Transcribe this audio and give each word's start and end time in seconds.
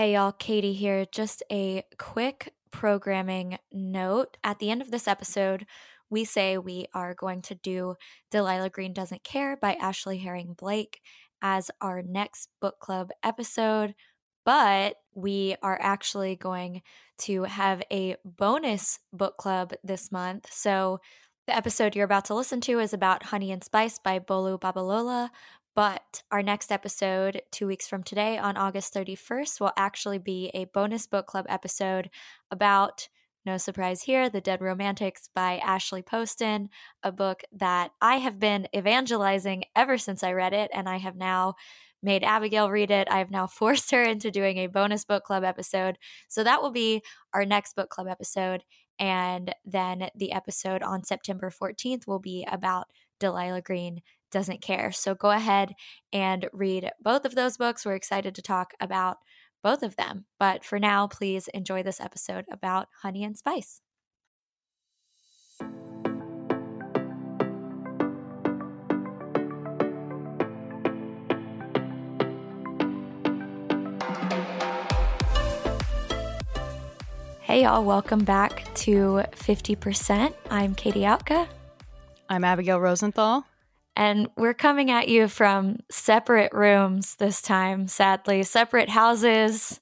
Hey 0.00 0.14
y'all, 0.14 0.32
Katey 0.32 0.74
here. 0.74 1.04
Just 1.04 1.42
a 1.52 1.84
quick 1.98 2.54
programming 2.70 3.58
note. 3.70 4.38
At 4.42 4.58
the 4.58 4.70
end 4.70 4.80
of 4.80 4.90
this 4.90 5.06
episode, 5.06 5.66
we 6.08 6.24
say 6.24 6.56
we 6.56 6.86
are 6.94 7.12
going 7.12 7.42
to 7.42 7.54
do 7.54 7.96
Delilah 8.30 8.70
Green 8.70 8.94
Doesn't 8.94 9.24
Care 9.24 9.58
by 9.58 9.74
Ashley 9.74 10.16
Herring 10.16 10.54
Blake 10.58 11.02
as 11.42 11.70
our 11.82 12.00
next 12.00 12.48
book 12.62 12.78
club 12.80 13.10
episode, 13.22 13.94
but 14.46 14.96
we 15.14 15.56
are 15.62 15.78
actually 15.78 16.34
going 16.34 16.80
to 17.18 17.42
have 17.42 17.82
a 17.92 18.16
bonus 18.24 19.00
book 19.12 19.36
club 19.36 19.74
this 19.84 20.10
month. 20.10 20.50
So 20.50 21.00
the 21.46 21.54
episode 21.54 21.94
you're 21.94 22.06
about 22.06 22.24
to 22.26 22.34
listen 22.34 22.62
to 22.62 22.78
is 22.78 22.94
about 22.94 23.24
Honey 23.24 23.52
and 23.52 23.62
Spice 23.62 23.98
by 23.98 24.18
Bolu 24.18 24.58
Babalola, 24.58 25.28
but 25.74 26.22
our 26.30 26.42
next 26.42 26.72
episode, 26.72 27.42
two 27.52 27.66
weeks 27.66 27.86
from 27.86 28.02
today 28.02 28.38
on 28.38 28.56
August 28.56 28.92
31st, 28.94 29.60
will 29.60 29.72
actually 29.76 30.18
be 30.18 30.50
a 30.52 30.64
bonus 30.66 31.06
book 31.06 31.26
club 31.26 31.46
episode 31.48 32.10
about, 32.50 33.08
no 33.46 33.56
surprise 33.56 34.02
here, 34.02 34.28
The 34.28 34.40
Dead 34.40 34.60
Romantics 34.60 35.28
by 35.34 35.58
Ashley 35.58 36.02
Poston, 36.02 36.68
a 37.02 37.12
book 37.12 37.42
that 37.52 37.92
I 38.00 38.16
have 38.16 38.38
been 38.38 38.66
evangelizing 38.76 39.64
ever 39.76 39.96
since 39.96 40.22
I 40.22 40.32
read 40.32 40.52
it. 40.52 40.70
And 40.74 40.88
I 40.88 40.98
have 40.98 41.16
now 41.16 41.54
made 42.02 42.24
Abigail 42.24 42.70
read 42.70 42.90
it. 42.90 43.08
I 43.10 43.18
have 43.18 43.30
now 43.30 43.46
forced 43.46 43.90
her 43.92 44.02
into 44.02 44.30
doing 44.30 44.58
a 44.58 44.66
bonus 44.66 45.04
book 45.04 45.24
club 45.24 45.44
episode. 45.44 45.98
So 46.28 46.42
that 46.44 46.62
will 46.62 46.72
be 46.72 47.02
our 47.32 47.44
next 47.44 47.76
book 47.76 47.90
club 47.90 48.08
episode. 48.08 48.64
And 48.98 49.54
then 49.64 50.10
the 50.14 50.32
episode 50.32 50.82
on 50.82 51.04
September 51.04 51.50
14th 51.50 52.06
will 52.06 52.18
be 52.18 52.46
about 52.50 52.88
Delilah 53.18 53.62
Green 53.62 54.02
doesn't 54.30 54.62
care. 54.62 54.92
So 54.92 55.14
go 55.14 55.30
ahead 55.30 55.74
and 56.12 56.48
read 56.52 56.90
both 57.02 57.24
of 57.24 57.34
those 57.34 57.56
books. 57.56 57.84
We're 57.84 57.94
excited 57.94 58.34
to 58.34 58.42
talk 58.42 58.72
about 58.80 59.18
both 59.62 59.82
of 59.82 59.96
them. 59.96 60.26
But 60.38 60.64
for 60.64 60.78
now, 60.78 61.06
please 61.06 61.48
enjoy 61.48 61.82
this 61.82 62.00
episode 62.00 62.44
about 62.50 62.88
honey 63.02 63.24
and 63.24 63.36
spice. 63.36 63.80
Hey, 77.50 77.64
y'all, 77.64 77.82
welcome 77.82 78.22
back 78.22 78.72
to 78.76 79.24
50%. 79.32 80.32
I'm 80.50 80.76
Katey 80.76 81.02
Outka. 81.02 81.48
I'm 82.28 82.44
Abigail 82.44 82.78
Rosenthal. 82.78 83.44
And 84.00 84.30
we're 84.34 84.54
coming 84.54 84.90
at 84.90 85.08
you 85.08 85.28
from 85.28 85.76
separate 85.90 86.54
rooms 86.54 87.16
this 87.16 87.42
time, 87.42 87.86
sadly, 87.86 88.42
separate 88.44 88.88
houses. 88.88 89.78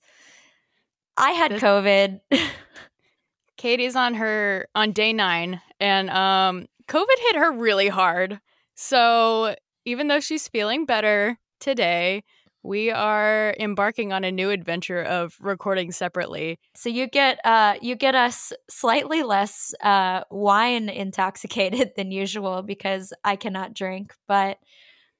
I 1.17 1.31
had 1.31 1.53
COVID. 1.53 2.19
Katey's 3.57 3.95
on 3.95 4.15
her 4.15 4.67
on 4.75 4.91
day 4.91 5.13
nine, 5.13 5.61
and 5.79 6.11
um, 6.11 6.67
COVID 6.89 7.19
hit 7.21 7.37
her 7.37 7.53
really 7.53 7.87
hard. 7.87 8.41
So 8.75 9.55
even 9.85 10.09
though 10.09 10.19
she's 10.19 10.49
feeling 10.49 10.85
better 10.85 11.39
today, 11.61 12.25
we 12.62 12.91
are 12.91 13.55
embarking 13.59 14.12
on 14.12 14.25
a 14.25 14.33
new 14.33 14.51
adventure 14.51 15.03
of 15.03 15.37
recording 15.41 15.92
separately. 15.92 16.59
So 16.75 16.89
you 16.89 17.06
get 17.06 17.39
uh 17.45 17.75
you 17.81 17.95
get 17.95 18.15
us 18.15 18.53
slightly 18.69 19.23
less 19.23 19.75
uh 19.83 20.25
wine 20.31 20.89
intoxicated 20.89 21.92
than 21.97 22.11
usual 22.11 22.62
because 22.62 23.12
I 23.25 23.37
cannot 23.37 23.75
drink, 23.75 24.15
but 24.27 24.59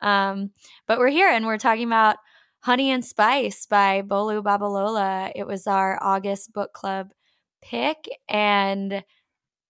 um 0.01 0.51
but 0.87 0.99
we're 0.99 1.09
here 1.09 1.29
and 1.29 1.47
we're 1.47 1.59
talking 1.59 1.87
about 1.87 2.17
Honey 2.61 2.91
and 2.91 3.05
Spice 3.05 3.67
by 3.67 4.03
Bolu 4.03 4.43
Babalola. 4.43 5.31
It 5.35 5.47
was 5.47 5.67
our 5.67 5.99
August 6.03 6.53
book 6.53 6.73
club 6.73 7.13
pick 7.63 8.09
and 8.29 9.05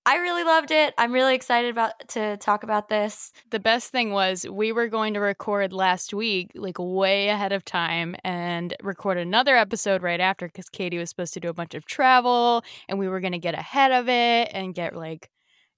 I 0.09 0.17
really 0.17 0.43
loved 0.43 0.71
it. 0.71 0.95
I'm 0.97 1.13
really 1.13 1.35
excited 1.35 1.71
about 1.71 1.93
to 2.09 2.39
talk 2.39 2.63
about 2.63 2.89
this. 2.89 3.31
The 3.51 3.61
best 3.61 3.91
thing 3.91 4.11
was 4.11 4.49
we 4.49 4.73
were 4.73 4.89
going 4.89 5.13
to 5.13 5.21
record 5.21 5.75
last 5.75 6.15
week, 6.15 6.51
like 6.55 6.79
way 6.79 7.29
ahead 7.29 7.53
of 7.53 7.63
time, 7.63 8.17
and 8.25 8.73
record 8.83 9.19
another 9.19 9.55
episode 9.55 10.03
right 10.03 10.19
after 10.19 10.47
because 10.47 10.71
Katey 10.71 10.99
was 10.99 11.11
supposed 11.11 11.35
to 11.35 11.41
do 11.41 11.51
a 11.51 11.53
bunch 11.53 11.75
of 11.75 11.85
travel, 11.85 12.65
and 12.89 12.99
we 12.99 13.07
were 13.07 13.21
going 13.21 13.33
to 13.33 13.39
get 13.39 13.53
ahead 13.53 13.93
of 13.93 14.09
it 14.09 14.49
and 14.55 14.75
get 14.75 14.97
like 14.97 15.29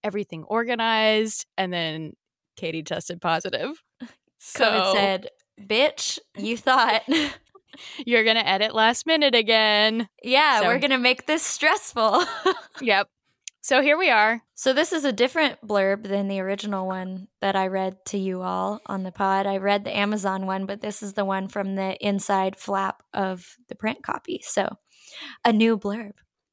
everything 0.04 0.44
organized. 0.44 1.44
And 1.58 1.72
then 1.72 2.12
Katey 2.56 2.86
tested 2.86 3.20
positive. 3.20 3.82
So 4.42 4.64
COVID 4.64 4.94
said, 4.94 5.28
"Bitch, 5.60 6.18
you 6.38 6.56
thought." 6.56 7.02
You're 8.06 8.24
going 8.24 8.36
to 8.36 8.48
edit 8.48 8.74
last 8.74 9.06
minute 9.06 9.34
again. 9.34 10.08
Yeah, 10.22 10.60
so. 10.60 10.66
we're 10.66 10.78
going 10.78 10.92
to 10.92 10.98
make 10.98 11.26
this 11.26 11.42
stressful. 11.42 12.24
yep. 12.80 13.08
So 13.62 13.82
here 13.82 13.98
we 13.98 14.08
are. 14.08 14.42
So 14.54 14.72
this 14.72 14.90
is 14.90 15.04
a 15.04 15.12
different 15.12 15.58
blurb 15.66 16.08
than 16.08 16.28
the 16.28 16.40
original 16.40 16.86
one 16.86 17.28
that 17.42 17.56
I 17.56 17.66
read 17.66 18.04
to 18.06 18.18
you 18.18 18.40
all 18.40 18.80
on 18.86 19.02
the 19.02 19.12
pod. 19.12 19.46
I 19.46 19.58
read 19.58 19.84
the 19.84 19.96
Amazon 19.96 20.46
one, 20.46 20.64
but 20.64 20.80
this 20.80 21.02
is 21.02 21.12
the 21.12 21.26
one 21.26 21.46
from 21.46 21.74
the 21.74 21.94
inside 22.04 22.56
flap 22.56 23.02
of 23.12 23.56
the 23.68 23.74
print 23.74 24.02
copy. 24.02 24.40
So 24.42 24.76
a 25.44 25.52
new 25.52 25.78
blurb. 25.78 26.12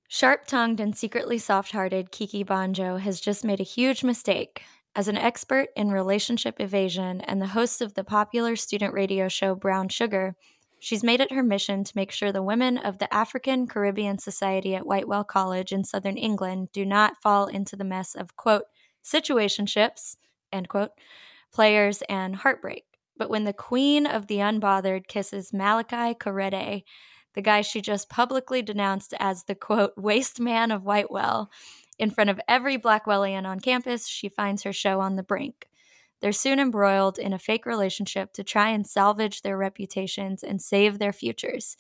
Sharp 0.10 0.48
tongued 0.48 0.80
and 0.80 0.98
secretly 0.98 1.38
soft 1.38 1.72
hearted 1.72 2.12
Kiki 2.12 2.44
Banjo 2.44 2.98
has 2.98 3.22
just 3.22 3.46
made 3.46 3.62
a 3.62 3.64
huge 3.64 4.04
mistake. 4.04 4.64
As 4.96 5.08
an 5.08 5.18
expert 5.18 5.70
in 5.76 5.92
relationship 5.92 6.60
evasion 6.60 7.22
and 7.22 7.42
the 7.42 7.48
host 7.48 7.82
of 7.82 7.94
the 7.94 8.04
popular 8.04 8.56
student 8.56 8.94
radio 8.94 9.28
show 9.28 9.54
Brown 9.54 9.90
Sugar, 9.90 10.36
She's 10.80 11.04
made 11.04 11.22
it 11.22 11.32
her 11.32 11.44
mission 11.44 11.84
to 11.84 11.92
make 11.96 12.12
sure 12.12 12.32
the 12.32 12.44
women 12.44 12.78
of 12.78 13.00
the 13.00 13.12
African 13.14 13.68
Caribbean 13.68 14.20
Society 14.20 14.76
at 14.76 14.86
Whitewell 14.86 15.24
College 15.24 15.72
in 15.72 15.84
southern 15.84 16.18
England 16.18 16.70
do 16.72 16.86
not 16.86 17.22
fall 17.22 17.48
into 17.48 17.76
the 17.76 17.84
mess 17.84 18.16
of, 18.16 18.36
quote, 18.36 18.66
situationships, 19.04 20.18
end 20.52 20.70
quote, 20.70 20.92
players, 21.52 22.04
and 22.10 22.36
heartbreak. 22.36 22.86
But 23.18 23.30
when 23.30 23.46
the 23.46 23.54
queen 23.54 24.06
of 24.06 24.28
the 24.28 24.38
unbothered 24.38 25.08
kisses 25.08 25.52
Malakai 25.52 26.18
Korede, 26.18 26.84
the 27.34 27.42
guy 27.42 27.62
she 27.62 27.82
just 27.82 28.10
publicly 28.10 28.62
denounced 28.62 29.14
as 29.20 29.46
the, 29.46 29.56
quote, 29.56 29.94
waste 29.98 30.40
man 30.40 30.72
of 30.72 30.84
Whitewell, 30.84 31.50
in 31.98 32.12
front 32.12 32.30
of 32.30 32.40
every 32.48 32.78
Blackwellian 32.78 33.48
on 33.48 33.60
campus, 33.60 34.08
she 34.08 34.30
finds 34.30 34.64
her 34.64 34.74
show 34.74 35.00
on 35.00 35.16
the 35.16 35.24
brink. 35.24 35.68
They're 36.22 36.32
soon 36.32 36.60
embroiled 36.60 37.20
in 37.20 37.34
a 37.34 37.40
fake 37.40 37.66
relationship 37.66 38.34
to 38.34 38.44
try 38.44 38.70
and 38.70 38.88
salvage 38.88 39.42
their 39.42 39.58
reputations 39.58 40.44
and 40.44 40.62
save 40.62 40.98
their 40.98 41.14
futures. 41.14 41.78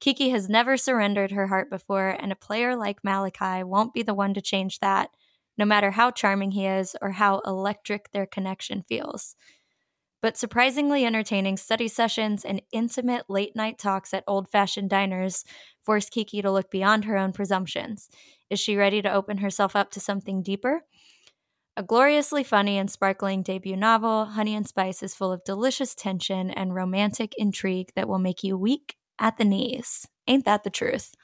Kiki 0.00 0.30
has 0.30 0.48
never 0.48 0.76
surrendered 0.76 1.32
her 1.32 1.48
heart 1.48 1.70
before, 1.70 2.08
and 2.08 2.30
a 2.30 2.36
player 2.36 2.76
like 2.76 3.02
Malakai 3.02 3.64
won't 3.64 3.94
be 3.94 4.02
the 4.02 4.14
one 4.14 4.34
to 4.34 4.40
change 4.40 4.78
that, 4.80 5.10
no 5.56 5.64
matter 5.64 5.90
how 5.90 6.10
charming 6.10 6.52
he 6.52 6.66
is 6.66 6.94
or 7.02 7.12
how 7.12 7.40
electric 7.40 8.12
their 8.12 8.26
connection 8.26 8.84
feels. 8.88 9.34
But 10.20 10.36
surprisingly 10.36 11.04
entertaining 11.04 11.56
study 11.56 11.88
sessions 11.88 12.44
and 12.44 12.62
intimate 12.72 13.24
late 13.28 13.54
night 13.54 13.78
talks 13.78 14.12
at 14.12 14.24
old 14.26 14.48
fashioned 14.48 14.90
diners 14.90 15.44
force 15.80 16.10
Kiki 16.10 16.42
to 16.42 16.50
look 16.50 16.70
beyond 16.70 17.04
her 17.04 17.16
own 17.16 17.32
presumptions. 17.32 18.08
Is 18.50 18.58
she 18.58 18.76
ready 18.76 19.00
to 19.02 19.12
open 19.12 19.38
herself 19.38 19.76
up 19.76 19.90
to 19.92 20.00
something 20.00 20.42
deeper? 20.42 20.82
A 21.78 21.82
gloriously 21.84 22.42
funny 22.42 22.76
and 22.76 22.90
sparkling 22.90 23.44
debut 23.44 23.76
novel, 23.76 24.24
Honey 24.24 24.56
and 24.56 24.66
Spice 24.66 25.00
is 25.00 25.14
full 25.14 25.30
of 25.30 25.44
delicious 25.44 25.94
tension 25.94 26.50
and 26.50 26.74
romantic 26.74 27.36
intrigue 27.38 27.92
that 27.94 28.08
will 28.08 28.18
make 28.18 28.42
you 28.42 28.58
weak 28.58 28.96
at 29.20 29.38
the 29.38 29.44
knees. 29.44 30.08
Ain't 30.26 30.44
that 30.44 30.64
the 30.64 30.70
truth? 30.70 31.14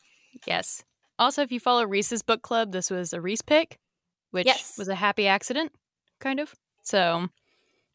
Yes. 0.46 0.84
Also, 1.18 1.42
if 1.42 1.50
you 1.50 1.58
follow 1.58 1.84
Reese's 1.84 2.22
book 2.22 2.42
club, 2.42 2.70
this 2.70 2.88
was 2.88 3.12
a 3.12 3.20
Reese 3.20 3.42
pick, 3.42 3.80
which 4.30 4.46
yes. 4.46 4.78
was 4.78 4.86
a 4.86 4.94
happy 4.94 5.26
accident, 5.26 5.72
kind 6.20 6.38
of. 6.38 6.54
So, 6.84 7.30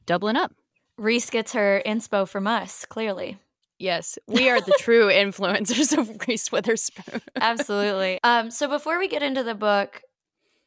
doubling 0.06 0.36
up. 0.36 0.52
Reese 0.98 1.30
gets 1.30 1.54
her 1.54 1.82
inspo 1.86 2.28
from 2.28 2.46
us, 2.46 2.86
clearly. 2.86 3.38
Yes, 3.78 4.20
we 4.28 4.50
are 4.50 4.60
the 4.60 4.76
true 4.80 5.08
influencers 5.08 5.98
of 5.98 6.28
Reese 6.28 6.52
Witherspoon. 6.52 7.22
Absolutely. 7.38 8.20
Um, 8.22 8.52
so 8.52 8.68
before 8.68 9.00
we 9.00 9.08
get 9.08 9.24
into 9.24 9.44
the 9.44 9.56
book, 9.56 10.02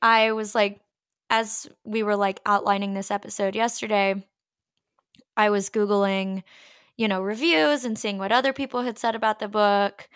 I 0.01 0.33
was 0.33 0.55
like 0.55 0.81
as 1.33 1.67
we 1.83 2.03
were 2.03 2.15
like 2.15 2.41
outlining 2.45 2.93
this 2.93 3.11
episode 3.11 3.57
yesterday, 3.57 4.23
I 5.35 5.49
was 5.49 5.71
Googling, 5.71 6.43
you 6.99 7.09
know, 7.09 7.23
reviews 7.23 7.87
and 7.87 7.99
seeing 7.99 8.19
what 8.19 8.31
other 8.31 8.53
people 8.53 8.83
had 8.83 8.99
said 8.99 9.15
about 9.15 9.39
the 9.39 9.49
book. 9.49 10.11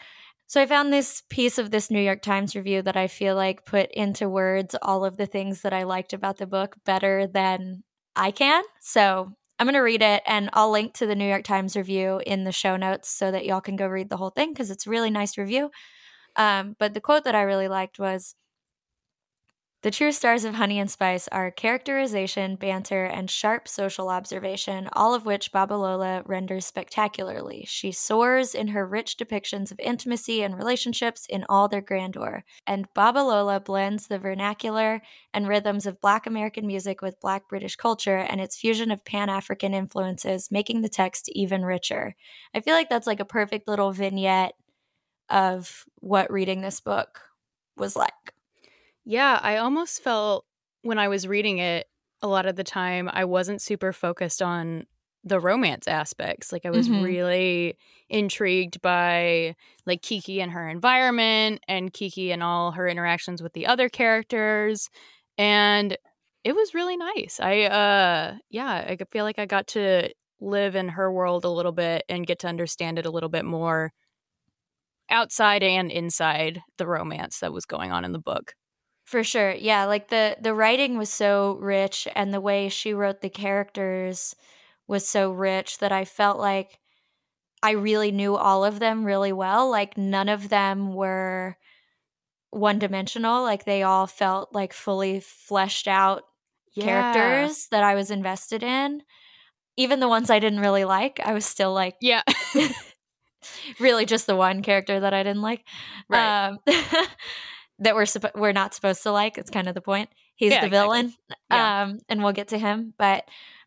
So 0.47 0.61
I 0.61 0.67
found 0.67 0.93
this 0.93 1.23
piece 1.31 1.57
of 1.57 1.71
this 1.71 1.91
New 1.91 2.03
York 2.03 2.21
Times 2.21 2.55
review 2.55 2.83
that 2.83 2.99
I 2.99 3.07
feel 3.07 3.35
like 3.35 3.65
put 3.65 3.91
into 3.93 4.29
words 4.29 4.77
all 4.83 5.07
of 5.07 5.17
the 5.17 5.25
things 5.25 5.63
that 5.63 5.73
I 5.73 5.85
liked 5.85 6.13
about 6.13 6.37
the 6.37 6.47
book 6.47 6.77
better 6.85 7.27
than 7.27 7.83
I 8.15 8.31
can. 8.31 8.63
So 8.83 9.33
I'm 9.59 9.67
going 9.67 9.73
to 9.73 9.81
read 9.81 10.03
it 10.03 10.23
and 10.27 10.51
I'll 10.53 10.71
link 10.71 10.93
to 10.95 11.07
the 11.07 11.17
New 11.17 11.27
York 11.27 11.45
Times 11.45 11.77
review 11.77 12.21
in 12.27 12.45
the 12.45 12.53
show 12.53 12.77
notes 12.77 13.09
so 13.09 13.31
that 13.31 13.47
y'all 13.47 13.63
can 13.63 13.77
go 13.77 13.87
read 13.87 14.11
the 14.11 14.19
whole 14.19 14.31
thing 14.31 14.53
because 14.53 14.71
it's 14.71 14.87
a 14.87 14.91
really 14.91 15.11
nice 15.11 15.39
review. 15.39 15.71
Um, 16.37 16.77
but 16.79 16.93
the 16.93 17.01
quote 17.01 17.25
that 17.25 17.35
I 17.35 17.41
really 17.41 17.69
liked 17.69 17.99
was 17.99 18.35
The 19.87 19.93
true 19.93 20.11
stars 20.11 20.45
of 20.45 20.57
Honey 20.57 20.81
and 20.81 20.91
Spice 20.91 21.29
are 21.29 21.53
characterization, 21.53 22.57
banter, 22.57 23.05
and 23.05 23.31
sharp 23.31 23.69
social 23.69 24.09
observation, 24.09 24.89
all 24.95 25.15
of 25.15 25.25
which 25.25 25.53
Babalola 25.53 26.25
renders 26.27 26.67
spectacularly. 26.67 27.65
She 27.69 27.93
soars 27.93 28.53
in 28.53 28.67
her 28.67 28.85
rich 28.85 29.17
depictions 29.17 29.71
of 29.71 29.79
intimacy 29.79 30.43
and 30.43 30.57
relationships 30.57 31.25
in 31.31 31.45
all 31.49 31.69
their 31.69 31.81
grandeur, 31.83 32.43
and 32.67 32.93
Babalola 32.95 33.65
blends 33.65 34.09
the 34.09 34.19
vernacular 34.19 35.03
and 35.33 35.47
rhythms 35.47 35.87
of 35.87 36.01
Black 36.01 36.27
American 36.27 36.67
music 36.67 37.01
with 37.01 37.21
Black 37.21 37.49
British 37.49 37.77
culture 37.77 38.17
and 38.19 38.41
its 38.41 38.59
fusion 38.59 38.91
of 38.91 39.05
Pan 39.05 39.29
African 39.29 39.73
influences, 39.73 40.51
making 40.51 40.83
the 40.83 40.89
text 40.89 41.29
even 41.29 41.65
richer. 41.65 42.17
I 42.53 42.59
feel 42.59 42.75
like 42.75 42.89
that's 42.89 43.07
like 43.07 43.21
a 43.21 43.25
perfect 43.25 43.69
little 43.69 43.93
vignette 43.93 44.57
of 45.31 45.85
what 46.01 46.33
reading 46.33 46.61
this 46.61 46.81
book 46.81 47.21
was 47.77 47.95
like. 47.95 48.33
Yeah, 49.07 49.39
I 49.43 49.57
almost 49.59 50.03
felt 50.03 50.45
when 50.83 50.99
I 50.99 51.07
was 51.09 51.29
reading 51.29 51.59
it 51.59 51.87
a 52.23 52.27
lot 52.29 52.45
of 52.47 52.57
the 52.57 52.65
time 52.65 53.09
I 53.13 53.25
wasn't 53.25 53.63
super 53.63 53.93
focused 53.93 54.43
on 54.43 54.85
the 55.23 55.39
romance 55.41 55.87
aspects. 55.89 56.53
Like 56.53 56.67
I 56.67 56.71
was 56.71 56.91
Mhm. 56.91 56.91
really 56.91 57.77
intrigued 58.09 58.81
by 58.83 59.55
like 59.87 60.03
Kiki 60.03 60.41
and 60.41 60.51
her 60.53 60.69
environment 60.69 61.61
and 61.69 61.93
Kiki 61.93 62.33
and 62.33 62.43
all 62.43 62.73
her 62.73 62.89
interactions 62.89 63.43
with 63.43 63.53
the 63.53 63.67
other 63.67 63.89
characters 63.89 64.91
and 65.39 65.97
it 66.45 66.55
was 66.55 66.75
really 66.75 66.97
nice. 66.97 67.39
I 67.41 67.63
uh 67.65 68.37
yeah, 68.51 68.73
I 68.89 68.97
feel 69.13 69.25
like 69.25 69.39
I 69.39 69.47
got 69.47 69.69
to 69.69 70.11
live 70.41 70.75
in 70.77 70.89
her 70.91 71.13
world 71.13 71.45
a 71.45 71.51
little 71.51 71.73
bit 71.73 72.05
and 72.09 72.27
get 72.27 72.41
to 72.41 72.49
understand 72.49 72.99
it 72.99 73.07
a 73.07 73.11
little 73.11 73.29
bit 73.31 73.45
more 73.45 73.93
outside 75.09 75.63
and 75.63 75.91
inside 75.91 76.61
the 76.79 76.87
romance 76.87 77.41
that 77.41 77.53
was 77.53 77.65
going 77.67 77.93
on 77.93 78.05
in 78.05 78.13
the 78.13 78.19
book. 78.19 78.55
For 79.07 79.23
sure. 79.23 79.53
Yeah, 79.53 79.85
like 79.85 80.09
the 80.09 80.37
the 80.41 80.53
writing 80.53 80.99
was 80.99 81.11
so 81.11 81.57
rich 81.61 82.09
and 82.17 82.35
the 82.35 82.41
way 82.41 82.69
she 82.69 82.93
wrote 82.93 83.21
the 83.21 83.31
characters 83.31 84.35
was 84.89 85.07
so 85.07 85.31
rich 85.31 85.79
that 85.79 85.93
I 85.93 86.05
felt 86.05 86.39
like 86.39 86.81
I 87.63 87.71
really 87.71 88.11
knew 88.11 88.37
all 88.37 88.65
of 88.65 88.81
them 88.81 89.05
really 89.05 89.33
well. 89.33 89.71
Like 89.71 89.97
none 89.97 90.29
of 90.29 90.49
them 90.49 90.93
were 90.93 91.57
one 92.51 92.81
dimensional. 92.81 93.45
Like 93.45 93.65
they 93.65 93.85
all 93.85 94.09
felt 94.09 94.53
like 94.53 94.73
fully 94.73 95.21
fleshed 95.21 95.87
out 95.87 96.25
characters 96.81 97.69
that 97.71 97.85
I 97.85 97.95
was 97.95 98.11
invested 98.11 98.65
in. 98.65 99.03
Even 99.77 100.01
the 100.01 100.09
ones 100.09 100.31
I 100.31 100.41
didn't 100.41 100.61
really 100.61 100.85
like, 100.85 101.21
I 101.21 101.33
was 101.33 101.47
still 101.47 101.73
like 101.73 101.95
Yeah. 102.01 102.23
really 103.81 104.05
just 104.05 104.27
the 104.27 104.37
one 104.37 104.63
character 104.63 104.99
that 104.99 105.15
I 105.15 105.23
didn't 105.23 105.43
like. 105.43 105.65
Right. 106.09 106.49
Um, 106.49 106.59
that 107.79 107.95
we're 107.95 108.03
suppo- 108.05 108.35
we're 108.35 108.53
not 108.53 108.75
supposed 108.75 109.03
to 109.05 109.13
like. 109.13 109.39
It's 109.39 109.51
kind 109.51 109.69
of 109.69 109.75
the 109.75 109.81
point. 109.81 110.09
He's 110.35 110.53
Yeah, 110.53 110.61
the 110.61 110.67
exactly. 110.67 111.01
villain. 111.01 111.15
Yeah. 111.51 111.83
Um, 111.83 111.99
and 112.09 112.23
we'll 112.23 112.33
get 112.33 112.49
to 112.49 112.59
him, 112.59 112.95
but 112.99 113.25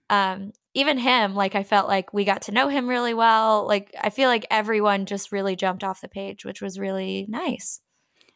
um 0.10 0.52
even 0.76 0.98
him, 1.00 1.34
like 1.36 1.56
I 1.56 1.64
felt 1.64 1.88
like 1.88 2.14
we 2.14 2.26
got 2.26 2.44
to 2.44 2.52
know 2.52 2.68
him 2.70 2.88
really 2.88 3.14
well. 3.14 3.68
Like 3.68 3.94
I 4.00 4.10
feel 4.12 4.30
like 4.30 4.46
everyone 4.52 5.06
just 5.08 5.32
really 5.32 5.56
jumped 5.56 5.84
off 5.84 6.02
the 6.02 6.08
page, 6.08 6.46
which 6.46 6.62
was 6.62 6.80
really 6.80 7.26
nice. 7.28 7.82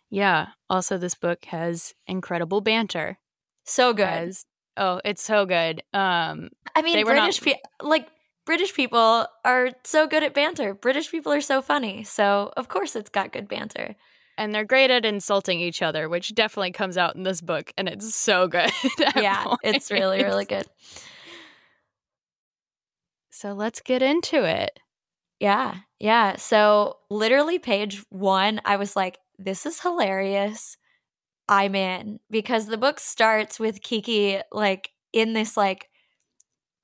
Yeah. 0.09 0.47
Also, 0.69 0.97
this 0.97 1.15
book 1.15 1.45
has 1.45 1.93
incredible 2.07 2.61
banter. 2.61 3.17
So 3.65 3.93
good. 3.93 4.07
As 4.07 4.45
oh, 4.77 4.99
it's 5.05 5.23
so 5.23 5.45
good. 5.45 5.81
Um, 5.93 6.49
I 6.75 6.81
mean, 6.83 6.97
were 7.05 7.13
not- 7.15 7.39
British 7.39 7.55
like 7.81 8.07
British 8.45 8.73
people 8.73 9.25
are 9.45 9.69
so 9.83 10.05
good 10.07 10.23
at 10.23 10.33
banter. 10.33 10.73
British 10.73 11.09
people 11.09 11.31
are 11.31 11.41
so 11.41 11.61
funny. 11.61 12.03
So, 12.03 12.51
of 12.57 12.67
course 12.67 12.95
it's 12.95 13.09
got 13.09 13.31
good 13.31 13.47
banter. 13.47 13.95
And 14.37 14.53
they're 14.53 14.65
great 14.65 14.89
at 14.91 15.05
insulting 15.05 15.59
each 15.59 15.81
other, 15.81 16.09
which 16.09 16.33
definitely 16.35 16.71
comes 16.71 16.97
out 16.97 17.15
in 17.15 17.23
this 17.23 17.41
book, 17.41 17.71
and 17.77 17.87
it's 17.87 18.13
so 18.15 18.47
good. 18.49 18.71
yeah, 19.15 19.55
it's 19.63 19.91
really 19.91 20.23
really 20.23 20.45
good. 20.45 20.65
So 23.29 23.53
let's 23.53 23.81
get 23.81 24.01
into 24.01 24.43
it. 24.43 24.79
Yeah. 25.39 25.75
Yeah. 25.99 26.35
So, 26.37 26.97
literally, 27.09 27.59
page 27.59 28.03
one, 28.09 28.61
I 28.63 28.77
was 28.77 28.95
like, 28.95 29.17
this 29.37 29.65
is 29.65 29.81
hilarious. 29.81 30.77
I'm 31.49 31.75
in 31.75 32.19
because 32.29 32.67
the 32.67 32.77
book 32.77 32.99
starts 32.99 33.59
with 33.59 33.81
Kiki 33.81 34.39
like 34.51 34.91
in 35.11 35.33
this 35.33 35.57
like 35.57 35.89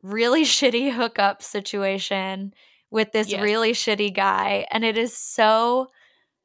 really 0.04 0.44
shitty 0.44 0.92
hookup 0.94 1.42
situation 1.42 2.54
with 2.92 3.12
this 3.13 3.30
Yes. 3.31 3.42
really 3.42 3.72
shitty 3.72 4.13
guy. 4.13 4.66
And 4.72 4.84
it 4.84 4.98
is 4.98 5.16
so 5.16 5.88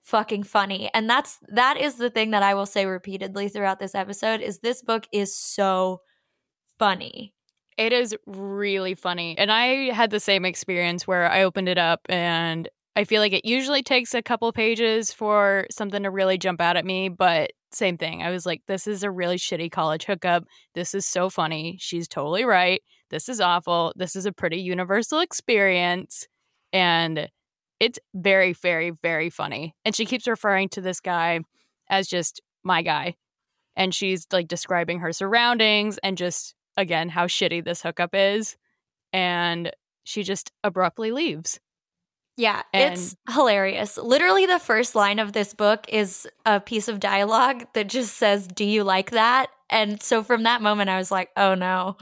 fucking 0.05 0.45
funny. 0.45 0.91
And 0.95 1.09
that's 1.11 1.39
that 1.49 1.77
is 1.77 1.97
the 1.97 2.11
thing 2.11 2.31
that 2.31 2.43
I 2.43 2.55
will 2.55 2.67
say 2.67 2.87
repeatedly 2.87 3.49
throughout 3.49 3.81
this 3.81 3.95
episode 3.95 4.41
is 4.41 4.59
this 4.59 4.83
book 4.83 5.07
is 5.11 5.37
so 5.37 6.03
funny. 6.79 7.35
It 7.77 7.93
is 7.93 8.15
really 8.27 8.95
funny. 8.95 9.37
And 9.37 9.51
I 9.51 9.93
had 9.93 10.11
the 10.11 10.21
same 10.21 10.45
experience 10.45 11.07
where 11.07 11.29
I 11.31 11.43
opened 11.43 11.69
it 11.69 11.79
up 11.79 12.01
and 12.09 12.69
I 12.95 13.03
feel 13.03 13.21
like 13.21 13.33
it 13.33 13.45
usually 13.45 13.83
takes 13.83 14.15
a 14.15 14.23
couple 14.23 14.53
pages 14.53 15.13
for 15.13 15.67
something 15.71 16.05
to 16.05 16.11
really 16.11 16.39
jump 16.39 16.61
out 16.61 16.77
at 16.77 16.85
me, 16.85 17.09
but 17.09 17.51
same 17.73 17.99
thing. 17.99 18.23
I 18.23 18.31
was 18.31 18.47
like, 18.47 18.63
this 18.69 18.87
is 18.87 19.03
a 19.03 19.11
really 19.11 19.37
shitty 19.37 19.73
college 19.73 20.05
hookup. 20.05 20.45
This 20.77 20.95
is 20.95 21.05
so 21.05 21.29
funny. 21.29 21.77
She's 21.81 22.07
totally 22.07 22.45
right. 22.45 22.81
This 23.11 23.29
is 23.29 23.41
awful. 23.41 23.93
This 23.97 24.15
is 24.15 24.27
a 24.27 24.33
pretty 24.33 24.59
universal 24.59 25.19
experience. 25.19 26.29
And 26.73 27.29
it's 27.85 27.99
very, 28.15 28.55
very, 28.55 28.93
very 29.03 29.29
funny. 29.29 29.75
And 29.85 29.95
she 29.95 30.07
keeps 30.07 30.27
referring 30.27 30.71
to 30.71 30.81
this 30.81 31.01
guy 31.01 31.41
as 31.91 32.09
just 32.09 32.41
my 32.63 32.81
guy. 32.81 33.17
And 33.77 33.95
she's 33.95 34.27
like 34.33 34.49
describing 34.49 35.01
her 35.01 35.13
surroundings 35.13 35.99
and 35.99 36.17
just, 36.17 36.55
again, 36.79 37.11
how 37.11 37.27
shitty 37.27 37.63
this 37.63 37.83
hookup 37.83 38.15
is. 38.15 38.57
And 39.13 39.71
she 40.03 40.23
just 40.23 40.51
abruptly 40.63 41.13
leaves. 41.13 41.61
Yeah, 42.39 42.63
it's 42.73 43.15
hilarious. 43.31 43.99
Literally, 43.99 44.47
the 44.47 44.59
first 44.59 44.95
line 44.95 45.19
of 45.19 45.35
this 45.35 45.53
book 45.53 45.85
is 45.89 46.27
a 46.47 46.61
piece 46.61 46.89
of 46.89 46.99
dialogue 47.01 47.67
that 47.75 47.89
just 47.89 48.17
says, 48.17 48.49
Do 48.49 48.65
you 48.65 48.83
like 48.83 49.11
that? 49.11 49.51
And 49.69 50.03
so 50.03 50.23
from 50.23 50.45
that 50.45 50.63
moment, 50.63 50.89
I 50.89 50.97
was 50.97 51.11
like, 51.11 51.31
Oh 51.37 51.55
no. 51.55 51.97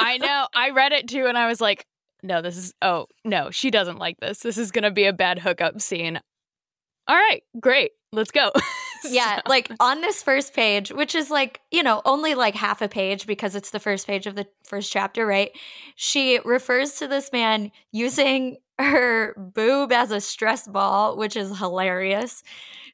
I 0.00 0.18
know. 0.18 0.48
I 0.54 0.70
read 0.70 0.92
it 0.92 1.08
too 1.08 1.26
and 1.26 1.38
I 1.38 1.46
was 1.46 1.60
like, 1.60 1.86
no, 2.22 2.40
this 2.42 2.56
is, 2.56 2.72
oh, 2.82 3.06
no, 3.24 3.50
she 3.50 3.70
doesn't 3.70 3.98
like 3.98 4.18
this. 4.20 4.40
This 4.40 4.58
is 4.58 4.70
going 4.70 4.84
to 4.84 4.90
be 4.90 5.04
a 5.06 5.12
bad 5.12 5.38
hookup 5.38 5.80
scene. 5.80 6.20
All 7.08 7.16
right, 7.16 7.42
great. 7.60 7.92
Let's 8.12 8.30
go. 8.30 8.52
yeah, 9.04 9.36
So- 9.36 9.42
like 9.46 9.70
on 9.80 10.00
this 10.02 10.22
first 10.22 10.54
page, 10.54 10.90
which 10.92 11.14
is 11.14 11.30
like, 11.30 11.60
you 11.70 11.82
know, 11.82 12.00
only 12.04 12.34
like 12.34 12.54
half 12.54 12.80
a 12.82 12.88
page 12.88 13.26
because 13.26 13.56
it's 13.56 13.70
the 13.70 13.80
first 13.80 14.06
page 14.06 14.26
of 14.26 14.34
the 14.34 14.46
first 14.64 14.92
chapter, 14.92 15.26
right? 15.26 15.50
She 15.96 16.38
refers 16.44 16.94
to 16.94 17.08
this 17.08 17.32
man 17.32 17.72
using 17.90 18.58
her 18.78 19.34
boob 19.36 19.92
as 19.92 20.10
a 20.10 20.20
stress 20.20 20.66
ball, 20.68 21.16
which 21.16 21.36
is 21.36 21.58
hilarious. 21.58 22.42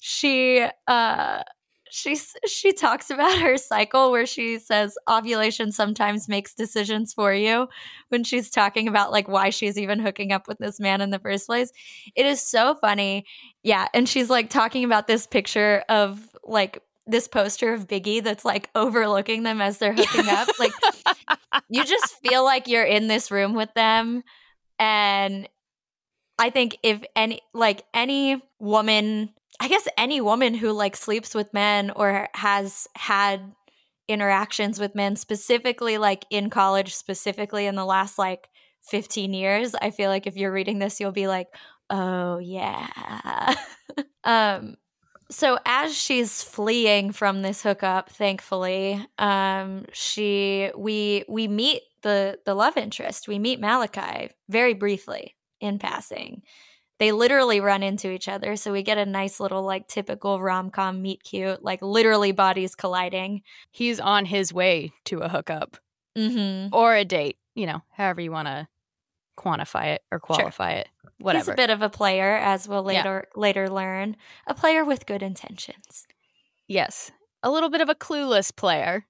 She 0.01 0.65
uh 0.87 1.43
she 1.91 2.17
she 2.47 2.73
talks 2.73 3.11
about 3.11 3.39
her 3.39 3.57
cycle 3.57 4.11
where 4.11 4.27
she 4.27 4.59
says 4.59 4.97
ovulation 5.09 5.73
sometimes 5.73 6.29
makes 6.29 6.55
decisions 6.55 7.13
for 7.13 7.33
you 7.33 7.69
when 8.09 8.25
she's 8.25 8.51
talking 8.51 8.89
about 8.89 9.13
like 9.13 9.29
why 9.29 9.51
she's 9.51 9.79
even 9.79 9.99
hooking 9.99 10.33
up 10.33 10.49
with 10.49 10.59
this 10.59 10.79
man 10.81 11.01
in 11.01 11.11
the 11.11 11.19
first 11.19 11.47
place. 11.47 11.73
It 12.15 12.27
is 12.27 12.41
so 12.41 12.75
funny. 12.75 13.25
Yeah, 13.63 13.89
and 13.95 14.09
she's 14.09 14.31
like 14.31 14.51
talking 14.51 14.85
about 14.85 15.07
this 15.07 15.27
picture 15.27 15.85
of 15.89 16.37
like 16.45 16.83
this 17.07 17.27
poster 17.27 17.73
of 17.73 17.89
Biggie 17.89 18.23
that's 18.23 18.45
like 18.45 18.71
overlooking 18.75 19.43
them 19.43 19.61
as 19.61 19.79
they're 19.79 19.95
hooking 19.95 20.29
up. 20.29 20.49
Like 20.59 20.73
you 21.69 21.85
just 21.85 22.17
feel 22.21 22.45
like 22.45 22.69
you're 22.69 22.85
in 22.85 23.07
this 23.07 23.31
room 23.31 23.55
with 23.55 23.73
them 23.75 24.23
and 24.79 25.49
I 26.39 26.51
think 26.51 26.79
if 26.83 27.03
any 27.17 27.41
like 27.53 27.83
any 27.93 28.41
woman, 28.59 29.31
I 29.61 29.69
guess 29.69 29.89
any 29.97 30.21
woman 30.21 30.55
who 30.55 30.73
like 30.73 30.97
sleeps 30.97 31.35
with 31.35 31.53
men 31.53 31.91
or 31.91 32.29
has 32.35 32.87
had 32.97 33.53
interactions 34.07 34.79
with 34.81 34.95
men 34.95 35.17
specifically 35.17 35.99
like 35.99 36.25
in 36.31 36.49
college 36.49 36.95
specifically 36.95 37.67
in 37.67 37.75
the 37.75 37.85
last 37.85 38.19
like 38.19 38.49
15 38.83 39.35
years, 39.35 39.75
I 39.75 39.91
feel 39.91 40.09
like 40.11 40.27
if 40.27 40.37
you're 40.37 40.53
reading 40.53 40.79
this 40.79 41.01
you'll 41.01 41.13
be 41.13 41.29
like, 41.29 41.49
"Oh 41.91 42.39
yeah." 42.39 43.55
um 44.25 44.77
so 45.31 45.59
as 45.67 45.95
she's 45.97 46.43
fleeing 46.43 47.13
from 47.13 47.43
this 47.43 47.63
hookup 47.63 48.11
thankfully 48.11 49.05
um 49.19 49.85
she 49.93 50.71
we 50.77 51.25
we 51.29 51.49
meet 51.49 51.83
the 52.03 52.39
the 52.47 52.55
love 52.55 52.77
interest 52.77 53.29
we 53.29 53.39
meet 53.39 53.61
malakai 53.61 54.31
very 54.49 54.75
briefly 54.75 55.37
in 55.61 55.79
passing 55.79 56.43
they 56.99 57.13
literally 57.13 57.61
run 57.61 57.83
into 57.83 58.11
each 58.11 58.29
other 58.29 58.57
so 58.57 58.73
we 58.73 58.83
get 58.83 58.99
a 58.99 59.07
nice 59.07 59.41
little 59.41 59.63
like 59.63 59.87
typical 59.89 60.41
rom-com 60.41 61.01
meet 61.01 61.23
cute 61.23 61.63
like 61.63 61.81
literally 61.83 62.33
bodies 62.33 62.75
colliding 62.75 63.43
He's 63.71 64.01
on 64.01 64.25
his 64.25 64.53
way 64.53 64.93
to 65.05 65.21
a 65.21 65.29
hookup 65.29 65.77
mm-hmm 66.17 66.75
or 66.75 66.95
a 66.95 67.05
date, 67.05 67.37
you 67.55 67.67
know, 67.67 67.83
however 67.93 68.21
you 68.21 68.33
want 68.33 68.49
to 68.49 68.67
quantify 69.37 69.95
it 69.95 70.03
or 70.11 70.19
qualify 70.19 70.73
it. 70.73 70.89
Whatever. 71.19 71.45
He's 71.45 71.55
a 71.55 71.57
bit 71.57 71.71
of 71.71 71.83
a 71.83 71.89
player 71.89 72.37
as 72.37 72.69
we'll 72.69 72.83
Yeah. 72.91 72.99
later 72.99 73.29
later 73.37 73.69
learn 73.71 74.17
a 74.47 74.55
player 74.55 74.85
with 74.85 75.07
good 75.07 75.23
intentions 75.23 76.07
yes. 76.67 77.11
a 77.43 77.51
little 77.51 77.71
bit 77.71 77.81
of 77.81 77.89
a 77.89 77.95
clueless 77.95 78.55
player. 78.55 79.07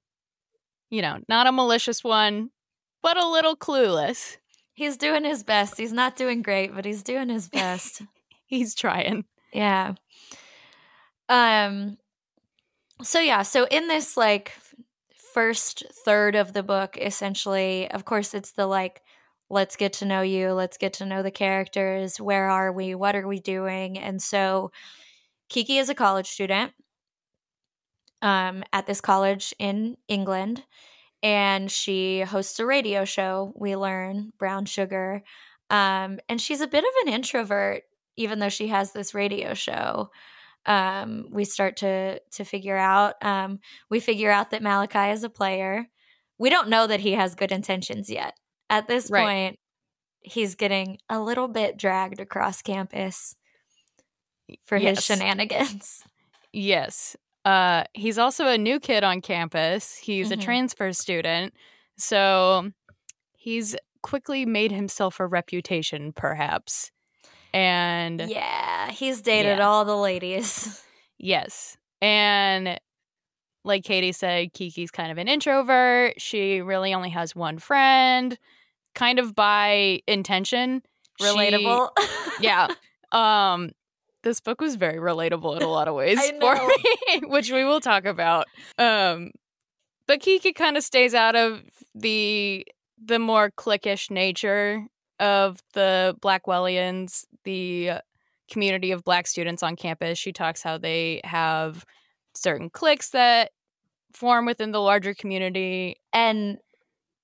You 0.91 1.03
know, 1.03 1.19
not 1.29 1.47
a 1.47 1.53
malicious 1.53 2.03
one, 2.05 2.51
but 3.03 3.17
a 3.17 3.27
little 3.29 3.57
clueless. 3.57 4.37
He's 4.79 4.97
doing 4.97 5.25
his 5.25 5.43
best. 5.43 5.77
He's 5.77 5.93
not 5.93 6.15
doing 6.15 6.41
great, 6.41 6.73
but 6.73 6.85
he's 6.85 7.03
doing 7.03 7.31
his 7.31 7.49
best. 7.49 8.03
He's 8.47 8.77
trying. 8.77 9.25
Yeah. 9.53 9.95
Um 11.29 11.99
so 13.03 13.19
yeah, 13.19 13.43
so 13.43 13.67
in 13.73 13.89
this 13.89 14.17
like 14.17 14.53
first 15.35 15.83
third 16.05 16.37
of 16.37 16.53
the 16.53 16.63
book 16.63 16.97
essentially, 16.97 17.91
of 17.91 18.05
course 18.05 18.35
it's 18.35 18.53
the 18.53 18.67
like 18.67 19.03
let's 19.51 19.75
get 19.75 19.95
to 19.95 20.05
know 20.05 20.23
you, 20.23 20.53
let's 20.53 20.77
get 20.77 20.93
to 20.95 21.07
know 21.07 21.25
the 21.25 21.33
characters, 21.33 22.21
where 22.21 22.49
are 22.49 22.71
we, 22.71 22.95
what 22.95 23.17
are 23.17 23.27
we 23.27 23.41
doing? 23.41 23.99
And 23.99 24.23
so 24.23 24.71
Kiki 25.49 25.79
is 25.79 25.89
a 25.89 25.95
college 25.95 26.29
student 26.29 26.73
um 28.23 28.63
at 28.73 28.87
this 28.87 29.01
college 29.01 29.53
in 29.59 29.97
England 30.07 30.63
and 31.23 31.71
she 31.71 32.21
hosts 32.21 32.59
a 32.61 32.67
radio 32.67 33.05
show, 33.05 33.53
we 33.57 33.77
learn, 33.77 34.33
Brown 34.39 34.65
Sugar. 34.65 35.23
Um 35.71 36.19
and 36.29 36.41
she's 36.41 36.61
a 36.61 36.67
bit 36.67 36.85
of 36.85 36.91
an 37.07 37.13
introvert 37.13 37.83
even 38.17 38.41
though 38.41 38.49
she 38.49 38.69
has 38.69 38.93
this 38.93 39.15
radio 39.15 39.55
show 39.55 40.11
um, 40.67 41.29
we 41.31 41.45
start 41.45 41.79
to 41.79 42.21
to 42.21 42.45
figure 42.45 42.77
out 42.77 43.15
um, 43.25 43.59
we 43.89 44.01
figure 44.01 44.31
out 44.31 44.51
that 44.51 44.63
malakai 44.63 45.13
is 45.13 45.25
a 45.25 45.31
player 45.31 45.89
we 46.39 46.51
don't 46.51 46.69
know 46.69 46.87
that 46.87 47.01
he 47.01 47.13
has 47.13 47.35
good 47.35 47.51
intentions 47.51 48.11
yet 48.11 48.35
at 48.69 48.87
this 48.87 49.11
right. 49.11 49.25
point 49.25 49.59
he's 50.21 50.55
getting 50.55 50.99
a 51.09 51.21
little 51.21 51.49
bit 51.49 51.79
dragged 51.79 52.21
across 52.21 52.61
campus 52.61 53.35
for 54.65 54.77
yes. 54.77 54.97
his 54.97 55.05
shenanigans 55.05 56.05
yes 56.53 57.17
uh, 57.49 57.85
he's 57.95 58.19
also 58.19 58.47
a 58.47 58.59
new 58.59 58.79
kid 58.81 59.05
on 59.05 59.21
campus 59.21 59.97
he's 59.97 60.31
mm-hmm. 60.31 60.41
a 60.41 60.43
transfer 60.43 60.93
student 60.93 61.55
so 61.97 62.71
he's 63.37 63.77
quickly 64.03 64.47
made 64.47 64.73
himself 64.73 65.21
a 65.21 65.27
reputation 65.27 66.13
perhaps 66.13 66.91
and 67.53 68.21
yeah, 68.29 68.91
he's 68.91 69.23
dated 69.23 69.59
yeah. 69.59 69.67
all 69.67 69.85
the 69.85 69.97
ladies. 69.97 70.83
Yes. 71.21 71.77
And 72.01 72.79
like 73.65 73.83
Katey 73.83 74.15
said, 74.15 74.55
Kiki's 74.55 74.93
kind 74.93 75.11
of 75.11 75.19
an 75.19 75.27
introvert. 75.27 76.15
She 76.23 76.61
really 76.61 76.95
only 76.95 77.11
has 77.11 77.35
one 77.35 77.59
friend, 77.59 78.39
kind 78.95 79.19
of 79.19 79.35
by 79.35 80.01
intention. 80.07 80.81
Relatable. 81.21 81.89
She, 81.99 82.07
yeah. 82.45 82.69
Um 83.11 83.73
this 84.29 84.41
book 84.41 84.61
was 84.61 84.77
very 84.77 84.99
relatable 84.99 85.57
in 85.57 85.63
a 85.63 85.69
lot 85.69 85.89
of 85.89 85.95
ways 86.03 86.21
for 86.39 86.55
me, 86.55 87.21
which 87.25 87.51
we 87.51 87.65
will 87.65 87.81
talk 87.81 88.05
about. 88.05 88.47
Um 88.79 89.31
but 90.07 90.21
Kiki 90.21 90.53
kind 90.53 90.77
of 90.77 90.85
stays 90.85 91.15
out 91.15 91.37
of 91.37 91.63
the 91.95 92.67
the 93.03 93.19
more 93.19 93.51
cliquish 93.51 94.11
nature 94.11 94.87
of 95.21 95.63
the 95.73 96.17
Blackwellians, 96.21 97.25
the 97.45 97.93
community 98.51 98.91
of 98.93 99.05
black 99.05 99.27
students 99.27 99.63
on 99.63 99.77
campus. 99.77 100.19
She 100.19 100.33
talks 100.33 100.63
how 100.63 100.79
they 100.79 101.21
have 101.25 101.85
certain 102.35 102.71
cliques 102.71 103.11
that 103.11 103.51
form 104.13 104.47
within 104.47 104.73
the 104.73 104.81
larger 104.81 105.15
community. 105.15 105.97
And 106.13 106.59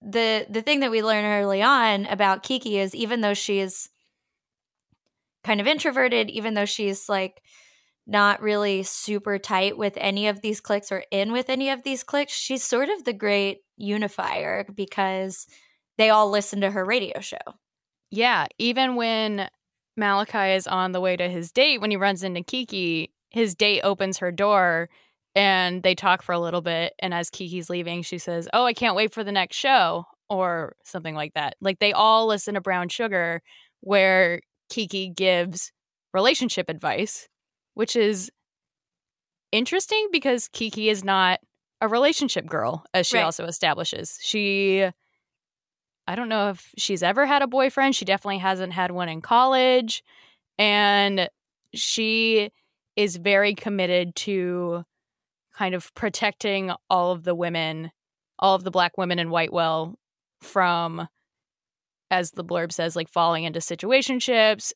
the 0.02 0.46
the 0.48 0.62
thing 0.62 0.80
that 0.80 0.90
we 0.90 1.02
learn 1.02 1.24
early 1.24 1.62
on 1.62 2.06
about 2.06 2.42
Kiki 2.42 2.78
is 2.78 2.94
even 2.94 3.20
though 3.20 3.34
she's 3.34 3.90
kind 5.44 5.60
of 5.60 5.66
introverted, 5.66 6.30
even 6.30 6.54
though 6.54 6.64
she's 6.64 7.08
like 7.08 7.42
not 8.06 8.42
really 8.42 8.82
super 8.82 9.38
tight 9.38 9.78
with 9.78 9.94
any 9.96 10.28
of 10.28 10.40
these 10.40 10.60
cliques 10.60 10.92
or 10.92 11.04
in 11.10 11.32
with 11.32 11.48
any 11.48 11.70
of 11.70 11.82
these 11.82 12.02
cliques, 12.02 12.32
she's 12.32 12.62
sort 12.62 12.88
of 12.88 13.04
the 13.04 13.12
great 13.12 13.58
unifier 13.76 14.66
because 14.74 15.46
they 15.96 16.10
all 16.10 16.30
listen 16.30 16.60
to 16.60 16.70
her 16.70 16.84
radio 16.84 17.20
show. 17.20 17.38
Yeah, 18.10 18.46
even 18.58 18.96
when 18.96 19.48
Malakai 19.98 20.56
is 20.56 20.66
on 20.66 20.92
the 20.92 21.00
way 21.00 21.16
to 21.16 21.28
his 21.28 21.50
date, 21.52 21.80
when 21.80 21.90
he 21.90 21.96
runs 21.96 22.22
into 22.22 22.42
Kiki, 22.42 23.12
his 23.30 23.54
date 23.54 23.82
opens 23.82 24.18
her 24.18 24.30
door 24.30 24.88
and 25.34 25.82
they 25.82 25.94
talk 25.94 26.22
for 26.22 26.32
a 26.32 26.38
little 26.38 26.60
bit. 26.60 26.92
And 27.00 27.12
as 27.12 27.30
Kiki's 27.30 27.70
leaving, 27.70 28.02
she 28.02 28.18
says, 28.18 28.48
Oh, 28.52 28.64
I 28.64 28.72
can't 28.72 28.96
wait 28.96 29.12
for 29.12 29.24
the 29.24 29.32
next 29.32 29.56
show, 29.56 30.04
or 30.28 30.76
something 30.84 31.14
like 31.14 31.34
that. 31.34 31.56
Like 31.60 31.78
they 31.78 31.92
all 31.92 32.26
listen 32.26 32.54
to 32.54 32.60
Brown 32.60 32.88
Sugar, 32.88 33.42
where 33.80 34.40
Kiki 34.68 35.08
gives 35.08 35.72
relationship 36.12 36.68
advice, 36.68 37.28
which 37.74 37.96
is 37.96 38.30
interesting 39.52 40.08
because 40.12 40.48
Kiki 40.48 40.88
is 40.88 41.04
not 41.04 41.40
a 41.80 41.88
relationship 41.88 42.46
girl, 42.46 42.84
as 42.94 43.06
she 43.06 43.16
right. 43.16 43.24
also 43.24 43.44
establishes. 43.44 44.18
She 44.22 44.88
I 46.06 46.16
don't 46.16 46.28
know 46.28 46.50
if 46.50 46.74
she's 46.76 47.02
ever 47.02 47.26
had 47.26 47.42
a 47.42 47.46
boyfriend. 47.46 47.96
She 47.96 48.04
definitely 48.04 48.38
hasn't 48.38 48.72
had 48.72 48.90
one 48.90 49.08
in 49.08 49.22
college. 49.22 50.02
And 50.58 51.28
she 51.72 52.50
is 52.96 53.16
very 53.16 53.54
committed 53.54 54.14
to 54.14 54.84
kind 55.56 55.74
of 55.74 55.92
protecting 55.94 56.72
all 56.90 57.12
of 57.12 57.24
the 57.24 57.34
women, 57.34 57.90
all 58.38 58.54
of 58.54 58.64
the 58.64 58.70
black 58.70 58.98
women 58.98 59.18
in 59.18 59.30
Whitewell 59.30 59.94
from, 60.42 61.08
as 62.10 62.32
the 62.32 62.44
blurb 62.44 62.72
says, 62.72 62.96
like 62.96 63.08
falling 63.08 63.44
into 63.44 63.60
situationships, 63.60 64.72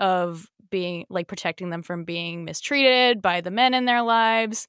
of 0.00 0.48
being 0.70 1.04
like 1.10 1.28
protecting 1.28 1.70
them 1.70 1.82
from 1.82 2.04
being 2.04 2.44
mistreated 2.44 3.22
by 3.22 3.40
the 3.40 3.50
men 3.50 3.74
in 3.74 3.84
their 3.84 4.02
lives, 4.02 4.66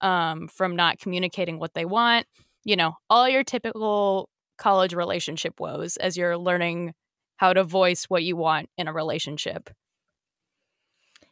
um, 0.00 0.48
from 0.48 0.76
not 0.76 0.98
communicating 0.98 1.58
what 1.58 1.74
they 1.74 1.84
want. 1.84 2.26
You 2.64 2.76
know, 2.76 2.96
all 3.10 3.28
your 3.28 3.42
typical 3.42 4.28
college 4.58 4.94
relationship 4.94 5.58
woes 5.58 5.96
as 5.96 6.16
you're 6.16 6.38
learning 6.38 6.94
how 7.36 7.52
to 7.52 7.64
voice 7.64 8.04
what 8.04 8.22
you 8.22 8.36
want 8.36 8.68
in 8.78 8.88
a 8.88 8.92
relationship. 8.92 9.70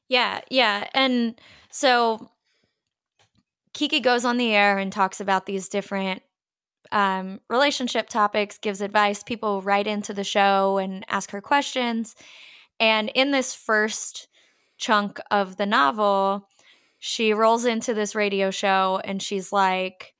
Yeah, 0.09 0.41
yeah. 0.51 0.89
And 0.93 1.41
so 1.71 2.31
Kiki 3.73 4.01
goes 4.01 4.25
on 4.25 4.37
the 4.37 4.55
air 4.55 4.79
and 4.79 4.93
talks 4.93 5.21
about 5.21 5.47
these 5.47 5.69
different 5.69 6.23
um, 6.93 7.41
relationship 7.49 8.09
topics, 8.09 8.59
gives 8.59 8.81
advice. 8.81 9.23
People 9.23 9.63
write 9.63 9.87
into 9.87 10.13
the 10.13 10.25
show 10.25 10.79
and 10.79 11.05
ask 11.09 11.31
her 11.31 11.41
questions. 11.41 12.15
And 12.81 13.11
in 13.15 13.31
this 13.31 13.55
first 13.55 14.29
chunk 14.77 15.21
of 15.31 15.57
the 15.57 15.67
novel, 15.67 16.49
she 16.99 17.33
rolls 17.33 17.65
into 17.65 17.95
this 17.95 18.15
radio 18.15 18.51
show 18.51 19.01
and 19.05 19.23
she's 19.23 19.53
like, 19.53 20.15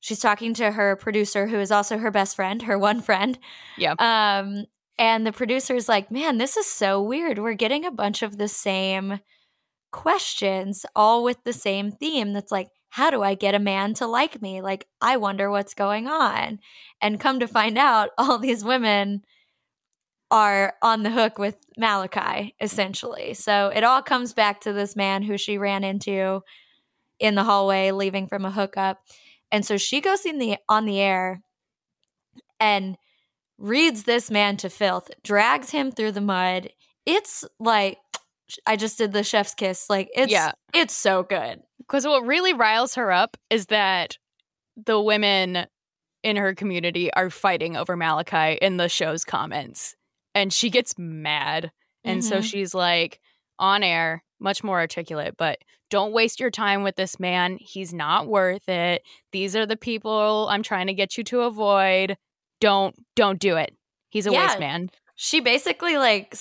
she's 0.00 0.20
talking 0.20 0.54
to 0.54 0.70
her 0.70 0.96
producer 0.96 1.46
who 1.46 1.58
is 1.58 1.70
also 1.70 1.98
her 1.98 2.10
best 2.10 2.36
friend 2.36 2.62
her 2.62 2.78
one 2.78 3.00
friend 3.00 3.38
yeah 3.76 3.94
um 3.98 4.64
and 4.98 5.26
the 5.26 5.32
producer 5.32 5.74
is 5.74 5.88
like 5.88 6.10
man 6.10 6.38
this 6.38 6.56
is 6.56 6.66
so 6.66 7.02
weird 7.02 7.38
we're 7.38 7.54
getting 7.54 7.84
a 7.84 7.90
bunch 7.90 8.22
of 8.22 8.38
the 8.38 8.48
same 8.48 9.20
questions 9.90 10.84
all 10.94 11.24
with 11.24 11.42
the 11.44 11.52
same 11.52 11.90
theme 11.90 12.32
that's 12.32 12.52
like 12.52 12.68
how 12.90 13.10
do 13.10 13.22
i 13.22 13.34
get 13.34 13.54
a 13.54 13.58
man 13.58 13.94
to 13.94 14.06
like 14.06 14.40
me 14.40 14.60
like 14.60 14.86
i 15.00 15.16
wonder 15.16 15.50
what's 15.50 15.74
going 15.74 16.06
on 16.06 16.58
and 17.00 17.20
come 17.20 17.40
to 17.40 17.48
find 17.48 17.78
out 17.78 18.10
all 18.18 18.38
these 18.38 18.64
women 18.64 19.22
are 20.30 20.74
on 20.82 21.02
the 21.02 21.10
hook 21.10 21.38
with 21.38 21.56
malachi 21.76 22.54
essentially 22.60 23.32
so 23.32 23.72
it 23.74 23.82
all 23.82 24.02
comes 24.02 24.34
back 24.34 24.60
to 24.60 24.72
this 24.72 24.94
man 24.94 25.22
who 25.22 25.38
she 25.38 25.56
ran 25.56 25.84
into 25.84 26.42
in 27.18 27.34
the 27.34 27.44
hallway 27.44 27.90
leaving 27.90 28.26
from 28.26 28.44
a 28.44 28.50
hookup 28.50 29.00
and 29.50 29.64
so 29.64 29.76
she 29.76 30.00
goes 30.00 30.26
in 30.26 30.38
the 30.38 30.56
on 30.68 30.84
the 30.84 31.00
air 31.00 31.42
and 32.60 32.96
reads 33.58 34.04
this 34.04 34.30
man 34.30 34.56
to 34.58 34.70
filth, 34.70 35.10
drags 35.22 35.70
him 35.70 35.90
through 35.90 36.12
the 36.12 36.20
mud. 36.20 36.70
It's 37.06 37.44
like 37.58 37.98
I 38.66 38.76
just 38.76 38.98
did 38.98 39.12
the 39.12 39.24
chef's 39.24 39.54
kiss. 39.54 39.90
Like 39.90 40.08
it's 40.14 40.32
yeah. 40.32 40.52
it's 40.74 40.94
so 40.94 41.22
good. 41.22 41.62
Because 41.88 42.06
what 42.06 42.26
really 42.26 42.52
riles 42.52 42.94
her 42.96 43.10
up 43.10 43.36
is 43.50 43.66
that 43.66 44.18
the 44.76 45.00
women 45.00 45.66
in 46.22 46.36
her 46.36 46.54
community 46.54 47.12
are 47.14 47.30
fighting 47.30 47.76
over 47.76 47.96
Malakai 47.96 48.58
in 48.58 48.76
the 48.76 48.88
show's 48.88 49.24
comments. 49.24 49.96
And 50.34 50.52
she 50.52 50.70
gets 50.70 50.94
mad. 50.98 51.72
And 52.04 52.20
mm-hmm. 52.20 52.28
so 52.28 52.40
she's 52.40 52.74
like 52.74 53.20
on 53.58 53.82
air, 53.82 54.22
much 54.38 54.62
more 54.62 54.78
articulate, 54.78 55.34
but 55.36 55.58
don't 55.90 56.12
waste 56.12 56.38
your 56.38 56.50
time 56.50 56.82
with 56.82 56.96
this 56.96 57.18
man. 57.18 57.56
He's 57.60 57.94
not 57.94 58.28
worth 58.28 58.68
it. 58.68 59.02
These 59.32 59.56
are 59.56 59.66
the 59.66 59.76
people 59.76 60.46
I'm 60.50 60.62
trying 60.62 60.88
to 60.88 60.94
get 60.94 61.16
you 61.16 61.24
to 61.24 61.42
avoid. 61.42 62.16
Don't 62.60 62.94
don't 63.16 63.40
do 63.40 63.56
it. 63.56 63.74
He's 64.10 64.26
a 64.26 64.32
yeah, 64.32 64.48
waste 64.48 64.60
man. 64.60 64.90
She 65.16 65.40
basically 65.40 65.96
like 65.96 66.34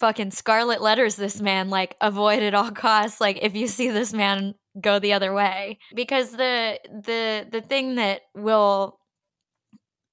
fucking 0.00 0.30
scarlet 0.30 0.80
letters 0.80 1.16
this 1.16 1.40
man 1.40 1.70
like 1.70 1.96
avoid 2.00 2.42
at 2.42 2.54
all 2.54 2.70
costs 2.70 3.20
like 3.20 3.38
if 3.42 3.54
you 3.54 3.66
see 3.68 3.90
this 3.90 4.12
man 4.12 4.54
go 4.80 4.98
the 4.98 5.12
other 5.12 5.32
way 5.34 5.78
because 5.94 6.30
the 6.32 6.78
the 6.88 7.46
the 7.50 7.60
thing 7.60 7.96
that 7.96 8.20
will 8.34 8.98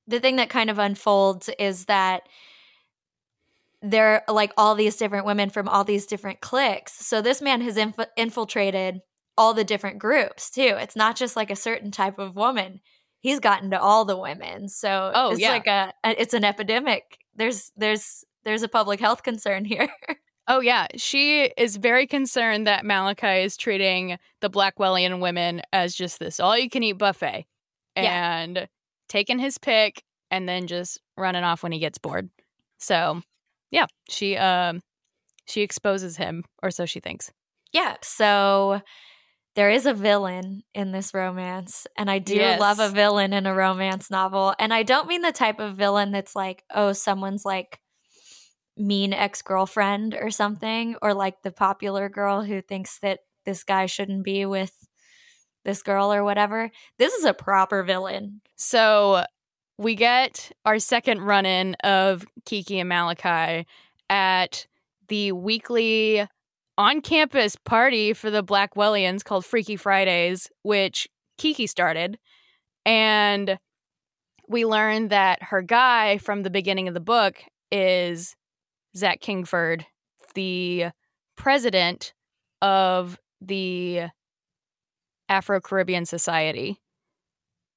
the 0.08 0.20
thing 0.20 0.36
that 0.38 0.50
kind 0.50 0.70
of 0.70 0.80
unfolds 0.80 1.50
is 1.60 1.86
that 1.86 2.24
there 3.82 4.24
are 4.28 4.34
like 4.34 4.52
all 4.58 4.76
these 4.76 4.96
different 4.98 5.26
women 5.26 5.50
from 5.50 5.68
all 5.68 5.84
these 5.84 6.06
different 6.08 6.42
cliques. 6.42 6.94
So 7.06 7.22
this 7.22 7.42
man 7.42 7.62
has 7.62 7.78
inf- 7.78 8.00
infiltrated 8.18 9.00
all 9.38 9.54
the 9.54 9.64
different 9.64 10.00
groups 10.00 10.50
too. 10.50 10.76
It's 10.80 10.96
not 10.96 11.16
just 11.16 11.36
like 11.36 11.52
a 11.52 11.56
certain 11.56 11.92
type 11.92 12.18
of 12.18 12.36
woman. 12.36 12.80
He's 13.20 13.40
gotten 13.40 13.72
to 13.72 13.80
all 13.80 14.06
the 14.06 14.18
women. 14.18 14.70
So 14.70 15.12
Oh, 15.14 15.32
it's 15.32 15.40
yeah. 15.42 15.52
like 15.52 15.68
a, 15.68 15.94
a 16.04 16.20
it's 16.22 16.34
an 16.34 16.44
epidemic. 16.44 17.18
There's 17.36 17.72
there's 17.76 18.24
there's 18.46 18.64
a 18.64 18.68
public 18.70 19.00
health 19.00 19.24
concern 19.24 19.66
here. 19.66 19.90
Oh 20.48 20.60
yeah, 20.60 20.86
she 20.96 21.46
is 21.58 21.76
very 21.78 22.06
concerned 22.06 22.68
that 22.68 22.84
Malakai 22.84 23.44
is 23.46 23.58
treating 23.58 24.20
the 24.42 24.50
Blackwellian 24.52 25.20
women 25.20 25.64
as 25.74 25.96
just 25.96 26.20
this 26.20 26.40
all-you-can-eat 26.40 27.00
buffet, 27.00 27.48
Yeah. 27.96 28.38
and 28.42 28.68
taking 29.10 29.40
his 29.40 29.58
pick, 29.58 30.04
and 30.30 30.48
then 30.48 30.68
just 30.68 31.00
running 31.18 31.44
off 31.44 31.64
when 31.64 31.72
he 31.72 31.80
gets 31.80 31.98
bored. 31.98 32.30
So, 32.78 33.24
yeah, 33.72 33.88
she 34.08 34.38
um 34.38 34.82
she 35.48 35.62
exposes 35.64 36.16
him, 36.18 36.44
or 36.62 36.70
so 36.70 36.86
she 36.86 37.00
thinks. 37.00 37.32
yeah. 37.74 37.96
So 38.04 38.82
there 39.56 39.72
is 39.72 39.88
a 39.88 39.96
villain 39.96 40.62
in 40.76 40.92
this 40.92 41.12
romance, 41.12 41.88
and 41.98 42.08
I 42.08 42.20
do 42.20 42.36
Yes. 42.36 42.60
love 42.60 42.78
a 42.80 42.90
villain 42.90 43.34
in 43.34 43.48
a 43.48 43.56
romance 43.56 44.12
novel. 44.12 44.54
And 44.60 44.72
I 44.72 44.84
don't 44.84 45.08
mean 45.08 45.24
the 45.24 45.32
type 45.32 45.60
of 45.60 45.76
villain 45.76 46.12
that's 46.12 46.36
like, 46.36 46.64
oh, 46.72 46.94
someone's 46.94 47.46
like 47.46 47.80
mean 48.78 49.14
ex 49.14 49.42
girlfriend 49.42 50.16
or 50.20 50.30
something, 50.30 50.96
or 51.02 51.14
like 51.14 51.42
the 51.42 51.52
popular 51.52 52.10
girl 52.10 52.44
who 52.44 52.62
thinks 52.62 53.00
that 53.00 53.20
this 53.46 53.64
guy 53.64 53.86
shouldn't 53.86 54.24
be 54.24 54.46
with 54.46 54.74
this 55.64 55.82
girl 55.82 56.14
or 56.14 56.24
whatever. 56.24 56.72
This 56.98 57.14
is 57.14 57.26
a 57.26 57.34
proper 57.34 57.84
villain. 57.84 58.42
So 58.56 59.24
we 59.78 59.96
get 59.96 60.52
our 60.66 60.80
second 60.80 61.22
run 61.22 61.46
in 61.46 61.76
of 61.84 62.26
Kiki 62.46 62.80
and 62.80 62.90
Malakai 62.90 63.66
at 64.10 64.68
the 65.08 65.32
weekly 65.32 66.28
on 66.78 67.02
campus 67.02 67.56
party 67.56 68.14
for 68.14 68.30
the 68.30 68.44
Blackwellians 68.44 69.24
called 69.24 69.46
Freaky 69.46 69.76
Fridays, 69.76 70.50
which 70.64 71.08
Kiki 71.38 71.68
started. 71.68 72.18
And 72.86 73.58
we 74.48 74.66
learn 74.66 75.08
that 75.10 75.42
her 75.44 75.62
guy 75.62 76.18
from 76.20 76.44
the 76.44 76.50
beginning 76.50 76.88
of 76.88 76.94
the 76.94 77.00
book 77.00 77.42
is 77.72 78.36
Zach 78.98 79.22
Kingford, 79.22 79.86
the 80.34 80.88
president 81.36 82.14
of 82.62 83.20
the 83.42 84.04
Afro 85.30 85.60
Caribbean 85.60 86.06
Society. 86.06 86.82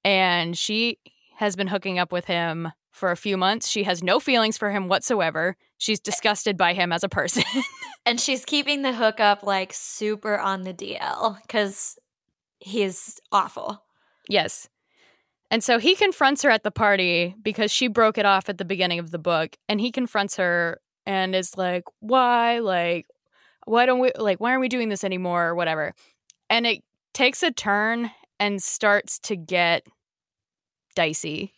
And 0.04 0.56
she 0.56 0.98
has 1.36 1.56
been 1.56 1.68
hooking 1.68 1.98
up 1.98 2.12
with 2.12 2.26
him 2.26 2.72
for 2.90 3.10
a 3.10 3.16
few 3.16 3.36
months. 3.36 3.68
She 3.68 3.84
has 3.84 4.02
no 4.02 4.18
feelings 4.20 4.58
for 4.58 4.70
him 4.70 4.88
whatsoever. 4.88 5.56
She's 5.76 6.00
disgusted 6.00 6.56
by 6.56 6.74
him 6.74 6.92
as 6.92 7.04
a 7.04 7.08
person. 7.08 7.44
And 8.06 8.18
she's 8.18 8.46
keeping 8.46 8.80
the 8.80 8.94
hookup 8.94 9.42
like 9.42 9.70
super 9.74 10.38
on 10.38 10.62
the 10.62 10.72
DL 10.72 11.42
because 11.42 11.98
he's 12.58 13.20
awful. 13.30 13.82
yes. 14.30 14.70
And 15.50 15.62
so 15.62 15.78
he 15.78 15.94
confronts 15.94 16.42
her 16.42 16.48
at 16.48 16.62
the 16.62 16.70
party 16.70 17.34
because 17.42 17.70
she 17.70 17.86
broke 17.86 18.16
it 18.16 18.24
off 18.24 18.48
at 18.48 18.56
the 18.56 18.64
beginning 18.64 18.98
of 18.98 19.10
the 19.10 19.18
book. 19.18 19.56
And 19.68 19.78
he 19.78 19.92
confronts 19.92 20.36
her 20.36 20.80
and 21.08 21.34
is 21.34 21.56
like, 21.56 21.84
why? 22.00 22.58
Like, 22.60 23.06
why 23.66 23.86
don't 23.86 23.98
we, 23.98 24.12
like, 24.18 24.38
why 24.40 24.50
aren't 24.50 24.60
we 24.60 24.68
doing 24.68 24.90
this 24.90 25.02
anymore 25.02 25.48
or 25.48 25.54
whatever? 25.54 25.94
And 26.50 26.66
it 26.66 26.84
takes 27.14 27.42
a 27.42 27.50
turn 27.50 28.10
and 28.38 28.62
starts 28.62 29.18
to 29.20 29.34
get 29.36 29.84
dicey. 30.94 31.52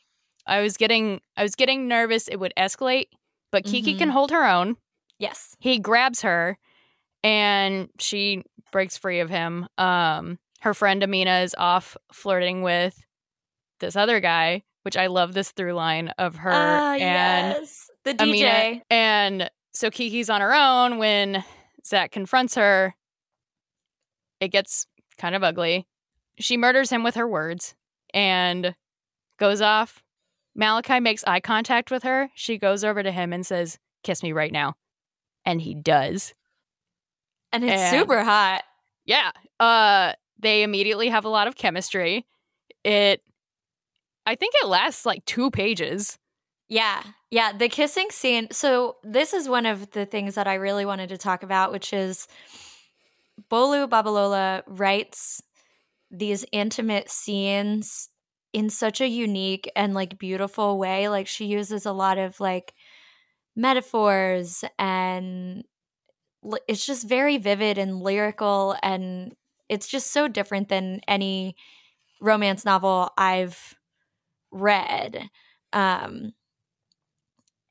I 0.47 0.61
was 0.63 0.77
getting, 0.77 1.21
I 1.37 1.43
was 1.43 1.55
getting 1.55 1.89
nervous 1.89 2.29
it 2.29 2.37
would 2.41 2.53
escalate, 2.57 3.07
but 3.53 3.65
Kiki 3.65 3.95
Mhm. 3.95 3.99
can 3.99 4.09
hold 4.11 4.31
her 4.31 4.47
own. 4.47 4.77
Yes. 5.19 5.55
he 5.61 5.79
grabs 5.79 6.23
her 6.23 6.57
and 7.23 7.91
she 7.99 8.43
breaks 8.73 8.97
free 8.97 9.21
of 9.21 9.29
him 9.29 9.69
um 9.77 10.39
her 10.63 10.73
friend 10.73 11.03
amina 11.03 11.41
is 11.41 11.55
off 11.59 11.95
flirting 12.11 12.63
with 12.63 13.05
this 13.81 13.97
other 13.97 14.19
guy 14.19 14.63
which 14.83 14.97
i 14.97 15.09
love 15.09 15.35
this 15.35 15.51
through 15.53 15.75
line 15.75 16.09
of 16.17 16.37
her 16.37 16.51
Ah, 16.55 16.93
and 16.95 17.01
yes. 17.59 17.90
The 18.05 18.15
DJ. 18.15 18.23
amina 18.23 18.83
and 18.91 19.51
so 19.73 19.91
kiki's 19.91 20.31
on 20.31 20.41
her 20.41 20.55
own 20.55 20.99
when 20.99 21.45
zach 21.87 22.11
confronts 22.13 22.55
her 22.55 22.95
it 24.41 24.49
gets 24.49 24.87
kind 25.19 25.35
of 25.35 25.43
ugly 25.43 25.87
she 26.39 26.57
murders 26.57 26.91
him 26.91 27.03
with 27.03 27.15
her 27.17 27.29
words 27.29 27.75
and 28.15 28.75
goes 29.39 29.61
off 29.61 30.03
malakai 30.59 31.03
makes 31.03 31.23
eye 31.27 31.41
contact 31.41 31.91
with 31.91 32.03
her 32.03 32.31
she 32.35 32.59
goes 32.59 32.85
over 32.85 33.03
to 33.03 33.13
him 33.13 33.33
and 33.33 33.47
says 33.47 33.79
kiss 34.03 34.23
me 34.23 34.33
right 34.33 34.53
now 34.53 34.75
and 35.45 35.61
he 35.61 35.75
does 35.75 36.33
and 37.53 37.65
it's 37.65 37.81
and- 37.81 37.99
super 38.01 38.23
hot. 38.23 38.63
yeah. 39.05 39.31
Uh 39.59 40.13
they 40.39 40.63
immediately 40.63 41.09
have 41.09 41.25
a 41.27 41.29
lot 41.29 41.49
of 41.49 41.57
chemistry. 41.57 42.25
It 42.85 43.21
I 44.25 44.37
think 44.37 44.55
it 44.63 44.69
lasts 44.69 45.05
like 45.05 45.25
2 45.27 45.51
pages. 45.51 46.17
Yeah. 46.71 47.03
Yeah. 47.31 47.53
The 47.53 47.69
kissing 47.69 48.11
scene. 48.11 48.49
So, 48.53 48.97
this 49.03 49.35
is 49.35 49.49
one 49.49 49.67
of 49.67 49.91
the 49.91 50.07
things 50.07 50.37
that 50.37 50.47
I 50.47 50.55
really 50.55 50.87
wanted 50.87 51.09
to 51.11 51.19
talk 51.19 51.43
about, 51.43 51.73
which 51.73 51.93
is 51.93 52.29
Bolu 53.51 53.89
Babalola 53.89 54.63
writes 54.67 55.43
these 56.11 56.45
intimate 56.53 57.11
scenes 57.11 58.11
in 58.53 58.71
such 58.71 59.01
a 59.01 59.09
unique 59.09 59.71
and 59.77 59.95
like 59.95 60.19
beautiful 60.19 60.79
way. 60.79 61.09
Like, 61.09 61.27
she 61.27 61.47
uses 61.47 61.87
a 61.87 61.93
lot 61.93 62.19
of 62.19 62.41
like 62.41 62.75
metaphors 63.57 64.65
and 64.79 65.65
it's 66.69 66.87
just 66.87 67.09
very 67.09 67.39
vivid 67.39 67.79
and 67.79 68.01
lyrical. 68.01 68.77
And 68.83 69.35
it's 69.69 69.89
just 69.89 70.13
so 70.13 70.29
different 70.29 70.69
than 70.69 71.01
any 71.09 71.57
romance 72.21 72.65
novel 72.65 73.11
I've 73.19 73.75
read. 74.53 75.31
Um, 75.73 76.33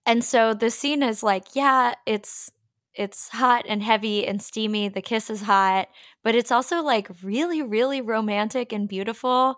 and 0.10 0.24
so 0.24 0.56
the 0.56 0.72
scene 0.72 1.04
is 1.04 1.22
like, 1.22 1.56
yeah, 1.56 1.94
it's 2.06 2.52
it's 2.96 3.30
hot 3.30 3.66
and 3.68 3.84
heavy 3.84 4.26
and 4.26 4.42
steamy. 4.42 4.90
The 4.90 5.02
kiss 5.04 5.30
is 5.30 5.44
hot, 5.44 5.88
but 6.24 6.34
it's 6.34 6.52
also 6.52 6.82
like 6.82 7.08
really, 7.22 7.62
really 7.62 8.02
romantic 8.02 8.74
and 8.74 8.90
beautiful, 8.90 9.58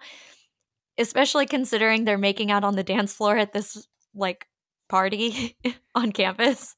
especially 0.97 1.45
considering 1.45 2.03
they're 2.03 2.17
making 2.17 2.51
out 2.51 2.65
on 2.65 2.75
the 2.75 2.83
dance 2.83 3.13
floor 3.13 3.37
at 3.37 3.53
this 3.53 3.87
like 4.13 4.47
party 4.89 5.55
on 5.95 6.11
campus. 6.11 6.75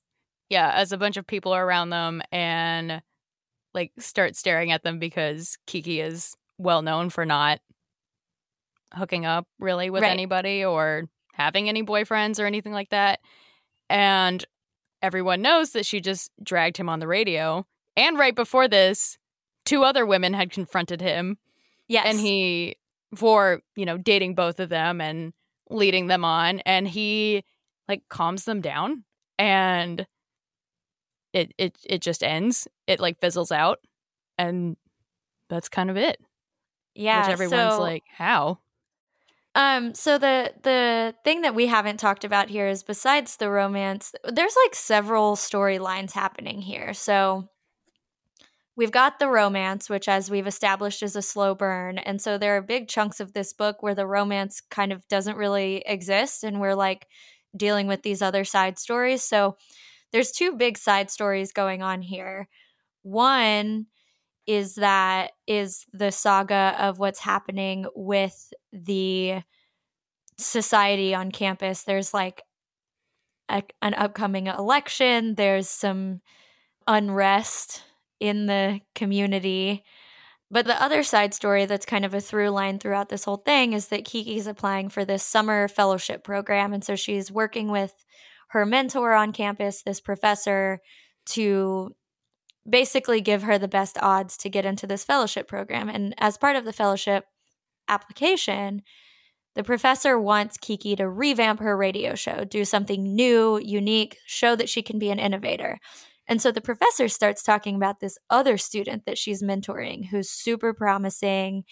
Yeah, 0.50 0.72
as 0.76 0.92
a 0.92 0.98
bunch 0.98 1.18
of 1.18 1.26
people 1.26 1.52
are 1.52 1.66
around 1.66 1.90
them 1.90 2.22
and 2.32 3.02
like 3.74 3.92
start 3.98 4.36
staring 4.36 4.72
at 4.72 4.84
them 4.84 5.00
because 5.00 5.58
Kiki 5.66 6.00
is 6.00 6.36
well 6.60 6.84
known 6.84 7.10
for 7.10 7.26
not 7.26 7.60
hooking 8.94 9.26
up 9.26 9.48
really 9.60 9.90
with 9.90 10.04
Right. 10.04 10.12
anybody 10.12 10.64
or 10.64 11.10
having 11.34 11.68
any 11.68 11.82
boyfriends 11.82 12.40
or 12.40 12.46
anything 12.46 12.72
like 12.74 12.90
that. 12.90 13.20
And 13.94 14.44
everyone 15.04 15.42
knows 15.44 15.72
that 15.72 15.86
she 15.86 16.02
just 16.02 16.32
dragged 16.42 16.78
him 16.78 16.90
on 16.90 17.00
the 17.00 17.08
radio. 17.08 17.66
And 17.96 18.18
right 18.18 18.36
before 18.36 18.68
this, 18.68 19.18
two 19.66 19.84
other 19.84 20.06
women 20.06 20.34
had 20.34 20.52
confronted 20.52 21.00
him. 21.00 21.38
Yes. 21.88 22.06
and 22.08 22.20
he 22.20 22.78
for 23.14 23.62
you 23.76 23.86
know 23.86 23.98
dating 23.98 24.34
both 24.34 24.60
of 24.60 24.70
them 24.70 25.00
and 25.00 25.32
leading 25.70 26.08
them 26.08 26.26
on 26.26 26.60
and 26.62 26.88
he 26.88 27.44
like 27.88 28.02
calms 28.10 28.46
them 28.46 28.62
down. 28.62 29.04
And 29.38 30.08
it 31.34 31.54
it 31.58 31.78
it 31.86 32.02
just 32.02 32.24
ends. 32.24 32.68
It 32.88 33.00
like 33.00 33.20
fizzles 33.20 33.52
out. 33.52 33.80
And 34.40 34.76
that's 35.50 35.70
kind 35.70 35.92
of 35.92 35.98
it. 35.98 36.18
Yeah, 36.96 37.28
which 37.28 37.34
everyone's 37.34 37.76
so- 37.76 37.82
like 37.82 38.04
how 38.10 38.58
Um, 39.56 39.94
so 39.94 40.18
the 40.18 40.52
the 40.64 41.14
thing 41.24 41.42
that 41.42 41.54
we 41.54 41.68
haven't 41.68 41.98
talked 41.98 42.24
about 42.24 42.50
here 42.50 42.68
is 42.68 42.84
besides 42.84 43.38
the 43.38 43.50
romance, 43.50 44.14
there's 44.24 44.56
like 44.66 44.74
several 44.74 45.36
storylines 45.36 46.14
happening 46.14 46.62
here. 46.62 46.94
So 46.94 47.50
we've 48.76 48.92
got 48.92 49.20
the 49.20 49.28
romance, 49.28 49.90
which 49.90 50.10
as 50.10 50.32
we've 50.32 50.48
established 50.48 51.04
is 51.04 51.16
a 51.16 51.22
slow 51.22 51.54
burn. 51.54 52.00
And 52.00 52.20
so 52.20 52.38
there 52.38 52.58
are 52.58 52.62
big 52.62 52.88
chunks 52.88 53.20
of 53.20 53.34
this 53.34 53.54
book 53.54 53.84
where 53.84 53.94
the 53.96 54.08
romance 54.08 54.60
kind 54.60 54.92
of 54.92 55.08
doesn't 55.08 55.38
really 55.38 55.84
exist 55.86 56.44
and 56.44 56.60
we're 56.60 56.76
like 56.76 57.08
dealing 57.56 57.86
with 57.86 58.02
these 58.02 58.24
other 58.24 58.44
side 58.44 58.80
stories. 58.80 59.24
So 59.24 59.58
there's 60.12 60.32
two 60.32 60.54
big 60.54 60.80
side 60.80 61.12
stories 61.12 61.52
going 61.52 61.84
on 61.84 62.02
here. 62.02 62.48
One 63.04 63.88
is 64.46 64.76
that 64.76 65.32
is 65.48 65.86
the 65.94 66.12
saga 66.12 66.76
of 66.80 67.00
what's 67.00 67.20
happening 67.20 67.86
with 67.96 68.54
the 68.72 69.42
society 70.38 71.14
on 71.14 71.32
campus. 71.32 71.84
There's 71.84 72.14
like 72.14 72.42
a, 73.50 73.64
an 73.82 73.94
upcoming 73.94 74.48
election, 74.48 75.36
there's 75.36 75.70
some 75.70 76.22
unrest 76.88 77.84
in 78.20 78.46
the 78.46 78.82
community. 78.96 79.84
But 80.52 80.66
the 80.66 80.82
other 80.82 81.02
side 81.04 81.34
story 81.34 81.66
that's 81.66 81.86
kind 81.86 82.06
of 82.06 82.14
a 82.14 82.22
through 82.22 82.50
line 82.50 82.78
throughout 82.78 83.10
this 83.10 83.24
whole 83.24 83.38
thing 83.38 83.74
is 83.74 83.88
that 83.88 84.06
Kiki's 84.06 84.46
applying 84.46 84.90
for 84.90 85.04
this 85.04 85.24
summer 85.24 85.68
fellowship 85.68 86.24
program. 86.24 86.74
And 86.74 86.84
so 86.84 86.96
she's 86.96 87.32
working 87.32 87.72
with 87.72 87.94
her 88.50 88.66
mentor 88.66 89.14
on 89.14 89.34
campus, 89.34 89.82
this 89.82 90.00
professor, 90.00 90.80
to 91.26 91.96
basically 92.68 93.22
give 93.22 93.44
her 93.44 93.58
the 93.58 93.68
best 93.68 93.98
odds 94.02 94.38
to 94.38 94.50
get 94.50 94.66
into 94.66 94.88
this 94.88 95.04
fellowship 95.04 95.48
program. 95.48 95.90
And 95.90 96.14
as 96.18 96.38
part 96.38 96.56
of 96.56 96.66
the 96.66 96.74
fellowship 96.74 97.26
application, 97.90 98.82
the 99.56 99.64
professor 99.64 100.20
wants 100.20 100.58
Kiki 100.58 100.96
to 100.96 101.08
revamp 101.08 101.60
her 101.60 101.78
radio 101.78 102.16
show, 102.16 102.44
do 102.44 102.66
something 102.66 103.04
new, 103.16 103.60
unique, 103.64 104.18
show 104.26 104.56
that 104.56 104.70
she 104.70 104.82
can 104.82 104.98
be 104.98 105.10
an 105.10 105.20
innovator. 105.20 105.78
And 106.28 106.42
so 106.42 106.52
the 106.52 106.62
professor 106.62 107.08
starts 107.10 107.44
talking 107.44 107.76
about 107.76 108.00
this 108.00 108.18
other 108.30 108.58
student 108.58 109.06
that 109.06 109.18
she's 109.18 109.44
mentoring 109.44 110.08
who's 110.08 110.30
super 110.30 110.74
promising 110.74 111.66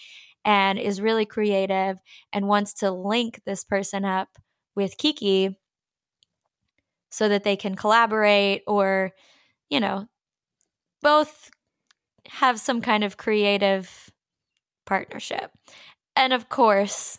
and 0.44 0.78
is 0.78 1.00
really 1.00 1.24
creative 1.24 1.96
and 2.32 2.48
wants 2.48 2.74
to 2.74 2.90
link 2.90 3.40
this 3.46 3.64
person 3.64 4.04
up 4.04 4.28
with 4.74 4.98
Kiki 4.98 5.58
so 7.10 7.28
that 7.28 7.44
they 7.44 7.56
can 7.56 7.74
collaborate 7.74 8.62
or, 8.66 9.12
you 9.70 9.80
know, 9.80 10.06
both 11.02 11.50
have 12.28 12.60
some 12.60 12.80
kind 12.80 13.04
of 13.04 13.16
creative 13.16 14.10
partnership. 14.86 15.50
And 16.16 16.32
of 16.32 16.48
course, 16.48 17.18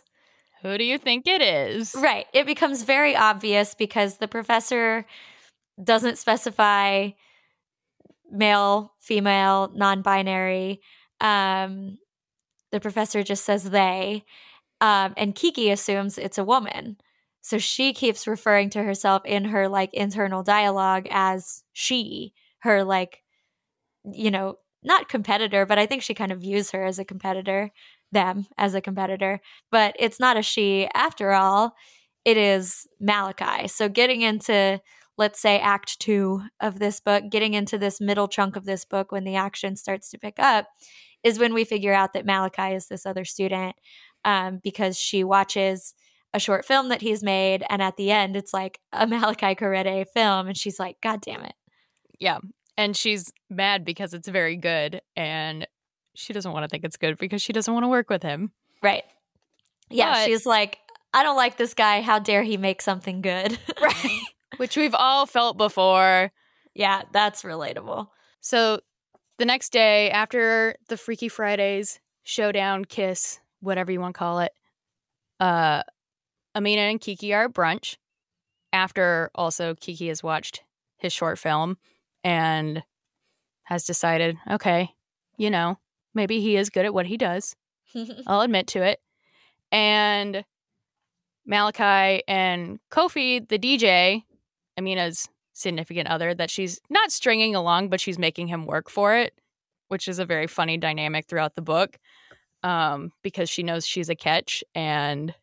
who 0.62 0.78
do 0.78 0.84
you 0.84 0.98
think 0.98 1.26
it 1.26 1.42
is? 1.42 1.94
Right. 1.94 2.26
It 2.32 2.46
becomes 2.46 2.82
very 2.82 3.14
obvious 3.14 3.74
because 3.74 4.16
the 4.16 4.28
professor 4.28 5.04
doesn't 5.82 6.18
specify 6.18 7.10
male, 8.30 8.92
female, 8.98 9.70
non 9.74 10.02
binary. 10.02 10.80
Um, 11.20 11.98
the 12.72 12.80
professor 12.80 13.22
just 13.22 13.44
says 13.44 13.70
they. 13.70 14.24
Um, 14.80 15.14
and 15.16 15.34
Kiki 15.34 15.70
assumes 15.70 16.18
it's 16.18 16.38
a 16.38 16.44
woman. 16.44 16.96
So 17.40 17.58
she 17.58 17.92
keeps 17.92 18.26
referring 18.26 18.70
to 18.70 18.82
herself 18.82 19.22
in 19.24 19.46
her 19.46 19.68
like 19.68 19.92
internal 19.92 20.42
dialogue 20.42 21.06
as 21.10 21.62
she, 21.72 22.32
her 22.60 22.84
like, 22.84 23.23
you 24.12 24.30
know, 24.30 24.56
not 24.82 25.08
competitor, 25.08 25.64
but 25.66 25.78
I 25.78 25.86
think 25.86 26.02
she 26.02 26.14
kind 26.14 26.30
of 26.30 26.40
views 26.40 26.70
her 26.72 26.84
as 26.84 26.98
a 26.98 27.04
competitor, 27.04 27.70
them 28.12 28.46
as 28.58 28.74
a 28.74 28.80
competitor. 28.80 29.40
But 29.70 29.96
it's 29.98 30.20
not 30.20 30.36
a 30.36 30.42
she 30.42 30.88
after 30.94 31.32
all. 31.32 31.74
It 32.24 32.36
is 32.36 32.86
Malakai. 33.02 33.68
So 33.70 33.88
getting 33.88 34.22
into, 34.22 34.80
let's 35.16 35.40
say, 35.40 35.58
act 35.58 36.00
two 36.00 36.42
of 36.60 36.78
this 36.78 37.00
book, 37.00 37.24
getting 37.30 37.54
into 37.54 37.78
this 37.78 38.00
middle 38.00 38.28
chunk 38.28 38.56
of 38.56 38.64
this 38.64 38.84
book 38.84 39.12
when 39.12 39.24
the 39.24 39.36
action 39.36 39.76
starts 39.76 40.10
to 40.10 40.18
pick 40.18 40.38
up, 40.38 40.66
is 41.22 41.38
when 41.38 41.54
we 41.54 41.64
figure 41.64 41.94
out 41.94 42.12
that 42.12 42.26
Malakai 42.26 42.76
is 42.76 42.88
this 42.88 43.06
other 43.06 43.24
student 43.24 43.74
um, 44.24 44.60
because 44.62 44.98
she 44.98 45.24
watches 45.24 45.94
a 46.34 46.40
short 46.40 46.64
film 46.64 46.88
that 46.88 47.00
he's 47.00 47.22
made. 47.22 47.64
And 47.70 47.80
at 47.80 47.96
the 47.96 48.10
end, 48.10 48.36
it's 48.36 48.52
like 48.52 48.80
a 48.92 49.06
Malakai 49.06 49.58
Korede 49.58 50.06
film. 50.12 50.48
And 50.48 50.56
she's 50.56 50.78
like, 50.78 51.00
God 51.00 51.20
damn 51.20 51.42
it. 51.42 51.54
Yeah. 52.18 52.38
And 52.76 52.96
she's 52.96 53.32
mad 53.48 53.84
because 53.84 54.14
it's 54.14 54.28
very 54.28 54.56
good. 54.56 55.00
And 55.16 55.66
she 56.14 56.32
doesn't 56.32 56.52
want 56.52 56.64
to 56.64 56.68
think 56.68 56.84
it's 56.84 56.96
good 56.96 57.18
because 57.18 57.42
she 57.42 57.52
doesn't 57.52 57.72
want 57.72 57.84
to 57.84 57.88
work 57.88 58.10
with 58.10 58.22
him. 58.22 58.52
Right. 58.82 59.04
Yeah. 59.90 60.12
But, 60.12 60.26
she's 60.26 60.46
like, 60.46 60.78
I 61.12 61.22
don't 61.22 61.36
like 61.36 61.56
this 61.56 61.74
guy. 61.74 62.00
How 62.00 62.18
dare 62.18 62.42
he 62.42 62.56
make 62.56 62.82
something 62.82 63.20
good? 63.20 63.58
right. 63.80 64.20
Which 64.56 64.76
we've 64.76 64.94
all 64.94 65.26
felt 65.26 65.56
before. 65.56 66.32
Yeah, 66.74 67.02
that's 67.12 67.42
relatable. 67.42 68.08
So 68.40 68.80
the 69.38 69.44
next 69.44 69.72
day, 69.72 70.10
after 70.10 70.76
the 70.88 70.96
Freaky 70.96 71.28
Fridays 71.28 72.00
showdown, 72.24 72.84
kiss, 72.84 73.40
whatever 73.60 73.92
you 73.92 74.00
want 74.00 74.14
to 74.14 74.18
call 74.18 74.40
it, 74.40 74.52
uh, 75.40 75.82
Amina 76.54 76.82
and 76.82 77.00
Kiki 77.00 77.32
are 77.32 77.44
at 77.44 77.52
brunch 77.52 77.96
after 78.72 79.30
also 79.34 79.74
Kiki 79.74 80.08
has 80.08 80.22
watched 80.22 80.62
his 80.98 81.12
short 81.12 81.38
film 81.38 81.78
and 82.24 82.82
has 83.64 83.84
decided, 83.84 84.36
okay, 84.50 84.90
you 85.36 85.50
know, 85.50 85.78
maybe 86.14 86.40
he 86.40 86.56
is 86.56 86.70
good 86.70 86.84
at 86.84 86.94
what 86.94 87.06
he 87.06 87.16
does. 87.16 87.54
I'll 88.26 88.40
admit 88.40 88.66
to 88.68 88.82
it. 88.82 88.98
And 89.70 90.44
Malakai 91.50 92.20
and 92.26 92.78
Kofi, 92.90 93.46
the 93.46 93.58
DJ, 93.58 94.24
Amina's 94.78 95.28
significant 95.52 96.08
other, 96.08 96.34
that 96.34 96.50
she's 96.50 96.80
not 96.90 97.12
stringing 97.12 97.54
along, 97.54 97.90
but 97.90 98.00
she's 98.00 98.18
making 98.18 98.48
him 98.48 98.66
work 98.66 98.90
for 98.90 99.14
it, 99.14 99.38
which 99.88 100.08
is 100.08 100.18
a 100.18 100.24
very 100.24 100.46
funny 100.46 100.76
dynamic 100.76 101.26
throughout 101.26 101.54
the 101.54 101.62
book 101.62 101.98
um, 102.62 103.12
because 103.22 103.50
she 103.50 103.62
knows 103.62 103.86
she's 103.86 104.08
a 104.08 104.16
catch 104.16 104.64
and 104.74 105.34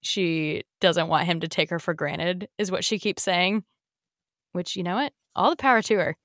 she 0.00 0.62
doesn't 0.80 1.08
want 1.08 1.26
him 1.26 1.40
to 1.40 1.48
take 1.48 1.70
her 1.70 1.78
for 1.78 1.94
granted, 1.94 2.48
is 2.56 2.70
what 2.70 2.84
she 2.84 2.98
keeps 2.98 3.22
saying. 3.22 3.64
Which, 4.52 4.76
you 4.76 4.82
know 4.82 4.96
what? 4.96 5.12
All 5.38 5.50
the 5.50 5.56
power 5.56 5.80
to 5.82 5.94
her. 5.96 6.16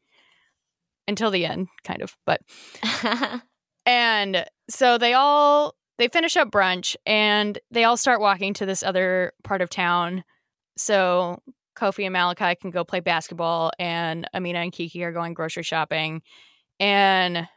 Until 1.07 1.31
the 1.31 1.45
end, 1.45 1.67
kind 1.83 2.01
of. 2.01 2.15
But 2.25 2.41
and 3.85 4.45
so 4.69 4.97
they 4.97 5.13
all 5.13 5.75
they 5.97 6.07
finish 6.07 6.37
up 6.37 6.49
brunch 6.49 6.95
and 7.05 7.59
they 7.71 7.83
all 7.83 7.97
start 7.97 8.21
walking 8.21 8.53
to 8.55 8.65
this 8.65 8.83
other 8.83 9.33
part 9.43 9.61
of 9.61 9.69
town. 9.69 10.23
So 10.77 11.39
Kofi 11.77 12.05
and 12.05 12.15
Malakai 12.15 12.59
can 12.59 12.71
go 12.71 12.83
play 12.83 12.99
basketball 12.99 13.71
and 13.79 14.27
Amina 14.33 14.59
and 14.59 14.71
Kiki 14.71 15.03
are 15.03 15.11
going 15.11 15.33
grocery 15.33 15.63
shopping. 15.63 16.21
And 16.79 17.47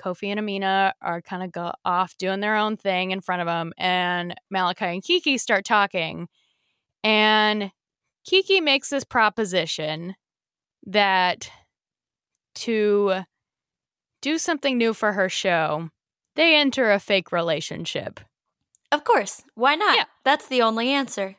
Kofi 0.00 0.28
and 0.28 0.38
Amina 0.38 0.94
are 1.00 1.22
kind 1.22 1.42
of 1.42 1.52
go 1.52 1.72
off 1.84 2.16
doing 2.18 2.40
their 2.40 2.56
own 2.56 2.76
thing 2.76 3.10
in 3.10 3.20
front 3.20 3.42
of 3.42 3.46
them, 3.46 3.72
and 3.78 4.34
Malakai 4.52 4.92
and 4.92 5.02
Kiki 5.02 5.38
start 5.38 5.64
talking. 5.64 6.28
And 7.02 7.70
Kiki 8.26 8.60
makes 8.60 8.88
this 8.88 9.04
proposition 9.04 10.16
that 10.86 11.50
to 12.56 13.24
do 14.22 14.38
something 14.38 14.78
new 14.78 14.94
for 14.94 15.12
her 15.12 15.28
show, 15.28 15.90
they 16.36 16.56
enter 16.56 16.90
a 16.90 16.98
fake 16.98 17.32
relationship. 17.32 18.20
Of 18.92 19.04
course. 19.04 19.42
Why 19.54 19.74
not? 19.74 19.96
Yeah. 19.96 20.04
That's 20.24 20.48
the 20.48 20.62
only 20.62 20.90
answer. 20.90 21.36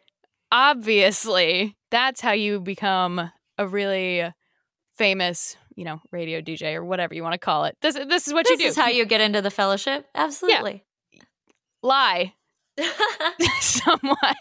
Obviously, 0.51 1.75
that's 1.89 2.21
how 2.21 2.31
you 2.33 2.59
become 2.59 3.31
a 3.57 3.67
really 3.67 4.31
famous 4.97 5.57
you 5.75 5.83
know, 5.83 6.01
radio 6.11 6.41
DJ 6.41 6.75
or 6.75 6.85
whatever 6.85 7.13
you 7.13 7.21
want 7.21 7.33
to 7.33 7.39
call 7.39 7.65
it. 7.65 7.77
This 7.81 7.95
this 7.95 8.27
is 8.27 8.33
what 8.33 8.45
this 8.45 8.51
you 8.51 8.57
do. 8.57 8.63
This 8.63 8.77
is 8.77 8.83
how 8.83 8.89
you 8.89 9.05
get 9.05 9.21
into 9.21 9.41
the 9.41 9.51
fellowship. 9.51 10.07
Absolutely. 10.15 10.83
Yeah. 11.11 11.21
Lie. 11.83 12.33
Somewhat. 13.59 14.37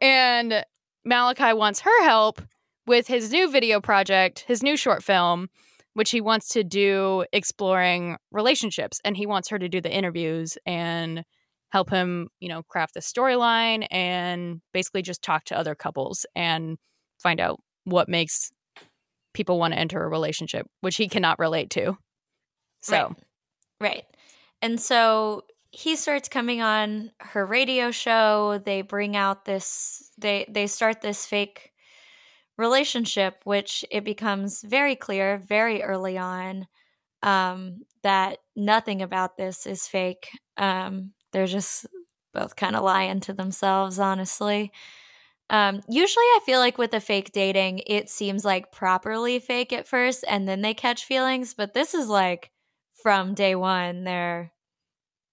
and 0.00 0.64
Malakai 1.06 1.56
wants 1.56 1.80
her 1.80 2.04
help 2.04 2.40
with 2.86 3.06
his 3.06 3.30
new 3.30 3.50
video 3.50 3.80
project, 3.80 4.44
his 4.46 4.62
new 4.62 4.76
short 4.76 5.02
film, 5.02 5.48
which 5.94 6.10
he 6.10 6.20
wants 6.20 6.48
to 6.48 6.64
do 6.64 7.24
exploring 7.32 8.16
relationships. 8.30 9.00
And 9.04 9.16
he 9.16 9.26
wants 9.26 9.48
her 9.50 9.58
to 9.58 9.68
do 9.68 9.80
the 9.80 9.92
interviews 9.92 10.56
and 10.66 11.24
help 11.70 11.90
him, 11.90 12.28
you 12.40 12.48
know, 12.48 12.62
craft 12.62 12.94
the 12.94 13.00
storyline 13.00 13.86
and 13.90 14.60
basically 14.72 15.02
just 15.02 15.22
talk 15.22 15.44
to 15.44 15.58
other 15.58 15.74
couples 15.74 16.26
and 16.34 16.76
find 17.22 17.40
out 17.40 17.60
what 17.84 18.08
makes 18.08 18.50
people 19.32 19.58
want 19.58 19.72
to 19.72 19.78
enter 19.78 20.02
a 20.02 20.08
relationship, 20.08 20.66
which 20.80 20.96
he 20.96 21.08
cannot 21.08 21.38
relate 21.38 21.70
to. 21.70 21.96
So, 22.82 22.96
right. 22.96 23.16
right. 23.80 24.04
And 24.60 24.80
so 24.80 25.42
he 25.70 25.96
starts 25.96 26.28
coming 26.28 26.60
on 26.60 27.10
her 27.20 27.46
radio 27.46 27.90
show. 27.90 28.60
They 28.64 28.82
bring 28.82 29.16
out 29.16 29.44
this 29.44 30.10
they 30.18 30.46
they 30.48 30.66
start 30.66 31.00
this 31.00 31.24
fake 31.24 31.71
relationship 32.62 33.34
which 33.44 33.84
it 33.90 34.04
becomes 34.04 34.62
very 34.62 34.96
clear 34.96 35.38
very 35.38 35.82
early 35.82 36.16
on 36.16 36.66
um 37.22 37.82
that 38.02 38.38
nothing 38.56 39.02
about 39.02 39.36
this 39.36 39.66
is 39.66 39.86
fake. 39.86 40.30
Um 40.56 41.12
they're 41.32 41.46
just 41.46 41.86
both 42.32 42.56
kind 42.56 42.76
of 42.76 42.84
lying 42.84 43.20
to 43.20 43.32
themselves 43.32 43.98
honestly. 43.98 44.72
Um, 45.50 45.82
usually, 45.86 46.24
I 46.24 46.40
feel 46.46 46.60
like 46.60 46.78
with 46.78 46.94
a 46.94 47.00
fake 47.00 47.30
dating, 47.32 47.82
it 47.86 48.08
seems 48.08 48.42
like 48.42 48.72
properly 48.72 49.38
fake 49.38 49.70
at 49.74 49.86
first 49.86 50.24
and 50.26 50.48
then 50.48 50.62
they 50.62 50.72
catch 50.72 51.04
feelings. 51.04 51.52
But 51.52 51.74
this 51.74 51.92
is 51.92 52.08
like 52.08 52.50
from 53.02 53.34
day 53.34 53.54
one, 53.54 54.04
they're 54.04 54.50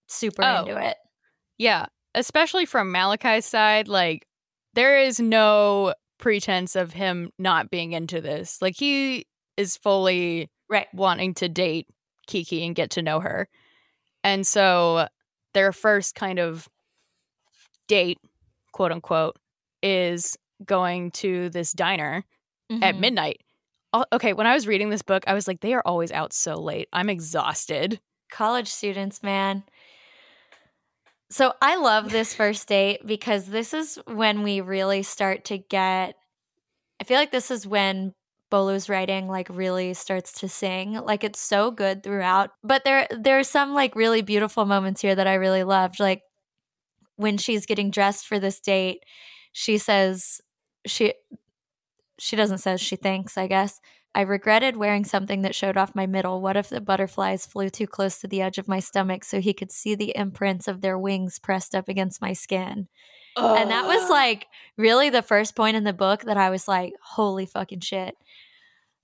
super 0.08 0.44
oh, 0.44 0.66
into 0.66 0.78
it. 0.78 0.98
Yeah. 1.58 1.86
Especially 2.14 2.66
from 2.66 2.94
Malakai's 2.94 3.46
side, 3.46 3.88
like, 3.88 4.28
there 4.74 5.00
is 5.00 5.22
no 5.22 5.94
pretense 6.20 6.76
of 6.76 6.94
him 6.94 7.32
not 7.40 7.72
being 7.72 7.94
into 7.94 8.22
this. 8.22 8.62
Like, 8.62 8.76
he 8.78 9.26
is 9.58 9.76
fully 9.78 10.50
right. 10.70 10.88
wanting 10.94 11.34
to 11.36 11.50
date 11.50 11.88
Kiki 12.28 12.64
and 12.66 12.76
get 12.76 12.92
to 12.92 13.02
know 13.02 13.20
her. 13.20 13.50
And 14.24 14.46
so 14.46 15.08
their 15.54 15.72
first 15.72 16.14
kind 16.14 16.38
of 16.38 16.70
date, 17.88 18.20
quote 18.72 18.92
unquote, 18.92 19.38
is 19.82 20.38
going 20.66 21.12
to 21.12 21.50
this 21.50 21.72
diner 21.72 22.24
mm-hmm. 22.72 22.84
at 22.84 23.00
midnight. 23.00 23.42
Okay, 24.14 24.34
when 24.34 24.46
I 24.46 24.54
was 24.54 24.68
reading 24.68 24.90
this 24.90 25.02
book, 25.02 25.24
I 25.26 25.34
was 25.34 25.48
like, 25.48 25.62
they 25.62 25.74
are 25.74 25.82
always 25.84 26.12
out 26.12 26.32
so 26.34 26.54
late. 26.56 26.88
I'm 26.94 27.10
exhausted. 27.10 28.00
College 28.32 28.68
students, 28.68 29.24
man. 29.24 29.64
So 31.32 31.54
I 31.62 31.76
love 31.76 32.10
this 32.10 32.34
first 32.34 32.68
date 32.68 33.06
because 33.06 33.46
this 33.46 33.74
is 33.74 34.00
when 34.06 34.42
we 34.44 34.62
really 34.62 35.04
start 35.04 35.46
to 35.46 35.58
get. 35.58 36.16
I 37.00 37.04
feel 37.04 37.18
like 37.18 37.32
this 37.32 37.52
is 37.52 37.68
when 37.68 38.14
Bolu's 38.52 38.90
writing 38.90 39.28
like 39.28 39.48
really 39.50 39.94
starts 39.94 40.34
to 40.40 40.50
sing. 40.50 40.94
Like 40.94 41.24
it's 41.24 41.40
so 41.40 41.72
good 41.72 42.04
throughout. 42.04 42.52
But 42.64 42.84
there 42.84 43.08
there 43.12 43.38
are 43.40 43.44
some 43.44 43.74
like 43.74 43.96
really 43.96 44.22
beautiful 44.24 44.66
moments 44.66 45.02
here 45.02 45.16
that 45.16 45.28
I 45.28 45.36
really 45.36 45.64
loved. 45.64 46.00
Like 46.00 46.24
when 47.16 47.38
she's 47.38 47.66
getting 47.66 47.92
dressed 47.92 48.26
for 48.28 48.40
this 48.40 48.60
date, 48.60 49.04
she 49.54 49.78
says 49.78 50.42
she 50.86 51.14
she 52.20 52.36
doesn't 52.36 52.60
say 52.60 52.78
she 52.78 52.96
thinks, 52.96 53.38
I 53.38 53.48
guess. 53.48 53.80
I 54.20 54.24
regretted 54.24 54.76
wearing 54.76 55.06
something 55.06 55.44
that 55.44 55.56
showed 55.56 55.78
off 55.78 55.96
my 55.96 56.06
middle. 56.06 56.42
What 56.42 56.58
if 56.58 56.68
the 56.68 56.82
butterflies 56.82 57.46
flew 57.46 57.70
too 57.70 57.88
close 57.88 58.20
to 58.20 58.28
the 58.28 58.42
edge 58.42 58.58
of 58.58 58.68
my 58.68 58.82
stomach 58.82 59.24
so 59.24 59.40
he 59.40 59.54
could 59.54 59.72
see 59.72 59.96
the 59.96 60.12
imprints 60.14 60.68
of 60.68 60.82
their 60.82 61.00
wings 61.00 61.40
pressed 61.40 61.74
up 61.74 61.88
against 61.88 62.22
my 62.22 62.34
skin? 62.34 62.90
And 63.38 63.72
that 63.72 63.88
was 63.88 64.10
like 64.10 64.48
really 64.76 65.10
the 65.10 65.22
first 65.22 65.56
point 65.56 65.78
in 65.78 65.86
the 65.86 65.94
book 65.94 66.24
that 66.24 66.36
I 66.36 66.50
was 66.50 66.68
like, 66.68 66.92
holy 67.02 67.46
fucking 67.46 67.80
shit. 67.80 68.14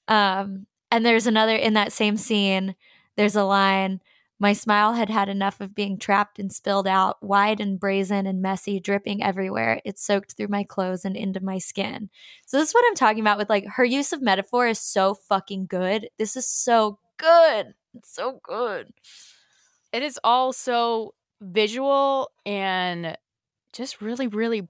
Um, 0.09 0.65
and 0.91 1.05
there's 1.05 1.27
another 1.27 1.55
in 1.55 1.75
that 1.75 1.93
same 1.93 2.17
scene, 2.17 2.75
there's 3.15 3.37
a 3.37 3.45
line 3.45 4.01
my 4.39 4.53
smile 4.53 4.93
had 4.93 5.09
had 5.09 5.29
enough 5.29 5.61
of 5.61 5.73
being 5.73 5.97
trapped 5.97 6.39
and 6.39 6.51
spilled 6.51 6.87
out, 6.87 7.21
wide 7.23 7.59
and 7.59 7.79
brazen 7.79 8.25
and 8.27 8.41
messy, 8.41 8.79
dripping 8.79 9.23
everywhere. 9.23 9.81
It 9.85 9.97
soaked 9.97 10.33
through 10.33 10.49
my 10.49 10.63
clothes 10.63 11.05
and 11.05 11.15
into 11.15 11.39
my 11.41 11.57
skin. 11.57 12.09
So, 12.45 12.57
this 12.57 12.69
is 12.69 12.73
what 12.73 12.83
I'm 12.87 12.95
talking 12.95 13.21
about 13.21 13.37
with 13.37 13.49
like 13.49 13.65
her 13.75 13.85
use 13.85 14.11
of 14.13 14.21
metaphor 14.21 14.67
is 14.67 14.79
so 14.79 15.13
fucking 15.13 15.67
good. 15.67 16.09
This 16.17 16.35
is 16.35 16.45
so 16.47 16.99
good. 17.17 17.73
It's 17.93 18.13
so 18.13 18.39
good. 18.43 18.91
It 19.93 20.03
is 20.03 20.19
all 20.23 20.51
so 20.51 21.13
visual 21.41 22.29
and 22.45 23.17
just 23.71 24.01
really, 24.01 24.27
really 24.27 24.67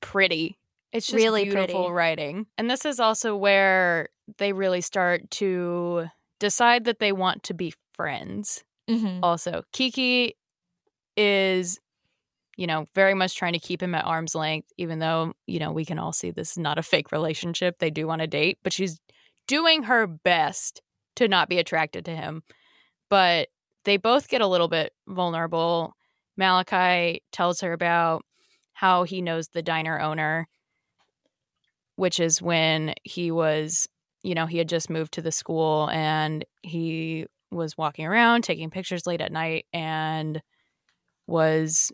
pretty. 0.00 0.58
It's 0.92 1.06
just 1.06 1.16
Really 1.16 1.44
beautiful 1.44 1.84
pretty. 1.84 1.92
writing. 1.92 2.46
And 2.58 2.70
this 2.70 2.84
is 2.84 3.00
also 3.00 3.34
where 3.36 4.08
they 4.38 4.52
really 4.52 4.80
start 4.82 5.30
to 5.32 6.06
decide 6.38 6.84
that 6.84 6.98
they 6.98 7.12
want 7.12 7.42
to 7.44 7.54
be 7.54 7.72
friends. 7.94 8.62
Mm-hmm. 8.88 9.22
Also, 9.22 9.62
Kiki 9.72 10.36
is, 11.16 11.78
you 12.56 12.66
know, 12.66 12.86
very 12.94 13.14
much 13.14 13.36
trying 13.36 13.52
to 13.52 13.58
keep 13.58 13.82
him 13.82 13.94
at 13.94 14.04
arm's 14.04 14.34
length, 14.34 14.68
even 14.76 14.98
though, 14.98 15.32
you 15.46 15.58
know, 15.58 15.72
we 15.72 15.84
can 15.84 15.98
all 15.98 16.12
see 16.12 16.30
this 16.30 16.52
is 16.52 16.58
not 16.58 16.78
a 16.78 16.82
fake 16.82 17.12
relationship. 17.12 17.78
They 17.78 17.90
do 17.90 18.06
want 18.06 18.20
to 18.20 18.26
date, 18.26 18.58
but 18.62 18.72
she's 18.72 19.00
doing 19.46 19.84
her 19.84 20.06
best 20.06 20.82
to 21.16 21.28
not 21.28 21.48
be 21.48 21.58
attracted 21.58 22.04
to 22.06 22.16
him. 22.16 22.42
But 23.08 23.48
they 23.84 23.96
both 23.96 24.28
get 24.28 24.40
a 24.40 24.46
little 24.46 24.68
bit 24.68 24.92
vulnerable. 25.06 25.94
Malakai 26.40 27.18
tells 27.30 27.60
her 27.60 27.72
about 27.72 28.24
how 28.72 29.04
he 29.04 29.20
knows 29.20 29.48
the 29.48 29.62
diner 29.62 30.00
owner, 30.00 30.48
which 31.96 32.18
is 32.18 32.40
when 32.40 32.94
he 33.02 33.30
was, 33.30 33.86
you 34.22 34.34
know, 34.34 34.46
he 34.46 34.58
had 34.58 34.68
just 34.68 34.88
moved 34.88 35.12
to 35.14 35.22
the 35.22 35.32
school 35.32 35.90
and 35.90 36.44
he 36.62 37.26
was 37.52 37.76
walking 37.76 38.06
around 38.06 38.42
taking 38.42 38.70
pictures 38.70 39.06
late 39.06 39.20
at 39.20 39.32
night 39.32 39.66
and 39.72 40.42
was 41.26 41.92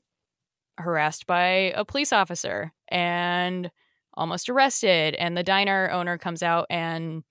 harassed 0.78 1.26
by 1.26 1.72
a 1.74 1.84
police 1.84 2.12
officer 2.12 2.72
and 2.88 3.70
almost 4.14 4.48
arrested 4.48 5.14
and 5.16 5.36
the 5.36 5.42
diner 5.42 5.90
owner 5.90 6.18
comes 6.18 6.42
out 6.42 6.66
and 6.70 7.22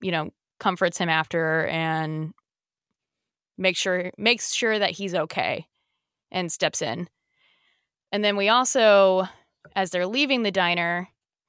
you 0.00 0.10
know 0.10 0.30
comforts 0.58 0.98
him 0.98 1.08
after 1.08 1.66
and 1.66 2.32
makes 3.58 3.78
sure 3.78 4.10
makes 4.18 4.52
sure 4.52 4.78
that 4.78 4.90
he's 4.90 5.14
okay 5.14 5.66
and 6.30 6.50
steps 6.50 6.82
in. 6.82 7.08
And 8.12 8.24
then 8.24 8.36
we 8.36 8.48
also 8.48 9.26
as 9.74 9.90
they're 9.90 10.06
leaving 10.06 10.42
the 10.42 10.50
diner 10.50 11.08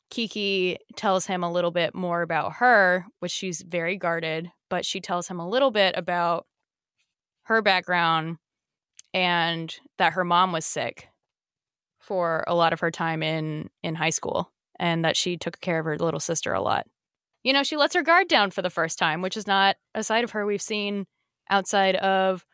Kiki 0.10 0.78
tells 0.96 1.26
him 1.26 1.44
a 1.44 1.52
little 1.52 1.72
bit 1.72 1.94
more 1.94 2.22
about 2.22 2.54
her, 2.54 3.06
which 3.20 3.32
she's 3.32 3.62
very 3.62 3.98
guarded, 3.98 4.50
but 4.70 4.86
she 4.86 5.02
tells 5.02 5.28
him 5.28 5.40
a 5.40 5.48
little 5.48 5.72
bit 5.72 5.96
about 5.98 6.46
her 7.44 7.62
background 7.62 8.38
and 9.14 9.76
that 9.98 10.14
her 10.14 10.24
mom 10.24 10.52
was 10.52 10.66
sick 10.66 11.08
for 12.00 12.44
a 12.48 12.56
lot 12.56 12.74
of 12.74 12.80
her 12.80 12.92
time 12.92 13.24
in 13.24 13.70
in 13.84 13.96
high 13.96 14.10
school 14.10 14.52
and 14.80 15.04
that 15.04 15.18
she 15.18 15.38
took 15.38 15.60
care 15.60 15.80
of 15.80 15.86
her 15.86 15.98
little 15.98 16.20
sister 16.20 16.54
a 16.54 16.62
lot. 16.62 16.86
You 17.44 17.54
know, 17.54 17.64
she 17.64 17.78
lets 17.78 17.96
her 17.96 18.04
guard 18.04 18.28
down 18.28 18.52
for 18.52 18.62
the 18.62 18.70
first 18.70 19.00
time, 19.00 19.22
which 19.22 19.38
is 19.38 19.48
not 19.48 19.78
a 19.96 20.04
side 20.04 20.24
of 20.24 20.32
her 20.32 20.46
we've 20.46 20.62
seen 20.62 21.06
outside 21.50 21.96
of 21.96 22.46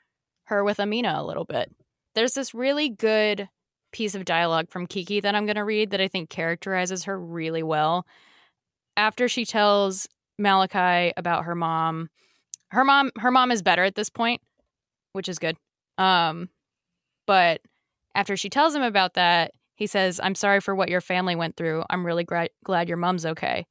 her 0.46 0.64
with 0.64 0.80
Amina 0.80 1.16
a 1.18 1.26
little 1.26 1.46
bit. 1.46 1.72
There's 2.16 2.34
this 2.34 2.54
really 2.54 2.90
good 2.90 3.50
piece 3.92 4.16
of 4.16 4.26
dialogue 4.26 4.70
from 4.70 4.88
Kiki 4.88 5.20
that 5.20 5.36
I'm 5.36 5.46
going 5.46 5.56
to 5.56 5.64
read 5.64 5.92
that 5.92 6.02
I 6.02 6.08
think 6.08 6.30
characterizes 6.30 7.06
her 7.06 7.20
really 7.20 7.64
well. 7.64 8.06
After 8.96 9.28
she 9.28 9.46
tells 9.46 10.08
Malakai 10.42 11.14
about 11.18 11.46
her 11.46 11.56
mom, 11.56 12.10
her 12.72 12.84
mom 12.84 13.12
her 13.18 13.32
mom 13.32 13.52
is 13.52 13.62
better 13.62 13.84
at 13.84 13.96
this 13.96 14.10
point, 14.10 14.42
which 15.14 15.30
is 15.30 15.40
good. 15.40 15.58
Um 15.98 16.50
but 17.26 17.62
after 18.16 18.36
she 18.36 18.50
tells 18.50 18.76
him 18.76 18.84
about 18.84 19.16
that, 19.16 19.52
he 19.76 19.88
says, 19.88 20.20
"I'm 20.22 20.36
sorry 20.36 20.60
for 20.60 20.76
what 20.76 20.90
your 20.90 21.02
family 21.02 21.36
went 21.36 21.56
through. 21.56 21.84
I'm 21.90 22.06
really 22.06 22.24
gra- 22.24 22.50
glad 22.64 22.88
your 22.88 22.98
mom's 22.98 23.26
okay." 23.26 23.66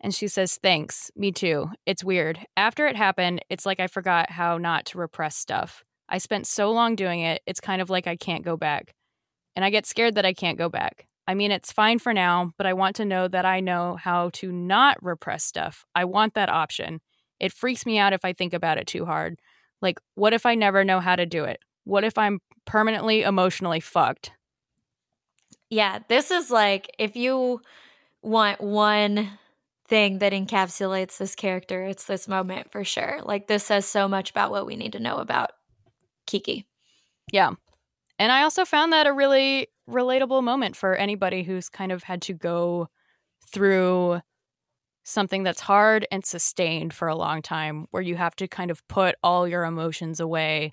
And 0.00 0.14
she 0.14 0.28
says, 0.28 0.58
"Thanks. 0.62 1.10
Me 1.16 1.32
too. 1.32 1.70
It's 1.86 2.04
weird. 2.04 2.46
After 2.56 2.86
it 2.86 2.96
happened, 2.96 3.44
it's 3.50 3.66
like 3.66 3.80
I 3.80 3.86
forgot 3.86 4.30
how 4.30 4.58
not 4.58 4.86
to 4.86 4.98
repress 4.98 5.36
stuff. 5.36 5.84
I 6.08 6.18
spent 6.18 6.46
so 6.46 6.72
long 6.72 6.96
doing 6.96 7.20
it, 7.20 7.42
it's 7.46 7.60
kind 7.60 7.80
of 7.80 7.90
like 7.90 8.06
I 8.06 8.16
can't 8.16 8.44
go 8.44 8.56
back 8.56 8.94
and 9.56 9.64
I 9.64 9.70
get 9.70 9.86
scared 9.86 10.14
that 10.16 10.26
I 10.26 10.32
can't 10.32 10.58
go 10.58 10.68
back. 10.68 11.06
I 11.30 11.34
mean, 11.34 11.52
it's 11.52 11.70
fine 11.70 12.00
for 12.00 12.12
now, 12.12 12.50
but 12.58 12.66
I 12.66 12.72
want 12.72 12.96
to 12.96 13.04
know 13.04 13.28
that 13.28 13.44
I 13.44 13.60
know 13.60 13.94
how 13.94 14.30
to 14.30 14.50
not 14.50 15.00
repress 15.00 15.44
stuff. 15.44 15.86
I 15.94 16.04
want 16.04 16.34
that 16.34 16.48
option. 16.48 17.00
It 17.38 17.52
freaks 17.52 17.86
me 17.86 17.98
out 17.98 18.12
if 18.12 18.24
I 18.24 18.32
think 18.32 18.52
about 18.52 18.78
it 18.78 18.88
too 18.88 19.04
hard. 19.04 19.38
Like, 19.80 20.00
what 20.16 20.32
if 20.32 20.44
I 20.44 20.56
never 20.56 20.82
know 20.82 20.98
how 20.98 21.14
to 21.14 21.26
do 21.26 21.44
it? 21.44 21.60
What 21.84 22.02
if 22.02 22.18
I'm 22.18 22.40
permanently 22.64 23.22
emotionally 23.22 23.78
fucked? 23.78 24.32
Yeah, 25.68 26.00
this 26.08 26.32
is 26.32 26.50
like 26.50 26.92
if 26.98 27.14
you 27.14 27.60
want 28.22 28.60
one 28.60 29.30
thing 29.86 30.18
that 30.18 30.32
encapsulates 30.32 31.16
this 31.16 31.36
character, 31.36 31.84
it's 31.84 32.06
this 32.06 32.26
moment 32.26 32.72
for 32.72 32.82
sure. 32.82 33.20
Like 33.22 33.46
this 33.46 33.62
says 33.62 33.86
so 33.86 34.08
much 34.08 34.32
about 34.32 34.50
what 34.50 34.66
we 34.66 34.74
need 34.74 34.94
to 34.94 35.00
know 35.00 35.18
about 35.18 35.52
Kiki. 36.26 36.66
Yeah. 37.30 37.52
And 38.18 38.32
I 38.32 38.42
also 38.42 38.64
found 38.64 38.92
that 38.92 39.06
a 39.06 39.12
really 39.12 39.68
relatable 39.90 40.42
moment 40.42 40.76
for 40.76 40.94
anybody 40.94 41.42
who's 41.42 41.68
kind 41.68 41.92
of 41.92 42.02
had 42.02 42.22
to 42.22 42.34
go 42.34 42.88
through 43.52 44.20
something 45.02 45.42
that's 45.42 45.60
hard 45.60 46.06
and 46.12 46.24
sustained 46.24 46.94
for 46.94 47.08
a 47.08 47.16
long 47.16 47.42
time, 47.42 47.86
where 47.90 48.02
you 48.02 48.16
have 48.16 48.36
to 48.36 48.46
kind 48.46 48.70
of 48.70 48.86
put 48.88 49.16
all 49.22 49.48
your 49.48 49.64
emotions 49.64 50.20
away 50.20 50.72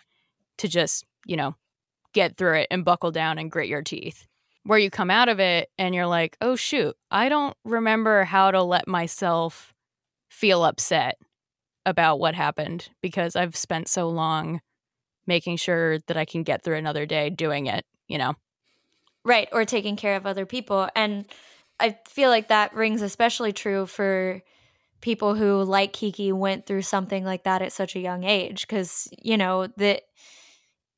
to 0.57 0.67
just, 0.67 1.05
you 1.25 1.35
know, 1.35 1.55
get 2.13 2.37
through 2.37 2.55
it 2.55 2.67
and 2.69 2.85
buckle 2.85 3.11
down 3.11 3.37
and 3.37 3.51
grit 3.51 3.69
your 3.69 3.81
teeth. 3.81 4.27
Where 4.63 4.79
you 4.79 4.89
come 4.89 5.09
out 5.09 5.29
of 5.29 5.39
it 5.39 5.69
and 5.77 5.95
you're 5.95 6.07
like, 6.07 6.35
oh, 6.41 6.55
shoot, 6.55 6.95
I 7.09 7.29
don't 7.29 7.55
remember 7.63 8.25
how 8.25 8.51
to 8.51 8.61
let 8.61 8.87
myself 8.87 9.73
feel 10.29 10.65
upset 10.65 11.17
about 11.85 12.19
what 12.19 12.35
happened 12.35 12.89
because 13.01 13.35
I've 13.35 13.55
spent 13.55 13.87
so 13.87 14.09
long 14.09 14.59
making 15.25 15.57
sure 15.57 15.99
that 16.07 16.17
I 16.17 16.25
can 16.25 16.43
get 16.43 16.63
through 16.63 16.75
another 16.75 17.05
day 17.05 17.29
doing 17.29 17.67
it, 17.67 17.85
you 18.07 18.17
know? 18.17 18.35
Right. 19.25 19.49
Or 19.51 19.65
taking 19.65 19.95
care 19.95 20.15
of 20.15 20.25
other 20.25 20.45
people. 20.45 20.89
And 20.95 21.25
I 21.79 21.97
feel 22.07 22.29
like 22.29 22.47
that 22.47 22.73
rings 22.73 23.01
especially 23.01 23.53
true 23.53 23.85
for 23.85 24.41
people 25.01 25.35
who, 25.35 25.63
like 25.63 25.93
Kiki, 25.93 26.31
went 26.31 26.65
through 26.65 26.83
something 26.83 27.25
like 27.25 27.43
that 27.45 27.61
at 27.61 27.73
such 27.73 27.95
a 27.95 27.99
young 27.99 28.23
age. 28.23 28.67
Because, 28.67 29.07
you 29.21 29.37
know, 29.37 29.67
that. 29.77 30.03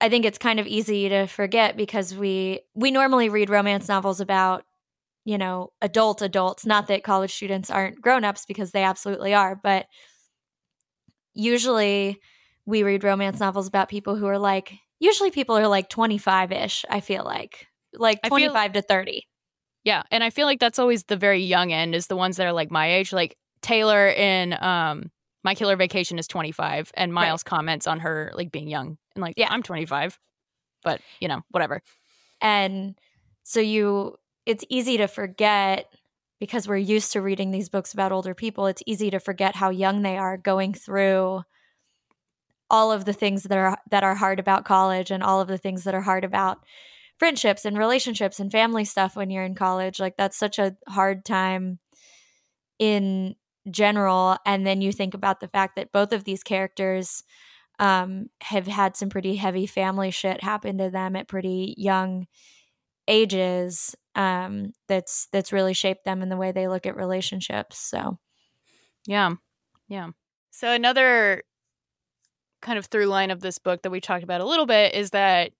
I 0.01 0.09
think 0.09 0.25
it's 0.25 0.37
kind 0.37 0.59
of 0.59 0.67
easy 0.67 1.09
to 1.09 1.27
forget 1.27 1.77
because 1.77 2.15
we 2.15 2.61
we 2.75 2.91
normally 2.91 3.29
read 3.29 3.49
romance 3.49 3.87
novels 3.87 4.21
about 4.21 4.63
you 5.25 5.37
know 5.37 5.71
adult 5.81 6.21
adults 6.21 6.65
not 6.65 6.87
that 6.87 7.03
college 7.03 7.33
students 7.33 7.69
aren't 7.69 8.01
grown-ups 8.01 8.45
because 8.45 8.71
they 8.71 8.83
absolutely 8.83 9.33
are 9.33 9.55
but 9.55 9.87
usually 11.33 12.19
we 12.65 12.83
read 12.83 13.03
romance 13.03 13.39
novels 13.39 13.67
about 13.67 13.89
people 13.89 14.15
who 14.15 14.27
are 14.27 14.39
like 14.39 14.73
usually 14.99 15.31
people 15.31 15.57
are 15.57 15.67
like 15.67 15.89
25ish 15.89 16.85
i 16.89 16.99
feel 16.99 17.23
like 17.23 17.67
like 17.93 18.19
I 18.23 18.27
feel- 18.29 18.37
25 18.51 18.73
to 18.73 18.81
30 18.81 19.27
Yeah. 19.83 20.03
And 20.11 20.23
I 20.23 20.29
feel 20.29 20.45
like 20.45 20.59
that's 20.59 20.79
always 20.79 21.03
the 21.05 21.15
very 21.17 21.41
young 21.43 21.71
end 21.71 21.95
is 21.95 22.07
the 22.07 22.15
ones 22.15 22.37
that 22.37 22.45
are 22.47 22.53
like 22.53 22.69
my 22.71 22.91
age. 22.91 23.11
Like 23.13 23.37
Taylor 23.61 24.07
in 24.09 24.53
um 24.61 25.11
My 25.43 25.55
Killer 25.55 25.75
Vacation 25.75 26.19
is 26.19 26.27
25 26.27 26.91
and 26.95 27.13
Right. 27.13 27.25
Myles 27.27 27.43
comments 27.43 27.87
on 27.87 27.99
her 28.01 28.31
like 28.35 28.51
being 28.51 28.67
young 28.67 28.97
and 29.15 29.21
like, 29.21 29.35
Yeah. 29.37 29.47
I'm 29.49 29.63
25. 29.63 30.19
But, 30.83 31.01
you 31.19 31.27
know, 31.27 31.41
whatever. 31.51 31.81
and 32.41 32.95
so 33.43 33.59
you 33.59 34.15
it's 34.45 34.63
easy 34.69 34.97
to 34.97 35.07
forget 35.07 35.85
because 36.39 36.67
we're 36.67 36.77
used 36.77 37.11
to 37.13 37.21
reading 37.21 37.51
these 37.51 37.67
books 37.69 37.93
about 37.93 38.11
older 38.11 38.33
people 38.33 38.65
it's 38.67 38.83
easy 38.85 39.09
to 39.11 39.19
forget 39.19 39.55
how 39.55 39.69
young 39.69 40.01
they 40.03 40.17
are 40.17 40.37
going 40.37 40.73
through 40.73 41.41
all 42.69 42.91
of 42.91 43.05
the 43.05 43.13
things 43.13 43.43
that 43.43 43.57
are 43.57 43.77
that 43.91 44.03
are 44.03 44.15
hard 44.15 44.39
about 44.39 44.63
college 44.65 45.09
and 45.11 45.23
all 45.23 45.41
of 45.41 45.47
the 45.47 45.57
things 45.57 45.83
that 45.83 45.95
are 45.95 46.01
hard 46.01 46.23
about 46.23 46.59
friendships 47.19 47.65
and 47.65 47.77
relationships 47.77 48.39
and 48.39 48.51
family 48.51 48.85
stuff 48.85 49.15
when 49.15 49.29
you're 49.29 49.43
in 49.43 49.53
college 49.53 49.99
like 49.99 50.15
that's 50.17 50.37
such 50.37 50.57
a 50.57 50.75
hard 50.87 51.25
time 51.25 51.77
in 52.79 53.35
general. 53.69 54.37
And 54.45 54.65
then 54.65 54.81
you 54.81 54.91
think 54.91 55.13
about 55.13 55.39
the 55.39 55.47
fact 55.47 55.75
that 55.75 55.91
both 55.91 56.13
of 56.13 56.23
these 56.23 56.43
characters 56.43 57.23
um, 57.77 58.27
have 58.41 58.67
had 58.67 58.95
some 58.95 59.09
pretty 59.09 59.35
heavy 59.35 59.65
family 59.65 60.11
shit 60.11 60.43
happen 60.43 60.77
to 60.79 60.89
them 60.89 61.15
at 61.15 61.27
pretty 61.27 61.75
young 61.77 62.27
ages. 63.07 63.95
Um, 64.15 64.73
that's 64.87 65.27
that's 65.31 65.53
really 65.53 65.73
shaped 65.73 66.05
them 66.05 66.21
in 66.21 66.29
the 66.29 66.37
way 66.37 66.51
they 66.51 66.67
look 66.67 66.85
at 66.85 66.95
relationships. 66.95 67.77
So, 67.77 68.17
yeah, 69.05 69.31
yeah. 69.87 70.09
So 70.51 70.71
another 70.71 71.43
kind 72.61 72.77
of 72.77 72.87
through 72.87 73.05
line 73.05 73.31
of 73.31 73.39
this 73.39 73.59
book 73.59 73.83
that 73.83 73.91
we 73.91 74.01
talked 74.01 74.23
about 74.23 74.41
a 74.41 74.45
little 74.45 74.65
bit 74.65 74.93
is 74.93 75.11
that 75.11 75.51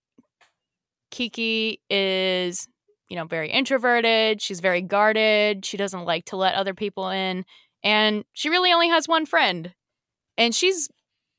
Kiki 1.11 1.81
is, 1.89 2.67
you 3.09 3.15
know, 3.15 3.25
very 3.25 3.49
introverted. 3.49 4.41
She's 4.41 4.59
very 4.59 4.81
guarded. 4.81 5.65
She 5.65 5.77
doesn't 5.77 6.05
like 6.05 6.25
to 6.25 6.37
let 6.37 6.55
other 6.55 6.73
people 6.73 7.09
in. 7.09 7.45
And 7.83 8.23
she 8.33 8.49
really 8.49 8.71
only 8.71 8.89
has 8.89 9.07
one 9.07 9.25
friend. 9.25 9.73
And 10.37 10.53
she's 10.53 10.89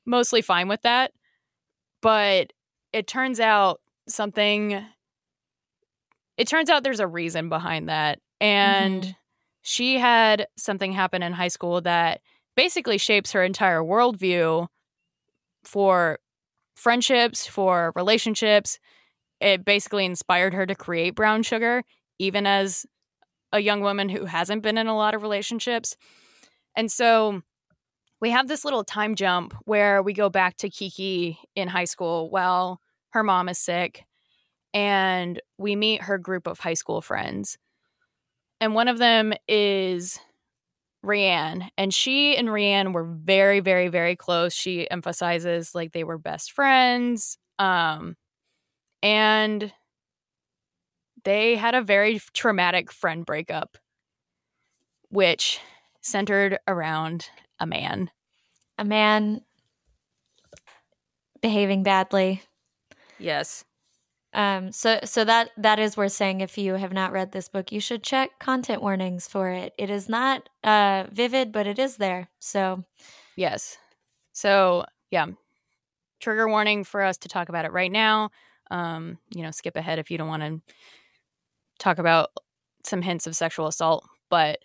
mostly 0.07 0.43
fine 0.43 0.69
with 0.69 0.83
that. 0.83 1.13
But 2.03 2.53
it 2.93 3.07
turns 3.07 3.41
out 3.41 3.81
something, 4.09 4.85
it 6.37 6.49
turns 6.49 6.71
out 6.71 6.83
there's 6.83 7.01
a 7.01 7.07
reason 7.07 7.49
behind 7.49 7.89
that. 7.89 8.19
And 8.41 9.03
mm-hmm. 9.03 9.11
she 9.63 9.99
had 9.99 10.47
something 10.57 10.93
happen 10.93 11.23
in 11.23 11.33
high 11.33 11.49
school 11.49 11.81
that 11.83 12.21
basically 12.57 12.99
shapes 12.99 13.33
her 13.33 13.45
entire 13.45 13.81
worldview 13.81 14.67
for 15.63 16.19
friendships, 16.75 17.47
for 17.47 17.93
relationships. 17.95 18.79
It 19.41 19.65
basically 19.65 20.05
inspired 20.05 20.55
her 20.55 20.67
to 20.67 20.75
create 20.75 21.15
Brown 21.15 21.43
Sugar, 21.43 21.83
even 22.19 22.47
as 22.47 22.87
a 23.53 23.61
young 23.61 23.81
woman 23.81 24.09
who 24.09 24.27
hasn't 24.27 24.63
been 24.63 24.79
in 24.79 24.87
a 24.87 24.97
lot 24.97 25.15
of 25.15 25.23
relationships. 25.23 25.97
And 26.77 26.91
so 26.91 27.43
we 28.21 28.31
have 28.31 28.49
this 28.49 28.65
little 28.65 28.85
time 28.85 29.15
jump 29.15 29.55
where 29.65 30.03
we 30.03 30.13
go 30.13 30.29
back 30.29 30.57
to 30.59 30.71
Kiki 30.71 31.39
in 31.57 31.69
high 31.69 31.85
school 31.85 32.31
while 32.31 32.81
her 33.11 33.23
mom 33.23 33.49
is 33.49 33.59
sick 33.59 34.05
and 34.73 35.41
we 35.59 35.75
meet 35.75 36.03
her 36.03 36.19
group 36.19 36.47
of 36.47 36.61
high 36.61 36.75
school 36.75 37.01
friends. 37.01 37.59
And 38.61 38.75
one 38.75 38.89
of 38.89 38.99
them 38.99 39.33
is 39.49 40.19
Rianne, 41.05 41.71
and 41.79 41.95
she 41.95 42.37
and 42.37 42.49
Rianne 42.49 42.93
were 42.93 43.05
very, 43.05 43.61
very, 43.61 43.89
very 43.89 44.17
close. 44.17 44.53
She 44.53 44.89
emphasizes 44.91 45.75
like 45.75 45.93
they 45.93 46.05
were 46.05 46.19
best 46.19 46.53
friends. 46.53 47.39
Um, 47.59 48.17
and 49.03 49.73
they 51.25 51.57
had 51.57 51.75
a 51.75 51.83
very 51.83 52.21
traumatic 52.33 52.91
friend 52.91 53.25
breakup, 53.27 53.77
which 55.11 55.61
centered 56.01 56.59
around 56.67 57.29
a 57.59 57.67
man. 57.67 58.11
A 58.79 58.85
man 58.85 59.43
behaving 61.43 61.83
badly. 61.83 62.43
Yes. 63.19 63.65
Um, 64.33 64.71
so 64.71 65.01
so 65.05 65.25
that 65.25 65.51
that 65.57 65.79
is 65.79 65.97
worth 65.97 66.13
saying. 66.13 66.41
If 66.41 66.57
you 66.57 66.75
have 66.75 66.93
not 66.93 67.13
read 67.13 67.33
this 67.33 67.49
book, 67.49 67.73
you 67.73 67.81
should 67.81 68.03
check 68.03 68.39
content 68.39 68.81
warnings 68.81 69.27
for 69.27 69.51
it. 69.51 69.75
It 69.77 69.91
is 69.91 70.09
not 70.09 70.49
uh, 70.63 71.07
vivid, 71.11 71.51
but 71.51 71.67
it 71.67 71.79
is 71.79 71.97
there. 71.97 72.29
So 72.39 72.85
yes. 73.37 73.77
So 74.33 74.85
yeah, 75.11 75.27
trigger 76.21 76.49
warning 76.49 76.85
for 76.85 77.03
us 77.03 77.19
to 77.19 77.29
talk 77.29 77.49
about 77.49 77.65
it 77.65 77.73
right 77.73 77.91
now. 77.91 78.31
Um, 78.71 79.19
you 79.35 79.43
know, 79.43 79.51
skip 79.51 79.77
ahead 79.77 79.99
if 79.99 80.11
you 80.11 80.19
don't 80.19 80.29
want 80.29 80.43
to 80.43 80.61
talk 81.79 81.99
about 81.99 82.31
some 82.85 83.03
hints 83.03 83.27
of 83.27 83.37
sexual 83.37 83.67
assault. 83.67 84.07
But 84.29 84.59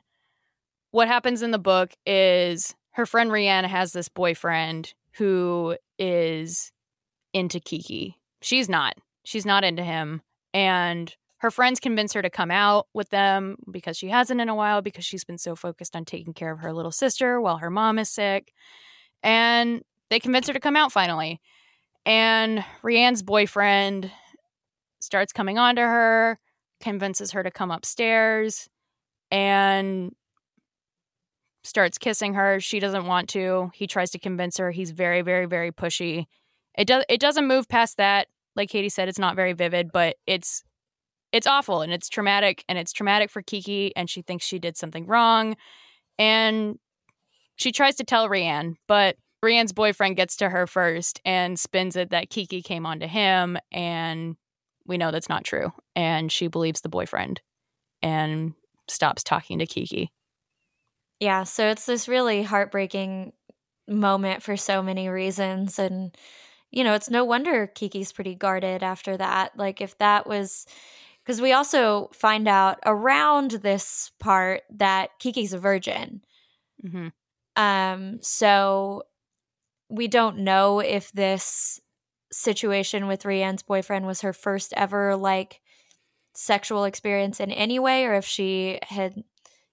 what 0.92 1.08
happens 1.08 1.42
in 1.42 1.52
the 1.52 1.60
book 1.60 1.94
is 2.06 2.76
her 2.92 3.06
friend 3.06 3.32
Rianne 3.32 3.66
has 3.66 3.92
this 3.92 4.10
boyfriend 4.10 4.94
who 5.14 5.76
is 5.98 6.72
into 7.34 7.60
Kiki. 7.60 8.18
She's 8.42 8.70
not 8.70 8.96
she's 9.26 9.46
not 9.46 9.64
into 9.64 9.84
him. 9.84 10.22
And 10.54 11.14
her 11.38 11.52
friends 11.52 11.82
convince 11.82 12.14
her 12.14 12.22
to 12.22 12.30
come 12.30 12.50
out 12.50 12.88
with 12.94 13.10
them 13.10 13.58
because 13.70 13.98
she 13.98 14.08
hasn't 14.08 14.40
in 14.40 14.48
a 14.48 14.56
while 14.56 14.82
because 14.82 15.04
she's 15.04 15.26
been 15.26 15.38
so 15.38 15.56
focused 15.56 15.96
on 15.96 16.06
taking 16.06 16.34
care 16.34 16.52
of 16.52 16.60
her 16.60 16.72
little 16.72 16.92
sister 16.92 17.42
while 17.42 17.58
her 17.58 17.70
mom 17.70 18.00
is 18.00 18.10
sick. 18.10 18.54
And 19.22 19.84
they 20.10 20.20
convince 20.20 20.48
her 20.48 20.54
to 20.54 20.60
come 20.60 20.78
out 20.78 20.94
finally. 20.94 21.42
And 22.06 22.64
Rianne's 22.84 23.24
boyfriend 23.24 24.12
starts 25.00 25.34
coming 25.34 25.58
on 25.58 25.76
to 25.76 25.82
her, 25.82 26.40
convinces 26.80 27.32
her 27.32 27.44
to 27.44 27.52
come 27.52 27.72
upstairs, 27.72 28.70
and 29.32 30.14
starts 31.64 31.98
kissing 31.98 32.36
her. 32.36 32.60
She 32.60 32.80
doesn't 32.80 33.06
want 33.06 33.30
to. 33.30 33.72
He 33.74 33.88
tries 33.88 34.12
to 34.12 34.20
convince 34.20 34.58
her. 34.58 34.72
He's 34.72 34.92
very, 34.92 35.22
very, 35.22 35.46
very 35.48 35.72
pushy. 35.72 36.26
It 36.78 36.86
does 36.86 37.06
it 37.10 37.20
doesn't 37.20 37.48
move 37.48 37.68
past 37.68 37.98
that 37.98 38.28
like 38.56 38.70
Katey 38.70 38.92
said, 38.92 39.10
it's 39.10 39.20
not 39.20 39.36
very 39.36 39.54
vivid, 39.54 39.92
but 39.92 40.16
it's 40.26 40.64
it's 41.32 41.48
awful 41.48 41.82
and 41.82 41.92
it's 41.92 42.08
traumatic 42.08 42.64
and 42.70 42.78
it's 42.78 42.94
traumatic 42.94 43.30
for 43.30 43.42
Kiki 43.42 43.96
and 43.96 44.10
she 44.10 44.22
thinks 44.22 44.46
she 44.46 44.60
did 44.60 44.78
something 44.78 45.06
wrong. 45.06 45.58
And 46.18 46.80
she 47.58 47.72
tries 47.72 47.96
to 47.98 48.04
tell 48.04 48.30
Rianne, 48.30 48.76
but 48.88 49.18
Rianne's 49.46 49.74
boyfriend 49.74 50.16
gets 50.16 50.36
to 50.38 50.50
her 50.50 50.68
first 50.68 51.22
and 51.24 51.60
spins 51.60 51.96
it 51.96 52.10
that 52.10 52.30
Kiki 52.30 52.62
came 52.62 52.86
onto 52.86 53.08
him 53.08 53.58
and 53.72 54.36
we 54.86 54.98
know 54.98 55.12
that's 55.12 55.30
not 55.30 55.44
true. 55.44 55.72
And 55.96 56.32
she 56.32 56.48
believes 56.48 56.82
the 56.82 56.90
boyfriend 56.90 57.42
and 58.02 58.54
stops 58.88 59.24
talking 59.24 59.60
to 59.60 59.66
Kiki. 59.66 60.12
Yeah, 61.20 61.44
so 61.44 61.68
it's 61.70 61.86
this 61.86 62.08
really 62.08 62.44
heartbreaking 62.44 63.34
moment 63.88 64.44
for 64.44 64.58
so 64.58 64.82
many 64.82 65.10
reasons 65.10 65.80
and 65.80 66.16
you 66.72 66.84
know, 66.84 66.94
it's 66.94 67.10
no 67.10 67.24
wonder 67.24 67.68
Kiki's 67.68 68.12
pretty 68.12 68.36
guarded 68.36 68.84
after 68.84 69.16
that. 69.16 69.58
Like, 69.58 69.80
if 69.80 69.98
that 70.00 70.28
was 70.28 70.66
because 71.24 71.42
we 71.42 71.54
also 71.54 72.10
find 72.14 72.48
out 72.48 72.80
around 72.86 73.52
this 73.52 74.12
part 74.20 74.64
that 74.72 75.12
Kiki's 75.20 75.54
a 75.54 75.58
virgin. 75.58 76.22
Mm-hmm. 76.86 77.08
Um, 77.56 78.20
so 78.22 79.04
we 79.90 80.08
don't 80.08 80.40
know 80.40 80.80
if 80.80 81.12
this 81.12 81.80
situation 82.32 83.08
with 83.08 83.24
Rianne's 83.24 83.64
boyfriend 83.64 84.06
was 84.06 84.22
her 84.22 84.34
first 84.34 84.74
ever 84.76 85.16
like 85.16 85.62
sexual 86.34 86.84
experience 86.84 87.40
in 87.40 87.52
any 87.52 87.80
way, 87.80 88.06
or 88.06 88.14
if 88.14 88.26
she 88.26 88.80
had, 88.84 89.16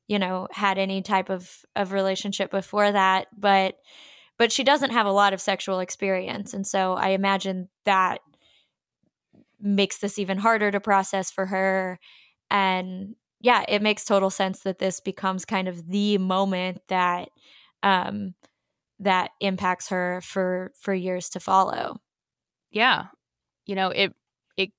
you 0.07 0.19
know, 0.19 0.49
had 0.53 0.79
any 0.79 1.03
type 1.03 1.31
of 1.31 1.51
of 1.75 1.93
relationship 1.93 2.51
before 2.51 2.93
that. 2.93 3.29
But 3.37 3.77
but 4.39 4.53
she 4.53 4.65
doesn't 4.65 4.91
have 4.91 5.07
a 5.07 5.13
lot 5.13 5.33
of 5.33 5.41
sexual 5.41 5.81
experience. 5.81 6.55
And 6.55 6.67
so 6.67 6.95
I 6.95 7.11
imagine 7.11 7.69
that 7.85 8.21
makes 9.61 9.99
this 9.99 10.19
even 10.19 10.39
harder 10.39 10.71
to 10.71 10.81
process 10.81 11.31
for 11.31 11.47
her. 11.47 11.99
And 12.51 13.15
yeah, 13.41 13.65
it 13.69 13.83
makes 13.83 14.05
total 14.05 14.31
sense 14.31 14.61
that 14.61 14.79
this 14.79 15.01
becomes 15.01 15.45
kind 15.45 15.69
of 15.69 15.89
the 15.89 16.19
moment 16.19 16.81
that 16.89 17.29
um 17.83 18.35
that 19.03 19.33
impacts 19.41 19.89
her 19.89 20.21
for 20.23 20.73
for 20.81 20.95
years 20.95 21.29
to 21.31 21.41
follow. 21.41 22.01
Yeah. 22.71 23.07
You 23.67 23.75
know, 23.75 23.89
it 23.89 24.15
it 24.57 24.71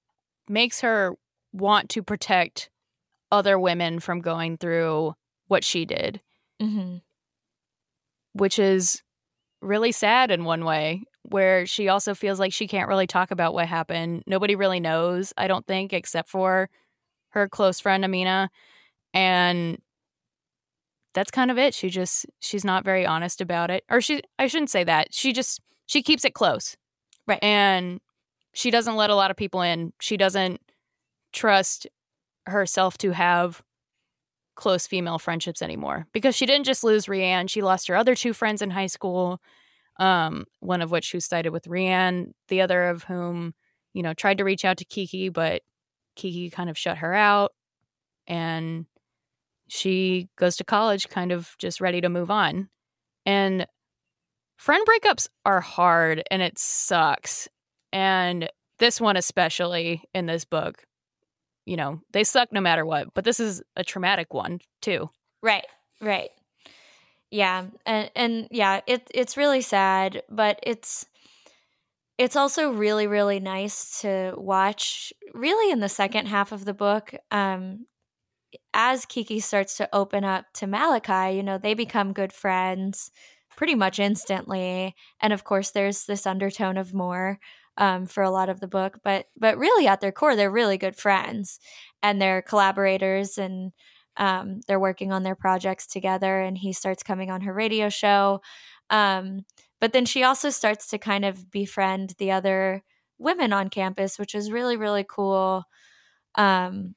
makes 0.47 0.81
her 0.81 1.15
want 1.51 1.89
to 1.89 2.03
protect 2.03 2.69
other 3.31 3.59
women 3.59 3.99
from 3.99 4.21
going 4.21 4.57
through 4.57 5.13
what 5.47 5.63
she 5.63 5.86
did. 5.86 6.21
Mm-hmm. 6.62 6.97
Which 8.33 8.57
is 8.59 9.03
really 9.62 9.91
sad 9.91 10.31
in 10.31 10.43
one 10.43 10.65
way 10.65 11.03
where 11.23 11.65
she 11.65 11.88
also 11.88 12.13
feels 12.13 12.39
like 12.39 12.51
she 12.51 12.67
can't 12.67 12.89
really 12.89 13.07
talk 13.07 13.31
about 13.31 13.53
what 13.53 13.67
happened. 13.67 14.23
Nobody 14.27 14.55
really 14.55 14.81
knows, 14.81 15.33
I 15.38 15.47
don't 15.47 15.65
think, 15.65 15.93
except 15.93 16.29
for 16.29 16.69
her 17.29 17.47
close 17.47 17.79
friend 17.79 18.03
Amina. 18.03 18.49
And 19.13 19.81
that's 21.13 21.32
kind 21.32 21.52
of 21.52 21.58
it. 21.58 21.73
She 21.73 21.89
just 21.89 22.26
she's 22.39 22.65
not 22.65 22.84
very 22.84 23.06
honest 23.06 23.41
about 23.41 23.69
it. 23.69 23.84
Or 23.89 24.02
she 24.02 24.21
I 24.39 24.47
shouldn't 24.47 24.69
say 24.69 24.84
that. 24.84 25.13
She 25.13 25.34
just 25.34 25.62
she 25.86 26.02
keeps 26.02 26.26
it 26.26 26.34
close. 26.34 26.76
Right. 27.28 27.43
And 27.43 27.99
she 28.54 28.71
doesn't 28.71 28.95
let 28.95 29.10
a 29.10 29.15
lot 29.15 29.32
of 29.32 29.38
people 29.38 29.62
in. 29.62 29.93
She 29.99 30.17
doesn't 30.17 30.60
trust 31.32 31.88
herself 32.45 32.97
to 32.99 33.12
have 33.12 33.62
close 34.56 34.86
female 34.86 35.17
friendships 35.17 35.61
anymore 35.61 36.05
because 36.14 36.36
she 36.36 36.45
didn't 36.45 36.66
just 36.66 36.84
lose 36.84 37.07
Rianne, 37.07 37.49
she 37.49 37.61
lost 37.61 37.88
her 37.88 37.95
other 37.95 38.16
two 38.16 38.34
friends 38.34 38.61
in 38.61 38.70
high 38.70 38.88
school. 38.88 39.41
Um, 39.99 40.45
one 40.59 40.82
of 40.82 40.89
which 40.89 41.11
who 41.11 41.20
sided 41.20 41.51
with 41.51 41.66
Rianne, 41.66 42.32
the 42.47 42.61
other 42.61 42.86
of 42.86 43.03
whom, 43.03 43.53
you 43.93 44.01
know, 44.01 44.16
tried 44.16 44.39
to 44.39 44.43
reach 44.43 44.66
out 44.66 44.78
to 44.78 44.86
Kiki, 44.86 45.30
but 45.30 45.61
Kiki 46.16 46.49
kind 46.49 46.68
of 46.68 46.78
shut 46.78 46.97
her 46.97 47.14
out. 47.14 47.51
And 48.26 48.88
she 49.74 50.30
goes 50.38 50.55
to 50.57 50.63
college 50.63 51.09
kind 51.09 51.32
of 51.32 51.55
just 51.57 51.82
ready 51.82 51.99
to 51.99 52.07
move 52.07 52.30
on. 52.30 52.69
And 53.26 53.65
friend 54.55 54.86
breakups 54.88 55.28
are 55.47 55.61
hard 55.61 56.21
and 56.30 56.43
it 56.43 56.59
sucks. 56.59 57.47
And 57.91 58.49
this 58.78 59.01
one, 59.01 59.17
especially 59.17 60.03
in 60.13 60.28
this 60.28 60.45
book, 60.45 60.84
you 61.65 61.76
know, 61.76 62.01
they 62.11 62.24
suck 62.24 62.49
no 62.51 62.61
matter 62.61 62.86
what. 62.86 63.15
But 63.15 63.26
this 63.26 63.39
is 63.39 63.63
a 63.76 63.84
traumatic 63.84 64.32
one 64.32 64.59
too. 64.84 65.09
Right, 65.41 65.65
right. 65.99 66.30
Yeah, 67.32 67.65
and 67.88 68.11
and 68.15 68.47
yeah, 68.51 68.82
it 68.86 69.09
it's 69.11 69.38
really 69.38 69.61
sad, 69.61 70.21
but 70.30 70.59
it's 70.61 71.07
it's 72.19 72.36
also 72.36 72.71
really 72.71 73.07
really 73.07 73.39
nice 73.39 74.01
to 74.01 74.36
watch 74.38 75.11
really 75.34 75.71
in 75.71 75.80
the 75.80 75.89
second 75.89 76.28
half 76.28 76.51
of 76.51 76.63
the 76.63 76.76
book 76.76 77.15
um 77.32 77.88
as 78.74 79.05
Kiki 79.05 79.39
starts 79.39 79.78
to 79.78 79.89
open 79.93 80.24
up 80.24 80.45
to 80.55 80.65
Malakai, 80.65 81.36
you 81.36 81.43
know, 81.43 81.57
they 81.57 81.74
become 81.74 82.13
good 82.13 82.34
friends 82.34 83.11
pretty 83.55 83.76
much 83.76 83.99
instantly. 83.99 84.95
And 85.21 85.32
of 85.34 85.43
course, 85.43 85.71
there's 85.71 86.05
this 86.05 86.26
undertone 86.26 86.78
of 86.78 86.93
more 86.93 87.39
um, 87.78 88.05
for 88.05 88.24
a 88.24 88.32
lot 88.32 88.49
of 88.49 88.59
the 88.59 88.67
book, 88.67 88.99
but 89.03 89.28
but 89.38 89.57
really 89.57 89.88
at 89.88 90.01
their 90.01 90.11
core, 90.11 90.36
they're 90.36 90.51
really 90.51 90.78
good 90.78 90.95
friends 90.95 91.59
and 92.01 92.21
they're 92.21 92.41
collaborators 92.41 93.38
and 93.38 93.71
um, 94.17 94.61
they're 94.67 94.80
working 94.80 95.11
on 95.11 95.24
their 95.24 95.36
projects 95.36 95.88
together. 95.88 96.41
And 96.41 96.57
he 96.57 96.74
starts 96.74 97.03
coming 97.03 97.32
on 97.32 97.41
her 97.41 97.53
radio 97.53 97.89
show. 97.89 98.41
Um, 98.89 99.45
but 99.82 99.91
then 99.93 100.05
she 100.05 100.24
also 100.24 100.49
starts 100.49 100.88
to 100.89 100.97
kind 100.97 101.26
of 101.26 101.51
befriend 101.51 102.15
the 102.17 102.32
other 102.32 102.84
women 103.17 103.53
on 103.53 103.69
campus, 103.69 104.19
which 104.19 104.36
is 104.36 104.51
really, 104.51 104.78
really 104.78 105.05
cool. 105.07 105.63
Um, 106.36 106.95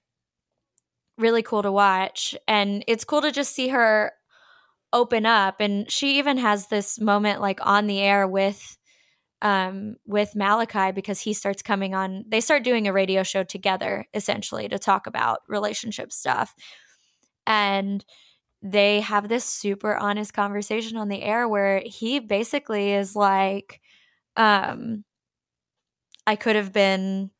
really 1.18 1.42
cool 1.42 1.62
to 1.62 1.72
watch. 1.72 2.34
And 2.48 2.84
it's 2.86 3.04
cool 3.04 3.22
to 3.22 3.32
just 3.32 3.54
see 3.54 3.68
her 3.68 4.12
open 4.92 5.26
up. 5.26 5.56
And 5.60 5.90
she 5.90 6.18
even 6.18 6.38
has 6.38 6.68
this 6.68 7.00
moment 7.00 7.40
like 7.40 7.60
on 7.66 7.86
the 7.86 8.00
air 8.00 8.26
with 8.26 8.76
um 9.42 9.96
with 10.06 10.32
Malakai 10.34 10.94
because 10.94 11.20
he 11.20 11.34
starts 11.34 11.62
coming 11.62 11.94
on 11.94 12.24
they 12.28 12.40
start 12.40 12.64
doing 12.64 12.88
a 12.88 12.92
radio 12.92 13.22
show 13.22 13.44
together 13.44 14.06
essentially 14.14 14.68
to 14.68 14.78
talk 14.78 15.06
about 15.06 15.40
relationship 15.48 16.12
stuff. 16.12 16.54
And 17.46 18.04
they 18.62 19.00
have 19.00 19.28
this 19.28 19.44
super 19.44 19.96
honest 19.96 20.34
conversation 20.34 20.96
on 20.96 21.08
the 21.08 21.22
air 21.22 21.48
where 21.48 21.82
he 21.84 22.18
basically 22.20 22.92
is 22.92 23.16
like 23.16 23.80
um 24.36 25.04
I 26.26 26.36
could 26.36 26.56
have 26.56 26.72
been 26.72 27.30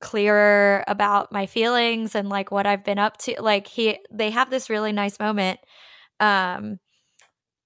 clearer 0.00 0.84
about 0.88 1.30
my 1.32 1.46
feelings 1.46 2.14
and 2.14 2.28
like 2.28 2.50
what 2.50 2.66
I've 2.66 2.84
been 2.84 2.98
up 2.98 3.18
to 3.18 3.36
like 3.40 3.66
he 3.66 3.98
they 4.10 4.30
have 4.30 4.50
this 4.50 4.70
really 4.70 4.92
nice 4.92 5.18
moment 5.18 5.60
um 6.20 6.78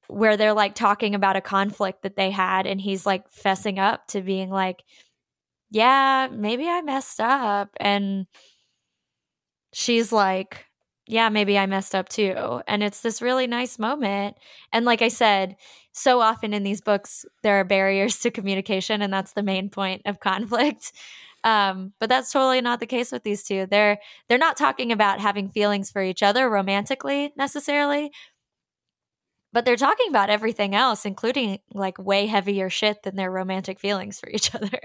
where 0.09 0.37
they're 0.37 0.55
like 0.55 0.75
talking 0.75 1.15
about 1.15 1.37
a 1.37 1.41
conflict 1.41 2.03
that 2.03 2.17
they 2.17 2.31
had 2.31 2.67
and 2.67 2.81
he's 2.81 3.07
like 3.07 3.31
fessing 3.31 3.79
up 3.79 4.07
to 4.09 4.21
being 4.21 4.51
like 4.51 4.83
yeah 5.71 6.29
maybe 6.31 6.69
I 6.69 6.83
messed 6.83 7.21
up 7.21 7.71
and 7.81 8.27
she's 9.73 10.13
like 10.13 10.67
yeah, 11.07 11.29
maybe 11.29 11.59
I 11.59 11.67
messed 11.67 11.95
up 11.95 12.09
too. 12.09 12.63
And 12.67 12.83
it's 12.83 13.01
this 13.03 13.21
really 13.21 13.47
nice 13.47 13.79
moment. 13.79 14.37
And 14.73 14.87
like 14.87 15.03
I 15.03 15.09
said, 15.09 15.57
so 15.93 16.21
often 16.21 16.55
in 16.55 16.63
these 16.63 16.81
books, 16.81 17.27
there 17.43 17.61
are 17.61 17.65
barriers 17.65 18.19
to 18.21 18.31
communication, 18.31 19.03
and 19.03 19.13
that's 19.13 19.35
the 19.35 19.43
main 19.43 19.69
point 19.69 20.03
of 20.07 20.21
conflict. 20.21 20.93
Um, 21.45 21.93
but 22.01 22.09
that's 22.09 22.33
totally 22.33 22.63
not 22.63 22.81
the 22.81 22.87
case 22.87 23.13
with 23.13 23.23
these 23.23 23.45
two. 23.45 23.67
They're 23.71 23.99
they're 24.29 24.39
not 24.39 24.57
talking 24.57 24.91
about 24.91 25.21
having 25.21 25.51
feelings 25.51 25.91
for 25.91 26.03
each 26.03 26.23
other 26.23 26.49
romantically 26.49 27.33
necessarily, 27.37 28.11
but 29.53 29.65
they're 29.65 29.77
talking 29.77 30.09
about 30.09 30.31
everything 30.31 30.75
else, 30.75 31.05
including 31.05 31.59
like 31.73 31.99
way 31.99 32.27
heavier 32.27 32.71
shit 32.71 33.03
than 33.05 33.17
their 33.17 33.31
romantic 33.31 33.79
feelings 33.79 34.19
for 34.19 34.31
each 34.31 34.55
other. 34.57 34.81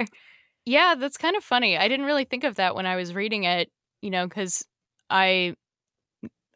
Yeah, 0.66 0.96
that's 1.00 1.18
kind 1.18 1.38
of 1.38 1.44
funny. 1.44 1.78
I 1.78 1.88
didn't 1.88 2.06
really 2.06 2.26
think 2.26 2.44
of 2.44 2.56
that 2.56 2.76
when 2.76 2.86
I 2.86 2.98
was 2.98 3.16
reading 3.16 3.46
it, 3.46 3.72
you 4.02 4.12
know, 4.12 4.28
because 4.28 4.66
I 5.10 5.56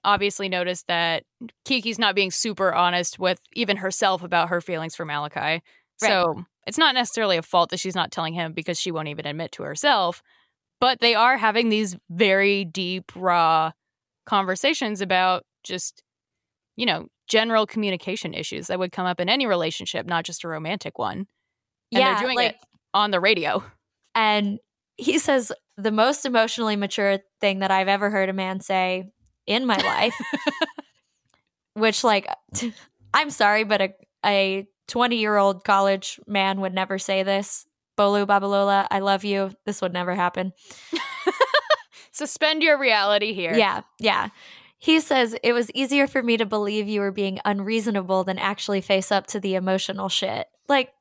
obviously 0.04 0.50
noticed 0.50 0.88
that 0.88 1.24
Kiki's 1.66 1.98
not 1.98 2.14
being 2.14 2.30
super 2.30 2.74
honest 2.74 3.18
with 3.20 3.40
even 3.54 3.78
herself 3.78 4.22
about 4.22 4.50
her 4.50 4.62
feelings 4.62 4.96
for 4.96 5.06
Malakai. 5.06 5.34
Right. 5.34 5.62
So 6.00 6.44
it's 6.66 6.78
not 6.78 6.96
necessarily 6.96 7.38
a 7.38 7.42
fault 7.42 7.70
that 7.70 7.80
she's 7.80 7.96
not 7.96 8.12
telling 8.12 8.34
him 8.34 8.54
because 8.54 8.80
she 8.80 8.92
won't 8.92 9.08
even 9.08 9.26
admit 9.26 9.52
to 9.54 9.64
herself. 9.64 10.22
But 10.80 11.00
they 11.00 11.16
are 11.16 11.38
having 11.38 11.70
these 11.70 11.96
very 12.10 12.66
deep, 12.66 13.12
raw 13.16 13.72
conversations 14.26 15.02
about 15.02 15.44
just, 15.64 16.04
you 16.76 16.86
know, 16.86 17.08
general 17.28 17.66
communication 17.66 18.34
issues 18.34 18.68
that 18.68 18.80
would 18.80 18.92
come 18.92 19.06
up 19.06 19.20
in 19.20 19.30
any 19.30 19.46
relationship, 19.46 20.06
not 20.06 20.26
just 20.26 20.44
a 20.44 20.48
romantic 20.48 21.00
one. 21.00 21.20
And 21.20 21.28
yeah, 21.92 22.16
they're 22.16 22.24
doing 22.24 22.38
like, 22.38 22.52
it 22.52 22.58
on 22.94 23.12
the 23.12 23.20
radio. 23.20 23.64
And 24.16 24.60
he 24.98 25.20
says 25.20 25.52
the 25.78 25.92
most 25.92 26.26
emotionally 26.26 26.76
mature 26.76 27.20
thing 27.40 27.60
that 27.60 27.72
I've 27.72 27.88
ever 27.88 28.10
heard 28.10 28.30
a 28.30 28.34
man 28.34 28.60
say 28.60 29.12
in 29.48 29.66
my 29.66 29.78
life. 29.78 30.16
which, 31.74 32.04
like, 32.04 32.28
I'm 33.14 33.30
sorry, 33.30 33.64
but 33.64 33.82
a, 33.82 33.94
a 34.26 34.68
20 34.88 35.18
year 35.18 35.38
old 35.38 35.64
college 35.64 36.20
man 36.28 36.62
would 36.62 36.74
never 36.74 36.98
say 37.00 37.24
this. 37.24 37.66
Bolu 37.98 38.26
Babalola, 38.26 38.88
I 38.90 39.00
love 39.00 39.24
you. 39.24 39.52
This 39.66 39.82
would 39.82 39.94
never 39.94 40.16
happen. 40.16 40.54
Suspend 42.12 42.64
your 42.64 42.80
reality 42.80 43.34
here. 43.34 43.54
Yeah, 43.54 43.82
yeah. 44.00 44.30
He 44.78 45.00
says, 45.00 45.36
It 45.44 45.54
was 45.54 45.72
easier 45.72 46.08
for 46.08 46.22
me 46.22 46.38
to 46.38 46.46
believe 46.46 46.88
you 46.88 47.02
were 47.02 47.12
being 47.12 47.40
unreasonable 47.46 48.24
than 48.24 48.38
actually 48.38 48.82
face 48.82 49.12
up 49.12 49.28
to 49.28 49.40
the 49.40 49.56
emotional 49.56 50.10
shit. 50.10 50.48
Like, 50.68 50.92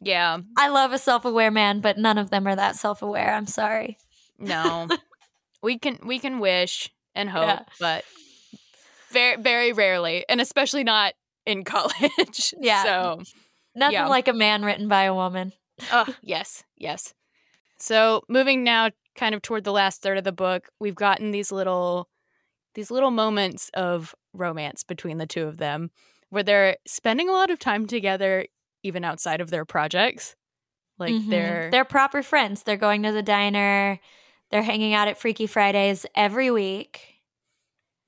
yeah. 0.00 0.38
I 0.56 0.68
love 0.68 0.92
a 0.92 0.98
self 0.98 1.24
aware 1.24 1.50
man, 1.50 1.80
but 1.80 1.98
none 1.98 2.18
of 2.18 2.30
them 2.30 2.46
are 2.46 2.56
that 2.56 2.76
self 2.76 3.02
aware. 3.02 3.34
I'm 3.34 3.46
sorry. 3.46 3.98
No. 4.38 4.88
we 5.62 5.78
can 5.78 5.98
we 6.04 6.18
can 6.18 6.38
wish 6.38 6.90
and 7.14 7.30
hope, 7.30 7.44
yeah. 7.44 7.62
but 7.80 8.04
very 9.10 9.40
very 9.40 9.72
rarely, 9.72 10.24
and 10.28 10.40
especially 10.40 10.84
not 10.84 11.14
in 11.46 11.64
college. 11.64 12.54
Yeah. 12.60 12.82
So 12.82 13.22
nothing 13.74 13.94
yeah. 13.94 14.06
like 14.06 14.28
a 14.28 14.32
man 14.32 14.64
written 14.64 14.88
by 14.88 15.04
a 15.04 15.14
woman. 15.14 15.52
oh 15.92 16.06
yes, 16.22 16.64
yes. 16.76 17.14
So 17.78 18.22
moving 18.28 18.64
now, 18.64 18.90
kind 19.14 19.34
of 19.34 19.42
toward 19.42 19.64
the 19.64 19.72
last 19.72 20.02
third 20.02 20.18
of 20.18 20.24
the 20.24 20.32
book, 20.32 20.68
we've 20.80 20.94
gotten 20.94 21.30
these 21.30 21.52
little 21.52 22.08
these 22.74 22.90
little 22.90 23.10
moments 23.10 23.70
of 23.74 24.14
romance 24.34 24.82
between 24.84 25.18
the 25.18 25.26
two 25.26 25.44
of 25.44 25.56
them, 25.56 25.90
where 26.30 26.42
they're 26.42 26.76
spending 26.86 27.28
a 27.28 27.32
lot 27.32 27.50
of 27.50 27.58
time 27.58 27.86
together, 27.86 28.46
even 28.82 29.04
outside 29.04 29.40
of 29.40 29.50
their 29.50 29.64
projects. 29.64 30.36
Like 30.98 31.14
mm-hmm. 31.14 31.30
they're 31.30 31.70
they're 31.70 31.84
proper 31.84 32.22
friends. 32.22 32.62
They're 32.62 32.76
going 32.76 33.02
to 33.02 33.12
the 33.12 33.22
diner 33.22 34.00
they're 34.50 34.62
hanging 34.62 34.94
out 34.94 35.08
at 35.08 35.18
Freaky 35.18 35.46
Fridays 35.46 36.06
every 36.14 36.50
week. 36.50 37.15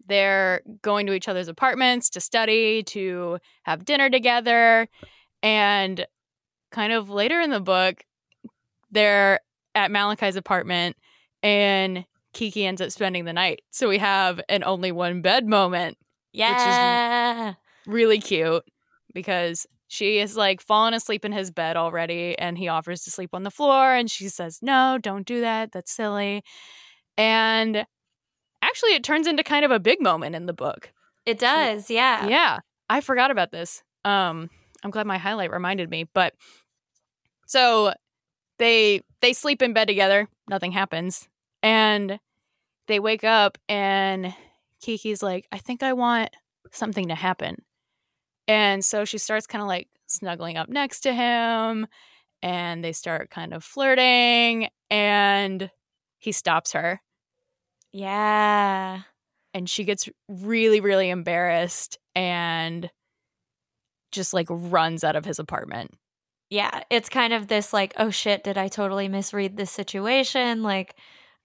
They're 0.08 0.62
going 0.82 1.06
to 1.06 1.12
each 1.12 1.28
other's 1.28 1.48
apartments 1.48 2.10
to 2.10 2.20
study, 2.20 2.82
to 2.84 3.38
have 3.64 3.84
dinner 3.84 4.10
together. 4.10 4.88
And 5.42 6.06
kind 6.72 6.92
of 6.92 7.10
later 7.10 7.40
in 7.40 7.50
the 7.50 7.60
book, 7.60 8.02
they're 8.90 9.40
at 9.74 9.90
Malakai's 9.90 10.36
apartment 10.36 10.96
and 11.42 12.04
Kiki 12.32 12.66
ends 12.66 12.80
up 12.80 12.90
spending 12.90 13.24
the 13.24 13.32
night. 13.32 13.60
So 13.70 13.88
we 13.88 13.98
have 13.98 14.40
an 14.48 14.64
only 14.64 14.92
one 14.92 15.22
bed 15.22 15.46
moment. 15.46 15.98
Yeah. 16.32 17.48
Which 17.48 17.54
is 17.54 17.56
really 17.86 18.18
cute 18.18 18.64
because 19.14 19.66
she 19.88 20.18
is 20.18 20.36
like 20.36 20.60
fallen 20.60 20.94
asleep 20.94 21.24
in 21.24 21.32
his 21.32 21.50
bed 21.50 21.76
already 21.76 22.38
and 22.38 22.56
he 22.58 22.68
offers 22.68 23.02
to 23.02 23.10
sleep 23.10 23.30
on 23.32 23.42
the 23.42 23.50
floor 23.50 23.94
and 23.94 24.10
she 24.10 24.28
says 24.28 24.58
no 24.60 24.98
don't 25.00 25.26
do 25.26 25.40
that 25.40 25.72
that's 25.72 25.90
silly 25.90 26.44
and 27.16 27.86
actually 28.62 28.94
it 28.94 29.04
turns 29.04 29.26
into 29.26 29.42
kind 29.42 29.64
of 29.64 29.70
a 29.70 29.80
big 29.80 30.00
moment 30.00 30.34
in 30.34 30.46
the 30.46 30.52
book. 30.52 30.92
It 31.26 31.38
does 31.38 31.90
yeah. 31.90 32.26
Yeah 32.26 32.58
i 32.88 33.00
forgot 33.00 33.30
about 33.30 33.50
this. 33.50 33.82
Um 34.04 34.50
i'm 34.84 34.90
glad 34.90 35.06
my 35.06 35.18
highlight 35.18 35.50
reminded 35.50 35.90
me 35.90 36.04
but 36.14 36.34
so 37.46 37.92
they 38.58 39.02
they 39.20 39.32
sleep 39.32 39.62
in 39.62 39.72
bed 39.72 39.88
together 39.88 40.28
nothing 40.48 40.72
happens 40.72 41.28
and 41.62 42.18
they 42.86 43.00
wake 43.00 43.24
up 43.24 43.58
and 43.68 44.34
kiki's 44.80 45.22
like 45.22 45.46
i 45.52 45.58
think 45.58 45.82
i 45.82 45.92
want 45.92 46.30
something 46.72 47.08
to 47.08 47.14
happen. 47.14 47.62
And 48.46 48.84
so 48.84 49.04
she 49.04 49.18
starts 49.18 49.46
kind 49.46 49.62
of 49.62 49.68
like 49.68 49.88
snuggling 50.06 50.56
up 50.56 50.68
next 50.68 51.00
to 51.00 51.12
him 51.12 51.86
and 52.42 52.82
they 52.82 52.92
start 52.92 53.30
kind 53.30 53.52
of 53.52 53.64
flirting 53.64 54.68
and 54.90 55.70
he 56.18 56.32
stops 56.32 56.72
her. 56.72 57.00
Yeah. 57.92 59.02
And 59.54 59.68
she 59.68 59.84
gets 59.84 60.08
really, 60.28 60.80
really 60.80 61.10
embarrassed 61.10 61.98
and 62.14 62.90
just 64.12 64.32
like 64.32 64.46
runs 64.50 65.04
out 65.04 65.16
of 65.16 65.24
his 65.24 65.38
apartment. 65.38 65.94
Yeah. 66.50 66.82
It's 66.90 67.08
kind 67.08 67.32
of 67.32 67.48
this 67.48 67.72
like, 67.72 67.92
oh 67.96 68.10
shit, 68.10 68.44
did 68.44 68.56
I 68.56 68.68
totally 68.68 69.08
misread 69.08 69.56
this 69.56 69.70
situation? 69.70 70.62
Like, 70.62 70.94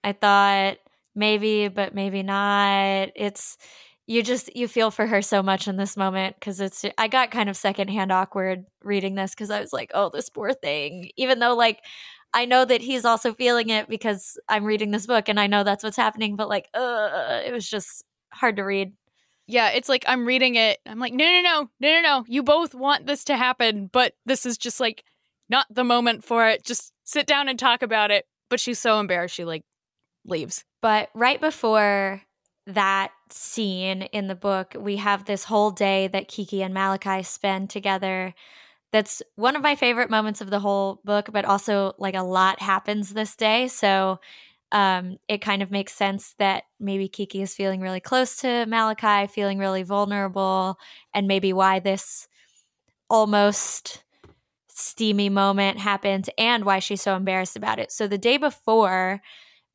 I 0.02 0.12
thought 0.12 0.78
maybe, 1.14 1.68
but 1.68 1.94
maybe 1.94 2.22
not. 2.22 3.10
It's 3.14 3.56
you 4.06 4.22
just 4.22 4.54
you 4.54 4.68
feel 4.68 4.90
for 4.90 5.06
her 5.06 5.22
so 5.22 5.42
much 5.42 5.66
in 5.66 5.76
this 5.76 5.96
moment 5.96 6.36
because 6.38 6.60
it's 6.60 6.84
i 6.98 7.08
got 7.08 7.30
kind 7.30 7.48
of 7.48 7.56
secondhand 7.56 8.12
awkward 8.12 8.66
reading 8.82 9.14
this 9.14 9.30
because 9.30 9.50
i 9.50 9.60
was 9.60 9.72
like 9.72 9.90
oh 9.94 10.10
this 10.10 10.28
poor 10.28 10.52
thing 10.52 11.10
even 11.16 11.38
though 11.38 11.54
like 11.54 11.80
i 12.34 12.44
know 12.44 12.64
that 12.64 12.82
he's 12.82 13.04
also 13.06 13.32
feeling 13.32 13.70
it 13.70 13.88
because 13.88 14.38
i'm 14.48 14.64
reading 14.64 14.90
this 14.90 15.06
book 15.06 15.28
and 15.28 15.40
i 15.40 15.46
know 15.46 15.64
that's 15.64 15.82
what's 15.82 15.96
happening 15.96 16.36
but 16.36 16.48
like 16.48 16.68
uh 16.74 17.40
it 17.46 17.52
was 17.52 17.68
just 17.68 18.04
hard 18.32 18.56
to 18.56 18.62
read 18.62 18.92
Yeah, 19.46 19.68
it's 19.70 19.88
like 19.88 20.04
I'm 20.08 20.26
reading 20.26 20.54
it. 20.56 20.78
I'm 20.86 20.98
like, 20.98 21.12
no, 21.12 21.24
no, 21.24 21.42
no, 21.42 21.68
no, 21.80 21.90
no, 21.92 22.00
no. 22.00 22.24
You 22.26 22.42
both 22.42 22.74
want 22.74 23.06
this 23.06 23.24
to 23.24 23.36
happen, 23.36 23.90
but 23.92 24.14
this 24.24 24.46
is 24.46 24.56
just 24.58 24.80
like 24.80 25.04
not 25.50 25.66
the 25.70 25.84
moment 25.84 26.24
for 26.24 26.48
it. 26.48 26.64
Just 26.64 26.92
sit 27.04 27.26
down 27.26 27.48
and 27.48 27.58
talk 27.58 27.82
about 27.82 28.10
it. 28.10 28.24
But 28.48 28.58
she's 28.60 28.78
so 28.78 28.98
embarrassed, 28.98 29.34
she 29.34 29.44
like 29.44 29.62
leaves. 30.24 30.64
But 30.80 31.10
right 31.14 31.40
before 31.40 32.22
that 32.66 33.12
scene 33.30 34.02
in 34.12 34.28
the 34.28 34.34
book, 34.34 34.74
we 34.78 34.96
have 34.96 35.26
this 35.26 35.44
whole 35.44 35.70
day 35.70 36.08
that 36.08 36.28
Kiki 36.28 36.62
and 36.62 36.74
Malakai 36.74 37.24
spend 37.24 37.68
together. 37.70 38.34
That's 38.94 39.22
one 39.34 39.56
of 39.56 39.62
my 39.62 39.74
favorite 39.74 40.08
moments 40.08 40.40
of 40.40 40.50
the 40.50 40.60
whole 40.60 41.00
book, 41.04 41.30
but 41.32 41.44
also 41.44 41.94
like 41.98 42.14
a 42.14 42.22
lot 42.22 42.62
happens 42.62 43.12
this 43.12 43.34
day. 43.34 43.66
So 43.66 44.20
um, 44.70 45.16
it 45.26 45.38
kind 45.38 45.62
of 45.62 45.72
makes 45.72 45.92
sense 45.92 46.36
that 46.38 46.62
maybe 46.78 47.08
Kiki 47.08 47.42
is 47.42 47.56
feeling 47.56 47.80
really 47.80 47.98
close 47.98 48.36
to 48.36 48.46
Malakai, 48.46 49.28
feeling 49.28 49.58
really 49.58 49.82
vulnerable, 49.82 50.78
and 51.12 51.26
maybe 51.26 51.52
why 51.52 51.80
this 51.80 52.28
almost 53.10 54.04
steamy 54.68 55.28
moment 55.28 55.80
happened 55.80 56.30
and 56.38 56.64
why 56.64 56.78
she's 56.78 57.02
so 57.02 57.16
embarrassed 57.16 57.56
about 57.56 57.80
it. 57.80 57.90
So 57.90 58.06
the 58.06 58.16
day 58.16 58.36
before, 58.36 59.20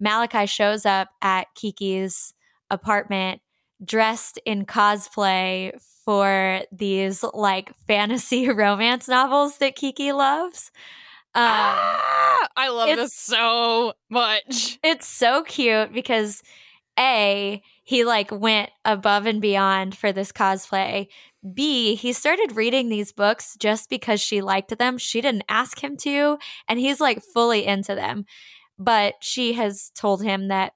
Malakai 0.02 0.48
shows 0.48 0.86
up 0.86 1.10
at 1.22 1.48
Kiki's 1.56 2.34
apartment 2.70 3.42
dressed 3.84 4.40
in 4.46 4.66
cosplay 4.66 5.74
for 6.10 6.62
these 6.72 7.24
like 7.36 7.72
fantasy 7.86 8.50
romance 8.50 9.08
novels 9.08 9.60
that 9.60 9.76
Kiki 9.76 10.12
loves. 10.12 10.72
Um, 11.36 11.44
ah, 11.46 12.48
I 12.58 12.70
love 12.70 12.96
this 12.96 13.14
so 13.14 13.94
much. 14.10 14.80
It's 14.84 15.06
so 15.06 15.44
cute 15.44 15.94
because 15.94 16.42
A, 16.98 17.62
he 17.84 18.06
like 18.06 18.32
went 18.32 18.72
above 18.84 19.28
and 19.28 19.40
beyond 19.40 19.96
for 19.96 20.12
this 20.12 20.32
cosplay. 20.32 21.10
B, 21.54 21.94
he 21.94 22.12
started 22.12 22.56
reading 22.56 22.90
these 22.90 23.12
books 23.12 23.56
just 23.60 23.88
because 23.88 24.20
she 24.20 24.42
liked 24.42 24.76
them. 24.76 24.98
She 24.98 25.22
didn't 25.22 25.44
ask 25.48 25.84
him 25.84 25.96
to, 25.98 26.40
and 26.68 26.80
he's 26.80 27.00
like 27.00 27.22
fully 27.22 27.68
into 27.68 27.94
them. 27.94 28.26
But 28.80 29.14
she 29.22 29.54
has 29.54 29.92
told 29.94 30.24
him 30.24 30.48
that 30.48 30.74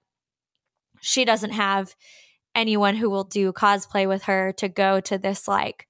she 1.01 1.25
doesn't 1.25 1.53
have 1.53 1.95
anyone 2.55 2.95
who 2.95 3.09
will 3.09 3.23
do 3.23 3.51
cosplay 3.51 4.07
with 4.07 4.23
her 4.23 4.51
to 4.53 4.69
go 4.69 4.99
to 5.01 5.17
this 5.17 5.47
like 5.47 5.87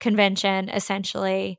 convention 0.00 0.68
essentially. 0.68 1.58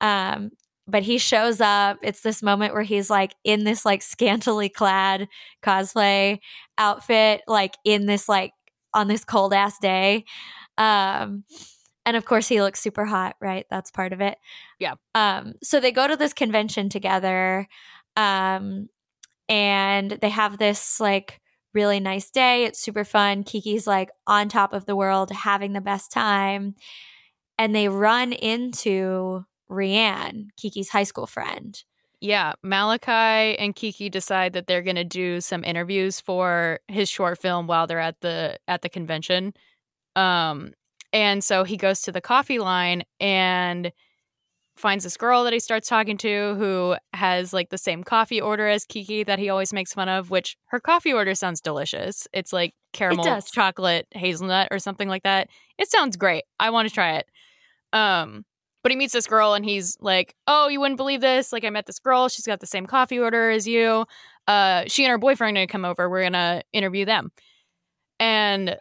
Um 0.00 0.50
but 0.86 1.02
he 1.02 1.16
shows 1.16 1.62
up. 1.62 1.96
It's 2.02 2.20
this 2.20 2.42
moment 2.42 2.74
where 2.74 2.82
he's 2.82 3.08
like 3.08 3.34
in 3.42 3.64
this 3.64 3.86
like 3.86 4.02
scantily 4.02 4.68
clad 4.68 5.28
cosplay 5.62 6.40
outfit 6.76 7.40
like 7.46 7.74
in 7.84 8.04
this 8.06 8.28
like 8.28 8.52
on 8.92 9.08
this 9.08 9.24
cold 9.24 9.54
ass 9.54 9.78
day. 9.78 10.24
Um 10.76 11.44
and 12.06 12.16
of 12.16 12.26
course 12.26 12.48
he 12.48 12.60
looks 12.60 12.80
super 12.80 13.04
hot 13.06 13.36
right? 13.40 13.66
That's 13.70 13.90
part 13.90 14.12
of 14.12 14.20
it. 14.20 14.36
Yeah. 14.78 14.94
Um 15.14 15.54
so 15.62 15.80
they 15.80 15.92
go 15.92 16.06
to 16.06 16.16
this 16.16 16.32
convention 16.32 16.88
together 16.88 17.66
um 18.16 18.88
and 19.48 20.10
they 20.10 20.30
have 20.30 20.58
this 20.58 21.00
like 21.00 21.40
really 21.74 22.00
nice 22.00 22.30
day. 22.30 22.64
It's 22.64 22.80
super 22.80 23.04
fun. 23.04 23.44
Kiki's 23.44 23.86
like 23.86 24.10
on 24.26 24.48
top 24.48 24.72
of 24.72 24.86
the 24.86 24.96
world, 24.96 25.30
having 25.30 25.72
the 25.72 25.80
best 25.80 26.10
time. 26.10 26.74
And 27.58 27.74
they 27.74 27.88
run 27.88 28.32
into 28.32 29.44
Rianne, 29.70 30.48
Kiki's 30.56 30.90
high 30.90 31.04
school 31.04 31.26
friend. 31.26 31.82
Yeah, 32.20 32.54
Malakai 32.64 33.56
and 33.58 33.76
Kiki 33.76 34.08
decide 34.08 34.54
that 34.54 34.66
they're 34.66 34.82
going 34.82 34.96
to 34.96 35.04
do 35.04 35.40
some 35.40 35.62
interviews 35.62 36.20
for 36.20 36.80
his 36.88 37.10
short 37.10 37.38
film 37.38 37.66
while 37.66 37.86
they're 37.86 38.00
at 38.00 38.20
the 38.22 38.58
at 38.66 38.82
the 38.82 38.88
convention. 38.88 39.52
Um 40.16 40.72
and 41.12 41.44
so 41.44 41.64
he 41.64 41.76
goes 41.76 42.00
to 42.02 42.12
the 42.12 42.20
coffee 42.20 42.58
line 42.58 43.04
and 43.20 43.92
finds 44.76 45.04
this 45.04 45.16
girl 45.16 45.44
that 45.44 45.52
he 45.52 45.60
starts 45.60 45.88
talking 45.88 46.16
to 46.18 46.54
who 46.56 46.96
has 47.12 47.52
like 47.52 47.70
the 47.70 47.78
same 47.78 48.02
coffee 48.02 48.40
order 48.40 48.68
as 48.68 48.84
Kiki 48.84 49.22
that 49.22 49.38
he 49.38 49.48
always 49.48 49.72
makes 49.72 49.92
fun 49.94 50.08
of, 50.08 50.30
which 50.30 50.56
her 50.66 50.80
coffee 50.80 51.12
order 51.12 51.34
sounds 51.34 51.60
delicious. 51.60 52.26
It's 52.32 52.52
like 52.52 52.74
caramel 52.92 53.26
it 53.26 53.44
chocolate 53.52 54.06
hazelnut 54.12 54.68
or 54.70 54.78
something 54.78 55.08
like 55.08 55.22
that. 55.22 55.48
It 55.78 55.90
sounds 55.90 56.16
great. 56.16 56.44
I 56.58 56.70
want 56.70 56.88
to 56.88 56.94
try 56.94 57.16
it. 57.16 57.26
Um 57.92 58.44
but 58.82 58.90
he 58.90 58.96
meets 58.96 59.14
this 59.14 59.26
girl 59.26 59.54
and 59.54 59.64
he's 59.64 59.96
like, 60.00 60.34
"Oh, 60.46 60.68
you 60.68 60.78
wouldn't 60.78 60.98
believe 60.98 61.22
this. 61.22 61.54
Like 61.54 61.64
I 61.64 61.70
met 61.70 61.86
this 61.86 61.98
girl. 61.98 62.28
She's 62.28 62.44
got 62.44 62.60
the 62.60 62.66
same 62.66 62.84
coffee 62.86 63.18
order 63.18 63.50
as 63.50 63.66
you. 63.66 64.04
Uh 64.46 64.84
she 64.88 65.04
and 65.04 65.10
her 65.10 65.18
boyfriend 65.18 65.56
are 65.56 65.60
going 65.60 65.68
to 65.68 65.72
come 65.72 65.84
over. 65.84 66.10
We're 66.10 66.22
going 66.22 66.32
to 66.34 66.62
interview 66.72 67.04
them." 67.04 67.30
And 68.20 68.76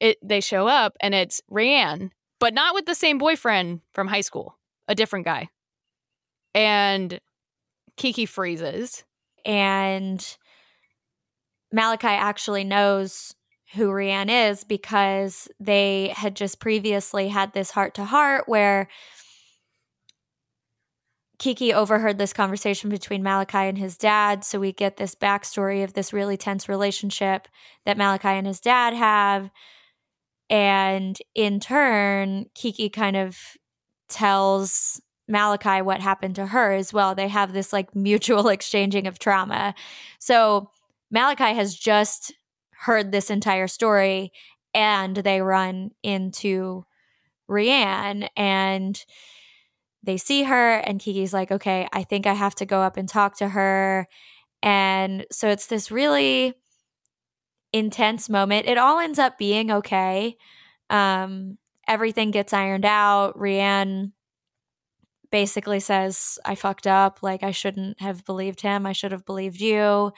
it 0.00 0.18
they 0.22 0.40
show 0.40 0.66
up 0.66 0.96
and 1.00 1.14
it's 1.14 1.40
Rianne, 1.50 2.10
but 2.40 2.54
not 2.54 2.74
with 2.74 2.86
the 2.86 2.94
same 2.94 3.18
boyfriend 3.18 3.80
from 3.92 4.08
high 4.08 4.22
school 4.22 4.58
a 4.88 4.94
different 4.94 5.24
guy. 5.24 5.48
And 6.54 7.20
Kiki 7.96 8.26
freezes. 8.26 9.04
And 9.44 10.36
Malakai 11.74 12.04
actually 12.04 12.64
knows 12.64 13.34
who 13.74 13.88
Rianne 13.88 14.50
is 14.50 14.64
because 14.64 15.48
they 15.58 16.12
had 16.14 16.36
just 16.36 16.60
previously 16.60 17.28
had 17.28 17.52
this 17.52 17.72
heart 17.72 17.94
to 17.94 18.04
heart 18.04 18.44
where 18.46 18.88
Kiki 21.38 21.74
overheard 21.74 22.16
this 22.16 22.32
conversation 22.32 22.88
between 22.88 23.22
Malakai 23.22 23.68
and 23.68 23.76
his 23.76 23.98
dad. 23.98 24.44
So 24.44 24.60
we 24.60 24.72
get 24.72 24.96
this 24.96 25.16
backstory 25.16 25.82
of 25.82 25.94
this 25.94 26.12
really 26.12 26.36
tense 26.36 26.68
relationship 26.68 27.48
that 27.84 27.98
Malakai 27.98 28.38
and 28.38 28.46
his 28.46 28.60
dad 28.60 28.94
have. 28.94 29.50
And 30.48 31.18
in 31.34 31.58
turn, 31.58 32.46
Kiki 32.54 32.88
kind 32.88 33.16
of 33.16 33.36
tells 34.08 35.00
Malakai 35.30 35.82
what 35.82 36.00
happened 36.00 36.36
to 36.36 36.46
her 36.46 36.72
as 36.72 36.92
well. 36.92 37.14
They 37.14 37.28
have 37.28 37.52
this 37.52 37.72
like 37.72 37.94
mutual 37.94 38.48
exchanging 38.56 39.06
of 39.06 39.18
trauma. 39.18 39.74
So 40.18 40.70
Malakai 41.14 41.54
has 41.54 41.74
just 41.74 42.32
heard 42.70 43.12
this 43.12 43.30
entire 43.30 43.68
story 43.68 44.32
and 44.74 45.16
they 45.16 45.40
run 45.40 45.92
into 46.02 46.84
Rianne 47.48 48.28
and 48.36 49.02
they 50.02 50.16
see 50.16 50.42
her 50.42 50.76
and 50.76 51.00
Kiki's 51.00 51.32
like, 51.32 51.50
okay, 51.50 51.88
I 51.92 52.02
think 52.02 52.26
I 52.26 52.34
have 52.34 52.54
to 52.56 52.66
go 52.66 52.80
up 52.80 52.96
and 52.96 53.08
talk 53.08 53.38
to 53.38 53.48
her. 53.48 54.06
And 54.62 55.24
so 55.30 55.48
it's 55.48 55.66
this 55.66 55.90
really 55.90 56.54
intense 57.72 58.28
moment. 58.28 58.66
It 58.66 58.78
all 58.78 58.98
ends 58.98 59.18
up 59.18 59.38
being 59.38 59.70
okay. 59.70 60.36
Um, 60.90 61.58
everything 61.88 62.30
gets 62.30 62.52
ironed 62.52 62.84
out. 62.84 63.38
Rianne 63.38 64.12
basically 65.30 65.80
says, 65.80 66.38
I 66.44 66.54
fucked 66.54 66.86
up. 66.86 67.18
Like, 67.22 67.42
I 67.42 67.50
shouldn't 67.50 68.00
have 68.00 68.24
believed 68.24 68.60
him. 68.60 68.86
I 68.86 68.92
should 68.92 69.12
have 69.12 69.26
believed 69.26 69.60
you. 69.60 70.12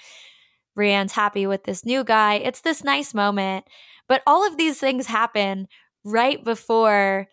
Rianne's 0.79 1.12
happy 1.12 1.47
with 1.47 1.64
this 1.64 1.85
new 1.85 2.05
guy. 2.05 2.35
It's 2.35 2.61
this 2.61 2.85
nice 2.85 3.14
moment. 3.14 3.64
But 4.09 4.23
all 4.27 4.47
of 4.47 4.57
these 4.57 4.79
things 4.79 5.07
happen 5.07 5.69
right 6.05 6.43
before 6.45 7.27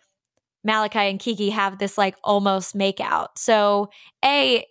Malakai 0.66 1.10
and 1.10 1.20
Kiki 1.20 1.50
have 1.50 1.78
this 1.78 1.98
like 1.98 2.16
almost 2.24 2.74
makeout. 2.74 3.36
So, 3.36 3.90
A, 4.24 4.64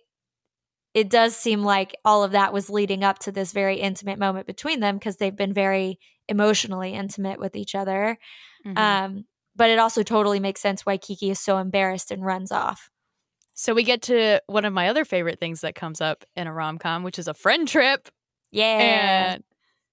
it 0.92 1.08
does 1.08 1.36
seem 1.36 1.62
like 1.62 1.96
all 2.04 2.24
of 2.24 2.32
that 2.32 2.52
was 2.52 2.70
leading 2.70 3.04
up 3.04 3.18
to 3.20 3.32
this 3.32 3.52
very 3.52 3.76
intimate 3.76 4.18
moment 4.18 4.46
between 4.46 4.80
them 4.80 4.96
because 4.96 5.16
they've 5.16 5.34
been 5.34 5.52
very 5.52 5.98
emotionally 6.28 6.94
intimate 6.94 7.38
with 7.38 7.56
each 7.56 7.74
other. 7.74 8.18
Mm-hmm. 8.66 8.78
Um, 8.78 9.24
but 9.56 9.70
it 9.70 9.78
also 9.78 10.02
totally 10.02 10.40
makes 10.40 10.60
sense 10.60 10.84
why 10.84 10.96
Kiki 10.96 11.30
is 11.30 11.40
so 11.40 11.58
embarrassed 11.58 12.10
and 12.10 12.24
runs 12.24 12.50
off. 12.50 12.90
So 13.54 13.72
we 13.72 13.84
get 13.84 14.02
to 14.02 14.40
one 14.46 14.64
of 14.64 14.72
my 14.72 14.88
other 14.88 15.04
favorite 15.04 15.38
things 15.38 15.60
that 15.60 15.76
comes 15.76 16.00
up 16.00 16.24
in 16.34 16.46
a 16.46 16.52
rom 16.52 16.78
com, 16.78 17.04
which 17.04 17.18
is 17.18 17.28
a 17.28 17.34
friend 17.34 17.68
trip. 17.68 18.08
Yeah. 18.50 19.34
And 19.34 19.44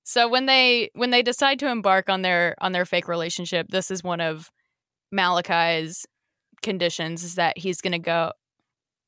so 0.03 0.27
when 0.27 0.47
they 0.47 0.89
when 0.95 1.11
they 1.11 1.21
decide 1.21 1.59
to 1.59 1.67
embark 1.67 2.09
on 2.09 2.23
their 2.23 2.55
on 2.59 2.71
their 2.71 2.85
fake 2.85 3.07
relationship, 3.07 3.67
this 3.69 3.91
is 3.91 4.03
one 4.03 4.19
of 4.19 4.49
Malakai's 5.13 6.05
conditions 6.61 7.23
is 7.23 7.35
that 7.35 7.57
he's 7.57 7.81
going 7.81 7.91
to 7.91 7.99
go 7.99 8.31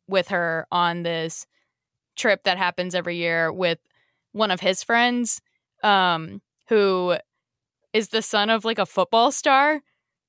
with 0.07 0.29
her 0.29 0.67
on 0.71 1.03
this 1.03 1.45
trip 2.15 2.43
that 2.43 2.57
happens 2.57 2.93
every 2.93 3.17
year 3.17 3.51
with 3.51 3.79
one 4.31 4.51
of 4.51 4.59
his 4.59 4.83
friends 4.83 5.41
um 5.83 6.41
who 6.69 7.15
is 7.93 8.09
the 8.09 8.21
son 8.21 8.49
of 8.49 8.65
like 8.65 8.79
a 8.79 8.85
football 8.85 9.31
star 9.31 9.81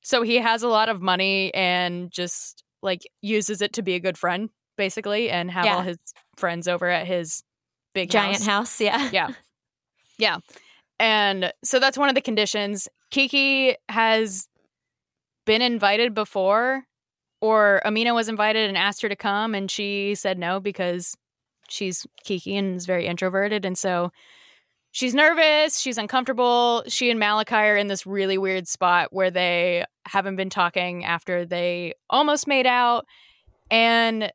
so 0.05 0.23
he 0.23 0.37
has 0.37 0.63
a 0.63 0.69
lot 0.69 0.89
of 0.89 1.01
money 1.03 1.53
and 1.55 2.11
just 2.11 2.63
like 2.83 3.03
uses 3.23 3.63
it 3.63 3.73
to 3.73 3.83
be 3.83 3.95
a 3.95 4.01
good 4.01 4.19
friend, 4.19 4.51
basically, 4.77 5.31
and 5.31 5.51
have 5.51 5.65
yeah. 5.65 5.77
all 5.77 5.83
his 5.83 5.97
friends 6.37 6.69
over 6.69 6.89
at 6.89 7.07
his 7.07 7.43
big 7.95 8.11
giant 8.11 8.45
house. 8.45 8.47
house. 8.47 8.81
Yeah. 8.81 9.11
Yeah. 9.11 9.29
Yeah. 10.19 10.39
And 11.01 11.53
so 11.65 11.81
that's 11.81 11.99
one 11.99 12.11
of 12.11 12.15
the 12.15 12.21
conditions. 12.21 12.87
Kiki 13.11 13.75
has 13.89 14.47
been 15.47 15.63
invited 15.63 16.15
before, 16.15 16.85
or 17.41 17.81
Amina 17.87 18.15
was 18.15 18.29
invited 18.29 18.69
and 18.69 18.77
asked 18.77 19.03
her 19.03 19.09
to 19.09 19.17
come, 19.17 19.55
and 19.55 19.71
she 19.71 20.15
said 20.15 20.39
no 20.39 20.61
because 20.61 21.17
she's 21.69 22.07
Kiki 22.25 22.57
and 22.57 22.77
is 22.77 22.87
very 22.87 23.07
introverted. 23.07 23.65
And 23.65 23.77
so 23.77 24.13
she's 24.95 25.13
nervous, 25.13 25.81
she's 25.81 25.99
uncomfortable. 25.99 26.85
She 26.87 27.11
and 27.11 27.21
Malakai 27.21 27.73
are 27.73 27.77
in 27.77 27.89
this 27.89 28.07
really 28.07 28.39
weird 28.39 28.69
spot 28.69 29.09
where 29.13 29.31
they 29.31 29.85
haven't 30.07 30.37
been 30.37 30.51
talking 30.51 31.05
after 31.05 31.45
they 31.45 31.95
almost 32.09 32.47
made 32.47 32.67
out. 32.67 33.05
And 33.71 34.33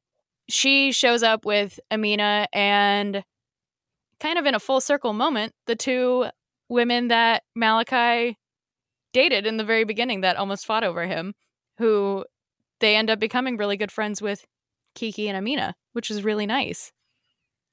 she 0.50 0.92
shows 0.92 1.24
up 1.24 1.46
with 1.46 1.80
Amina 1.90 2.48
and 2.52 3.24
kind 4.20 4.38
of 4.38 4.46
in 4.46 4.54
a 4.54 4.60
full 4.60 4.82
circle 4.82 5.14
moment, 5.14 5.54
the 5.66 5.78
two 5.78 6.26
women 6.68 7.08
that 7.08 7.44
Malakai 7.58 8.36
dated 9.14 9.48
in 9.48 9.56
the 9.56 9.64
very 9.64 9.86
beginning 9.86 10.22
that 10.22 10.36
almost 10.36 10.66
fought 10.66 10.84
over 10.84 11.08
him, 11.08 11.34
who 11.78 12.26
they 12.82 12.98
end 12.98 13.10
up 13.10 13.20
becoming 13.20 13.56
really 13.56 13.78
good 13.78 13.94
friends 13.94 14.22
with 14.22 14.46
Kiki 14.94 15.30
and 15.30 15.38
Amina, 15.38 15.74
which 15.94 16.12
is 16.12 16.22
really 16.22 16.46
nice. 16.46 16.92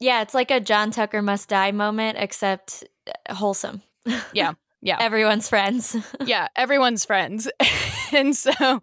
Yeah, 0.01 0.23
it's 0.23 0.35
like 0.35 0.51
a 0.51 0.61
John 0.61 0.91
Tucker 0.91 1.23
must 1.23 1.49
die 1.49 1.73
moment, 1.73 2.19
except 2.21 2.85
uh, 3.07 3.35
wholesome. 3.35 3.83
Yeah. 4.33 4.55
Yeah. 4.83 4.99
Everyone's 5.01 5.49
friends. 5.49 5.97
yeah. 6.27 6.47
Everyone's 6.55 7.05
friends. 7.05 7.49
and 8.13 8.37
so 8.37 8.83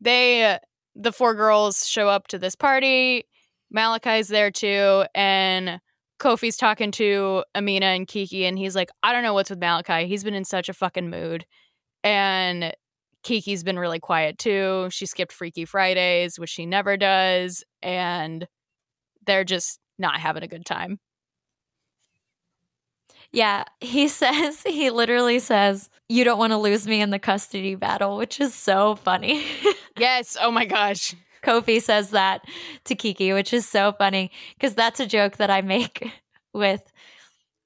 they, 0.00 0.44
uh, 0.44 0.58
the 0.94 1.12
four 1.12 1.34
girls 1.34 1.86
show 1.86 2.08
up 2.08 2.28
to 2.28 2.38
this 2.38 2.54
party. 2.54 3.24
Malakai's 3.74 4.28
there 4.28 4.50
too. 4.50 5.04
And 5.14 5.80
Kofi's 6.18 6.56
talking 6.56 6.90
to 6.92 7.44
Amina 7.54 7.86
and 7.86 8.06
Kiki, 8.06 8.46
and 8.46 8.56
he's 8.56 8.76
like, 8.76 8.90
I 9.02 9.12
don't 9.12 9.24
know 9.24 9.34
what's 9.34 9.50
with 9.50 9.60
Malakai. 9.60 10.06
He's 10.06 10.24
been 10.24 10.32
in 10.32 10.44
such 10.44 10.68
a 10.70 10.72
fucking 10.72 11.10
mood. 11.10 11.44
And 12.04 12.72
Kiki's 13.22 13.64
been 13.64 13.78
really 13.78 14.00
quiet 14.00 14.38
too. 14.38 14.88
She 14.90 15.04
skipped 15.04 15.32
Freaky 15.32 15.64
Fridays, 15.64 16.38
which 16.38 16.50
she 16.50 16.64
never 16.64 16.96
does. 16.96 17.64
And 17.82 18.46
they're 19.26 19.44
just 19.44 19.80
not 19.98 20.20
having 20.20 20.42
a 20.42 20.48
good 20.48 20.64
time. 20.64 20.98
Yeah, 23.32 23.64
he 23.80 24.08
says, 24.08 24.62
he 24.62 24.90
literally 24.90 25.38
says, 25.38 25.88
You 26.08 26.24
don't 26.24 26.38
want 26.38 26.52
to 26.52 26.58
lose 26.58 26.86
me 26.86 27.00
in 27.00 27.10
the 27.10 27.18
custody 27.18 27.74
battle, 27.74 28.16
which 28.16 28.40
is 28.40 28.54
so 28.54 28.96
funny. 28.96 29.44
yes. 29.98 30.36
Oh 30.40 30.50
my 30.50 30.64
gosh. 30.64 31.14
Kofi 31.42 31.82
says 31.82 32.10
that 32.10 32.42
to 32.84 32.94
Kiki, 32.94 33.32
which 33.32 33.52
is 33.52 33.68
so 33.68 33.92
funny 33.92 34.30
because 34.54 34.74
that's 34.74 35.00
a 35.00 35.06
joke 35.06 35.38
that 35.38 35.50
I 35.50 35.60
make 35.60 36.08
with 36.54 36.92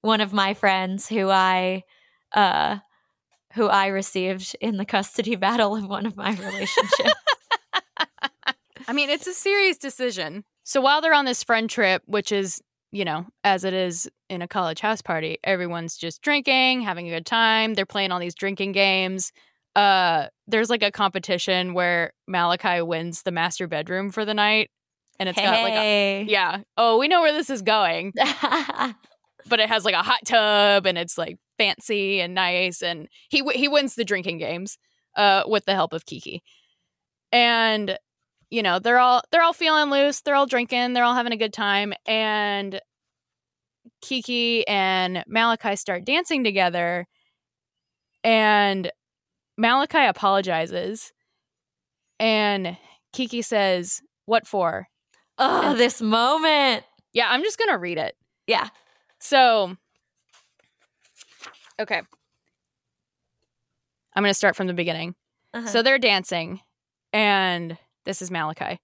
one 0.00 0.22
of 0.22 0.32
my 0.32 0.54
friends 0.54 1.08
who 1.08 1.28
I 1.28 1.82
uh 2.32 2.78
who 3.52 3.66
I 3.66 3.88
received 3.88 4.56
in 4.60 4.76
the 4.76 4.84
custody 4.84 5.34
battle 5.36 5.76
of 5.76 5.88
one 5.88 6.06
of 6.06 6.16
my 6.16 6.30
relationships. 6.30 7.14
I 8.88 8.92
mean, 8.92 9.10
it's 9.10 9.26
a 9.26 9.32
serious 9.34 9.78
decision. 9.78 10.44
So 10.66 10.80
while 10.80 11.00
they're 11.00 11.14
on 11.14 11.26
this 11.26 11.44
friend 11.44 11.70
trip, 11.70 12.02
which 12.06 12.32
is, 12.32 12.60
you 12.90 13.04
know, 13.04 13.24
as 13.44 13.62
it 13.62 13.72
is 13.72 14.10
in 14.28 14.42
a 14.42 14.48
college 14.48 14.80
house 14.80 15.00
party, 15.00 15.38
everyone's 15.44 15.96
just 15.96 16.22
drinking, 16.22 16.80
having 16.80 17.06
a 17.06 17.14
good 17.14 17.24
time. 17.24 17.74
They're 17.74 17.86
playing 17.86 18.10
all 18.10 18.18
these 18.18 18.34
drinking 18.34 18.72
games. 18.72 19.30
Uh, 19.76 20.26
there's 20.48 20.68
like 20.68 20.82
a 20.82 20.90
competition 20.90 21.72
where 21.72 22.12
Malakai 22.28 22.84
wins 22.84 23.22
the 23.22 23.30
master 23.30 23.68
bedroom 23.68 24.10
for 24.10 24.24
the 24.24 24.34
night, 24.34 24.70
and 25.20 25.28
it's 25.28 25.38
hey. 25.38 25.44
got 25.44 25.62
like 25.62 25.74
a 25.74 26.24
yeah. 26.28 26.62
Oh, 26.76 26.98
we 26.98 27.06
know 27.06 27.20
where 27.20 27.32
this 27.32 27.48
is 27.48 27.62
going, 27.62 28.12
but 29.46 29.60
it 29.60 29.68
has 29.68 29.84
like 29.84 29.94
a 29.94 30.02
hot 30.02 30.24
tub, 30.24 30.84
and 30.84 30.98
it's 30.98 31.16
like 31.16 31.36
fancy 31.58 32.20
and 32.20 32.34
nice, 32.34 32.82
and 32.82 33.06
he 33.28 33.44
he 33.54 33.68
wins 33.68 33.94
the 33.94 34.04
drinking 34.04 34.38
games, 34.38 34.78
uh, 35.14 35.44
with 35.46 35.64
the 35.64 35.74
help 35.74 35.92
of 35.92 36.06
Kiki, 36.06 36.42
and 37.30 37.96
you 38.50 38.62
know 38.62 38.78
they're 38.78 38.98
all 38.98 39.22
they're 39.30 39.42
all 39.42 39.52
feeling 39.52 39.90
loose, 39.90 40.20
they're 40.20 40.34
all 40.34 40.46
drinking, 40.46 40.92
they're 40.92 41.04
all 41.04 41.14
having 41.14 41.32
a 41.32 41.36
good 41.36 41.52
time, 41.52 41.92
and 42.06 42.80
Kiki 44.02 44.66
and 44.66 45.24
Malakai 45.30 45.78
start 45.78 46.04
dancing 46.04 46.44
together, 46.44 47.06
and 48.24 48.90
Malakai 49.58 50.08
apologizes 50.08 51.12
and 52.18 52.76
Kiki 53.12 53.42
says, 53.42 54.00
What 54.26 54.46
for? 54.46 54.88
Oh, 55.38 55.70
and, 55.70 55.78
this 55.78 56.00
moment. 56.00 56.84
Yeah, 57.12 57.28
I'm 57.28 57.42
just 57.42 57.58
going 57.58 57.70
to 57.70 57.78
read 57.78 57.98
it. 57.98 58.14
Yeah. 58.46 58.68
So, 59.18 59.76
okay. 61.80 62.02
I'm 64.14 64.22
going 64.22 64.30
to 64.30 64.34
start 64.34 64.56
from 64.56 64.66
the 64.66 64.74
beginning. 64.74 65.14
Uh-huh. 65.52 65.66
So 65.68 65.82
they're 65.82 65.98
dancing, 65.98 66.60
and 67.12 67.78
this 68.06 68.22
is 68.22 68.30
Malakai. 68.30 68.78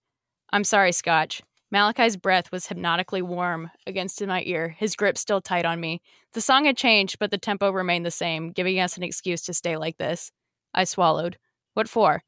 I'm 0.52 0.64
sorry, 0.64 0.92
Scotch. 0.92 1.42
Malakai's 1.72 2.18
breath 2.18 2.52
was 2.52 2.66
hypnotically 2.66 3.22
warm 3.22 3.70
against 3.86 4.24
my 4.26 4.42
ear, 4.44 4.76
his 4.78 4.94
grip 4.94 5.16
still 5.16 5.40
tight 5.40 5.64
on 5.64 5.80
me. 5.80 6.02
The 6.34 6.42
song 6.42 6.66
had 6.66 6.76
changed, 6.76 7.18
but 7.18 7.30
the 7.30 7.38
tempo 7.38 7.70
remained 7.70 8.04
the 8.04 8.10
same, 8.10 8.50
giving 8.50 8.78
us 8.78 8.98
an 8.98 9.02
excuse 9.02 9.40
to 9.42 9.54
stay 9.54 9.78
like 9.78 9.96
this. 9.96 10.30
I 10.74 10.84
swallowed. 10.84 11.38
What 11.72 11.88
for? 11.88 12.22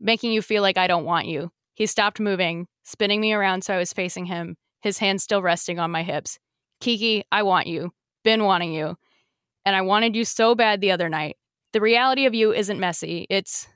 Making 0.00 0.32
you 0.32 0.40
feel 0.40 0.62
like 0.62 0.78
I 0.78 0.86
don't 0.86 1.04
want 1.04 1.26
you. 1.26 1.50
He 1.74 1.84
stopped 1.84 2.20
moving, 2.20 2.66
spinning 2.84 3.20
me 3.20 3.34
around 3.34 3.64
so 3.64 3.74
I 3.74 3.78
was 3.78 3.92
facing 3.92 4.26
him, 4.26 4.56
his 4.80 4.98
hands 4.98 5.22
still 5.22 5.42
resting 5.42 5.78
on 5.78 5.90
my 5.90 6.02
hips. 6.02 6.38
Kiki, 6.80 7.24
I 7.30 7.42
want 7.42 7.66
you. 7.66 7.92
Been 8.22 8.44
wanting 8.44 8.72
you. 8.72 8.96
And 9.66 9.76
I 9.76 9.82
wanted 9.82 10.16
you 10.16 10.24
so 10.24 10.54
bad 10.54 10.80
the 10.80 10.92
other 10.92 11.10
night. 11.10 11.36
The 11.74 11.80
reality 11.82 12.24
of 12.24 12.34
you 12.34 12.52
isn't 12.52 12.80
messy. 12.80 13.26
It's, 13.28 13.68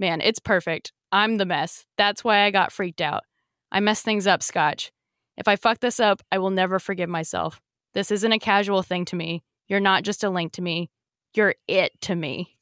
man, 0.00 0.20
it's 0.20 0.40
perfect. 0.40 0.92
I'm 1.12 1.36
the 1.36 1.46
mess. 1.46 1.86
That's 1.96 2.24
why 2.24 2.40
I 2.40 2.50
got 2.50 2.72
freaked 2.72 3.00
out. 3.00 3.22
I 3.70 3.80
mess 3.80 4.02
things 4.02 4.26
up, 4.26 4.42
Scotch. 4.42 4.90
If 5.36 5.46
I 5.46 5.56
fuck 5.56 5.80
this 5.80 6.00
up, 6.00 6.22
I 6.32 6.38
will 6.38 6.50
never 6.50 6.78
forgive 6.78 7.08
myself. 7.08 7.60
This 7.94 8.10
isn't 8.10 8.32
a 8.32 8.38
casual 8.38 8.82
thing 8.82 9.04
to 9.06 9.16
me. 9.16 9.42
You're 9.68 9.80
not 9.80 10.02
just 10.02 10.24
a 10.24 10.30
link 10.30 10.52
to 10.52 10.62
me. 10.62 10.90
You're 11.34 11.54
it 11.68 12.00
to 12.02 12.14
me 12.14 12.56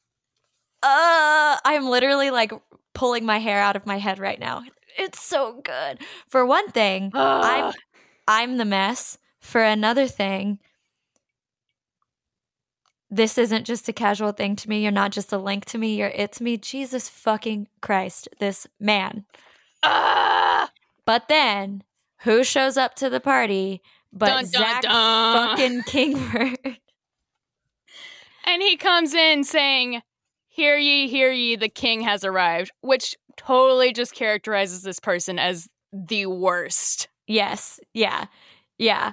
uh, 0.82 1.56
I'm 1.64 1.86
literally 1.86 2.30
like 2.30 2.52
pulling 2.94 3.24
my 3.24 3.38
hair 3.38 3.60
out 3.60 3.76
of 3.76 3.86
my 3.86 3.98
head 3.98 4.18
right 4.18 4.38
now. 4.38 4.62
It's 4.98 5.22
so 5.22 5.60
good. 5.62 5.98
For 6.28 6.44
one 6.44 6.70
thing, 6.70 7.10
I'm 7.14 7.72
I'm 8.26 8.56
the 8.56 8.64
mess. 8.64 9.18
For 9.40 9.62
another 9.62 10.06
thing, 10.06 10.58
this 13.10 13.36
isn't 13.38 13.64
just 13.64 13.88
a 13.88 13.92
casual 13.92 14.32
thing 14.32 14.56
to 14.56 14.68
me. 14.68 14.82
You're 14.82 14.92
not 14.92 15.10
just 15.10 15.32
a 15.32 15.38
link 15.38 15.64
to 15.66 15.78
me. 15.78 15.96
You're 15.96 16.12
it's 16.14 16.40
me. 16.40 16.56
Jesus 16.56 17.08
fucking 17.08 17.68
Christ, 17.80 18.28
this 18.38 18.66
man. 18.78 19.24
Uh, 19.82 20.68
but 21.04 21.28
then, 21.28 21.82
who 22.22 22.44
shows 22.44 22.76
up 22.76 22.94
to 22.96 23.10
the 23.10 23.20
party 23.20 23.82
but 24.12 24.26
dun, 24.26 24.46
Zach 24.46 24.82
dun, 24.82 24.92
dun. 24.92 25.48
fucking 25.48 25.82
Kingbird? 25.86 26.78
And 28.46 28.62
he 28.62 28.76
comes 28.76 29.14
in 29.14 29.44
saying, 29.44 30.02
hear 30.48 30.76
ye, 30.76 31.08
hear 31.08 31.30
ye, 31.30 31.56
the 31.56 31.68
king 31.68 32.02
has 32.02 32.24
arrived, 32.24 32.72
which 32.80 33.16
totally 33.36 33.92
just 33.92 34.14
characterizes 34.14 34.82
this 34.82 35.00
person 35.00 35.38
as 35.38 35.68
the 35.92 36.26
worst. 36.26 37.08
Yes. 37.26 37.80
Yeah. 37.94 38.26
Yeah. 38.78 39.12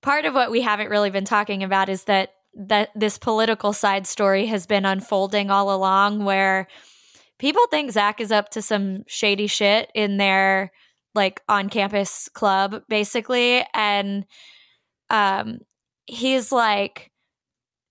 Part 0.00 0.24
of 0.24 0.34
what 0.34 0.50
we 0.50 0.60
haven't 0.60 0.90
really 0.90 1.10
been 1.10 1.24
talking 1.24 1.62
about 1.62 1.88
is 1.88 2.04
that 2.04 2.32
that 2.54 2.90
this 2.94 3.18
political 3.18 3.72
side 3.72 4.06
story 4.06 4.46
has 4.46 4.66
been 4.66 4.84
unfolding 4.84 5.50
all 5.50 5.74
along 5.74 6.24
where 6.24 6.66
people 7.38 7.66
think 7.70 7.90
Zach 7.92 8.20
is 8.20 8.32
up 8.32 8.48
to 8.50 8.62
some 8.62 9.04
shady 9.06 9.46
shit 9.46 9.90
in 9.94 10.16
their 10.16 10.72
like 11.14 11.40
on 11.48 11.68
campus 11.68 12.28
club 12.28 12.82
basically 12.88 13.64
and 13.74 14.24
um 15.10 15.58
he's 16.06 16.52
like 16.52 17.10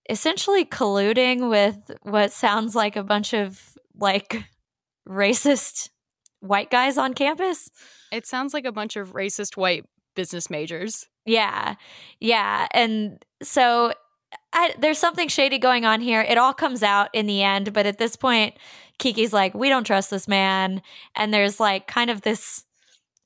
essentially 0.10 0.66
colluding 0.66 1.50
with 1.50 1.92
what 2.04 2.32
sounds 2.32 2.76
like 2.76 2.96
a 2.96 3.04
bunch 3.04 3.34
of 3.34 3.78
like 3.96 4.44
racist 5.08 5.90
white 6.40 6.70
guys 6.70 6.98
on 6.98 7.14
campus. 7.14 7.70
It 8.12 8.26
sounds 8.26 8.54
like 8.54 8.66
a 8.66 8.72
bunch 8.72 8.96
of 8.96 9.14
racist 9.14 9.58
white 9.58 9.86
business 10.16 10.50
majors. 10.50 11.08
Yeah. 11.26 11.76
Yeah. 12.20 12.68
And 12.72 13.24
so 13.44 13.94
I, 14.54 14.74
there's 14.80 14.98
something 14.98 15.28
shady 15.28 15.58
going 15.58 15.86
on 15.86 16.02
here. 16.02 16.22
It 16.22 16.38
all 16.38 16.54
comes 16.54 16.84
out 16.84 17.10
in 17.14 17.28
the 17.28 17.44
end, 17.44 17.74
but 17.74 17.86
at 17.86 17.98
this 17.98 18.16
point, 18.16 18.56
Kiki's 18.98 19.34
like, 19.34 19.54
we 19.54 19.70
don't 19.70 19.84
trust 19.84 20.10
this 20.10 20.28
man. 20.28 20.82
And 21.16 21.34
there's 21.34 21.60
like 21.60 21.88
kind 21.88 22.10
of 22.10 22.22
this 22.22 22.64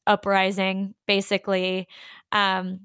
uprising, 0.07 0.95
basically. 1.07 1.87
Um, 2.31 2.81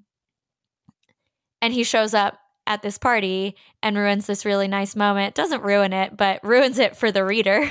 and 1.62 1.72
he 1.72 1.84
shows 1.84 2.14
up 2.14 2.38
at 2.66 2.82
this 2.82 2.98
party 2.98 3.56
and 3.82 3.96
ruins 3.96 4.26
this 4.26 4.44
really 4.44 4.68
nice 4.68 4.96
moment. 4.96 5.34
Doesn't 5.34 5.62
ruin 5.62 5.92
it, 5.92 6.16
but 6.16 6.42
ruins 6.42 6.78
it 6.78 6.96
for 6.96 7.10
the 7.10 7.24
reader. 7.24 7.70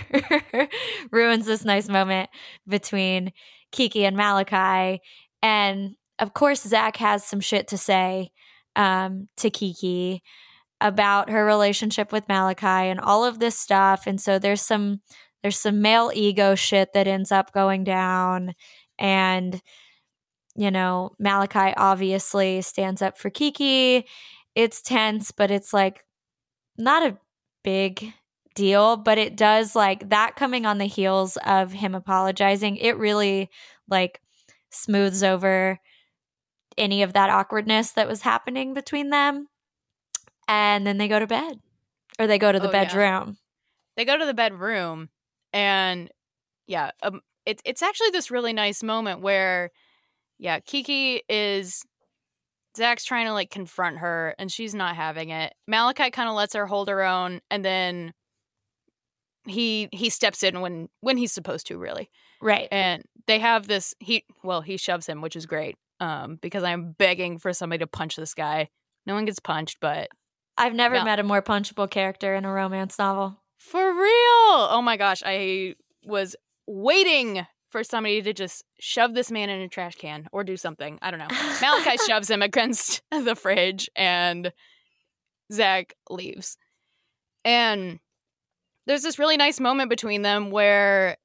ruins 1.11 1.45
this 1.45 1.65
nice 1.65 1.89
moment 1.89 2.29
between 2.67 3.33
Kiki 3.71 4.05
and 4.05 4.17
Malakai. 4.17 4.99
And 5.43 5.95
of 6.17 6.33
course, 6.33 6.63
Zach 6.63 6.97
has 6.97 7.25
some 7.25 7.41
shit 7.41 7.67
to 7.69 7.77
say 7.77 8.31
um, 8.75 9.27
to 9.37 9.49
Kiki 9.49 10.23
about 10.81 11.29
her 11.29 11.45
relationship 11.45 12.11
with 12.11 12.27
Malakai 12.27 12.91
and 12.91 12.99
all 12.99 13.23
of 13.25 13.39
this 13.39 13.57
stuff. 13.57 14.07
And 14.07 14.19
so 14.19 14.39
there's 14.39 14.61
some 14.61 15.01
there's 15.41 15.59
some 15.59 15.81
male 15.81 16.11
ego 16.13 16.55
shit 16.55 16.93
that 16.93 17.07
ends 17.07 17.31
up 17.31 17.51
going 17.51 17.83
down. 17.83 18.55
And 18.97 19.61
you 20.55 20.71
know, 20.71 21.11
Malakai 21.21 21.73
obviously 21.77 22.61
stands 22.61 23.01
up 23.01 23.17
for 23.17 23.29
Kiki 23.29 24.05
it's 24.55 24.81
tense, 24.81 25.31
but 25.31 25.51
it's 25.51 25.73
like 25.73 26.05
not 26.77 27.03
a 27.03 27.17
big 27.63 28.13
deal, 28.55 28.95
but 28.95 29.17
it 29.17 29.35
does 29.35 29.75
like 29.75 30.09
that 30.09 30.37
coming 30.37 30.65
on 30.65 30.77
the 30.77 30.85
heels 30.85 31.37
of 31.45 31.73
him 31.73 31.93
apologizing. 31.93 32.77
It 32.77 32.97
really 32.97 33.49
like 33.89 34.21
smooths 34.69 35.23
over 35.23 35.79
any 36.77 37.03
of 37.03 37.13
that 37.13 37.29
awkwardness 37.29 37.91
that 37.91 38.07
was 38.07 38.21
happening 38.21 38.73
between 38.73 39.09
them. 39.09 39.49
And 40.47 40.85
then 40.85 40.97
they 40.97 41.07
go 41.07 41.19
to 41.19 41.27
bed 41.27 41.59
or 42.19 42.27
they 42.27 42.37
go 42.37 42.51
to 42.51 42.59
the 42.59 42.69
Oh, 42.69 42.71
yeah. 42.71 42.85
bedroom. 42.85 43.37
they 43.97 44.05
go 44.05 44.17
to 44.17 44.25
the 44.25 44.33
bedroom 44.33 45.09
and 45.53 46.09
yeah 46.67 46.91
um, 47.03 47.21
it, 47.45 47.61
it's 47.65 47.81
actually 47.81 48.09
this 48.11 48.29
really 48.31 48.53
nice 48.53 48.83
moment 48.83 49.21
where 49.21 49.71
yeah 50.37 50.59
kiki 50.59 51.21
is 51.29 51.83
zach's 52.75 53.05
trying 53.05 53.25
to 53.25 53.31
like 53.33 53.49
confront 53.49 53.99
her 53.99 54.35
and 54.37 54.51
she's 54.51 54.75
not 54.75 54.95
having 54.95 55.29
it 55.29 55.53
malakai 55.69 56.11
kind 56.11 56.27
of 56.27 56.35
lets 56.35 56.53
her 56.55 56.65
hold 56.67 56.89
her 56.89 57.03
own 57.03 57.39
and 57.49 57.63
then 57.63 58.13
he 59.47 59.87
he 59.91 60.09
steps 60.09 60.43
in 60.43 60.59
when 60.61 60.89
when 61.01 61.17
he's 61.17 61.31
supposed 61.31 61.67
to 61.67 61.77
really 61.77 62.09
Right. 62.41 62.67
and 62.71 63.03
they 63.27 63.39
have 63.39 63.67
this 63.67 63.93
he 63.99 64.25
well 64.43 64.61
he 64.61 64.77
shoves 64.77 65.07
him 65.07 65.21
which 65.21 65.35
is 65.35 65.45
great 65.45 65.75
um 65.99 66.37
because 66.41 66.63
i'm 66.63 66.91
begging 66.93 67.37
for 67.37 67.53
somebody 67.53 67.79
to 67.79 67.87
punch 67.87 68.15
this 68.15 68.33
guy 68.33 68.69
no 69.05 69.13
one 69.13 69.25
gets 69.25 69.39
punched 69.39 69.77
but 69.79 70.09
I've 70.57 70.73
never 70.73 70.95
Yeah. 70.95 71.03
met 71.03 71.19
a 71.19 71.23
more 71.23 71.41
punchable 71.41 71.89
character 71.89 72.35
in 72.35 72.45
a 72.45 72.51
romance 72.51 72.97
novel. 72.97 73.41
For 73.57 73.93
real. 73.93 74.07
Oh 74.69 74.81
my 74.83 74.95
gosh. 74.97 75.21
I 75.25 75.75
was 76.03 76.35
waiting 76.67 77.45
for 77.69 77.83
somebody 77.83 78.21
to 78.21 78.31
just 78.33 78.63
shove 78.79 79.13
this 79.15 79.31
man 79.31 79.49
in 79.49 79.59
a 79.61 79.67
trash 79.67 79.95
can 79.95 80.27
or 80.31 80.43
do 80.43 80.55
something. 80.55 80.97
I 81.01 81.11
don't 81.11 81.19
know. 81.19 81.27
Malakai 81.29 81.97
shoves 82.07 82.29
him 82.29 82.41
against 82.41 83.01
the 83.11 83.35
fridge 83.35 83.89
and 83.95 84.53
Zach 85.51 85.93
leaves. 86.09 86.57
And 87.43 87.99
there's 88.87 89.03
this 89.03 89.19
really 89.19 89.37
nice 89.37 89.59
moment 89.59 89.89
between 89.89 90.21
them 90.21 90.51
where 90.51 91.17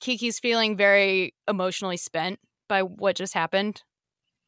Kiki's 0.00 0.38
feeling 0.38 0.76
very 0.76 1.34
emotionally 1.48 1.96
spent 1.96 2.38
by 2.68 2.82
what 2.82 3.16
just 3.16 3.34
happened, 3.34 3.82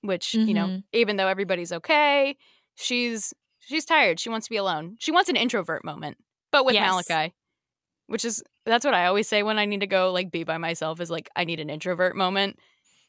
which, 0.03 0.35
you 0.35 0.53
know, 0.55 0.67
Mhm. 0.67 0.83
even 0.93 1.17
though 1.17 1.29
everybody's 1.29 1.73
okay, 1.73 2.37
she's 2.75 3.33
she's 3.67 3.85
tired. 3.85 4.19
She 4.21 4.29
wants 4.29 4.47
to 4.47 4.51
be 4.51 4.57
alone. 4.57 4.97
She 4.99 5.13
wants 5.13 5.29
an 5.29 5.37
introvert 5.37 5.85
moment, 5.85 6.17
but 6.53 6.65
with 6.65 6.75
Yes. 6.75 6.91
Malakai, 6.91 7.33
which 8.07 8.25
is 8.25 8.43
that's 8.65 8.85
what 8.85 8.95
I 8.95 9.07
always 9.07 9.29
say 9.29 9.43
when 9.43 9.59
I 9.59 9.65
need 9.65 9.81
to 9.81 9.87
go 9.87 10.13
like 10.13 10.31
be 10.31 10.45
by 10.45 10.59
myself 10.59 11.01
is 11.01 11.11
like 11.11 11.29
I 11.37 11.45
need 11.45 11.61
an 11.61 11.71
introvert 11.71 12.17
moment. 12.17 12.59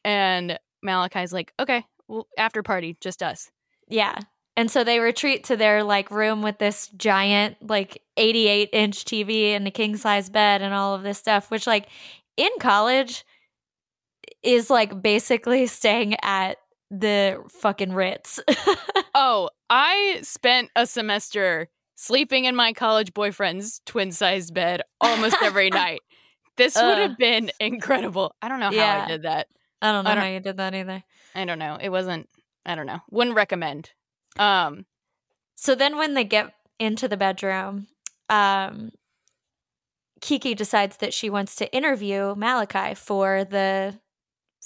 And 0.03 0.58
Malakai's 0.86 1.34
like, 1.34 1.53
"Okay, 1.60 1.84
well, 2.08 2.28
after 2.38 2.64
party, 2.64 2.97
just 3.01 3.22
us." 3.24 3.49
Yeah. 3.88 4.18
And 4.55 4.72
so 4.72 4.84
they 4.84 4.99
retreat 4.99 5.43
to 5.45 5.55
their 5.55 5.84
like 5.84 6.10
room 6.10 6.41
with 6.41 6.58
this 6.58 6.88
giant 6.97 7.58
like 7.68 8.01
88 8.18 8.70
inch 8.74 9.05
TV 9.05 9.51
and 9.55 9.68
a 9.68 9.72
king 9.72 9.97
size 9.97 10.30
bed 10.30 10.62
and 10.64 10.74
all 10.74 10.95
of 10.95 11.03
this 11.03 11.18
stuff, 11.20 11.51
which 11.51 11.68
like 11.68 11.88
in 12.38 12.49
college 12.60 13.24
is 14.43 14.70
like 14.70 15.01
basically 15.01 15.68
staying 15.68 16.16
at 16.24 16.58
the 16.89 17.43
fucking 17.49 17.93
Ritz. 17.93 18.39
Oh, 19.20 19.49
I 19.70 20.20
spent 20.24 20.70
a 20.76 20.86
semester 20.86 21.70
sleeping 21.95 22.45
in 22.45 22.55
my 22.55 22.74
college 22.74 23.13
boyfriend's 23.13 23.82
twin-sized 23.86 24.53
bed 24.53 24.82
almost 25.01 25.36
every 25.41 25.70
night. 25.84 26.01
This 26.55 26.76
would 26.76 26.97
have 26.97 27.18
been 27.18 27.51
incredible. 27.59 28.36
I 28.41 28.49
don't 28.49 28.59
know 28.59 28.68
how 28.68 28.72
Yeah. 28.72 29.03
I 29.05 29.07
did 29.07 29.24
that. 29.24 29.47
I 29.82 29.91
don't 29.91 30.03
know 30.03 30.11
I 30.11 30.15
don't- 30.15 30.24
how 30.24 30.30
you 30.30 30.39
did 30.39 30.57
that 30.57 30.74
either. 30.74 31.03
I 31.36 31.45
don't 31.45 31.59
know. 31.59 31.78
It 31.80 31.89
wasn't 31.89 32.30
I 32.65 32.76
don't 32.76 32.88
know. 32.88 32.99
Wouldn't 33.11 33.36
recommend. 33.36 33.91
Um 34.38 34.86
So 35.55 35.76
then 35.76 35.97
when 35.97 36.13
they 36.13 36.24
get 36.24 36.53
into 36.80 37.07
the 37.07 37.18
bedroom, 37.18 37.88
um 38.30 38.91
Kiki 40.22 40.55
decides 40.55 40.97
that 40.97 41.13
she 41.13 41.30
wants 41.30 41.55
to 41.57 41.72
interview 41.76 42.34
Malakai 42.36 42.97
for 42.97 43.43
the 43.43 43.99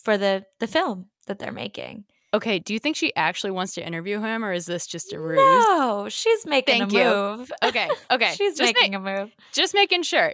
for 0.01 0.17
the 0.17 0.45
the 0.59 0.67
film 0.67 1.07
that 1.27 1.39
they're 1.39 1.51
making. 1.51 2.05
Okay, 2.33 2.59
do 2.59 2.73
you 2.73 2.79
think 2.79 2.95
she 2.95 3.15
actually 3.15 3.51
wants 3.51 3.73
to 3.75 3.85
interview 3.85 4.19
him 4.21 4.43
or 4.43 4.53
is 4.53 4.65
this 4.65 4.87
just 4.87 5.13
a 5.13 5.19
ruse? 5.19 5.37
No, 5.37 6.07
she's 6.09 6.45
making 6.45 6.89
Thank 6.89 6.93
a 6.93 6.97
you. 6.97 7.03
move. 7.03 7.51
Okay, 7.63 7.89
okay. 8.09 8.33
she's 8.35 8.57
just 8.57 8.73
making 8.73 8.93
ma- 8.93 8.97
a 9.11 9.19
move. 9.21 9.35
just 9.51 9.73
making 9.73 10.03
sure. 10.03 10.33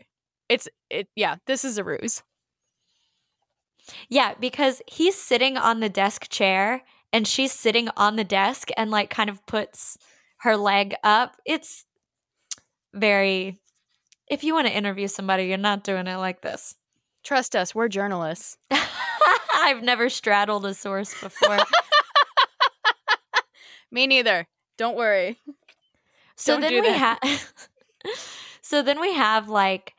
It's 0.50 0.68
it 0.90 1.08
yeah, 1.16 1.36
this 1.46 1.66
is 1.66 1.78
a 1.78 1.84
ruse. 1.84 2.24
Yeah, 4.10 4.34
because 4.40 4.82
he's 4.88 5.16
sitting 5.16 5.58
on 5.58 5.80
the 5.80 5.90
desk 5.90 6.30
chair 6.30 6.84
and 7.14 7.28
she's 7.28 7.52
sitting 7.54 7.90
on 7.98 8.16
the 8.16 8.24
desk 8.24 8.70
and 8.78 8.92
like 8.92 9.10
kind 9.10 9.30
of 9.30 9.46
puts 9.46 9.98
her 10.40 10.58
leg 10.58 10.96
up. 11.04 11.38
It's 11.46 11.86
very 12.94 13.58
if 14.30 14.44
you 14.44 14.54
want 14.54 14.68
to 14.68 14.76
interview 14.76 15.08
somebody, 15.08 15.46
you're 15.46 15.58
not 15.58 15.84
doing 15.84 16.08
it 16.08 16.18
like 16.18 16.42
this. 16.42 16.76
Trust 17.24 17.56
us, 17.56 17.74
we're 17.74 17.88
journalists. 17.88 18.58
I've 19.56 19.84
never 19.84 20.10
straddled 20.10 20.66
a 20.66 20.74
source 20.74 21.14
before. 21.20 21.58
Me 23.92 24.08
neither. 24.08 24.48
Don't 24.78 24.98
worry. 24.98 25.40
so 26.36 26.54
Don't 26.54 26.62
then 26.62 26.82
we 26.82 26.90
have 26.90 27.20
So 28.62 28.82
then 28.82 29.00
we 29.00 29.14
have 29.14 29.48
like 29.48 29.94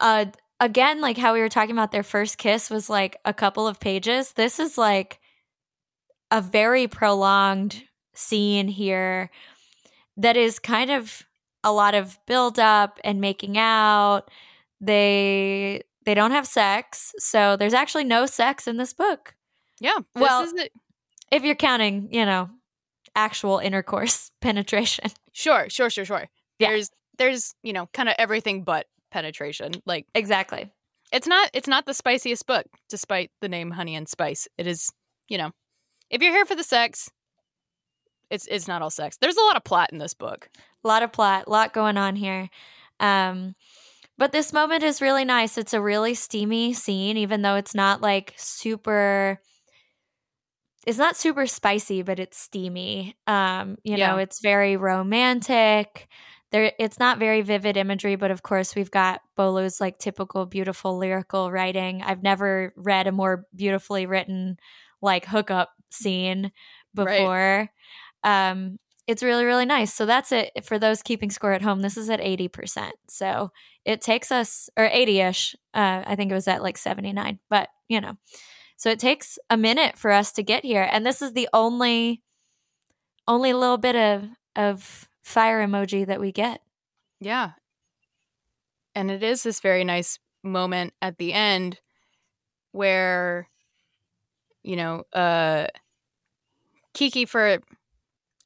uh 0.00 0.26
again 0.58 1.00
like 1.00 1.18
how 1.18 1.34
we 1.34 1.40
were 1.40 1.48
talking 1.48 1.72
about 1.74 1.92
their 1.92 2.02
first 2.02 2.38
kiss 2.38 2.70
was 2.70 2.88
like 2.88 3.16
a 3.24 3.34
couple 3.34 3.66
of 3.66 3.80
pages. 3.80 4.32
This 4.32 4.58
is 4.58 4.78
like 4.78 5.20
a 6.30 6.40
very 6.40 6.88
prolonged 6.88 7.82
scene 8.14 8.68
here 8.68 9.30
that 10.16 10.36
is 10.36 10.58
kind 10.58 10.90
of 10.90 11.24
a 11.62 11.72
lot 11.72 11.94
of 11.94 12.18
build 12.26 12.58
up 12.58 12.98
and 13.04 13.20
making 13.20 13.58
out. 13.58 14.30
They 14.80 15.82
they 16.04 16.14
don't 16.14 16.32
have 16.32 16.46
sex, 16.46 17.14
so 17.18 17.56
there's 17.56 17.74
actually 17.74 18.04
no 18.04 18.26
sex 18.26 18.66
in 18.66 18.76
this 18.76 18.92
book. 18.92 19.34
Yeah. 19.80 19.98
This 20.14 20.22
Well-. 20.22 20.52
If 21.30 21.42
you're 21.42 21.54
counting, 21.54 22.08
you 22.12 22.24
know, 22.24 22.50
actual 23.16 23.58
intercourse 23.58 24.30
penetration. 24.40 25.10
Sure, 25.32 25.68
sure, 25.68 25.90
sure, 25.90 26.04
sure. 26.04 26.28
Yeah. 26.58 26.70
There's 26.70 26.90
there's, 27.18 27.54
you 27.62 27.72
know, 27.72 27.88
kind 27.92 28.08
of 28.08 28.14
everything 28.18 28.64
but 28.64 28.86
penetration. 29.10 29.72
Like 29.86 30.06
Exactly. 30.14 30.70
it's 31.12 31.26
not 31.26 31.50
it's 31.52 31.68
not 31.68 31.86
the 31.86 31.94
spiciest 31.94 32.46
book, 32.46 32.66
despite 32.88 33.30
the 33.40 33.48
name 33.48 33.70
Honey 33.72 33.94
and 33.94 34.08
Spice. 34.08 34.48
It 34.58 34.66
is, 34.66 34.92
you 35.28 35.38
know, 35.38 35.52
if 36.10 36.22
you're 36.22 36.32
here 36.32 36.44
for 36.46 36.56
the 36.56 36.64
sex, 36.64 37.10
it's 38.30 38.46
it's 38.46 38.68
not 38.68 38.82
all 38.82 38.90
sex. 38.90 39.16
There's 39.20 39.36
a 39.36 39.42
lot 39.42 39.56
of 39.56 39.64
plot 39.64 39.90
in 39.92 39.98
this 39.98 40.14
book. 40.14 40.48
A 40.84 40.88
lot 40.88 41.02
of 41.02 41.12
plot, 41.12 41.44
a 41.46 41.50
lot 41.50 41.72
going 41.72 41.96
on 41.96 42.16
here. 42.16 42.48
Um, 43.00 43.54
but 44.16 44.32
this 44.32 44.52
moment 44.52 44.82
is 44.82 45.00
really 45.02 45.24
nice. 45.24 45.58
It's 45.58 45.74
a 45.74 45.80
really 45.80 46.14
steamy 46.14 46.72
scene, 46.72 47.16
even 47.16 47.42
though 47.42 47.56
it's 47.56 47.74
not 47.74 48.00
like 48.00 48.34
super. 48.36 49.40
It's 50.86 50.98
not 50.98 51.16
super 51.16 51.46
spicy, 51.46 52.02
but 52.02 52.18
it's 52.18 52.38
steamy. 52.38 53.16
Um, 53.26 53.76
you 53.84 53.96
know, 53.96 54.16
Yeah. 54.16 54.22
it's 54.22 54.40
very 54.40 54.76
romantic. 54.76 56.08
There, 56.52 56.72
it's 56.78 56.98
not 56.98 57.18
very 57.18 57.40
vivid 57.42 57.76
imagery, 57.76 58.16
but 58.16 58.30
of 58.30 58.42
course, 58.42 58.74
we've 58.74 58.90
got 58.90 59.20
Bolu's 59.36 59.80
like 59.80 59.98
typical 59.98 60.46
beautiful 60.46 60.96
lyrical 60.98 61.50
writing. 61.50 62.02
I've 62.02 62.22
never 62.22 62.72
read 62.76 63.06
a 63.06 63.12
more 63.12 63.46
beautifully 63.54 64.06
written 64.06 64.58
like 65.02 65.24
hookup 65.26 65.70
scene 65.90 66.52
Right. 66.96 67.18
before. 67.18 67.70
Um, 68.22 68.78
it's 69.06 69.22
really 69.22 69.44
really 69.44 69.66
nice 69.66 69.92
so 69.92 70.06
that's 70.06 70.32
it 70.32 70.50
for 70.64 70.78
those 70.78 71.02
keeping 71.02 71.30
score 71.30 71.52
at 71.52 71.60
home 71.60 71.82
this 71.82 71.98
is 71.98 72.08
at 72.08 72.20
80% 72.20 72.92
so 73.06 73.50
it 73.84 74.00
takes 74.00 74.32
us 74.32 74.70
or 74.78 74.88
80ish 74.88 75.54
uh, 75.74 76.02
i 76.06 76.14
think 76.16 76.30
it 76.30 76.34
was 76.34 76.48
at 76.48 76.62
like 76.62 76.78
79 76.78 77.38
but 77.50 77.68
you 77.88 78.00
know 78.00 78.14
so 78.84 78.90
it 78.90 78.98
takes 78.98 79.38
a 79.48 79.56
minute 79.56 79.96
for 79.96 80.10
us 80.10 80.30
to 80.30 80.42
get 80.42 80.62
here 80.62 80.86
and 80.92 81.06
this 81.06 81.22
is 81.22 81.32
the 81.32 81.48
only 81.54 82.20
only 83.26 83.54
little 83.54 83.78
bit 83.78 83.96
of 83.96 84.28
of 84.56 85.08
fire 85.22 85.66
emoji 85.66 86.06
that 86.06 86.20
we 86.20 86.30
get 86.30 86.60
Yeah. 87.18 87.52
And 88.94 89.10
it 89.10 89.22
is 89.22 89.42
this 89.42 89.60
very 89.60 89.84
nice 89.84 90.18
moment 90.42 90.92
at 91.00 91.16
the 91.16 91.32
end 91.32 91.80
where 92.72 93.48
you 94.62 94.76
know, 94.76 95.04
uh 95.14 95.68
Kiki 96.92 97.24
for 97.24 97.60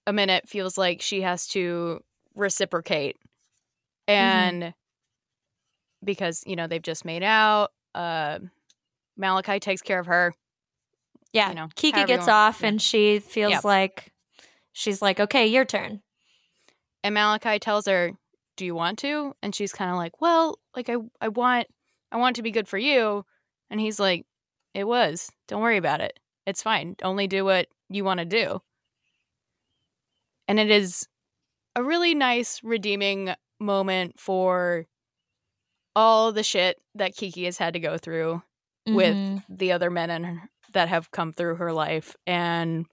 a 0.07 0.12
minute 0.12 0.49
feels 0.49 0.78
like 0.78 1.03
she 1.03 1.22
has 1.22 1.49
to 1.49 1.99
reciprocate. 2.36 3.16
And 4.07 4.72
because, 6.05 6.45
you 6.47 6.55
know, 6.55 6.68
they've 6.68 6.80
just 6.80 7.05
made 7.05 7.24
out, 7.24 7.72
uh 7.97 8.39
Malakai 9.21 9.61
takes 9.61 9.83
care 9.83 9.99
of 9.99 10.07
her. 10.07 10.33
yeah 11.33 11.49
You 11.51 11.55
know, 11.55 11.69
kiki 11.75 12.05
gets 12.05 12.29
off 12.29 12.62
yeah. 12.62 12.69
and 12.69 12.81
she 12.83 13.19
feels 13.19 13.53
Yep. 13.53 13.64
like 13.64 14.12
she's 14.73 15.03
like 15.03 15.21
okay 15.21 15.47
your 15.47 15.64
turn 15.64 16.03
And 17.05 17.16
Malakai 17.16 17.61
tells 17.61 17.87
her, 17.87 18.12
"Do 18.57 18.64
you 18.64 18.75
want 18.75 18.99
to?" 19.01 19.35
And 19.43 19.55
she's 19.55 19.73
kind 19.73 19.91
of 19.91 19.97
like, 19.97 20.21
"Well, 20.21 20.59
like 20.75 20.89
I 20.89 20.97
I 21.21 21.29
want 21.29 21.69
I 22.11 22.16
want 22.16 22.37
to 22.37 22.43
be 22.43 22.51
good 22.51 22.66
for 22.69 22.79
you." 22.79 23.25
And 23.71 23.81
he's 23.81 24.01
like, 24.01 24.27
"It 24.75 24.85
was. 24.85 25.31
Don't 25.47 25.62
worry 25.62 25.77
about 25.77 26.01
it. 26.01 26.19
It's 26.47 26.62
fine. 26.62 26.97
Only 27.03 27.27
do 27.29 27.45
what 27.45 27.69
you 27.89 28.03
want 28.05 28.19
to 28.21 28.25
do." 28.27 28.61
And 30.49 30.59
it 30.59 30.71
is 30.71 31.07
a 31.77 31.83
really 31.85 32.14
nice, 32.14 32.61
redeeming 32.64 33.35
moment 33.61 34.19
for 34.19 34.87
all 35.95 36.33
the 36.33 36.43
shit 36.43 36.81
that 36.95 37.14
Kiki 37.16 37.45
has 37.45 37.59
had 37.59 37.75
to 37.75 37.81
go 37.81 37.99
through 37.99 38.43
mm-hmm. 38.89 39.34
with 39.34 39.43
the 39.49 39.72
other 39.72 39.91
men 39.91 40.11
and 40.11 40.41
that 40.72 40.89
have 40.89 41.11
come 41.11 41.32
through 41.32 41.57
her 41.57 41.72
life. 41.72 42.14
And 42.26 42.86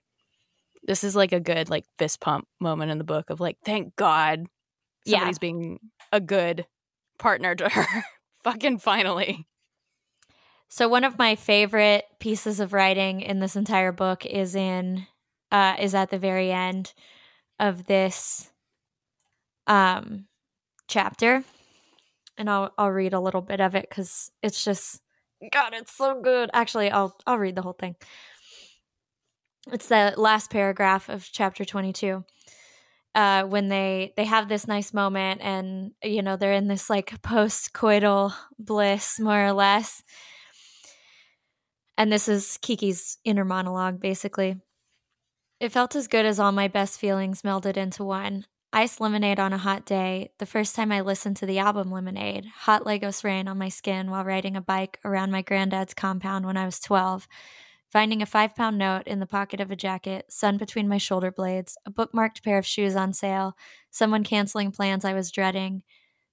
this 0.84 1.04
is 1.04 1.16
like 1.16 1.32
a 1.32 1.40
good 1.40 1.70
like 1.70 1.86
fist 1.98 2.20
pump 2.22 2.48
moment 2.60 2.92
in 2.92 2.98
the 2.98 3.04
book 3.04 3.30
of 3.30 3.40
like, 3.40 3.58
thank 3.66 3.96
God 3.96 4.46
somebody's 5.08 5.38
yeah. 5.38 5.40
being 5.40 5.80
a 6.12 6.20
good 6.20 6.66
partner 7.18 7.56
to 7.56 7.70
her. 7.70 8.04
Fucking 8.44 8.78
finally. 8.80 9.48
So 10.68 10.88
one 10.88 11.04
of 11.04 11.18
my 11.18 11.36
favorite 11.36 12.06
pieces 12.20 12.60
of 12.60 12.74
writing 12.74 13.22
in 13.22 13.40
this 13.40 13.56
entire 13.56 13.92
book 13.92 14.26
is 14.26 14.56
in 14.56 15.08
uh 15.52 15.76
is 15.80 15.96
at 15.96 16.10
the 16.10 16.18
very 16.18 16.52
end 16.52 16.94
of 17.60 17.86
this 17.86 18.52
um 19.68 20.26
chapter. 20.88 21.44
And 22.38 22.50
I'll 22.50 22.72
I'll 22.78 22.92
read 22.92 23.14
a 23.14 23.20
little 23.20 23.42
bit 23.42 23.62
of 23.62 23.76
it 23.76 23.90
cuz 23.90 24.32
it's 24.44 24.64
just 24.64 25.02
god, 25.52 25.74
it's 25.74 25.96
so 25.96 26.20
good. 26.22 26.50
Actually, 26.54 26.92
I'll 26.92 27.16
I'll 27.26 27.38
read 27.38 27.56
the 27.56 27.62
whole 27.62 27.74
thing. 27.74 27.96
It's 29.72 29.88
the 29.88 30.14
last 30.18 30.52
paragraph 30.52 31.10
of 31.10 31.28
chapter 31.32 31.66
22 31.66 32.24
uh, 33.16 33.44
when 33.46 33.70
they 33.70 34.14
they 34.18 34.26
have 34.26 34.50
this 34.50 34.68
nice 34.68 34.94
moment 34.94 35.42
and 35.42 35.92
you 36.04 36.22
know 36.22 36.36
they're 36.36 36.54
in 36.54 36.68
this 36.68 36.90
like 36.90 37.22
post 37.22 37.74
coital 37.74 38.34
bliss 38.60 39.20
more 39.20 39.46
or 39.46 39.54
less 39.54 40.04
and 41.98 42.12
this 42.12 42.28
is 42.28 42.60
kiki's 42.62 43.18
inner 43.24 43.46
monologue 43.46 44.00
basically 44.00 44.58
it 45.62 45.72
felt 45.72 45.96
as 45.96 46.10
good 46.10 46.26
as 46.26 46.40
all 46.40 46.52
my 46.52 46.68
best 46.68 47.00
feelings 47.00 47.42
melded 47.42 47.78
into 47.78 48.04
one 48.04 48.46
ice 48.74 49.00
lemonade 49.00 49.40
on 49.40 49.54
a 49.54 49.58
hot 49.58 49.86
day 49.86 50.32
the 50.40 50.46
first 50.46 50.76
time 50.76 50.92
i 50.92 51.02
listened 51.02 51.38
to 51.38 51.46
the 51.46 51.60
album 51.60 51.92
lemonade 51.92 52.46
hot 52.46 52.86
lagos 52.86 53.24
rain 53.24 53.48
on 53.48 53.58
my 53.58 53.70
skin 53.70 54.10
while 54.10 54.24
riding 54.24 54.56
a 54.56 54.62
bike 54.62 55.00
around 55.06 55.32
my 55.32 55.42
granddad's 55.42 55.94
compound 55.94 56.46
when 56.46 56.58
i 56.58 56.66
was 56.66 56.80
12 56.80 57.28
Finding 57.96 58.22
a 58.22 58.26
five 58.26 58.56
pound 58.56 58.78
note 58.78 59.08
in 59.08 59.22
the 59.22 59.26
pocket 59.26 59.62
of 59.62 59.72
a 59.72 59.76
jacket, 59.76 60.26
sun 60.30 60.58
between 60.58 60.90
my 60.90 60.98
shoulder 60.98 61.32
blades, 61.32 61.78
a 61.86 61.92
bookmarked 61.92 62.44
pair 62.44 62.58
of 62.58 62.66
shoes 62.66 62.94
on 62.94 63.14
sale, 63.14 63.56
someone 63.90 64.26
canceling 64.26 64.72
plans 64.72 65.06
I 65.06 65.14
was 65.14 65.32
dreading, 65.32 65.82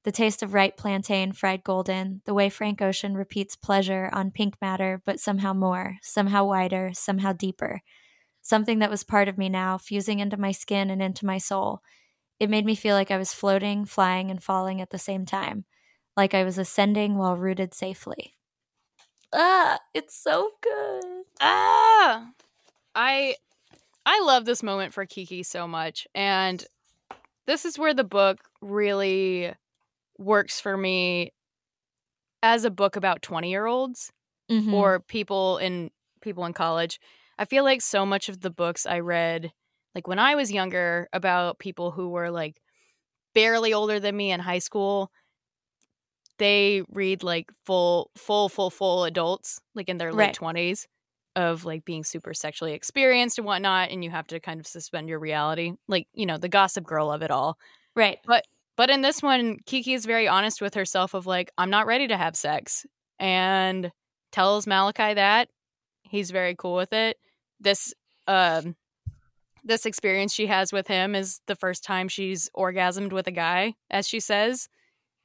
the 0.03 0.11
taste 0.11 0.43
of 0.43 0.55
ripe 0.55 0.77
plantain 0.77 1.31
fried 1.31 1.63
golden, 1.63 2.21
the 2.25 2.35
way 2.35 2.49
Frank 2.49 2.83
Ocean 2.83 3.15
repeats 3.15 3.55
pleasure 3.55 4.11
on 4.13 4.33
pink 4.33 4.57
matter, 4.61 5.01
but 5.07 5.21
somehow 5.21 5.53
more, 5.53 5.99
somehow 6.03 6.45
wider, 6.45 6.91
somehow 6.95 7.33
deeper. 7.33 7.81
Something 8.41 8.81
that 8.81 8.91
was 8.91 9.05
part 9.05 9.29
of 9.29 9.39
me 9.39 9.49
now, 9.49 9.79
fusing 9.79 10.19
into 10.19 10.37
my 10.37 10.51
skin 10.51 10.91
and 10.91 11.01
into 11.01 11.25
my 11.25 11.39
soul. 11.39 11.81
It 12.43 12.51
made 12.51 12.67
me 12.67 12.75
feel 12.75 12.97
like 12.97 13.13
I 13.13 13.19
was 13.19 13.33
floating, 13.33 13.85
flying, 13.85 14.29
and 14.29 14.43
falling 14.43 14.81
at 14.81 14.91
the 14.91 14.99
same 14.99 15.25
time, 15.25 15.65
like 16.17 16.35
I 16.35 16.43
was 16.43 16.59
ascending 16.59 17.17
while 17.17 17.37
rooted 17.37 17.73
safely. 17.73 18.35
Ah, 19.33 19.79
it's 19.95 20.21
so 20.21 20.51
good. 20.61 21.05
Ah, 21.41 22.33
I 22.97 23.37
I 24.05 24.21
love 24.25 24.45
this 24.45 24.61
moment 24.61 24.93
for 24.93 25.07
Kiki 25.07 25.45
so 25.45 25.69
much, 25.69 26.09
and 26.17 26.67
this 27.47 27.65
is 27.65 27.79
where 27.79 27.95
the 27.95 28.03
book 28.03 28.41
really 28.61 29.55
works 30.19 30.61
for 30.61 30.77
me 30.77 31.33
as 32.43 32.65
a 32.65 32.73
book 32.73 32.97
about 32.97 33.23
20 33.23 33.51
year 33.51 33.67
olds 33.67 34.11
mm-hmm. 34.51 34.75
or 34.75 34.99
people 34.99 35.59
in 35.59 35.93
people 36.21 36.45
in 36.45 36.53
college 36.53 37.01
i 37.39 37.45
feel 37.45 37.65
like 37.65 37.81
so 37.81 38.05
much 38.05 38.29
of 38.29 38.41
the 38.41 38.51
books 38.51 38.85
i 38.85 38.99
read 38.99 39.53
like 39.95 40.07
when 40.07 40.19
i 40.19 40.35
was 40.35 40.53
younger 40.53 41.09
about 41.13 41.59
people 41.59 41.91
who 41.91 42.09
were 42.09 42.31
like 42.31 42.61
barely 43.35 43.73
older 43.73 43.99
than 43.99 44.17
me 44.17 44.31
in 44.31 44.41
high 44.41 44.59
school 44.59 45.11
they 46.39 46.83
read 46.91 47.23
like 47.23 47.51
full 47.65 48.11
full 48.17 48.49
full 48.49 48.71
full 48.71 49.05
adults 49.05 49.61
like 49.75 49.89
in 49.89 49.99
their 49.99 50.13
late 50.13 50.41
right. 50.41 50.57
20s 50.57 50.87
of 51.35 51.65
like 51.65 51.85
being 51.85 52.05
super 52.05 52.35
sexually 52.35 52.75
experienced 52.75 53.39
and 53.39 53.47
whatnot 53.47 53.91
and 53.91 54.05
you 54.05 54.11
have 54.11 54.27
to 54.27 54.39
kind 54.41 54.61
of 54.61 54.67
suspend 54.67 55.09
your 55.09 55.19
reality 55.19 55.73
like 55.89 56.07
you 56.13 56.27
know 56.27 56.37
the 56.37 56.49
gossip 56.49 56.85
girl 56.85 57.11
of 57.11 57.23
it 57.23 57.31
all. 57.31 57.57
Right. 57.97 58.19
But 58.27 58.45
but 58.77 58.91
in 58.91 59.01
this 59.03 59.23
one 59.23 59.59
kiki 59.67 59.95
is 59.95 60.05
very 60.05 60.29
honest 60.29 60.61
with 60.61 60.75
herself 60.75 61.15
of 61.15 61.27
like 61.27 61.51
i'm 61.57 61.71
not 61.71 61.87
ready 61.87 62.09
to 62.09 62.17
have 62.17 62.37
sex 62.37 62.85
and 63.19 63.91
tells 64.31 64.67
malakai 64.67 65.15
that 65.15 65.49
he's 66.13 66.31
very 66.31 66.55
cool 66.55 66.77
with 66.77 66.93
it. 66.93 67.17
This 67.59 67.93
um 68.29 68.77
this 69.65 69.87
experience 69.87 70.33
she 70.33 70.47
has 70.47 70.73
with 70.73 70.89
him 70.89 71.15
is 71.15 71.41
the 71.47 71.57
first 71.57 71.85
time 71.85 72.09
she's 72.09 72.51
orgasmed 72.57 73.13
with 73.13 73.27
a 73.27 73.33
guy 73.33 73.75
as 73.91 74.09
she 74.09 74.21
says 74.21 74.69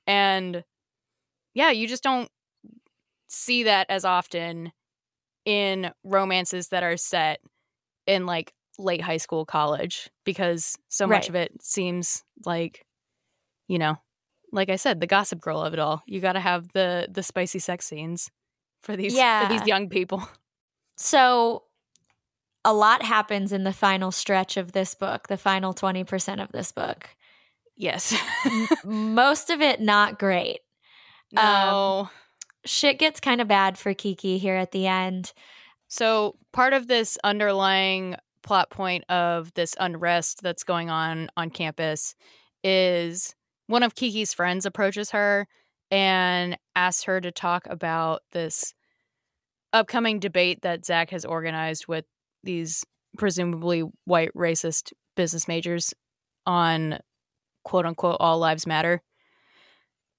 and 0.05 0.63
yeah 1.53 1.71
you 1.71 1.87
just 1.87 2.03
don't 2.03 2.29
see 3.27 3.63
that 3.63 3.87
as 3.89 4.05
often 4.05 4.71
in 5.45 5.91
romances 6.03 6.69
that 6.69 6.83
are 6.83 6.97
set 6.97 7.39
in 8.05 8.25
like 8.25 8.53
late 8.79 9.01
high 9.01 9.17
school 9.17 9.45
college, 9.45 10.09
because 10.23 10.77
so 10.89 11.07
much 11.07 11.29
of 11.29 11.35
it 11.35 11.51
seems 11.61 12.23
like 12.45 12.85
you 13.67 13.79
know 13.79 13.97
like 14.51 14.69
i 14.69 14.75
said 14.75 14.99
the 14.99 15.07
gossip 15.07 15.39
girl 15.41 15.61
of 15.61 15.73
it 15.73 15.79
all. 15.79 16.03
You 16.05 16.19
got 16.19 16.33
to 16.33 16.39
have 16.39 16.71
the 16.73 17.07
the 17.11 17.23
spicy 17.23 17.59
sex 17.59 17.85
scenes 17.85 18.29
for 18.81 18.95
these 18.95 19.13
yeah. 19.13 19.47
for 19.47 19.53
these 19.53 19.67
young 19.67 19.89
people. 19.89 20.27
So 20.99 21.63
a 22.67 22.73
lot 22.73 23.01
happens 23.01 23.53
in 23.53 23.63
the 23.63 23.71
final 23.71 24.11
stretch 24.11 24.57
of 24.57 24.73
this 24.73 24.93
book 24.93 25.29
the 25.29 25.37
final 25.37 25.73
20% 25.73 26.43
of 26.43 26.51
this 26.51 26.73
book. 26.73 27.09
Yes. 27.77 28.13
Most 28.83 29.49
of 29.49 29.61
it 29.61 29.79
not 29.79 30.19
great. 30.19 30.59
No. 31.31 31.41
Um, 31.41 32.09
shit 32.65 32.99
gets 32.99 33.21
kind 33.21 33.39
of 33.39 33.47
bad 33.47 33.77
for 33.77 33.93
Kiki 33.93 34.37
here 34.37 34.57
at 34.57 34.71
the 34.71 34.85
end. 34.85 35.31
So, 35.87 36.35
part 36.51 36.73
of 36.73 36.87
this 36.87 37.17
underlying 37.23 38.17
plot 38.43 38.69
point 38.69 39.05
of 39.09 39.53
this 39.53 39.73
unrest 39.79 40.41
that's 40.43 40.65
going 40.65 40.89
on 40.89 41.29
on 41.37 41.49
campus 41.49 42.15
is 42.65 43.33
one 43.67 43.83
of 43.83 43.95
Kiki's 43.95 44.33
friends 44.33 44.65
approaches 44.65 45.11
her 45.11 45.47
and 45.89 46.57
asks 46.75 47.03
her 47.03 47.21
to 47.21 47.31
talk 47.31 47.65
about 47.69 48.23
this 48.33 48.73
upcoming 49.71 50.19
debate 50.19 50.63
that 50.63 50.85
Zach 50.85 51.11
has 51.11 51.23
organized 51.23 51.87
with 51.87 52.03
these 52.47 52.83
presumably 53.17 53.83
white 54.05 54.33
racist 54.33 54.93
business 55.15 55.47
majors 55.47 55.93
on 56.45 56.99
quote 57.63 57.85
unquote 57.85 58.17
all 58.19 58.39
lives 58.39 58.65
matter. 58.65 59.01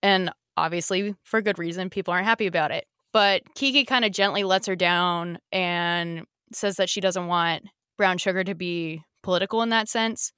And 0.02 0.30
obviously 0.56 1.14
for 1.24 1.42
good 1.42 1.58
reason 1.58 1.90
people 1.90 2.12
aren't 2.12 2.26
happy 2.26 2.46
about 2.46 2.70
it. 2.70 2.86
But 3.12 3.42
kiki 3.54 3.84
kind 3.84 4.04
of 4.04 4.12
gently 4.12 4.44
lets 4.44 4.66
her 4.66 4.76
down 4.76 5.38
and 5.50 6.24
says 6.52 6.76
that 6.76 6.90
she 6.90 7.00
doesn't 7.00 7.26
want 7.26 7.64
brown 7.96 8.18
sugar 8.18 8.44
to 8.44 8.54
be 8.54 9.02
political 9.22 9.62
in 9.62 9.70
that 9.70 9.88
sense. 9.88 10.32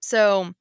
So 0.00 0.52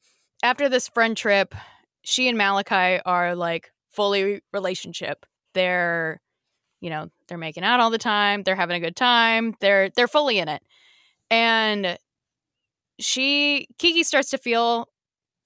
after 0.41 0.67
this 0.67 0.89
friend 0.89 1.15
trip 1.15 1.55
she 2.03 2.27
and 2.27 2.37
malakai 2.37 3.01
are 3.05 3.35
like 3.35 3.71
fully 3.91 4.41
relationship. 4.51 5.25
They're 5.53 6.19
you 6.83 6.89
know 6.89 7.09
they're 7.27 7.37
making 7.37 7.63
out 7.63 7.79
all 7.79 7.89
the 7.89 7.97
time 7.97 8.43
they're 8.43 8.55
having 8.55 8.75
a 8.75 8.85
good 8.85 8.95
time 8.95 9.55
they're 9.61 9.89
they're 9.95 10.07
fully 10.07 10.37
in 10.37 10.49
it 10.49 10.61
and 11.31 11.97
she 12.99 13.67
kiki 13.79 14.03
starts 14.03 14.29
to 14.29 14.37
feel 14.37 14.87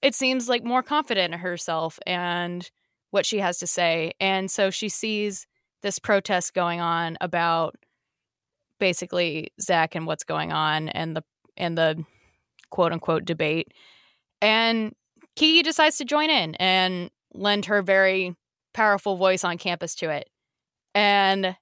it 0.02 0.14
seems 0.14 0.48
like 0.48 0.64
more 0.64 0.82
confident 0.82 1.34
in 1.34 1.40
herself 1.40 1.98
and 2.06 2.70
what 3.10 3.26
she 3.26 3.38
has 3.38 3.58
to 3.58 3.66
say. 3.66 4.12
And 4.20 4.50
so 4.50 4.70
she 4.70 4.88
sees 4.88 5.46
this 5.82 5.98
protest 5.98 6.54
going 6.54 6.80
on 6.80 7.16
about 7.20 7.76
basically 8.78 9.52
Zach 9.60 9.94
and 9.94 10.06
what's 10.06 10.24
going 10.24 10.52
on 10.52 10.88
and 10.90 11.16
the 11.16 11.24
and 11.56 11.76
the 11.76 12.04
quote 12.70 12.92
unquote 12.92 13.24
debate. 13.24 13.72
And 14.40 14.94
Kiki 15.36 15.62
decides 15.62 15.98
to 15.98 16.04
join 16.04 16.30
in 16.30 16.54
and 16.56 17.10
lend 17.34 17.66
her 17.66 17.82
very 17.82 18.34
powerful 18.74 19.16
voice 19.16 19.44
on 19.44 19.58
campus 19.58 19.94
to 19.96 20.10
it. 20.10 20.28
And 20.98 21.56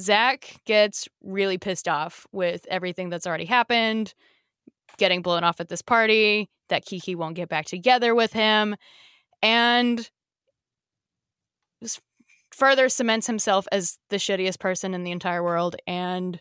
Zach 0.00 0.56
gets 0.64 1.06
really 1.22 1.58
pissed 1.58 1.86
off 1.86 2.26
with 2.32 2.64
everything 2.70 3.10
that's 3.10 3.26
already 3.26 3.44
happened, 3.44 4.14
getting 4.96 5.20
blown 5.20 5.44
off 5.44 5.60
at 5.60 5.68
this 5.68 5.82
party, 5.82 6.48
that 6.70 6.86
Kiki 6.86 7.14
won't 7.14 7.36
get 7.36 7.50
back 7.50 7.66
together 7.66 8.14
with 8.14 8.32
him. 8.32 8.74
And 9.42 10.08
further 12.50 12.88
cements 12.88 13.26
himself 13.26 13.68
as 13.70 13.98
the 14.08 14.16
shittiest 14.16 14.58
person 14.58 14.94
in 14.94 15.04
the 15.04 15.10
entire 15.10 15.42
world 15.42 15.76
and 15.86 16.40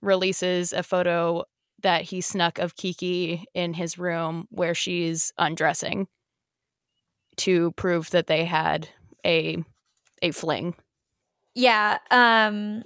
releases 0.00 0.72
a 0.72 0.82
photo 0.82 1.44
that 1.82 2.04
he 2.04 2.22
snuck 2.22 2.58
of 2.58 2.74
Kiki 2.74 3.44
in 3.52 3.74
his 3.74 3.98
room 3.98 4.46
where 4.48 4.74
she's 4.74 5.30
undressing 5.36 6.08
to 7.36 7.72
prove 7.72 8.08
that 8.12 8.28
they 8.28 8.46
had 8.46 8.88
a 9.26 9.62
a 10.22 10.30
fling. 10.30 10.74
Yeah, 11.54 11.98
um 12.10 12.82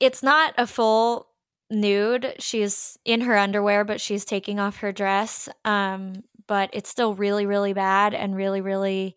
it's 0.00 0.22
not 0.22 0.54
a 0.58 0.66
full 0.66 1.28
nude. 1.70 2.34
She's 2.38 2.98
in 3.04 3.22
her 3.22 3.36
underwear, 3.38 3.84
but 3.84 4.00
she's 4.00 4.24
taking 4.24 4.60
off 4.60 4.78
her 4.78 4.92
dress. 4.92 5.48
Um, 5.64 6.24
but 6.48 6.70
it's 6.72 6.90
still 6.90 7.14
really, 7.14 7.46
really 7.46 7.72
bad 7.74 8.14
and 8.14 8.36
really, 8.36 8.60
really 8.60 9.16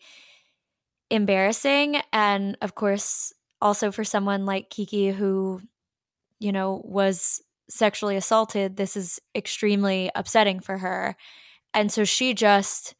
embarrassing. 1.10 1.98
And 2.12 2.58
of 2.62 2.76
course, 2.76 3.34
also 3.62 3.92
for 3.92 4.04
someone 4.04 4.46
like 4.46 4.70
Kiki 4.70 5.10
who, 5.12 5.62
you 6.40 6.52
know, 6.52 6.82
was 6.86 7.42
sexually 7.70 8.16
assaulted, 8.18 8.78
this 8.78 8.98
is 8.98 9.20
extremely 9.36 10.12
upsetting 10.16 10.60
for 10.60 10.80
her. 10.80 11.16
And 11.74 11.92
so 11.92 12.06
she 12.06 12.34
just 12.34 12.96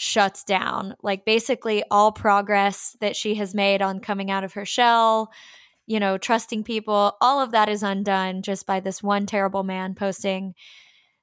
shuts 0.00 0.44
down. 0.44 0.94
Like 1.02 1.24
basically 1.24 1.82
all 1.90 2.12
progress 2.12 2.96
that 3.00 3.16
she 3.16 3.34
has 3.34 3.52
made 3.52 3.82
on 3.82 3.98
coming 3.98 4.30
out 4.30 4.44
of 4.44 4.52
her 4.52 4.64
shell, 4.64 5.32
you 5.88 5.98
know, 5.98 6.16
trusting 6.16 6.62
people, 6.62 7.16
all 7.20 7.40
of 7.40 7.50
that 7.50 7.68
is 7.68 7.82
undone 7.82 8.42
just 8.42 8.64
by 8.64 8.78
this 8.78 9.02
one 9.02 9.26
terrible 9.26 9.64
man 9.64 9.96
posting 9.96 10.54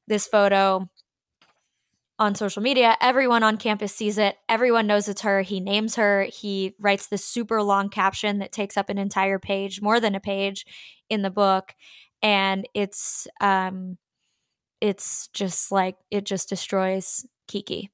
this 0.10 0.28
photo 0.28 0.90
on 2.20 2.36
social 2.36 2.62
media. 2.62 2.98
Everyone 3.00 3.44
on 3.44 3.56
campus 3.56 3.96
sees 3.96 4.18
it. 4.18 4.36
Everyone 4.50 4.88
knows 4.88 5.08
it's 5.08 5.22
her. 5.22 5.42
He 5.42 5.62
names 5.62 5.96
her. 5.96 6.24
He 6.24 6.76
writes 6.78 7.08
this 7.08 7.24
super 7.24 7.64
long 7.64 7.88
caption 7.88 8.40
that 8.40 8.52
takes 8.52 8.76
up 8.76 8.90
an 8.90 8.98
entire 8.98 9.40
page, 9.40 9.82
more 9.82 10.02
than 10.02 10.16
a 10.16 10.20
page 10.20 10.66
in 11.10 11.22
the 11.22 11.32
book. 11.32 11.74
And 12.22 12.68
it's 12.74 13.26
um 13.40 13.98
it's 14.82 15.30
just 15.30 15.72
like 15.72 15.96
it 16.12 16.26
just 16.26 16.50
destroys 16.50 17.26
Kiki. 17.48 17.90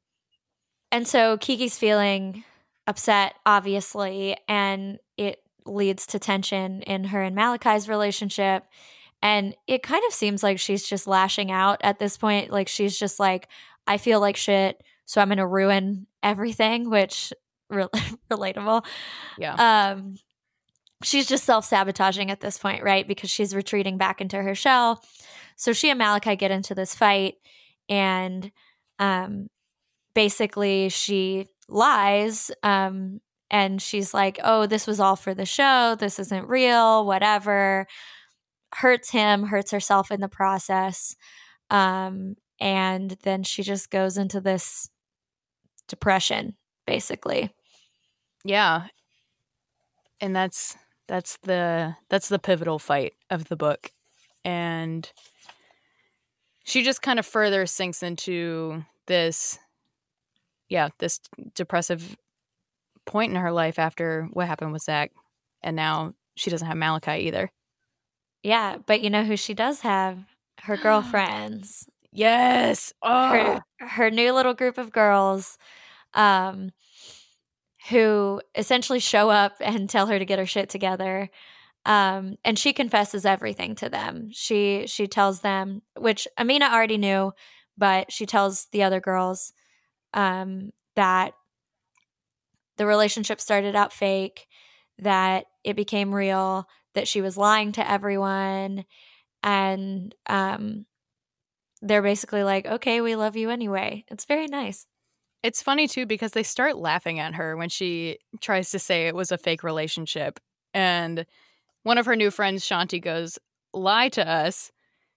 And 0.91 1.07
so 1.07 1.37
Kiki's 1.37 1.77
feeling 1.77 2.43
upset, 2.87 3.35
obviously, 3.45 4.35
and 4.47 4.99
it 5.17 5.41
leads 5.65 6.05
to 6.07 6.19
tension 6.19 6.81
in 6.81 7.05
her 7.05 7.21
and 7.21 7.35
Malakai's 7.37 7.87
relationship. 7.87 8.65
And 9.21 9.55
it 9.67 9.83
kind 9.83 10.03
of 10.07 10.13
seems 10.13 10.43
like 10.43 10.59
she's 10.59 10.87
just 10.87 11.07
lashing 11.07 11.51
out 11.51 11.79
at 11.83 11.99
this 11.99 12.17
point. 12.17 12.51
Like 12.51 12.67
she's 12.67 12.97
just 12.97 13.19
like, 13.19 13.47
I 13.87 13.97
feel 13.97 14.19
like 14.19 14.35
shit, 14.35 14.81
so 15.05 15.21
I'm 15.21 15.27
going 15.27 15.37
to 15.37 15.47
ruin 15.47 16.07
everything, 16.23 16.89
which 16.89 17.33
re- 17.69 17.87
relatable. 18.31 18.85
Yeah. 19.37 19.93
Um, 19.93 20.15
she's 21.03 21.27
just 21.27 21.43
self 21.43 21.65
sabotaging 21.65 22.31
at 22.31 22.41
this 22.41 22.57
point, 22.57 22.83
right? 22.83 23.07
Because 23.07 23.29
she's 23.29 23.55
retreating 23.55 23.97
back 23.97 24.21
into 24.21 24.41
her 24.41 24.55
shell. 24.55 25.03
So 25.55 25.73
she 25.73 25.89
and 25.89 25.99
Malakai 26.01 26.37
get 26.37 26.49
into 26.49 26.73
this 26.73 26.95
fight, 26.95 27.35
and 27.87 28.51
um, 28.97 29.49
basically 30.13 30.89
she 30.89 31.47
lies. 31.67 32.51
Um, 32.63 33.21
and 33.49 33.81
she's 33.81 34.13
like, 34.13 34.39
oh, 34.43 34.65
this 34.65 34.87
was 34.87 34.99
all 34.99 35.15
for 35.15 35.33
the 35.33 35.45
show. 35.45 35.95
This 35.99 36.19
isn't 36.19 36.47
real, 36.47 37.05
whatever. 37.05 37.85
Hurts 38.75 39.11
him, 39.11 39.47
hurts 39.47 39.71
herself 39.71 40.09
in 40.09 40.21
the 40.21 40.29
process. 40.29 41.15
Um, 41.69 42.35
and 42.61 43.17
then 43.23 43.43
she 43.43 43.63
just 43.63 43.89
goes 43.89 44.17
into 44.17 44.39
this 44.39 44.89
depression 45.87 46.55
basically 46.85 47.49
yeah 48.45 48.85
and 50.21 50.33
that's 50.33 50.77
that's 51.07 51.37
the 51.43 51.95
that's 52.07 52.29
the 52.29 52.39
pivotal 52.39 52.79
fight 52.79 53.13
of 53.29 53.49
the 53.49 53.57
book 53.57 53.91
and 54.45 55.11
she 56.63 56.83
just 56.83 57.01
kind 57.01 57.19
of 57.19 57.25
further 57.25 57.65
sinks 57.65 58.03
into 58.03 58.85
this 59.07 59.59
yeah 60.71 60.89
this 60.97 61.19
depressive 61.53 62.17
point 63.05 63.31
in 63.31 63.39
her 63.39 63.51
life 63.51 63.77
after 63.77 64.27
what 64.33 64.47
happened 64.47 64.71
with 64.71 64.81
zach 64.81 65.11
and 65.61 65.75
now 65.75 66.13
she 66.35 66.49
doesn't 66.49 66.67
have 66.67 66.77
malakai 66.77 67.19
either 67.19 67.51
yeah 68.41 68.77
but 68.87 69.01
you 69.01 69.09
know 69.09 69.23
who 69.23 69.37
she 69.37 69.53
does 69.53 69.81
have 69.81 70.17
her 70.61 70.77
girlfriends 70.83 71.87
Yes. 72.11 72.93
Oh. 73.01 73.29
Her, 73.29 73.61
her 73.79 74.11
new 74.11 74.33
little 74.33 74.53
group 74.53 74.77
of 74.77 74.91
girls 74.91 75.57
um, 76.13 76.71
who 77.89 78.41
essentially 78.55 78.99
show 78.99 79.29
up 79.29 79.53
and 79.61 79.89
tell 79.89 80.07
her 80.07 80.19
to 80.19 80.25
get 80.25 80.39
her 80.39 80.45
shit 80.45 80.69
together. 80.69 81.29
Um, 81.85 82.35
and 82.43 82.59
she 82.59 82.73
confesses 82.73 83.25
everything 83.25 83.75
to 83.75 83.89
them. 83.89 84.29
She 84.31 84.85
she 84.85 85.07
tells 85.07 85.41
them, 85.41 85.81
which 85.97 86.27
Amina 86.37 86.65
already 86.65 86.97
knew, 86.97 87.31
but 87.75 88.11
she 88.11 88.27
tells 88.27 88.65
the 88.67 88.83
other 88.83 88.99
girls 88.99 89.51
um, 90.13 90.71
that 90.95 91.33
the 92.77 92.85
relationship 92.85 93.39
started 93.39 93.75
out 93.75 93.93
fake, 93.93 94.47
that 94.99 95.45
it 95.63 95.75
became 95.75 96.13
real, 96.13 96.67
that 96.93 97.07
she 97.07 97.21
was 97.21 97.37
lying 97.37 97.71
to 97.73 97.89
everyone, 97.89 98.85
and 99.43 100.13
um, 100.27 100.85
they're 101.81 102.01
basically 102.01 102.43
like, 102.43 102.65
okay, 102.65 103.01
we 103.01 103.15
love 103.15 103.35
you 103.35 103.49
anyway. 103.49 104.05
It's 104.09 104.25
very 104.25 104.47
nice. 104.47 104.85
It's 105.43 105.61
funny 105.61 105.87
too 105.87 106.05
because 106.05 106.31
they 106.33 106.43
start 106.43 106.77
laughing 106.77 107.19
at 107.19 107.35
her 107.35 107.57
when 107.57 107.69
she 107.69 108.19
tries 108.41 108.69
to 108.71 108.79
say 108.79 109.07
it 109.07 109.15
was 109.15 109.31
a 109.31 109.37
fake 109.37 109.63
relationship. 109.63 110.39
And 110.73 111.25
one 111.83 111.97
of 111.97 112.05
her 112.05 112.15
new 112.15 112.29
friends, 112.29 112.63
Shanti, 112.63 113.01
goes, 113.01 113.39
Lie 113.73 114.09
to 114.09 114.29
us. 114.29 114.71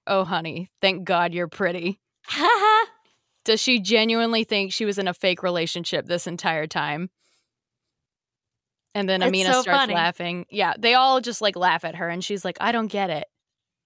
Oh, 0.07 0.25
honey, 0.25 0.71
thank 0.81 1.05
God 1.05 1.35
you're 1.35 1.49
pretty. 1.49 2.01
Does 3.45 3.61
she 3.61 3.81
genuinely 3.81 4.45
think 4.45 4.73
she 4.73 4.85
was 4.85 4.99
in 4.99 5.09
a 5.09 5.15
fake 5.15 5.43
relationship 5.43 6.07
this 6.07 6.27
entire 6.27 6.67
time? 6.67 7.11
And 8.95 9.09
then 9.09 9.23
Amina 9.23 9.53
so 9.53 9.63
starts 9.63 9.81
funny. 9.81 9.95
laughing. 9.95 10.47
Yeah, 10.51 10.75
they 10.79 10.95
all 10.95 11.21
just 11.21 11.41
like 11.41 11.57
laugh 11.57 11.85
at 11.85 11.97
her, 11.97 12.09
and 12.09 12.25
she's 12.25 12.45
like, 12.45 12.57
I 12.61 12.73
don't 12.73 12.87
get 12.87 13.11
it. 13.11 13.27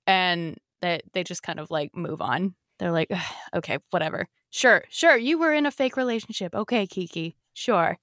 And 0.06 0.58
that 0.80 1.02
they, 1.14 1.20
they 1.20 1.24
just 1.24 1.42
kind 1.42 1.58
of 1.58 1.70
like 1.70 1.96
move 1.96 2.20
on. 2.20 2.54
They're 2.78 2.92
like, 2.92 3.10
okay, 3.54 3.78
whatever. 3.90 4.28
Sure, 4.50 4.84
sure, 4.88 5.16
you 5.16 5.38
were 5.38 5.52
in 5.52 5.66
a 5.66 5.70
fake 5.70 5.96
relationship. 5.96 6.54
Okay, 6.54 6.86
Kiki, 6.86 7.36
sure. 7.52 7.98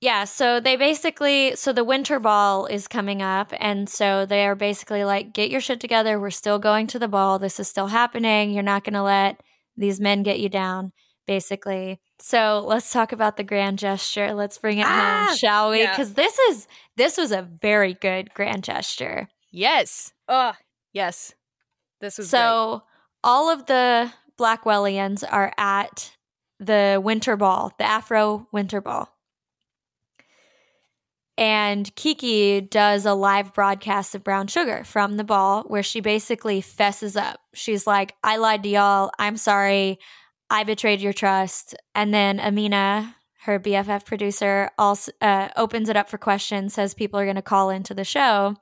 Yeah, 0.00 0.24
so 0.24 0.60
they 0.60 0.76
basically, 0.76 1.56
so 1.56 1.72
the 1.72 1.82
winter 1.82 2.20
ball 2.20 2.66
is 2.66 2.86
coming 2.86 3.20
up. 3.20 3.52
And 3.58 3.88
so 3.88 4.26
they 4.26 4.46
are 4.46 4.54
basically 4.54 5.04
like, 5.04 5.32
get 5.32 5.50
your 5.50 5.60
shit 5.60 5.80
together. 5.80 6.20
We're 6.20 6.30
still 6.30 6.60
going 6.60 6.86
to 6.88 7.00
the 7.00 7.08
ball. 7.08 7.40
This 7.40 7.58
is 7.58 7.66
still 7.66 7.88
happening. 7.88 8.52
You're 8.52 8.62
not 8.62 8.84
going 8.84 8.94
to 8.94 9.02
let 9.02 9.40
these 9.78 10.00
men 10.00 10.22
get 10.22 10.40
you 10.40 10.48
down, 10.48 10.92
basically. 11.26 12.00
So 12.18 12.64
let's 12.66 12.92
talk 12.92 13.12
about 13.12 13.36
the 13.36 13.44
grand 13.44 13.78
gesture. 13.78 14.34
Let's 14.34 14.58
bring 14.58 14.78
it 14.78 14.86
ah, 14.86 15.26
home, 15.28 15.36
shall 15.36 15.70
we? 15.70 15.86
Because 15.86 16.10
yeah. 16.10 16.14
this 16.14 16.38
is, 16.50 16.68
this 16.96 17.16
was 17.16 17.32
a 17.32 17.48
very 17.62 17.94
good 17.94 18.34
grand 18.34 18.64
gesture. 18.64 19.28
Yes. 19.50 20.12
Oh, 20.28 20.52
yes. 20.92 21.34
This 22.00 22.18
was 22.18 22.28
so. 22.28 22.82
Great 22.82 22.82
all 23.24 23.50
of 23.50 23.66
the 23.66 24.12
Blackwellians 24.38 25.24
are 25.28 25.52
at 25.58 26.12
the 26.60 27.00
winter 27.02 27.36
ball, 27.36 27.72
the 27.78 27.84
Afro 27.84 28.46
winter 28.52 28.80
ball. 28.80 29.14
And 31.38 31.94
Kiki 31.94 32.60
does 32.60 33.06
a 33.06 33.14
live 33.14 33.54
broadcast 33.54 34.12
of 34.16 34.24
Brown 34.24 34.48
Sugar 34.48 34.82
from 34.82 35.16
the 35.16 35.24
ball 35.24 35.62
where 35.68 35.84
she 35.84 36.00
basically 36.00 36.60
fesses 36.60 37.16
up. 37.16 37.38
She's 37.54 37.86
like, 37.86 38.16
I 38.24 38.38
lied 38.38 38.64
to 38.64 38.68
y'all. 38.68 39.12
I'm 39.20 39.36
sorry. 39.36 40.00
I 40.50 40.64
betrayed 40.64 41.00
your 41.00 41.12
trust. 41.12 41.76
And 41.94 42.12
then 42.12 42.40
Amina, 42.40 43.14
her 43.42 43.60
BFF 43.60 44.04
producer, 44.04 44.70
also 44.76 45.12
uh, 45.20 45.50
opens 45.56 45.88
it 45.88 45.96
up 45.96 46.10
for 46.10 46.18
questions, 46.18 46.74
says 46.74 46.92
people 46.92 47.20
are 47.20 47.24
going 47.24 47.36
to 47.36 47.42
call 47.42 47.70
into 47.70 47.94
the 47.94 48.04
show. 48.04 48.56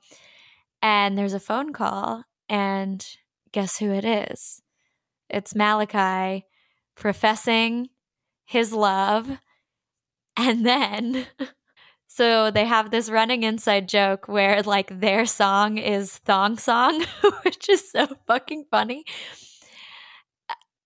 And 0.79 1.17
there's 1.17 1.33
a 1.33 1.39
phone 1.39 1.73
call. 1.73 2.25
And 2.47 3.03
guess 3.51 3.79
who 3.79 3.91
it 3.91 4.05
is? 4.05 4.61
It's 5.31 5.55
Malakai 5.55 6.43
professing 6.95 7.89
his 8.45 8.71
love. 8.71 9.39
And 10.39 10.63
then, 10.67 11.25
so 12.07 12.49
they 12.51 12.65
have 12.65 12.89
this 12.89 13.09
running 13.09 13.43
inside 13.43 13.87
joke 13.87 14.27
where 14.27 14.63
like 14.63 14.99
their 14.99 15.25
song 15.25 15.77
is 15.77 16.17
Thong 16.19 16.57
Song, 16.57 17.03
which 17.43 17.69
is 17.69 17.91
so 17.91 18.07
fucking 18.25 18.65
funny. 18.71 19.03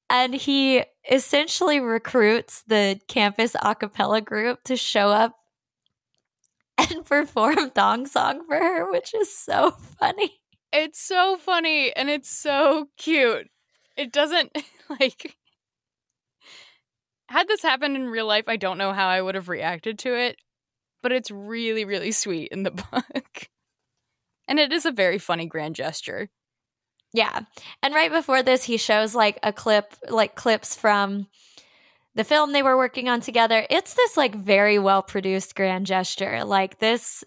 And 0.09 0.33
he 0.33 0.83
essentially 1.09 1.79
recruits 1.79 2.63
the 2.67 2.99
campus 3.07 3.55
a 3.61 3.75
cappella 3.75 4.19
group 4.19 4.63
to 4.65 4.75
show 4.75 5.09
up 5.09 5.35
and 6.77 7.05
perform 7.05 7.69
Thong 7.69 8.07
Song 8.07 8.45
for 8.45 8.57
her, 8.57 8.91
which 8.91 9.13
is 9.13 9.33
so 9.33 9.71
funny. 9.71 10.41
It's 10.73 11.01
so 11.01 11.37
funny 11.37 11.95
and 11.95 12.09
it's 12.09 12.29
so 12.29 12.89
cute. 12.97 13.47
It 13.95 14.11
doesn't 14.11 14.57
like 14.99 15.37
had 17.29 17.47
this 17.47 17.61
happened 17.61 17.95
in 17.95 18.09
real 18.09 18.27
life, 18.27 18.45
I 18.47 18.57
don't 18.57 18.77
know 18.77 18.91
how 18.91 19.07
I 19.07 19.21
would 19.21 19.35
have 19.35 19.47
reacted 19.47 19.97
to 19.99 20.13
it, 20.13 20.35
but 21.01 21.11
it's 21.11 21.31
really, 21.31 21.85
really 21.85 22.11
sweet 22.11 22.49
in 22.51 22.63
the 22.63 22.71
book. 22.91 23.49
and 24.47 24.59
it 24.59 24.71
is 24.71 24.85
a 24.85 24.91
very 24.91 25.17
funny 25.17 25.45
grand 25.45 25.75
gesture. 25.75 26.29
Yeah. 27.13 27.41
And 27.83 27.93
right 27.93 28.11
before 28.11 28.41
this, 28.41 28.63
he 28.63 28.77
shows 28.77 29.13
like 29.13 29.37
a 29.43 29.51
clip, 29.51 29.93
like 30.09 30.35
clips 30.35 30.75
from 30.75 31.27
the 32.15 32.23
film 32.23 32.51
they 32.51 32.63
were 32.63 32.77
working 32.77 33.09
on 33.09 33.21
together. 33.21 33.65
It's 33.69 33.93
this 33.93 34.17
like 34.17 34.35
very 34.35 34.79
well 34.79 35.01
produced 35.01 35.55
grand 35.55 35.85
gesture. 35.85 36.43
Like 36.43 36.79
this 36.79 37.23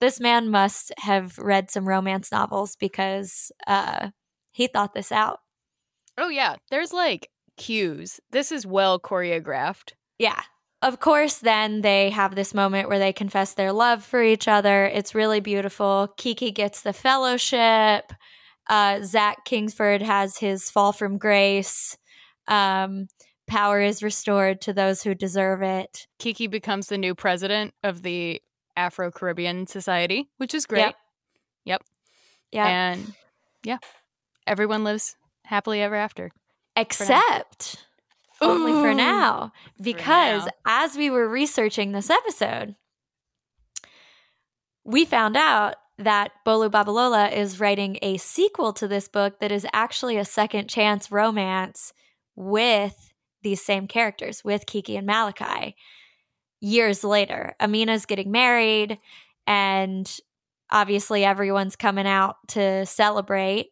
this 0.00 0.18
man 0.18 0.50
must 0.50 0.92
have 0.98 1.36
read 1.38 1.70
some 1.70 1.86
romance 1.86 2.32
novels 2.32 2.74
because 2.76 3.52
uh, 3.66 4.08
he 4.50 4.66
thought 4.66 4.94
this 4.94 5.12
out. 5.12 5.40
Oh 6.16 6.28
yeah, 6.28 6.56
there's 6.70 6.92
like 6.92 7.28
cues. 7.56 8.18
This 8.30 8.50
is 8.50 8.66
well 8.66 8.98
choreographed. 8.98 9.92
Yeah. 10.18 10.40
Of 10.82 10.98
course, 10.98 11.38
then 11.38 11.82
they 11.82 12.08
have 12.10 12.34
this 12.34 12.54
moment 12.54 12.88
where 12.88 12.98
they 12.98 13.12
confess 13.12 13.52
their 13.52 13.72
love 13.72 14.02
for 14.02 14.22
each 14.22 14.48
other. 14.48 14.86
It's 14.86 15.14
really 15.14 15.40
beautiful. 15.40 16.08
Kiki 16.16 16.50
gets 16.50 16.80
the 16.80 16.94
fellowship. 16.94 18.12
Uh, 18.68 19.00
Zach 19.02 19.44
Kingsford 19.44 20.00
has 20.00 20.38
his 20.38 20.70
fall 20.70 20.92
from 20.92 21.18
grace. 21.18 21.98
Um, 22.48 23.08
power 23.46 23.80
is 23.80 24.02
restored 24.02 24.62
to 24.62 24.72
those 24.72 25.02
who 25.02 25.14
deserve 25.14 25.60
it. 25.60 26.06
Kiki 26.18 26.46
becomes 26.46 26.86
the 26.86 26.96
new 26.96 27.14
president 27.14 27.74
of 27.82 28.02
the 28.02 28.40
Afro 28.76 29.10
Caribbean 29.10 29.66
Society, 29.66 30.30
which 30.38 30.54
is 30.54 30.64
great. 30.64 30.80
Yep. 30.80 30.94
Yep. 31.66 31.82
Yeah. 32.52 32.66
And 32.66 33.12
yeah, 33.64 33.78
everyone 34.46 34.84
lives 34.84 35.16
happily 35.44 35.82
ever 35.82 35.96
after. 35.96 36.30
Except 36.76 37.84
only 38.40 38.72
for 38.72 38.90
oh, 38.90 38.94
now. 38.94 39.52
Because 39.80 40.44
now. 40.44 40.52
as 40.66 40.96
we 40.96 41.10
were 41.10 41.28
researching 41.28 41.92
this 41.92 42.10
episode, 42.10 42.74
we 44.84 45.04
found 45.04 45.36
out 45.36 45.76
that 45.98 46.32
Bolu 46.46 46.70
Babalola 46.70 47.30
is 47.30 47.60
writing 47.60 47.98
a 48.00 48.16
sequel 48.16 48.72
to 48.72 48.88
this 48.88 49.06
book 49.08 49.40
that 49.40 49.52
is 49.52 49.66
actually 49.72 50.16
a 50.16 50.24
second 50.24 50.68
chance 50.68 51.12
romance 51.12 51.92
with 52.34 53.12
these 53.42 53.62
same 53.62 53.86
characters, 53.86 54.42
with 54.42 54.66
Kiki 54.66 54.96
and 54.96 55.08
Malakai. 55.08 55.74
Years 56.60 57.04
later, 57.04 57.54
Amina's 57.60 58.06
getting 58.06 58.30
married, 58.30 58.98
and 59.46 60.10
obviously 60.70 61.24
everyone's 61.24 61.76
coming 61.76 62.06
out 62.06 62.36
to 62.48 62.86
celebrate. 62.86 63.68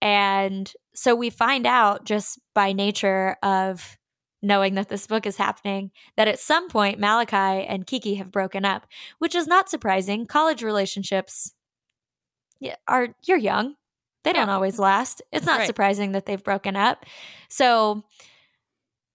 And 0.00 0.72
so 0.94 1.14
we 1.14 1.30
find 1.30 1.66
out 1.66 2.04
just 2.04 2.38
by 2.54 2.72
nature 2.72 3.36
of 3.42 3.96
knowing 4.42 4.74
that 4.74 4.88
this 4.88 5.06
book 5.06 5.26
is 5.26 5.36
happening 5.36 5.90
that 6.16 6.26
at 6.28 6.38
some 6.38 6.68
point 6.68 6.98
Malakai 7.00 7.66
and 7.68 7.86
Kiki 7.86 8.14
have 8.14 8.32
broken 8.32 8.64
up, 8.64 8.86
which 9.18 9.34
is 9.34 9.46
not 9.46 9.68
surprising. 9.68 10.26
College 10.26 10.62
relationships 10.62 11.52
are 12.88 13.08
you're 13.26 13.38
young. 13.38 13.74
They 14.24 14.32
don't 14.32 14.48
Yeah. 14.48 14.54
always 14.54 14.78
last. 14.78 15.22
It's 15.32 15.46
not 15.46 15.58
Right. 15.60 15.66
surprising 15.66 16.12
that 16.12 16.26
they've 16.26 16.42
broken 16.42 16.76
up. 16.76 17.04
So 17.48 18.02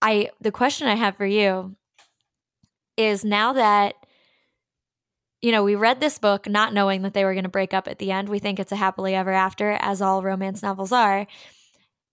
I 0.01 0.29
the 0.41 0.51
question 0.51 0.87
I 0.87 0.95
have 0.95 1.15
for 1.17 1.25
you 1.25 1.75
is 2.97 3.23
now 3.25 3.53
that 3.53 3.95
you 5.41 5.51
know, 5.51 5.63
we 5.63 5.75
read 5.75 5.99
this 5.99 6.17
book 6.17 6.47
not 6.49 6.73
knowing 6.73 7.03
that 7.03 7.13
they 7.13 7.23
were 7.23 7.33
going 7.33 7.43
to 7.43 7.49
break 7.49 7.71
up 7.71 7.87
at 7.87 7.99
the 7.99 8.09
end. 8.11 8.29
We 8.29 8.39
think 8.39 8.59
it's 8.59 8.71
a 8.71 8.75
happily 8.77 9.13
ever 9.13 9.31
after, 9.31 9.73
as 9.79 10.01
all 10.01 10.23
romance 10.23 10.63
novels 10.63 10.91
are. 10.91 11.27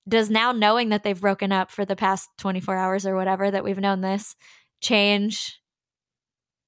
Does 0.08 0.30
now 0.30 0.52
knowing 0.52 0.88
that 0.88 1.04
they've 1.04 1.20
broken 1.20 1.52
up 1.52 1.70
for 1.70 1.84
the 1.84 1.96
past 1.96 2.28
24 2.38 2.76
hours 2.76 3.06
or 3.06 3.14
whatever 3.14 3.50
that 3.50 3.64
we've 3.64 3.78
known 3.78 4.00
this 4.00 4.34
change 4.80 5.60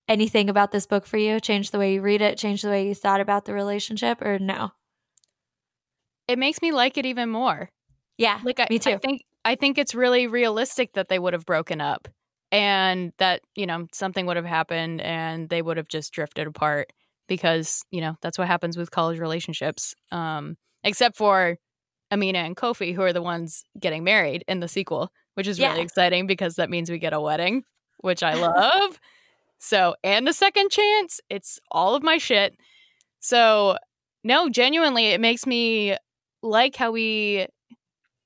anything 0.09 0.49
about 0.49 0.71
this 0.71 0.87
book 0.87 1.07
for 1.07 1.17
you? 1.17 1.41
Change 1.41 1.71
the 1.71 1.79
way 1.79 1.95
you 1.95 2.01
read 2.01 2.23
it? 2.23 2.39
Change 2.39 2.63
the 2.63 2.69
way 2.69 2.87
you 2.87 2.95
thought 2.95 3.21
about 3.21 3.45
the 3.45 3.55
relationship? 3.55 4.23
Or 4.23 4.39
no? 4.39 4.71
It 6.29 6.39
makes 6.39 6.63
me 6.63 6.73
like 6.73 6.97
it 6.97 7.07
even 7.07 7.29
more. 7.29 7.71
Yeah, 8.17 8.41
Like 8.45 8.61
I, 8.61 8.69
me 8.71 8.79
too. 8.79 8.91
I 8.91 8.97
think 8.99 9.23
I 9.45 9.55
think 9.57 9.77
it's 9.77 9.95
really 9.95 10.27
realistic 10.27 10.93
that 10.95 11.09
they 11.09 11.19
would 11.19 11.33
have 11.33 11.45
broken 11.45 11.81
up 11.81 12.09
and 12.53 13.13
that, 13.19 13.43
you 13.57 13.67
know, 13.67 13.89
something 13.93 14.25
would 14.27 14.37
have 14.37 14.47
happened 14.47 15.01
and 15.01 15.49
they 15.49 15.61
would 15.61 15.77
have 15.77 15.89
just 15.89 16.13
drifted 16.13 16.47
apart 16.47 16.93
because, 17.29 17.85
you 17.91 18.01
know, 18.01 18.15
that's 18.23 18.39
what 18.39 18.47
happens 18.47 18.77
with 18.77 18.91
college 18.91 19.19
relationships. 19.19 19.95
Um 20.13 20.57
except 20.85 21.17
for 21.17 21.59
Amina 22.11 22.39
and 22.39 22.57
Kofi 22.57 22.95
who 22.95 23.03
are 23.03 23.13
the 23.13 23.23
ones 23.23 23.65
getting 23.79 24.05
married 24.05 24.45
in 24.47 24.61
the 24.61 24.69
sequel, 24.69 25.11
which 25.35 25.47
is 25.47 25.59
really 25.59 25.81
exciting 25.81 26.27
because 26.27 26.57
that 26.57 26.71
means 26.71 26.91
we 26.91 26.99
get 26.99 27.13
a 27.13 27.21
wedding, 27.21 27.65
which 27.99 28.23
I 28.23 28.35
love. 28.41 28.99
so, 29.59 29.95
and 30.05 30.29
a 30.29 30.33
second 30.33 30.71
chance, 30.71 31.21
it's 31.29 31.59
all 31.71 31.95
of 31.95 32.03
my 32.03 32.19
shit. 32.19 32.55
So, 33.21 33.77
no, 34.23 34.49
genuinely 34.49 35.07
it 35.07 35.21
makes 35.21 35.47
me 35.47 35.97
like 36.43 36.77
how 36.77 36.91
we 36.91 37.47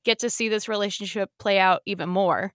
get 0.04 0.18
to 0.20 0.30
see 0.30 0.48
this 0.48 0.68
relationship 0.68 1.30
play 1.38 1.58
out 1.58 1.82
even 1.86 2.08
more 2.08 2.52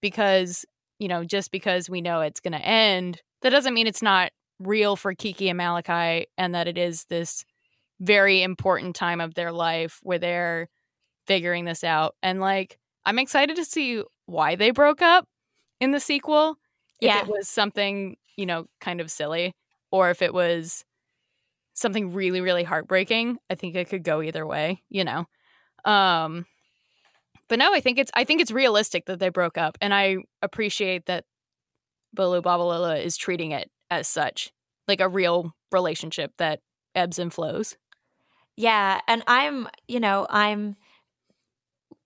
because 0.00 0.64
you 0.98 1.08
know 1.08 1.24
just 1.24 1.50
because 1.50 1.88
we 1.88 2.00
know 2.00 2.20
it's 2.20 2.40
going 2.40 2.52
to 2.52 2.66
end 2.66 3.20
that 3.42 3.50
doesn't 3.50 3.74
mean 3.74 3.86
it's 3.86 4.02
not 4.02 4.32
real 4.58 4.96
for 4.96 5.14
Kiki 5.14 5.48
and 5.48 5.58
Malakai 5.58 6.24
and 6.36 6.54
that 6.54 6.66
it 6.66 6.76
is 6.76 7.04
this 7.08 7.44
very 8.00 8.42
important 8.42 8.94
time 8.96 9.20
of 9.20 9.34
their 9.34 9.52
life 9.52 9.98
where 10.02 10.18
they're 10.18 10.68
figuring 11.26 11.64
this 11.64 11.84
out 11.84 12.14
and 12.22 12.40
like 12.40 12.78
I'm 13.04 13.18
excited 13.18 13.56
to 13.56 13.64
see 13.64 14.02
why 14.26 14.54
they 14.56 14.70
broke 14.70 15.02
up 15.02 15.26
in 15.80 15.90
the 15.92 16.00
sequel 16.00 16.56
if 17.00 17.06
Yeah. 17.08 17.20
it 17.22 17.28
was 17.28 17.48
something 17.48 18.16
you 18.36 18.46
know 18.46 18.66
kind 18.80 19.00
of 19.00 19.10
silly 19.10 19.52
or 19.90 20.10
if 20.10 20.22
it 20.22 20.32
was 20.34 20.84
something 21.74 22.12
really 22.12 22.40
really 22.40 22.64
heartbreaking 22.64 23.38
i 23.50 23.54
think 23.54 23.74
it 23.76 23.88
could 23.88 24.02
go 24.04 24.20
either 24.22 24.46
way 24.46 24.82
you 24.90 25.04
know 25.04 25.24
um 25.84 26.44
but 27.48 27.58
no 27.58 27.72
i 27.72 27.80
think 27.80 27.98
it's 27.98 28.10
i 28.14 28.24
think 28.24 28.40
it's 28.40 28.50
realistic 28.50 29.06
that 29.06 29.18
they 29.20 29.28
broke 29.28 29.56
up 29.58 29.78
and 29.80 29.94
i 29.94 30.16
appreciate 30.42 31.06
that 31.06 31.24
bolu 32.16 32.42
babalola 32.42 33.02
is 33.02 33.16
treating 33.16 33.52
it 33.52 33.70
as 33.90 34.08
such 34.08 34.50
like 34.88 35.00
a 35.00 35.08
real 35.08 35.52
relationship 35.72 36.32
that 36.38 36.60
ebbs 36.94 37.18
and 37.18 37.32
flows 37.32 37.76
Yeah, 38.60 39.00
and 39.06 39.22
I'm, 39.28 39.68
you 39.86 40.00
know, 40.00 40.26
I'm 40.28 40.74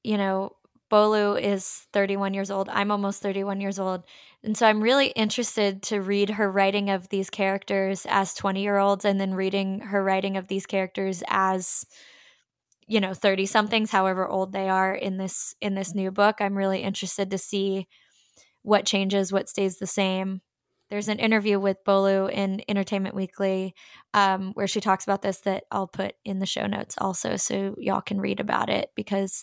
you 0.04 0.16
know, 0.16 0.52
Bolu 0.90 1.40
is 1.40 1.86
31 1.92 2.34
years 2.34 2.50
old. 2.50 2.68
I'm 2.68 2.90
almost 2.90 3.22
31 3.22 3.60
years 3.60 3.78
old. 3.78 4.04
And 4.44 4.56
so 4.56 4.66
I'm 4.66 4.82
really 4.82 5.06
interested 5.08 5.82
to 5.84 6.00
read 6.00 6.30
her 6.30 6.50
writing 6.50 6.90
of 6.90 7.08
these 7.08 7.30
characters 7.30 8.04
as 8.08 8.34
20-year-olds 8.34 9.04
and 9.04 9.18
then 9.20 9.34
reading 9.34 9.80
her 9.80 10.02
writing 10.04 10.36
of 10.36 10.48
these 10.48 10.66
characters 10.66 11.22
as 11.28 11.86
you 12.86 13.00
know, 13.00 13.14
30 13.14 13.46
somethings, 13.46 13.90
however 13.90 14.26
old 14.28 14.52
they 14.52 14.68
are 14.68 14.94
in 14.94 15.16
this 15.16 15.54
in 15.60 15.74
this 15.74 15.94
new 15.94 16.10
book. 16.10 16.36
I'm 16.40 16.56
really 16.58 16.82
interested 16.82 17.30
to 17.30 17.38
see 17.38 17.86
what 18.62 18.86
changes, 18.86 19.32
what 19.32 19.48
stays 19.48 19.78
the 19.78 19.86
same. 19.86 20.42
There's 20.92 21.08
an 21.08 21.20
interview 21.20 21.58
with 21.58 21.82
Bolu 21.86 22.30
in 22.30 22.60
Entertainment 22.68 23.14
Weekly 23.14 23.74
um, 24.12 24.52
where 24.52 24.66
she 24.66 24.82
talks 24.82 25.04
about 25.04 25.22
this 25.22 25.38
that 25.38 25.64
I'll 25.70 25.86
put 25.86 26.16
in 26.22 26.38
the 26.38 26.44
show 26.44 26.66
notes 26.66 26.96
also 26.98 27.36
so 27.36 27.74
y'all 27.78 28.02
can 28.02 28.20
read 28.20 28.40
about 28.40 28.68
it 28.68 28.90
because 28.94 29.42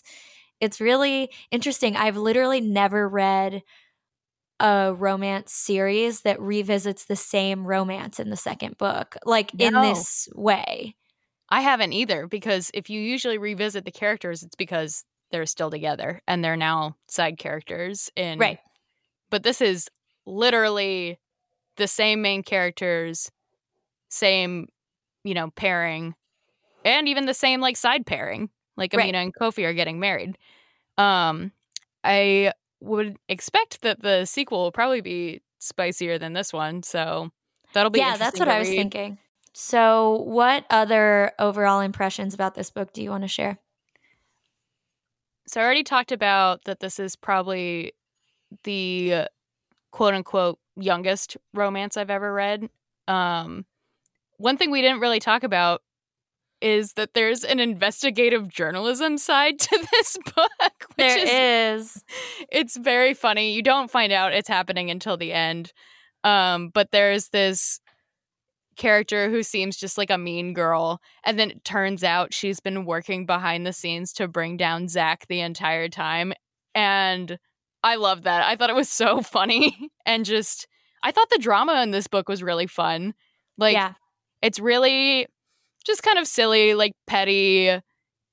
it's 0.60 0.80
really 0.80 1.28
interesting. 1.50 1.96
I've 1.96 2.16
literally 2.16 2.60
never 2.60 3.08
read 3.08 3.64
a 4.60 4.94
romance 4.94 5.52
series 5.52 6.20
that 6.20 6.40
revisits 6.40 7.06
the 7.06 7.16
same 7.16 7.66
romance 7.66 8.20
in 8.20 8.30
the 8.30 8.36
second 8.36 8.78
book, 8.78 9.16
like 9.24 9.50
in 9.58 9.74
this 9.74 10.28
way. 10.36 10.94
i 11.48 11.62
haven't 11.62 11.92
either 11.92 12.28
because 12.28 12.70
if 12.74 12.88
you 12.88 13.00
usually 13.00 13.38
revisit 13.38 13.84
the 13.84 13.90
characters 13.90 14.44
it's 14.44 14.54
because 14.54 15.04
they're 15.32 15.46
still 15.46 15.68
together 15.68 16.22
and 16.28 16.44
they're 16.44 16.56
now 16.56 16.94
side 17.08 17.38
characters 17.38 18.08
in 18.14 18.38
Right. 18.38 18.60
but 19.30 19.42
this 19.42 19.60
is 19.60 19.88
literally 20.26 21.18
the 21.80 21.88
same 21.88 22.22
main 22.22 22.42
characters 22.42 23.30
same 24.10 24.68
you 25.24 25.34
know 25.34 25.50
pairing 25.50 26.14
and 26.84 27.08
even 27.08 27.26
the 27.26 27.34
same 27.34 27.60
like 27.60 27.76
side 27.76 28.06
pairing 28.06 28.48
like 28.76 28.94
Right. 28.94 29.04
amina 29.04 29.18
and 29.18 29.34
kofi 29.34 29.64
are 29.64 29.74
getting 29.74 29.98
married 29.98 30.38
um 30.98 31.52
i 32.04 32.52
would 32.80 33.16
expect 33.28 33.82
that 33.82 34.00
the 34.02 34.24
sequel 34.24 34.62
will 34.62 34.72
probably 34.72 35.00
be 35.00 35.40
spicier 35.58 36.18
than 36.18 36.32
this 36.32 36.52
one 36.52 36.82
so 36.82 37.30
that'll 37.74 37.90
be 37.90 38.00
yeah, 38.00 38.16
that's 38.16 38.38
what 38.38 38.48
I 38.48 38.58
was 38.58 38.68
read. 38.68 38.76
thinking. 38.76 39.18
So, 39.52 40.22
what 40.26 40.64
other 40.70 41.32
overall 41.38 41.80
impressions 41.80 42.34
about 42.34 42.54
this 42.54 42.70
book 42.70 42.92
do 42.92 43.02
you 43.02 43.10
want 43.10 43.24
to 43.24 43.28
share? 43.28 43.58
So 45.46 45.60
I 45.60 45.64
already 45.64 45.82
talked 45.82 46.12
about 46.12 46.64
that 46.64 46.80
this 46.80 47.00
is 47.00 47.16
probably 47.16 47.92
the 48.64 49.26
quote 49.90 50.14
unquote 50.14 50.58
youngest 50.80 51.36
romance 51.54 51.96
I've 51.96 52.10
ever 52.10 52.32
read. 52.32 52.68
Um, 53.08 53.64
one 54.38 54.56
thing 54.56 54.70
we 54.70 54.82
didn't 54.82 55.00
really 55.00 55.20
talk 55.20 55.42
about 55.42 55.82
is 56.60 56.92
that 56.94 57.14
there's 57.14 57.42
an 57.42 57.58
investigative 57.58 58.48
journalism 58.48 59.16
side 59.18 59.58
to 59.58 59.86
this 59.92 60.18
book, 60.34 60.50
which 60.94 60.96
There 60.98 61.18
is 61.18 61.96
is. 61.96 62.04
it's 62.50 62.76
very 62.76 63.14
funny. 63.14 63.52
You 63.54 63.62
don't 63.62 63.90
find 63.90 64.12
out 64.12 64.34
it's 64.34 64.48
happening 64.48 64.90
until 64.90 65.16
the 65.16 65.32
end. 65.32 65.72
Um, 66.22 66.68
but 66.68 66.90
there's 66.90 67.28
this 67.28 67.80
character 68.76 69.30
who 69.30 69.42
seems 69.42 69.76
just 69.76 69.98
like 69.98 70.10
a 70.10 70.18
mean 70.18 70.52
girl, 70.52 71.00
and 71.24 71.38
then 71.38 71.50
it 71.50 71.64
turns 71.64 72.04
out 72.04 72.34
she's 72.34 72.60
been 72.60 72.84
working 72.84 73.26
behind 73.26 73.66
the 73.66 73.72
scenes 73.72 74.12
to 74.14 74.28
bring 74.28 74.56
down 74.56 74.88
Zach 74.88 75.26
the 75.28 75.40
entire 75.40 75.88
time. 75.88 76.32
And 76.74 77.38
I 77.82 77.96
love 77.96 78.22
that. 78.24 78.44
I 78.44 78.56
thought 78.56 78.70
it 78.70 78.76
was 78.76 78.88
so 78.90 79.22
funny 79.22 79.90
and 80.04 80.24
just 80.24 80.66
I 81.02 81.12
thought 81.12 81.30
the 81.30 81.38
drama 81.38 81.82
in 81.82 81.90
this 81.90 82.06
book 82.06 82.28
was 82.28 82.42
really 82.42 82.66
fun. 82.66 83.14
Like 83.58 83.74
yeah. 83.74 83.94
It's 84.42 84.58
really 84.58 85.26
just 85.84 86.02
kind 86.02 86.18
of 86.18 86.26
silly, 86.26 86.74
like 86.74 86.92
petty 87.06 87.78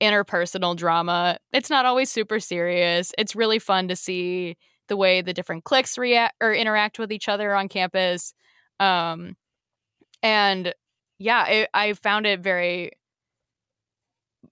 interpersonal 0.00 0.76
drama. 0.76 1.38
It's 1.52 1.70
not 1.70 1.86
always 1.86 2.10
super 2.10 2.40
serious. 2.40 3.12
It's 3.18 3.36
really 3.36 3.58
fun 3.58 3.88
to 3.88 3.96
see 3.96 4.56
the 4.88 4.96
way 4.96 5.20
the 5.20 5.34
different 5.34 5.64
cliques 5.64 5.98
react 5.98 6.34
or 6.40 6.54
interact 6.54 6.98
with 6.98 7.12
each 7.12 7.28
other 7.28 7.54
on 7.54 7.68
campus. 7.68 8.32
Um, 8.80 9.36
and 10.22 10.72
yeah, 11.18 11.46
it, 11.48 11.70
I 11.74 11.92
found 11.92 12.26
it 12.26 12.40
very, 12.40 12.92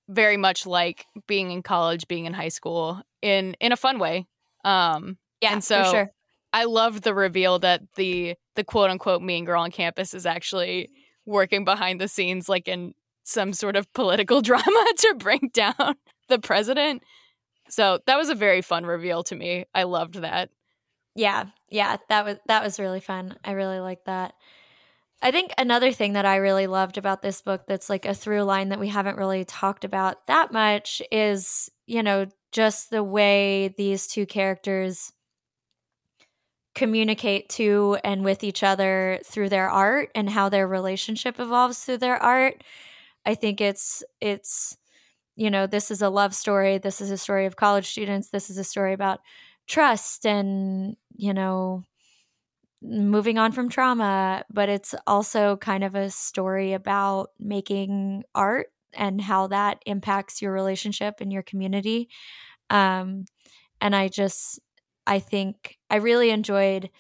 very 0.09 0.37
much 0.37 0.67
like 0.67 1.07
being 1.27 1.51
in 1.51 1.63
college, 1.63 2.07
being 2.09 2.27
in 2.27 2.35
high 2.35 2.49
school 2.49 3.01
in 3.23 3.55
in 3.61 3.73
a 3.73 3.77
fun 3.77 3.99
way. 3.99 4.27
Um, 4.65 5.17
Yeah, 5.41 5.53
and 5.53 5.65
so 5.65 5.85
for 5.85 5.91
sure. 5.91 6.11
I 6.53 6.65
loved 6.65 7.03
the 7.03 7.15
reveal 7.15 7.59
that 7.61 7.83
the 7.97 8.35
the 8.55 8.65
quote 8.65 8.91
unquote 8.91 9.23
mean 9.23 9.45
girl 9.45 9.63
on 9.63 9.71
campus 9.71 10.15
is 10.15 10.27
actually 10.27 10.89
working 11.25 11.65
behind 11.65 12.01
the 12.01 12.09
scenes, 12.09 12.49
like 12.49 12.69
in 12.69 12.95
some 13.25 13.53
sort 13.53 13.77
of 13.77 13.93
political 13.93 14.41
drama 14.43 14.87
to 14.99 15.15
bring 15.19 15.51
down 15.53 15.97
the 16.29 16.39
president. 16.39 17.03
So 17.69 17.99
that 18.07 18.17
was 18.17 18.29
a 18.29 18.35
very 18.35 18.63
fun 18.63 18.87
reveal 18.87 19.23
to 19.25 19.35
me. 19.35 19.65
I 19.75 19.83
loved 19.83 20.15
that. 20.15 20.51
Yeah, 21.15 21.47
yeah, 21.71 21.97
that 22.09 22.25
was 22.25 22.37
that 22.47 22.63
was 22.63 22.79
really 22.79 23.01
fun. 23.01 23.37
I 23.45 23.53
really 23.53 23.81
liked 23.81 24.07
that. 24.07 24.35
I 25.23 25.31
think 25.31 25.53
another 25.57 25.93
thing 25.93 26.13
that 26.13 26.27
I 26.27 26.37
really 26.37 26.67
loved 26.67 26.99
about 26.99 27.23
this 27.23 27.41
book 27.41 27.63
that's 27.67 27.89
like 27.89 28.05
a 28.05 28.15
through 28.15 28.43
line 28.43 28.69
that 28.69 28.79
we 28.79 28.89
haven't 28.89 29.17
really 29.17 29.45
talked 29.45 29.85
about 29.85 30.27
that 30.27 30.53
much 30.53 31.01
is, 31.11 31.71
you 31.87 32.03
know, 32.03 32.27
just 32.53 32.91
the 32.91 33.03
way 33.03 33.75
these 33.79 34.07
two 34.07 34.27
characters 34.27 35.13
communicate 36.77 37.49
to 37.49 37.99
and 38.05 38.25
with 38.25 38.45
each 38.45 38.63
other 38.63 39.19
through 39.25 39.49
their 39.49 39.71
art 39.71 40.11
and 40.15 40.31
how 40.31 40.49
their 40.49 40.69
relationship 40.69 41.41
evolves 41.41 41.81
through 41.81 41.99
their 41.99 42.23
art. 42.23 42.63
I 43.27 43.35
think 43.35 43.61
it's 43.61 44.05
it's 44.21 44.79
you 45.37 45.51
know, 45.51 45.67
this 45.67 45.91
is 45.91 46.03
a 46.03 46.11
love 46.11 46.35
story, 46.35 46.79
this 46.79 47.01
is 47.01 47.11
a 47.11 47.19
story 47.19 47.47
of 47.47 47.57
college 47.57 47.89
students, 47.89 48.31
this 48.31 48.51
is 48.51 48.59
a 48.59 48.65
story 48.65 48.95
about 48.95 49.21
trust 49.69 50.27
and, 50.27 50.97
you 51.17 51.35
know, 51.35 51.85
moving 52.83 53.39
on 53.39 53.53
from 53.53 53.69
trauma, 53.69 54.45
but 54.51 54.69
it's 54.69 54.95
also 55.07 55.57
kind 55.57 55.85
of 55.85 55.95
a 55.95 56.11
story 56.11 56.73
about 56.73 57.31
making 57.39 58.23
art 58.35 58.69
and 58.95 59.21
how 59.21 59.47
that 59.49 59.79
impacts 59.87 60.41
your 60.41 60.53
relationship 60.53 61.17
and 61.21 61.33
your 61.33 61.43
community. 61.43 62.09
Um, 62.71 63.27
and 63.81 63.95
I 63.95 64.09
just, 64.09 64.61
I 65.07 65.19
think 65.19 65.79
I 65.91 65.97
really 65.97 66.31
enjoyed 66.31 66.91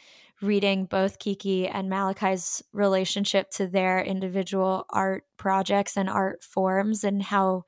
reading 0.43 0.85
both 0.85 1.19
Kiki 1.19 1.67
and 1.67 1.91
Malakai's 1.91 2.63
relationship 2.73 3.51
to 3.53 3.67
their 3.67 4.03
individual 4.03 4.85
art 4.91 5.25
projects 5.37 5.97
and 5.97 6.09
art 6.09 6.43
forms 6.43 7.05
and 7.05 7.23
how 7.23 7.65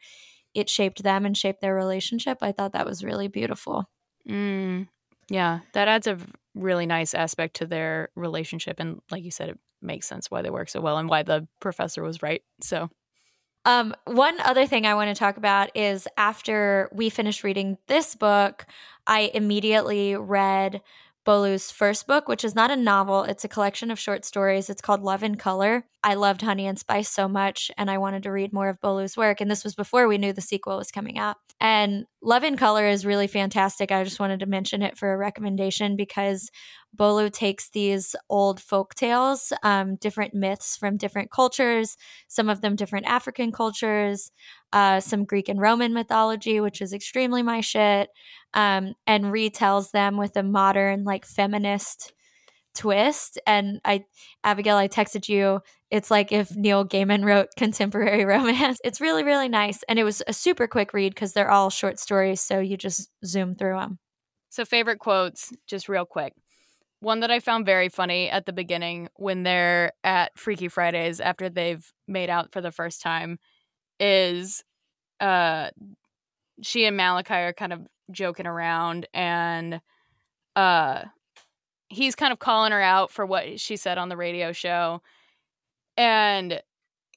it 0.55 0.69
shaped 0.69 1.02
them 1.02 1.24
and 1.24 1.36
shaped 1.36 1.60
their 1.60 1.74
relationship. 1.74 2.39
I 2.43 2.52
thought 2.52 2.73
that 2.73 2.86
was 2.86 3.05
really 3.05 3.28
beautiful. 3.28 3.89
Mm, 4.28 4.89
yeah, 5.28 5.60
that 5.73 5.89
adds 5.89 6.06
a 6.06 6.19
really 6.55 6.86
nice 6.86 7.15
aspect 7.15 7.56
to 7.56 7.66
their 7.66 8.10
relationship. 8.15 8.81
And 8.81 9.01
like 9.10 9.24
you 9.24 9.31
said, 9.31 9.51
it 9.51 9.59
makes 9.81 10.06
sense 10.06 10.31
why 10.31 10.43
they 10.43 10.51
work 10.51 10.69
so 10.69 10.81
well 10.81 10.98
and 10.98 11.09
why 11.09 11.23
the 11.23 11.47
professor 11.60 12.02
was 12.02 12.23
right. 12.23 12.43
So, 12.60 12.90
Um, 13.64 13.94
one 14.05 14.40
other 14.40 14.66
thing 14.66 14.86
I 14.86 14.94
want 14.94 15.14
to 15.14 15.18
talk 15.18 15.36
about 15.36 15.76
is 15.76 16.09
after 16.16 16.89
we 16.93 17.10
finished 17.10 17.44
reading 17.44 17.78
this 17.86 18.14
book, 18.14 18.66
I 19.06 19.30
immediately 19.35 20.16
read 20.16 20.80
Bolu's 21.24 21.70
first 21.70 22.06
book, 22.06 22.28
which 22.28 22.44
is 22.44 22.55
not 22.55 22.70
a 22.70 22.76
novel, 22.76 23.24
it's 23.24 23.44
a 23.44 23.48
collection 23.48 23.90
of 23.90 23.98
short 23.98 24.24
stories. 24.24 24.70
It's 24.70 24.80
called 24.80 25.02
Love 25.02 25.22
in 25.22 25.35
Color. 25.35 25.85
I 26.09 26.14
loved 26.14 26.40
Honey 26.40 26.66
and 26.66 26.78
Spice 26.78 27.10
so 27.10 27.28
much, 27.28 27.70
and 27.76 27.90
I 27.90 27.98
wanted 27.98 28.22
to 28.22 28.32
read 28.32 28.51
more 28.51 28.70
of 28.70 28.80
Bolu's 28.80 29.14
work. 29.14 29.43
And 29.43 29.51
this 29.51 29.62
was 29.62 29.74
before 29.74 30.09
we 30.09 30.16
knew 30.16 30.32
the 30.32 30.40
sequel 30.40 30.78
was 30.78 30.90
coming 30.90 31.18
out. 31.18 31.36
And 31.60 32.06
Love 32.22 32.44
in 32.44 32.56
Color 32.56 32.86
is 32.86 33.05
really 33.05 33.26
fantastic. 33.26 33.93
I 33.93 34.05
just 34.05 34.18
wanted 34.18 34.40
to 34.40 34.47
mention 34.47 34.80
it 34.80 34.97
for 34.97 35.12
a 35.12 35.18
recommendation 35.18 35.97
because 35.97 36.51
Bolu 36.97 37.30
takes 37.30 37.68
these 37.68 38.16
old 38.30 38.59
folk 38.59 38.94
tales, 38.94 39.52
um, 39.62 39.97
different 39.97 40.32
myths 40.32 40.78
from 40.78 40.97
different 40.97 41.30
cultures, 41.30 41.98
some 42.26 42.48
of 42.48 42.62
them 42.62 42.74
different 42.74 43.05
African 43.05 43.52
cultures, 43.52 44.32
uh, 44.72 45.01
some 45.01 45.26
Greek 45.26 45.51
and 45.51 45.60
Roman 45.60 45.93
mythology, 45.93 46.59
which 46.59 46.80
is 46.80 46.94
extremely 46.94 47.43
my 47.43 47.60
shit, 47.60 48.09
um, 48.55 48.94
and 49.06 49.26
retells 49.26 49.90
them 49.90 50.16
with 50.16 50.39
a 50.39 50.43
modern, 50.43 51.05
like 51.05 51.26
feminist 51.26 52.14
twist. 52.74 53.39
And 53.47 53.81
I, 53.85 54.05
Abigail, 54.45 54.77
I 54.77 54.89
texted 54.89 55.28
you. 55.28 55.61
It's 55.90 56.11
like 56.11 56.32
if 56.32 56.55
Neil 56.55 56.86
Gaiman 56.86 57.24
wrote 57.24 57.49
contemporary 57.57 58.24
romance. 58.27 58.81
It's 58.85 59.01
really, 59.01 59.24
really 59.24 59.49
nice. 59.49 59.82
And 59.89 59.99
it 59.99 60.05
was 60.05 60.23
a 60.27 60.32
super 60.32 60.66
quick 60.66 60.93
read 60.93 61.15
because 61.15 61.32
they're 61.32 61.51
all 61.51 61.70
short 61.70 61.99
stories. 61.99 62.40
So 62.40 62.61
you 62.61 62.77
just 62.77 63.11
zoom 63.24 63.55
through 63.55 63.77
them. 63.77 63.99
so 64.51 64.65
favorite 64.65 64.99
quotes, 64.99 65.53
just 65.66 65.89
real 65.89 66.05
quick. 66.07 66.35
One 67.01 67.20
that 67.20 67.31
I 67.31 67.39
found 67.40 67.65
very 67.65 67.89
funny 67.89 68.28
at 68.28 68.45
the 68.47 68.53
beginning 68.53 69.09
when 69.15 69.45
they're 69.45 69.93
at 70.03 70.36
Freaky 70.39 70.69
Fridays 70.69 71.20
after 71.20 71.49
they've 71.49 71.86
made 72.09 72.28
out 72.31 72.53
for 72.53 72.61
the 72.61 72.73
first 72.73 73.01
time 73.03 73.39
is 74.01 74.65
uh 75.20 75.70
she 76.62 76.85
and 76.86 76.99
Malakai 76.99 77.49
are 77.49 77.53
kind 77.53 77.73
of 77.73 77.86
joking 78.11 78.47
around 78.47 79.07
and 79.15 79.81
uh 80.57 81.05
he's 81.89 82.15
kind 82.15 82.32
of 82.32 82.39
calling 82.39 82.73
her 82.73 82.81
out 82.81 83.10
for 83.10 83.24
what 83.24 83.59
she 83.60 83.77
said 83.77 83.98
on 83.98 84.09
the 84.09 84.16
radio 84.16 84.52
show 84.52 85.01
and 85.97 86.62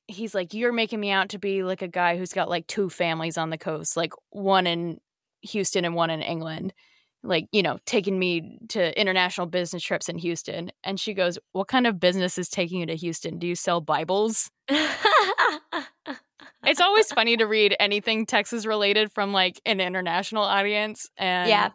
he's 0.07 0.33
like 0.33 0.53
you're 0.53 0.73
making 0.73 0.99
me 0.99 1.11
out 1.11 1.29
to 1.29 1.37
be 1.37 1.63
like 1.63 1.81
a 1.81 1.87
guy 1.87 2.17
who's 2.17 2.33
got 2.33 2.49
like 2.49 2.67
two 2.67 2.89
families 2.89 3.37
on 3.37 3.49
the 3.49 3.57
coast 3.57 3.95
like 3.95 4.13
one 4.29 4.67
in 4.67 4.99
Houston 5.41 5.85
and 5.85 5.95
one 5.95 6.09
in 6.09 6.21
England 6.21 6.73
like 7.23 7.47
you 7.51 7.61
know 7.61 7.77
taking 7.85 8.17
me 8.17 8.59
to 8.69 8.99
international 8.99 9.47
business 9.47 9.83
trips 9.83 10.09
in 10.09 10.17
Houston 10.17 10.71
and 10.83 10.99
she 10.99 11.13
goes 11.13 11.37
what 11.51 11.67
kind 11.67 11.85
of 11.85 11.99
business 11.99 12.37
is 12.37 12.49
taking 12.49 12.79
you 12.79 12.85
to 12.85 12.95
Houston 12.95 13.39
do 13.39 13.47
you 13.47 13.55
sell 13.55 13.81
bibles 13.81 14.49
it's 16.65 16.81
always 16.81 17.11
funny 17.11 17.37
to 17.37 17.45
read 17.45 17.75
anything 17.79 18.25
Texas 18.25 18.65
related 18.65 19.11
from 19.11 19.33
like 19.33 19.61
an 19.65 19.79
international 19.79 20.43
audience. 20.43 21.09
And 21.17 21.49
yeah, 21.49 21.69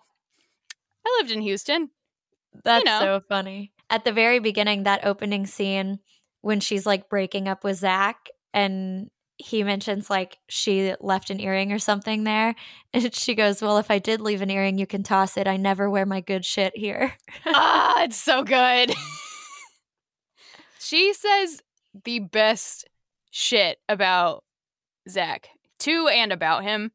I 1.06 1.18
lived 1.20 1.32
in 1.32 1.42
Houston. 1.42 1.90
That's 2.64 2.84
know. 2.84 3.00
so 3.00 3.20
funny. 3.28 3.72
At 3.88 4.04
the 4.04 4.12
very 4.12 4.38
beginning, 4.38 4.82
that 4.84 5.04
opening 5.04 5.46
scene 5.46 6.00
when 6.40 6.60
she's 6.60 6.86
like 6.86 7.08
breaking 7.08 7.48
up 7.48 7.64
with 7.64 7.78
Zach 7.78 8.28
and 8.52 9.10
he 9.38 9.62
mentions 9.62 10.08
like 10.08 10.38
she 10.48 10.94
left 11.00 11.30
an 11.30 11.40
earring 11.40 11.72
or 11.72 11.78
something 11.78 12.24
there. 12.24 12.54
And 12.94 13.14
she 13.14 13.34
goes, 13.34 13.60
Well, 13.60 13.76
if 13.76 13.90
I 13.90 13.98
did 13.98 14.22
leave 14.22 14.40
an 14.40 14.48
earring, 14.48 14.78
you 14.78 14.86
can 14.86 15.02
toss 15.02 15.36
it. 15.36 15.46
I 15.46 15.58
never 15.58 15.90
wear 15.90 16.06
my 16.06 16.22
good 16.22 16.46
shit 16.46 16.74
here. 16.74 17.12
ah, 17.44 18.04
it's 18.04 18.16
so 18.16 18.42
good. 18.42 18.94
she 20.78 21.12
says 21.12 21.60
the 22.04 22.20
best 22.20 22.88
shit 23.30 23.78
about 23.86 24.44
Zach 25.08 25.50
to 25.80 26.08
and 26.08 26.32
about 26.32 26.62
him. 26.62 26.92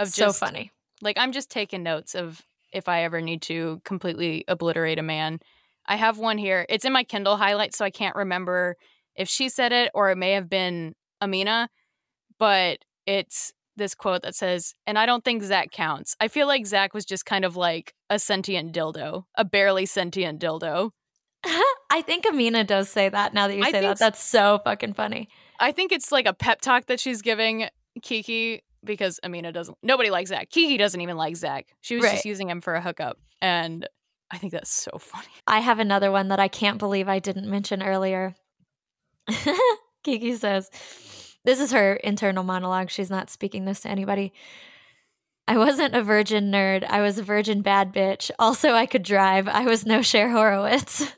Of 0.00 0.08
so 0.08 0.32
funny. 0.32 0.72
like 1.02 1.16
I'm 1.18 1.30
just 1.30 1.50
taking 1.50 1.84
notes 1.84 2.16
of 2.16 2.42
if 2.74 2.88
I 2.88 3.04
ever 3.04 3.20
need 3.20 3.42
to 3.42 3.80
completely 3.84 4.44
obliterate 4.48 4.98
a 4.98 5.02
man. 5.02 5.40
I 5.86 5.96
have 5.96 6.18
one 6.18 6.38
here. 6.38 6.66
It's 6.68 6.84
in 6.84 6.92
my 6.92 7.04
Kindle 7.04 7.36
highlights, 7.36 7.78
so 7.78 7.84
I 7.84 7.90
can't 7.90 8.16
remember 8.16 8.76
if 9.16 9.28
she 9.28 9.48
said 9.48 9.72
it 9.72 9.90
or 9.94 10.10
it 10.10 10.16
may 10.16 10.32
have 10.32 10.48
been 10.48 10.94
Amina, 11.22 11.68
but 12.38 12.78
it's 13.06 13.52
this 13.76 13.94
quote 13.94 14.22
that 14.22 14.34
says, 14.34 14.74
and 14.86 14.98
I 14.98 15.06
don't 15.06 15.24
think 15.24 15.42
Zach 15.42 15.70
counts. 15.70 16.16
I 16.20 16.28
feel 16.28 16.46
like 16.46 16.66
Zach 16.66 16.94
was 16.94 17.04
just 17.04 17.26
kind 17.26 17.44
of 17.44 17.56
like 17.56 17.94
a 18.08 18.18
sentient 18.18 18.74
dildo, 18.74 19.24
a 19.34 19.44
barely 19.44 19.86
sentient 19.86 20.40
dildo. 20.40 20.90
I 21.44 22.02
think 22.02 22.26
Amina 22.26 22.64
does 22.64 22.88
say 22.88 23.08
that 23.08 23.34
now 23.34 23.48
that 23.48 23.56
you 23.56 23.64
say 23.64 23.80
that. 23.80 23.98
That's 23.98 24.22
so 24.22 24.60
fucking 24.64 24.94
funny. 24.94 25.28
I 25.60 25.72
think 25.72 25.92
it's 25.92 26.10
like 26.10 26.26
a 26.26 26.32
pep 26.32 26.60
talk 26.60 26.86
that 26.86 27.00
she's 27.00 27.22
giving 27.22 27.68
Kiki 28.02 28.62
because 28.84 29.20
Amina 29.24 29.52
doesn't, 29.52 29.76
nobody 29.82 30.10
likes 30.10 30.30
Zach. 30.30 30.50
Kiki 30.50 30.76
doesn't 30.76 31.00
even 31.00 31.16
like 31.16 31.36
Zach. 31.36 31.66
She 31.80 31.96
was 31.96 32.04
Right. 32.04 32.12
just 32.12 32.24
using 32.24 32.48
him 32.50 32.60
for 32.60 32.74
a 32.74 32.80
hookup. 32.80 33.18
And 33.42 33.88
I 34.30 34.38
think 34.38 34.52
that's 34.52 34.70
so 34.70 34.90
funny. 34.98 35.26
I 35.46 35.60
have 35.60 35.78
another 35.78 36.10
one 36.10 36.28
that 36.28 36.40
I 36.40 36.48
can't 36.48 36.78
believe 36.78 37.08
I 37.08 37.18
didn't 37.18 37.48
mention 37.50 37.82
earlier. 37.82 38.34
Kiki 40.04 40.34
says, 40.36 40.70
This 41.44 41.60
is 41.60 41.72
her 41.72 41.94
internal 41.94 42.44
monologue. 42.44 42.90
She's 42.90 43.10
not 43.10 43.30
speaking 43.30 43.64
this 43.64 43.80
to 43.80 43.88
anybody. 43.88 44.32
I 45.46 45.58
wasn't 45.58 45.94
a 45.94 46.02
virgin 46.02 46.50
nerd. 46.50 46.84
I 46.84 47.00
was 47.02 47.18
a 47.18 47.22
virgin 47.22 47.60
bad 47.60 47.92
bitch. 47.92 48.30
Also, 48.38 48.72
I 48.72 48.86
could 48.86 49.02
drive. 49.02 49.46
I 49.46 49.64
was 49.64 49.84
no 49.84 50.00
Cher 50.02 50.30
Horowitz. 50.30 51.12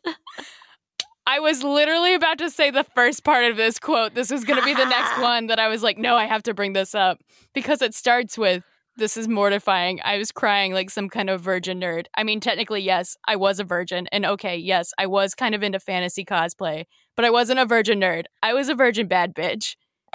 I 1.27 1.41
was 1.41 1.63
literally 1.65 2.15
about 2.15 2.39
to 2.39 2.51
say 2.51 2.71
the 2.71 2.85
first 2.85 3.25
part 3.25 3.45
of 3.45 3.57
this 3.57 3.81
quote. 3.81 4.15
This 4.15 4.31
was 4.31 4.45
going 4.45 4.61
to 4.61 4.65
be 4.65 4.75
the 4.75 4.85
next 4.85 5.19
one 5.21 5.49
that 5.49 5.59
I 5.59 5.69
was 5.69 5.83
like, 5.83 5.99
no, 5.99 6.17
I 6.17 6.27
have 6.27 6.43
to 6.45 6.55
bring 6.55 6.73
this 6.73 6.95
up 6.95 7.19
because 7.53 7.83
it 7.83 7.95
starts 7.95 8.39
with, 8.39 8.63
This 8.97 9.17
is 9.17 9.27
mortifying. 9.27 10.01
I 10.05 10.19
was 10.19 10.31
crying 10.31 10.73
like 10.73 10.89
some 10.89 11.09
kind 11.09 11.29
of 11.29 11.41
virgin 11.41 11.81
nerd. 11.81 12.07
I 12.17 12.23
mean, 12.23 12.39
technically, 12.39 12.81
yes, 12.81 13.17
I 13.27 13.35
was 13.37 13.59
a 13.59 13.65
virgin. 13.65 14.07
And 14.13 14.25
okay, 14.25 14.57
yes, 14.57 14.93
I 14.99 15.07
was 15.07 15.35
kind 15.35 15.55
of 15.55 15.63
into 15.63 15.81
fantasy 15.81 16.25
cosplay, 16.25 16.85
but 17.17 17.25
I 17.25 17.31
wasn't 17.31 17.59
a 17.59 17.67
virgin 17.67 18.01
nerd. 18.01 18.27
I 18.43 18.55
was 18.55 18.69
a 18.69 18.75
virgin 18.75 19.09
bad 19.09 19.35
bitch. 19.35 19.75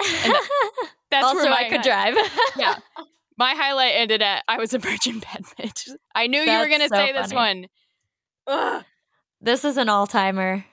That's 1.10 1.26
also, 1.26 1.42
where 1.42 1.50
my 1.50 1.66
I 1.66 1.68
could 1.68 1.82
drive. 1.82 2.16
yeah. 2.56 2.76
My 3.36 3.54
highlight 3.54 3.92
ended 3.96 4.22
at 4.22 4.44
I 4.48 4.56
was 4.56 4.72
a 4.72 4.78
virgin 4.78 5.18
bad 5.18 5.42
bitch. 5.58 5.90
I 6.14 6.26
knew 6.26 6.40
you 6.40 6.58
were 6.58 6.68
going 6.68 6.80
to 6.80 6.88
so 6.88 6.96
say 6.96 7.12
this 7.12 7.34
one. 7.34 7.66
Ugh. 8.46 8.84
This 9.42 9.64
is 9.64 9.76
an 9.76 9.88
all 9.88 10.06
timer. 10.06 10.64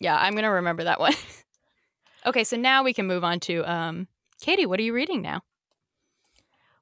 Yeah, 0.00 0.16
I'm 0.16 0.34
going 0.34 0.44
to 0.44 0.50
remember 0.50 0.84
that 0.84 1.00
one. 1.00 1.14
okay, 2.26 2.44
so 2.44 2.56
now 2.56 2.82
we 2.82 2.92
can 2.92 3.06
move 3.06 3.24
on 3.24 3.40
to 3.40 3.70
um 3.70 4.08
Katey, 4.42 4.66
what 4.66 4.78
are 4.78 4.82
you 4.82 4.92
reading 4.92 5.22
now? 5.22 5.42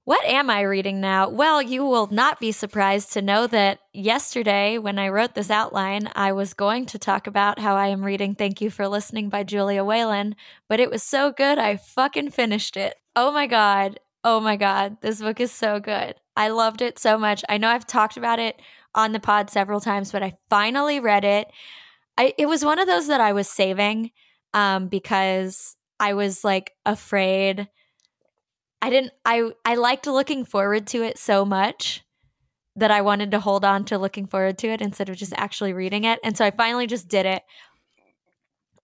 What 0.06 0.24
am 0.26 0.50
I 0.50 0.60
reading 0.60 1.00
now? 1.00 1.30
Well, 1.30 1.62
you 1.62 1.82
will 1.86 2.08
not 2.08 2.38
be 2.38 2.52
surprised 2.52 3.14
to 3.14 3.22
know 3.22 3.46
that 3.46 3.80
yesterday, 3.94 4.76
when 4.76 4.98
I 4.98 5.08
wrote 5.08 5.34
this 5.34 5.50
outline, 5.50 6.10
I 6.14 6.32
was 6.32 6.52
going 6.52 6.84
to 6.86 6.98
talk 6.98 7.26
about 7.26 7.58
how 7.58 7.76
I 7.76 7.86
am 7.86 8.04
reading 8.04 8.34
Thank 8.34 8.60
You 8.60 8.68
for 8.68 8.86
Listening 8.86 9.30
by 9.30 9.44
Julia 9.44 9.82
Whelan, 9.82 10.36
but 10.68 10.78
it 10.78 10.90
was 10.90 11.02
so 11.02 11.32
good, 11.32 11.58
I 11.58 11.76
fucking 11.76 12.32
finished 12.32 12.76
it. 12.76 12.96
Oh 13.16 13.32
my 13.32 13.46
God. 13.46 13.98
Oh 14.22 14.40
my 14.40 14.56
God. 14.56 14.98
This 15.00 15.22
book 15.22 15.40
is 15.40 15.52
so 15.52 15.80
good. 15.80 16.16
I 16.36 16.48
loved 16.48 16.82
it 16.82 16.98
so 16.98 17.16
much. 17.16 17.42
I 17.48 17.56
know 17.56 17.68
I've 17.68 17.86
talked 17.86 18.18
about 18.18 18.38
it 18.38 18.60
on 18.94 19.12
the 19.12 19.20
pod 19.20 19.48
several 19.48 19.80
times, 19.80 20.12
but 20.12 20.22
I 20.22 20.34
finally 20.50 21.00
read 21.00 21.24
it. 21.24 21.48
I, 22.16 22.32
it 22.38 22.46
was 22.46 22.64
one 22.64 22.78
of 22.78 22.86
those 22.86 23.08
that 23.08 23.20
I 23.20 23.32
was 23.32 23.48
saving 23.48 24.10
um, 24.52 24.88
because 24.88 25.76
I 25.98 26.14
was 26.14 26.44
like 26.44 26.72
afraid. 26.86 27.68
I 28.82 28.90
didn't 28.90 29.12
I 29.24 29.50
I 29.64 29.76
liked 29.76 30.06
looking 30.06 30.44
forward 30.44 30.86
to 30.88 31.02
it 31.02 31.18
so 31.18 31.44
much 31.44 32.02
that 32.76 32.90
I 32.90 33.00
wanted 33.02 33.30
to 33.30 33.40
hold 33.40 33.64
on 33.64 33.84
to 33.86 33.98
looking 33.98 34.26
forward 34.26 34.58
to 34.58 34.68
it 34.68 34.80
instead 34.80 35.08
of 35.08 35.16
just 35.16 35.32
actually 35.36 35.72
reading 35.72 36.04
it. 36.04 36.18
And 36.24 36.36
so 36.36 36.44
I 36.44 36.50
finally 36.50 36.86
just 36.86 37.08
did 37.08 37.24
it. 37.24 37.42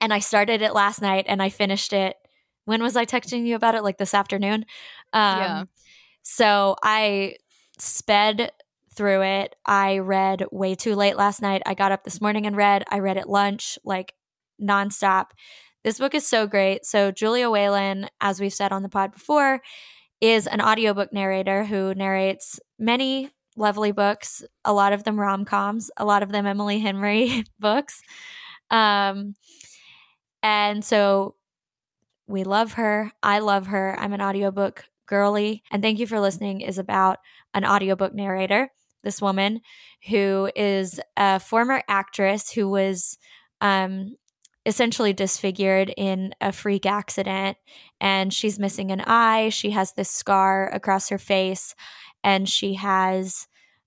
And 0.00 0.14
I 0.14 0.20
started 0.20 0.62
it 0.62 0.74
last 0.74 1.02
night 1.02 1.26
and 1.28 1.42
I 1.42 1.50
finished 1.50 1.92
it. 1.92 2.16
When 2.64 2.82
was 2.82 2.96
I 2.96 3.04
texting 3.04 3.44
you 3.46 3.56
about 3.56 3.74
it? 3.74 3.82
Like 3.82 3.98
this 3.98 4.14
afternoon. 4.14 4.64
Um 5.12 5.38
Yeah. 5.38 5.64
so 6.22 6.76
I 6.82 7.36
sped 7.78 8.52
through 9.00 9.22
it. 9.22 9.56
I 9.64 9.96
read 9.96 10.44
way 10.52 10.74
too 10.74 10.94
late 10.94 11.16
last 11.16 11.40
night. 11.40 11.62
I 11.64 11.72
got 11.72 11.90
up 11.90 12.04
this 12.04 12.20
morning 12.20 12.44
and 12.44 12.54
read. 12.54 12.84
I 12.90 12.98
read 12.98 13.16
at 13.16 13.30
lunch, 13.30 13.78
like 13.82 14.12
nonstop. 14.60 15.28
This 15.84 15.98
book 15.98 16.14
is 16.14 16.26
so 16.26 16.46
great. 16.46 16.84
So, 16.84 17.10
Julia 17.10 17.48
Whelan, 17.48 18.10
as 18.20 18.42
we've 18.42 18.52
said 18.52 18.72
on 18.72 18.82
the 18.82 18.90
pod 18.90 19.12
before, 19.12 19.62
is 20.20 20.46
an 20.46 20.60
audiobook 20.60 21.14
narrator 21.14 21.64
who 21.64 21.94
narrates 21.94 22.60
many 22.78 23.30
lovely 23.56 23.90
books, 23.90 24.44
a 24.66 24.74
lot 24.74 24.92
of 24.92 25.04
them 25.04 25.18
rom 25.18 25.46
coms, 25.46 25.90
a 25.96 26.04
lot 26.04 26.22
of 26.22 26.30
them 26.30 26.44
Emily 26.44 26.78
Henry 26.78 27.44
books. 27.58 28.02
Um, 28.70 29.34
and 30.42 30.84
so 30.84 31.36
we 32.26 32.44
love 32.44 32.74
her. 32.74 33.12
I 33.22 33.38
love 33.38 33.68
her. 33.68 33.98
I'm 33.98 34.12
an 34.12 34.20
audiobook 34.20 34.84
girly. 35.06 35.62
And 35.70 35.82
thank 35.82 35.98
you 35.98 36.06
for 36.06 36.20
listening 36.20 36.60
is 36.60 36.76
about 36.76 37.16
an 37.54 37.64
audiobook 37.64 38.12
narrator, 38.12 38.70
this 39.02 39.20
woman 39.20 39.60
who 40.08 40.50
is 40.54 41.00
a 41.16 41.40
former 41.40 41.82
actress 41.88 42.50
who 42.50 42.68
was 42.68 43.18
um, 43.60 44.16
essentially 44.66 45.12
disfigured 45.12 45.92
in 45.96 46.34
a 46.40 46.52
freak 46.52 46.86
accident 46.86 47.56
and 48.00 48.32
she's 48.32 48.58
missing 48.58 48.90
an 48.90 49.00
eye. 49.02 49.48
She 49.48 49.70
has 49.70 49.92
this 49.92 50.10
scar 50.10 50.68
across 50.72 51.08
her 51.08 51.18
face 51.18 51.74
and 52.22 52.48
she 52.48 52.74
has 52.74 53.46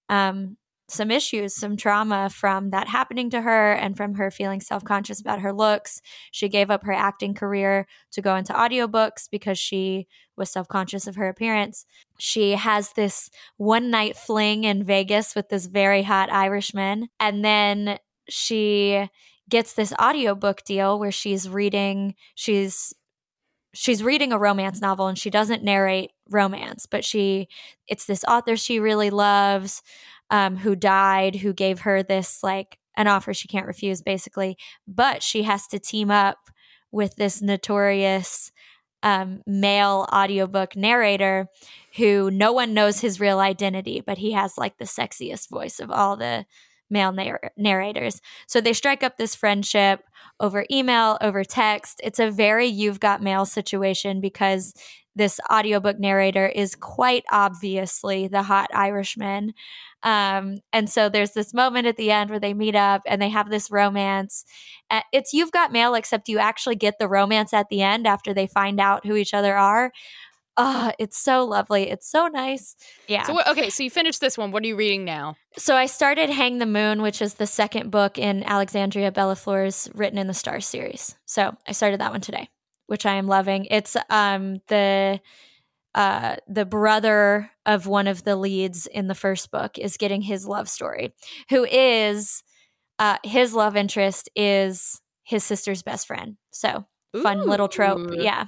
um, 0.09 0.57
some 0.93 1.11
issues, 1.11 1.55
some 1.55 1.75
trauma 1.75 2.29
from 2.29 2.69
that 2.69 2.87
happening 2.87 3.29
to 3.31 3.41
her 3.41 3.73
and 3.73 3.97
from 3.97 4.15
her 4.15 4.31
feeling 4.31 4.61
self 4.61 4.83
conscious 4.83 5.19
about 5.19 5.39
her 5.41 5.53
looks. 5.53 6.01
She 6.31 6.49
gave 6.49 6.69
up 6.69 6.83
her 6.83 6.93
acting 6.93 7.33
career 7.33 7.87
to 8.11 8.21
go 8.21 8.35
into 8.35 8.53
audiobooks 8.53 9.29
because 9.29 9.59
she 9.59 10.07
was 10.35 10.49
self 10.49 10.67
conscious 10.67 11.07
of 11.07 11.15
her 11.15 11.27
appearance. 11.27 11.85
She 12.19 12.51
has 12.51 12.93
this 12.93 13.29
one 13.57 13.89
night 13.91 14.15
fling 14.15 14.63
in 14.63 14.83
Vegas 14.83 15.35
with 15.35 15.49
this 15.49 15.65
very 15.65 16.03
hot 16.03 16.31
Irishman. 16.31 17.09
And 17.19 17.43
then 17.43 17.99
she 18.29 19.09
gets 19.49 19.73
this 19.73 19.93
audiobook 20.01 20.63
deal 20.63 20.99
where 20.99 21.11
she's 21.11 21.49
reading, 21.49 22.15
she's 22.35 22.93
she's 23.73 24.03
reading 24.03 24.31
a 24.31 24.37
romance 24.37 24.79
novel 24.79 25.07
and 25.07 25.17
she 25.17 25.29
doesn't 25.29 25.63
narrate 25.63 26.11
romance 26.29 26.85
but 26.85 27.03
she 27.03 27.47
it's 27.87 28.05
this 28.05 28.23
author 28.25 28.55
she 28.55 28.79
really 28.79 29.09
loves 29.09 29.81
um, 30.33 30.57
who 30.57 30.75
died 30.75 31.37
who 31.37 31.53
gave 31.53 31.81
her 31.81 32.01
this 32.01 32.39
like 32.41 32.79
an 32.97 33.07
offer 33.07 33.33
she 33.33 33.47
can't 33.47 33.67
refuse 33.67 34.01
basically 34.01 34.57
but 34.87 35.21
she 35.21 35.43
has 35.43 35.67
to 35.67 35.79
team 35.79 36.09
up 36.09 36.49
with 36.91 37.15
this 37.15 37.41
notorious 37.41 38.51
um, 39.03 39.41
male 39.45 40.07
audiobook 40.11 40.75
narrator 40.75 41.47
who 41.97 42.31
no 42.31 42.51
one 42.51 42.73
knows 42.73 43.01
his 43.01 43.19
real 43.19 43.39
identity 43.39 44.01
but 44.05 44.17
he 44.17 44.31
has 44.31 44.57
like 44.57 44.77
the 44.77 44.85
sexiest 44.85 45.49
voice 45.49 45.79
of 45.79 45.91
all 45.91 46.17
the 46.17 46.45
male 46.89 47.11
narr- 47.11 47.51
narrators 47.55 48.19
so 48.47 48.59
they 48.59 48.73
strike 48.73 49.03
up 49.03 49.17
this 49.17 49.35
friendship 49.35 50.03
over 50.39 50.65
email, 50.71 51.17
over 51.21 51.43
text. 51.43 52.01
It's 52.03 52.19
a 52.19 52.31
very 52.31 52.67
you've 52.67 52.99
got 52.99 53.21
mail 53.21 53.45
situation 53.45 54.19
because 54.19 54.73
this 55.15 55.39
audiobook 55.51 55.99
narrator 55.99 56.47
is 56.47 56.75
quite 56.75 57.23
obviously 57.31 58.27
the 58.27 58.43
hot 58.43 58.69
Irishman. 58.73 59.53
Um, 60.01 60.57
and 60.73 60.89
so 60.89 61.07
there's 61.09 61.31
this 61.31 61.53
moment 61.53 61.87
at 61.87 61.97
the 61.97 62.11
end 62.11 62.29
where 62.29 62.39
they 62.39 62.53
meet 62.53 62.75
up 62.75 63.01
and 63.05 63.21
they 63.21 63.29
have 63.29 63.49
this 63.49 63.71
romance. 63.71 64.43
Uh, 64.89 65.01
it's 65.11 65.33
you've 65.33 65.51
got 65.51 65.71
mail, 65.71 65.95
except 65.95 66.29
you 66.29 66.39
actually 66.39 66.75
get 66.75 66.99
the 66.99 67.07
romance 67.07 67.53
at 67.53 67.69
the 67.69 67.81
end 67.81 68.05
after 68.05 68.33
they 68.33 68.47
find 68.47 68.79
out 68.79 69.05
who 69.05 69.15
each 69.15 69.33
other 69.33 69.55
are. 69.55 69.91
Oh, 70.55 70.91
it's 70.99 71.17
so 71.17 71.45
lovely. 71.45 71.89
It's 71.89 72.09
so 72.09 72.27
nice. 72.27 72.75
Yeah. 73.07 73.23
So 73.23 73.39
okay, 73.47 73.69
so 73.69 73.81
you 73.81 73.89
finished 73.89 74.21
this 74.21 74.37
one. 74.37 74.51
What 74.51 74.63
are 74.63 74.67
you 74.67 74.75
reading 74.75 75.03
now? 75.03 75.35
So 75.57 75.75
I 75.75 75.87
started 75.87 76.29
Hang 76.29 76.59
the 76.59 76.67
Moon, 76.67 77.01
which 77.01 77.21
is 77.21 77.35
the 77.35 77.47
second 77.47 77.89
book 77.89 78.19
in 78.19 78.43
Alexandria 78.43 79.11
Bellefleur's 79.11 79.89
Written 79.95 80.19
in 80.19 80.27
the 80.27 80.33
Stars 80.33 80.67
series. 80.67 81.15
So 81.25 81.55
I 81.67 81.71
started 81.71 81.99
that 82.01 82.11
one 82.11 82.21
today, 82.21 82.49
which 82.87 83.05
I 83.05 83.15
am 83.15 83.27
loving. 83.27 83.65
It's 83.71 83.95
um 84.09 84.57
the 84.67 85.19
uh 85.95 86.37
the 86.47 86.65
brother 86.65 87.51
of 87.65 87.87
one 87.87 88.07
of 88.07 88.23
the 88.23 88.35
leads 88.35 88.87
in 88.87 89.07
the 89.07 89.15
first 89.15 89.51
book 89.51 89.77
is 89.77 89.97
getting 89.97 90.21
his 90.21 90.45
love 90.47 90.67
story, 90.69 91.13
who 91.49 91.65
is 91.65 92.43
uh 92.99 93.17
his 93.23 93.53
love 93.53 93.75
interest 93.75 94.29
is 94.35 95.01
his 95.23 95.43
sister's 95.43 95.83
best 95.83 96.07
friend. 96.07 96.37
So 96.51 96.85
fun 97.21 97.47
little 97.47 97.67
trope. 97.67 98.11
Yeah. 98.13 98.45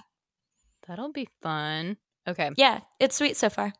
That'll 0.88 1.12
be 1.12 1.28
fun. 1.41 1.98
Okay. 2.28 2.52
Yeah. 2.57 2.82
It's 2.99 3.16
sweet 3.16 3.38
so 3.38 3.49
far. 3.49 3.74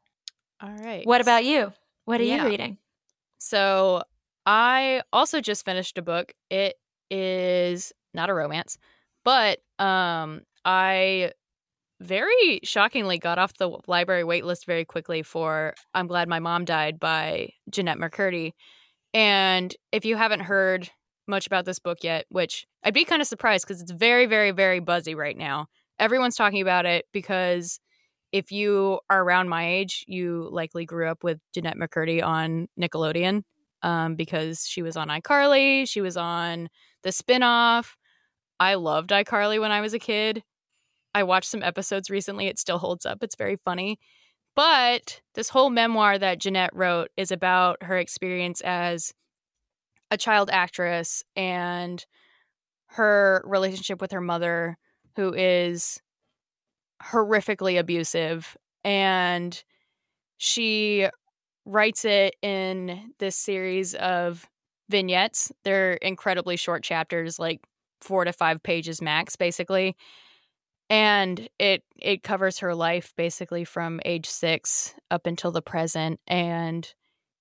All 0.62 0.70
right. 0.72 1.06
What 1.06 1.22
about 1.22 1.44
you? 1.46 1.74
What 2.06 2.22
are 2.22 2.24
Yeah. 2.24 2.44
you 2.44 2.50
reading? 2.50 2.78
So 3.40 4.04
I 4.46 5.02
also 5.12 5.42
just 5.42 5.66
finished 5.66 5.98
a 5.98 6.02
book. 6.02 6.34
It 6.50 6.76
is 7.12 7.92
not 8.14 8.30
a 8.30 8.34
romance, 8.34 8.78
but 9.26 9.60
um 9.80 10.42
I 10.64 11.32
very 12.02 12.60
shockingly 12.64 13.18
got 13.18 13.38
off 13.38 13.54
the 13.58 13.78
library 13.88 14.24
waitlist 14.24 14.66
very 14.66 14.86
quickly 14.86 15.24
for 15.24 15.74
I'm 15.94 16.08
Glad 16.08 16.30
My 16.30 16.40
Mom 16.40 16.66
Died 16.66 17.00
by 17.00 17.50
Jennette 17.70 17.98
McCurdy. 17.98 18.52
And 19.14 19.76
if 19.92 20.06
you 20.06 20.18
haven't 20.18 20.42
heard 20.42 20.90
much 21.28 21.48
about 21.48 21.66
this 21.66 21.80
book 21.80 22.00
yet, 22.04 22.26
which 22.30 22.66
I'd 22.84 22.94
be 22.94 23.06
kind 23.06 23.22
of 23.22 23.28
surprised 23.28 23.66
because 23.66 23.82
it's 23.82 23.92
very, 23.92 24.26
very, 24.26 24.52
very 24.52 24.80
buzzy 24.80 25.16
right 25.16 25.38
now. 25.38 25.68
Everyone's 25.98 26.36
talking 26.36 26.62
about 26.62 26.86
it 26.86 27.06
because 27.14 27.80
if 28.32 28.52
you 28.52 29.00
are 29.10 29.24
around 29.24 29.48
my 29.48 29.68
age, 29.68 30.04
you 30.08 30.50
likely 30.52 30.86
grew 30.86 31.08
up 31.10 31.24
with 31.24 31.40
Jennette 31.54 31.78
McCurdy 31.78 32.22
on 32.22 32.68
Nickelodeon 32.80 33.44
um, 33.82 34.16
because 34.16 34.68
she 34.68 34.82
was 34.82 34.98
on 34.98 35.08
iCarly, 35.08 35.88
she 35.88 36.02
was 36.02 36.18
on 36.18 36.68
the 37.04 37.12
spinoff. 37.12 37.94
I 38.60 38.76
loved 38.76 39.10
iCarly 39.10 39.60
when 39.60 39.72
I 39.72 39.82
was 39.82 39.94
a 39.94 40.00
kid. 40.00 40.44
I 41.14 41.24
watched 41.24 41.50
some 41.50 41.64
episodes 41.64 42.10
recently. 42.10 42.48
It 42.48 42.60
still 42.60 42.78
holds 42.78 43.06
up. 43.06 43.24
It's 43.24 43.36
very 43.36 43.58
funny. 43.64 44.00
But 44.56 45.22
this 45.34 45.50
whole 45.50 45.70
memoir 45.70 46.18
that 46.18 46.40
Jennette 46.40 46.76
wrote 46.76 47.10
is 47.18 47.32
about 47.32 47.84
her 47.84 47.98
experience 47.98 48.62
as 48.62 49.14
a 50.12 50.18
child 50.18 50.50
actress 50.52 51.24
and 51.36 52.06
her 52.88 53.44
relationship 53.46 54.00
with 54.00 54.12
her 54.12 54.22
mother, 54.22 54.78
who 55.16 55.34
is 55.34 56.02
horrifically 57.04 57.78
abusive. 57.78 58.56
And 58.84 59.62
she 60.38 61.08
writes 61.66 62.06
it 62.06 62.36
in 62.42 63.12
this 63.20 63.36
series 63.36 63.96
of 63.96 64.48
vignettes. 64.90 65.52
They're 65.64 65.94
incredibly 65.94 66.56
short 66.56 66.84
chapters, 66.84 67.40
like 67.40 67.62
four 68.02 68.26
to 68.26 68.34
five 68.34 68.62
pages 68.64 69.02
max, 69.02 69.36
basically. 69.36 69.96
and 70.90 71.50
it 71.60 71.84
it 72.00 72.24
covers 72.24 72.60
her 72.60 72.76
life 72.76 73.14
basically 73.18 73.64
from 73.66 74.00
age 74.06 74.28
6 74.28 74.94
up 75.10 75.26
until 75.26 75.52
the 75.52 75.62
present 75.62 76.20
and 76.28 76.94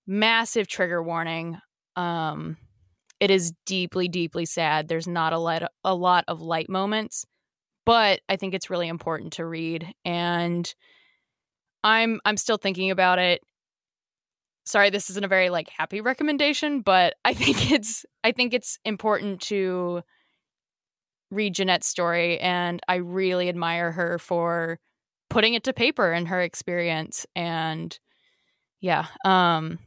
massive 0.07 0.67
trigger 0.67 1.03
warning 1.03 1.59
um 1.97 2.57
it 3.21 3.31
is 3.31 3.53
deeply 3.67 4.09
deeply 4.09 4.47
sad 4.47 4.89
there's 4.89 5.07
not 5.07 5.33
a 5.33 5.39
lot 5.39 5.63
a 5.85 5.95
lot 5.95 6.25
of 6.29 6.41
light 6.41 6.69
moments 6.71 7.27
but 7.85 8.21
i 8.29 8.37
think 8.37 8.55
it's 8.55 8.71
really 8.71 8.89
important 8.89 9.35
to 9.35 9.45
read 9.45 9.93
and 10.05 10.75
i'm 11.83 12.21
i'm 12.25 12.37
still 12.39 12.57
thinking 12.57 12.91
about 12.91 13.19
it 13.19 13.43
sorry 14.65 14.91
this 14.91 15.11
isn't 15.11 15.25
a 15.25 15.29
very 15.29 15.51
like 15.51 15.69
happy 15.69 16.01
recommendation 16.01 16.81
but 16.81 17.15
i 17.25 17.35
think 17.35 17.71
it's 17.73 18.05
i 18.25 18.33
think 18.33 18.55
it's 18.55 18.79
important 18.85 19.41
to 19.41 20.03
read 21.35 21.55
Jennette's 21.55 21.87
story 21.87 22.39
and 22.41 22.81
I 22.89 22.97
really 22.97 23.49
admire 23.49 23.93
her 23.93 24.19
for 24.19 24.79
putting 25.31 25.55
it 25.55 25.65
to 25.65 25.73
paper 25.73 26.13
and 26.13 26.29
her 26.29 26.41
experience 26.41 27.27
and 27.35 27.99
yeah 28.81 29.07
um 29.25 29.79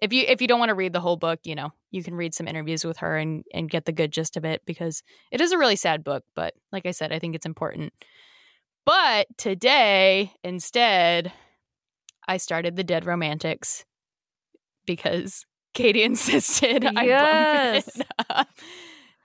if 0.00 0.12
you 0.12 0.24
if 0.26 0.40
you 0.40 0.48
don't 0.48 0.58
want 0.58 0.70
to 0.70 0.74
read 0.74 0.92
the 0.92 1.00
whole 1.00 1.16
book 1.16 1.40
you 1.44 1.54
know 1.54 1.70
you 1.90 2.02
can 2.02 2.14
read 2.14 2.34
some 2.34 2.48
interviews 2.48 2.84
with 2.84 2.98
her 2.98 3.16
and 3.16 3.44
and 3.54 3.70
get 3.70 3.84
the 3.84 3.92
good 3.92 4.10
gist 4.10 4.36
of 4.36 4.44
it 4.44 4.62
because 4.66 5.02
it 5.30 5.40
is 5.40 5.52
a 5.52 5.58
really 5.58 5.76
sad 5.76 6.02
book 6.02 6.24
but 6.34 6.54
like 6.72 6.86
I 6.86 6.90
said 6.90 7.12
I 7.12 7.18
think 7.18 7.34
it's 7.34 7.46
important 7.46 7.92
but 8.84 9.26
today 9.36 10.32
instead 10.42 11.32
I 12.26 12.38
started 12.38 12.76
the 12.76 12.84
Dead 12.84 13.04
Romantics 13.04 13.84
because 14.86 15.44
Katey 15.74 16.02
insisted 16.04 16.82
yes. 16.82 17.88
I 18.28 18.34
bump 18.34 18.48
it 18.48 18.64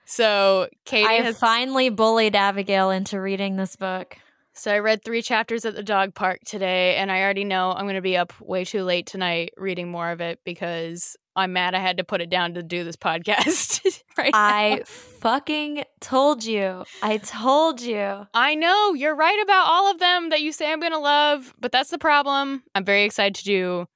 so 0.08 0.68
Katey 0.86 1.04
I 1.04 1.12
has 1.14 1.38
finally 1.38 1.90
bullied 1.90 2.34
Abigail 2.34 2.90
into 2.90 3.20
reading 3.20 3.56
this 3.56 3.76
book. 3.76 4.16
So 4.54 4.72
I 4.72 4.78
read 4.78 5.04
three 5.04 5.20
chapters 5.20 5.66
at 5.66 5.76
the 5.76 5.82
dog 5.82 6.14
park 6.14 6.40
today, 6.46 6.96
and 6.96 7.12
I 7.12 7.22
already 7.22 7.44
know 7.44 7.72
I'm 7.72 7.84
going 7.84 7.94
to 7.94 8.00
be 8.00 8.16
up 8.16 8.32
way 8.40 8.64
too 8.64 8.84
late 8.84 9.06
tonight 9.06 9.52
reading 9.58 9.90
more 9.90 10.10
of 10.10 10.22
it 10.22 10.40
because 10.44 11.14
I'm 11.36 11.52
mad 11.52 11.74
I 11.74 11.78
had 11.80 11.98
to 11.98 12.04
put 12.04 12.22
it 12.22 12.30
down 12.30 12.54
to 12.54 12.62
do 12.62 12.84
this 12.84 12.96
podcast. 13.06 14.02
right? 14.18 14.34
I 14.34 14.76
now. 14.78 14.84
fucking 14.86 15.84
told 16.00 16.42
you. 16.42 16.84
I 17.02 17.18
told 17.18 17.82
you. 17.82 18.26
I 18.32 18.54
know 18.54 18.94
you're 18.94 19.14
right 19.14 19.40
about 19.42 19.66
all 19.68 19.90
of 19.90 19.98
them 19.98 20.30
that 20.30 20.40
you 20.40 20.52
say 20.52 20.72
I'm 20.72 20.80
going 20.80 20.92
to 20.92 20.98
love, 20.98 21.54
but 21.60 21.70
that's 21.70 21.90
the 21.90 21.98
problem. 21.98 22.62
I'm 22.74 22.84
very 22.84 23.04
excited 23.04 23.34
to 23.34 23.44
do 23.44 23.86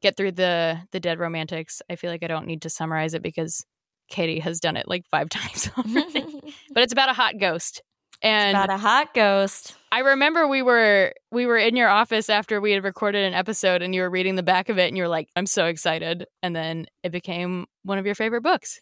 get 0.00 0.16
through 0.16 0.32
the 0.32 0.80
the 0.92 1.00
Dead 1.00 1.18
Romantics. 1.18 1.82
I 1.90 1.96
feel 1.96 2.10
like 2.10 2.22
I 2.22 2.28
don't 2.28 2.46
need 2.46 2.62
to 2.62 2.70
summarize 2.70 3.12
it 3.12 3.22
because 3.22 3.66
Katey 4.10 4.40
has 4.40 4.60
done 4.60 4.76
it 4.76 4.88
like 4.88 5.06
five 5.06 5.28
times 5.30 5.70
already. 5.78 6.24
but 6.72 6.82
it's 6.82 6.92
about 6.92 7.08
a 7.08 7.14
hot 7.14 7.38
ghost. 7.38 7.82
And 8.22 8.56
it's 8.56 8.64
about 8.64 8.74
a 8.74 8.80
hot 8.80 9.14
ghost. 9.14 9.74
I 9.90 10.00
remember 10.00 10.46
we 10.46 10.60
were 10.60 11.14
we 11.32 11.46
were 11.46 11.56
in 11.56 11.74
your 11.74 11.88
office 11.88 12.28
after 12.28 12.60
we 12.60 12.72
had 12.72 12.84
recorded 12.84 13.24
an 13.24 13.32
episode 13.32 13.80
and 13.80 13.94
you 13.94 14.02
were 14.02 14.10
reading 14.10 14.34
the 14.34 14.42
back 14.42 14.68
of 14.68 14.78
it 14.78 14.88
and 14.88 14.96
you 14.96 15.04
were 15.04 15.08
like, 15.08 15.28
I'm 15.36 15.46
so 15.46 15.66
excited. 15.66 16.26
And 16.42 16.54
then 16.54 16.86
it 17.02 17.12
became 17.12 17.66
one 17.82 17.96
of 17.96 18.04
your 18.04 18.14
favorite 18.14 18.42
books. 18.42 18.80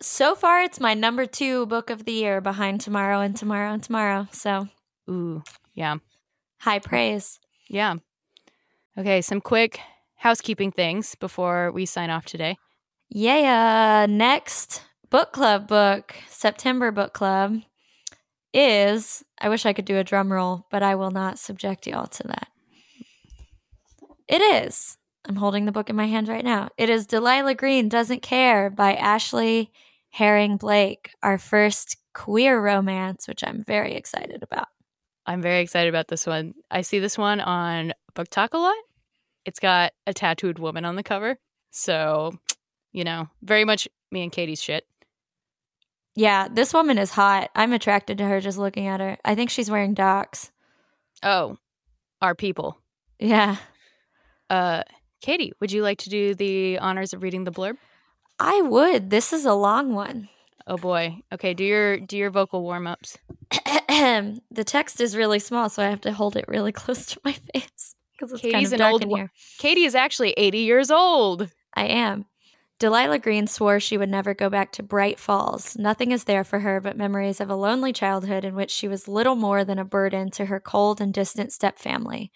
So 0.00 0.34
far 0.36 0.62
it's 0.62 0.78
my 0.78 0.94
number 0.94 1.26
two 1.26 1.66
book 1.66 1.90
of 1.90 2.04
the 2.04 2.12
year 2.12 2.40
behind 2.40 2.80
tomorrow 2.82 3.20
and 3.20 3.34
tomorrow 3.36 3.72
and 3.72 3.82
tomorrow. 3.82 4.28
So 4.30 4.68
Ooh, 5.10 5.42
yeah. 5.74 5.96
High 6.60 6.78
praise. 6.78 7.40
Yeah. 7.68 7.96
Okay, 8.96 9.22
some 9.22 9.40
quick 9.40 9.80
housekeeping 10.16 10.72
things 10.72 11.14
before 11.16 11.70
we 11.72 11.84
sign 11.84 12.10
off 12.10 12.24
today. 12.24 12.56
Yeah, 13.08 14.06
next 14.08 14.82
book 15.10 15.32
club 15.32 15.68
book, 15.68 16.14
September 16.28 16.90
book 16.90 17.12
club 17.12 17.60
is 18.52 19.22
I 19.38 19.48
wish 19.48 19.66
I 19.66 19.72
could 19.72 19.84
do 19.84 19.98
a 19.98 20.04
drum 20.04 20.32
roll, 20.32 20.66
but 20.70 20.82
I 20.82 20.94
will 20.94 21.10
not 21.10 21.38
subject 21.38 21.86
y'all 21.86 22.06
to 22.06 22.22
that. 22.28 22.48
It 24.28 24.40
is. 24.64 24.96
I'm 25.28 25.36
holding 25.36 25.64
the 25.64 25.72
book 25.72 25.90
in 25.90 25.96
my 25.96 26.06
hand 26.06 26.28
right 26.28 26.44
now. 26.44 26.68
It 26.78 26.88
is 26.88 27.06
Delilah 27.06 27.54
Green 27.54 27.88
Doesn't 27.88 28.22
Care 28.22 28.70
by 28.70 28.94
Ashley 28.94 29.72
Herring 30.10 30.56
Blake, 30.56 31.10
our 31.22 31.36
first 31.36 31.96
queer 32.14 32.60
romance, 32.60 33.28
which 33.28 33.44
I'm 33.44 33.62
very 33.62 33.94
excited 33.94 34.42
about. 34.42 34.68
I'm 35.26 35.42
very 35.42 35.60
excited 35.60 35.88
about 35.88 36.08
this 36.08 36.26
one. 36.26 36.54
I 36.70 36.82
see 36.82 36.98
this 36.98 37.18
one 37.18 37.40
on 37.40 37.92
BookTok 38.14 38.50
a 38.52 38.58
lot. 38.58 38.76
It's 39.44 39.60
got 39.60 39.92
a 40.06 40.14
tattooed 40.14 40.58
woman 40.58 40.84
on 40.84 40.96
the 40.96 41.02
cover. 41.02 41.38
So 41.70 42.32
you 42.96 43.04
know, 43.04 43.28
very 43.42 43.66
much 43.66 43.86
me 44.10 44.22
and 44.22 44.32
Katey's 44.32 44.62
shit. 44.62 44.86
Yeah, 46.14 46.48
this 46.50 46.72
woman 46.72 46.96
is 46.96 47.10
hot. 47.10 47.50
I'm 47.54 47.74
attracted 47.74 48.16
to 48.18 48.24
her 48.24 48.40
just 48.40 48.56
looking 48.56 48.86
at 48.86 49.00
her. 49.00 49.18
I 49.22 49.34
think 49.34 49.50
she's 49.50 49.70
wearing 49.70 49.92
docs. 49.92 50.50
Oh, 51.22 51.58
our 52.22 52.34
people. 52.34 52.80
Yeah. 53.18 53.56
Uh, 54.48 54.82
Katey, 55.22 55.50
would 55.60 55.72
you 55.72 55.82
like 55.82 55.98
to 55.98 56.08
do 56.08 56.34
the 56.34 56.78
honors 56.78 57.12
of 57.12 57.22
reading 57.22 57.44
the 57.44 57.52
blurb? 57.52 57.76
I 58.38 58.62
would. 58.62 59.10
This 59.10 59.34
is 59.34 59.44
a 59.44 59.52
long 59.52 59.92
one. 59.92 60.30
Oh 60.66 60.78
boy. 60.78 61.18
Okay, 61.34 61.52
do 61.52 61.64
your 61.64 61.98
do 61.98 62.16
your 62.16 62.30
vocal 62.30 62.62
warm 62.62 62.86
ups. 62.86 63.18
the 63.50 64.64
text 64.64 65.02
is 65.02 65.18
really 65.18 65.38
small, 65.38 65.68
so 65.68 65.82
I 65.82 65.90
have 65.90 66.00
to 66.00 66.12
hold 66.12 66.34
it 66.34 66.46
really 66.48 66.72
close 66.80 67.04
to 67.06 67.20
my 67.26 67.32
face 67.32 67.94
because 68.12 68.32
it's 68.32 68.40
Katey's 68.40 68.52
kind 68.52 68.66
of 68.66 68.72
an 68.72 68.82
old. 68.82 69.04
Here. 69.04 69.30
Katie 69.58 69.84
is 69.84 69.94
actually 69.94 70.30
eighty 70.32 70.60
years 70.60 70.90
old. 70.90 71.50
I 71.74 71.84
am. 71.88 72.24
Delilah 72.78 73.18
Green 73.18 73.46
swore 73.46 73.80
she 73.80 73.96
would 73.96 74.10
never 74.10 74.34
go 74.34 74.50
back 74.50 74.70
to 74.72 74.82
Bright 74.82 75.18
Falls. 75.18 75.76
Nothing 75.78 76.12
is 76.12 76.24
there 76.24 76.44
for 76.44 76.58
her 76.60 76.78
but 76.80 76.96
memories 76.96 77.40
of 77.40 77.48
a 77.48 77.54
lonely 77.54 77.92
childhood 77.92 78.44
in 78.44 78.54
which 78.54 78.70
she 78.70 78.86
was 78.86 79.08
little 79.08 79.34
more 79.34 79.64
than 79.64 79.78
a 79.78 79.84
burden 79.84 80.30
to 80.32 80.46
her 80.46 80.60
cold 80.60 81.00
and 81.00 81.14
distant 81.14 81.50
stepfamily. 81.50 82.30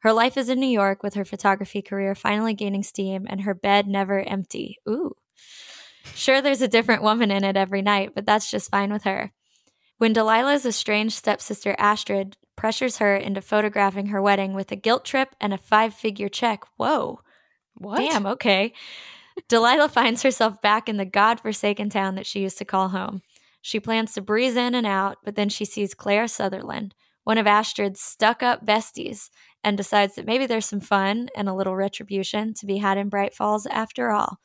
Her 0.00 0.12
life 0.12 0.36
is 0.36 0.48
in 0.48 0.60
New 0.60 0.68
York 0.68 1.02
with 1.02 1.14
her 1.14 1.24
photography 1.24 1.82
career 1.82 2.14
finally 2.14 2.54
gaining 2.54 2.84
steam 2.84 3.26
and 3.28 3.42
her 3.42 3.54
bed 3.54 3.88
never 3.88 4.20
empty. 4.20 4.78
Ooh. 4.88 5.16
Sure, 6.14 6.40
there's 6.40 6.62
a 6.62 6.68
different 6.68 7.02
woman 7.02 7.30
in 7.30 7.44
it 7.44 7.56
every 7.56 7.82
night, 7.82 8.12
but 8.14 8.24
that's 8.24 8.50
just 8.50 8.70
fine 8.70 8.92
with 8.92 9.02
her. 9.02 9.32
When 9.98 10.14
Delilah's 10.14 10.64
estranged 10.64 11.16
stepsister 11.16 11.74
Astrid 11.78 12.36
pressures 12.56 12.98
her 12.98 13.16
into 13.16 13.42
photographing 13.42 14.06
her 14.06 14.22
wedding 14.22 14.54
with 14.54 14.70
a 14.72 14.76
guilt 14.76 15.04
trip 15.04 15.34
and 15.40 15.52
a 15.52 15.58
five 15.58 15.94
figure 15.94 16.28
check, 16.28 16.62
whoa. 16.76 17.20
What? 17.74 17.98
Damn, 17.98 18.26
okay. 18.26 18.72
Delilah 19.48 19.88
finds 19.88 20.22
herself 20.22 20.60
back 20.60 20.88
in 20.88 20.96
the 20.96 21.04
god-forsaken 21.04 21.90
town 21.90 22.14
that 22.14 22.26
she 22.26 22.40
used 22.40 22.58
to 22.58 22.64
call 22.64 22.88
home. 22.88 23.22
She 23.62 23.80
plans 23.80 24.14
to 24.14 24.22
breeze 24.22 24.56
in 24.56 24.74
and 24.74 24.86
out, 24.86 25.18
but 25.24 25.34
then 25.34 25.48
she 25.48 25.64
sees 25.64 25.94
Claire 25.94 26.28
Sutherland, 26.28 26.94
one 27.24 27.38
of 27.38 27.46
Astrid's 27.46 28.00
stuck 28.00 28.42
up 28.42 28.64
besties, 28.64 29.28
and 29.62 29.76
decides 29.76 30.14
that 30.14 30.26
maybe 30.26 30.46
there's 30.46 30.66
some 30.66 30.80
fun 30.80 31.28
and 31.36 31.48
a 31.48 31.54
little 31.54 31.76
retribution 31.76 32.54
to 32.54 32.66
be 32.66 32.78
had 32.78 32.96
in 32.96 33.08
Bright 33.08 33.34
Falls 33.34 33.66
after 33.66 34.10
all. 34.10 34.38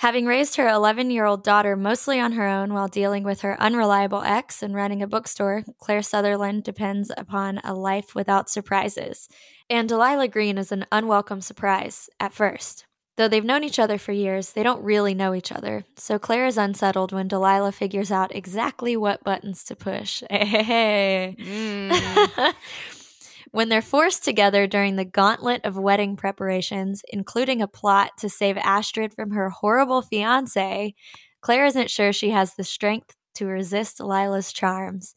Having 0.00 0.24
raised 0.24 0.56
her 0.56 0.66
11 0.66 1.10
year 1.10 1.26
old 1.26 1.44
daughter 1.44 1.76
mostly 1.76 2.18
on 2.18 2.32
her 2.32 2.46
own 2.46 2.72
while 2.72 2.88
dealing 2.88 3.22
with 3.22 3.42
her 3.42 3.60
unreliable 3.60 4.22
ex 4.22 4.62
and 4.62 4.74
running 4.74 5.02
a 5.02 5.06
bookstore, 5.06 5.62
Claire 5.78 6.00
Sutherland 6.00 6.64
depends 6.64 7.12
upon 7.18 7.58
a 7.64 7.74
life 7.74 8.14
without 8.14 8.48
surprises. 8.48 9.28
And 9.68 9.86
Delilah 9.86 10.28
Green 10.28 10.56
is 10.56 10.72
an 10.72 10.86
unwelcome 10.90 11.42
surprise 11.42 12.08
at 12.18 12.32
first. 12.32 12.86
Though 13.20 13.28
they've 13.28 13.44
known 13.44 13.64
each 13.64 13.78
other 13.78 13.98
for 13.98 14.12
years, 14.12 14.52
they 14.52 14.62
don't 14.62 14.82
really 14.82 15.12
know 15.12 15.34
each 15.34 15.52
other. 15.52 15.84
So 15.94 16.18
Claire 16.18 16.46
is 16.46 16.56
unsettled 16.56 17.12
when 17.12 17.28
Delilah 17.28 17.72
figures 17.72 18.10
out 18.10 18.34
exactly 18.34 18.96
what 18.96 19.22
buttons 19.22 19.62
to 19.64 19.76
push. 19.76 20.22
Hey. 20.30 21.36
Mm. 21.50 22.54
when 23.50 23.68
they're 23.68 23.82
forced 23.82 24.24
together 24.24 24.66
during 24.66 24.96
the 24.96 25.04
gauntlet 25.04 25.60
of 25.64 25.76
wedding 25.76 26.16
preparations, 26.16 27.02
including 27.10 27.60
a 27.60 27.68
plot 27.68 28.12
to 28.20 28.30
save 28.30 28.56
Astrid 28.56 29.12
from 29.12 29.32
her 29.32 29.50
horrible 29.50 30.00
fiance, 30.00 30.94
Claire 31.42 31.66
isn't 31.66 31.90
sure 31.90 32.14
she 32.14 32.30
has 32.30 32.54
the 32.54 32.64
strength 32.64 33.16
to 33.34 33.44
resist 33.44 33.98
Delilah's 33.98 34.50
charms. 34.50 35.14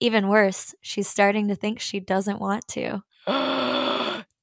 Even 0.00 0.28
worse, 0.28 0.74
she's 0.80 1.06
starting 1.06 1.48
to 1.48 1.54
think 1.54 1.80
she 1.80 2.00
doesn't 2.00 2.40
want 2.40 2.66
to. 2.68 3.02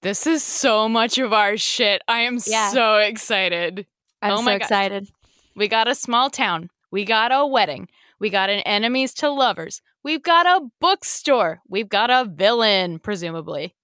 This 0.02 0.26
is 0.26 0.44
so 0.44 0.88
much 0.88 1.18
of 1.18 1.34
our 1.34 1.58
shit. 1.58 2.02
I 2.08 2.22
am 2.22 2.38
yeah. 2.48 2.72
so 2.72 2.98
excited. 2.98 3.86
I'm 4.22 4.32
oh 4.32 4.44
so 4.44 4.52
excited. 4.52 5.10
We 5.56 5.68
got 5.68 5.90
a 5.90 5.96
small 5.96 6.30
town. 6.30 6.70
We 6.90 7.04
got 7.04 7.32
a 7.34 7.46
wedding. 7.46 7.90
We 8.20 8.30
got 8.30 8.50
an 8.50 8.60
enemies 8.62 9.14
to 9.16 9.30
lovers. 9.30 9.82
We've 10.04 10.24
got 10.24 10.46
a 10.46 10.68
bookstore. 10.80 11.60
We've 11.68 11.90
got 11.90 12.10
a 12.10 12.30
villain, 12.30 13.00
presumably. 13.00 13.76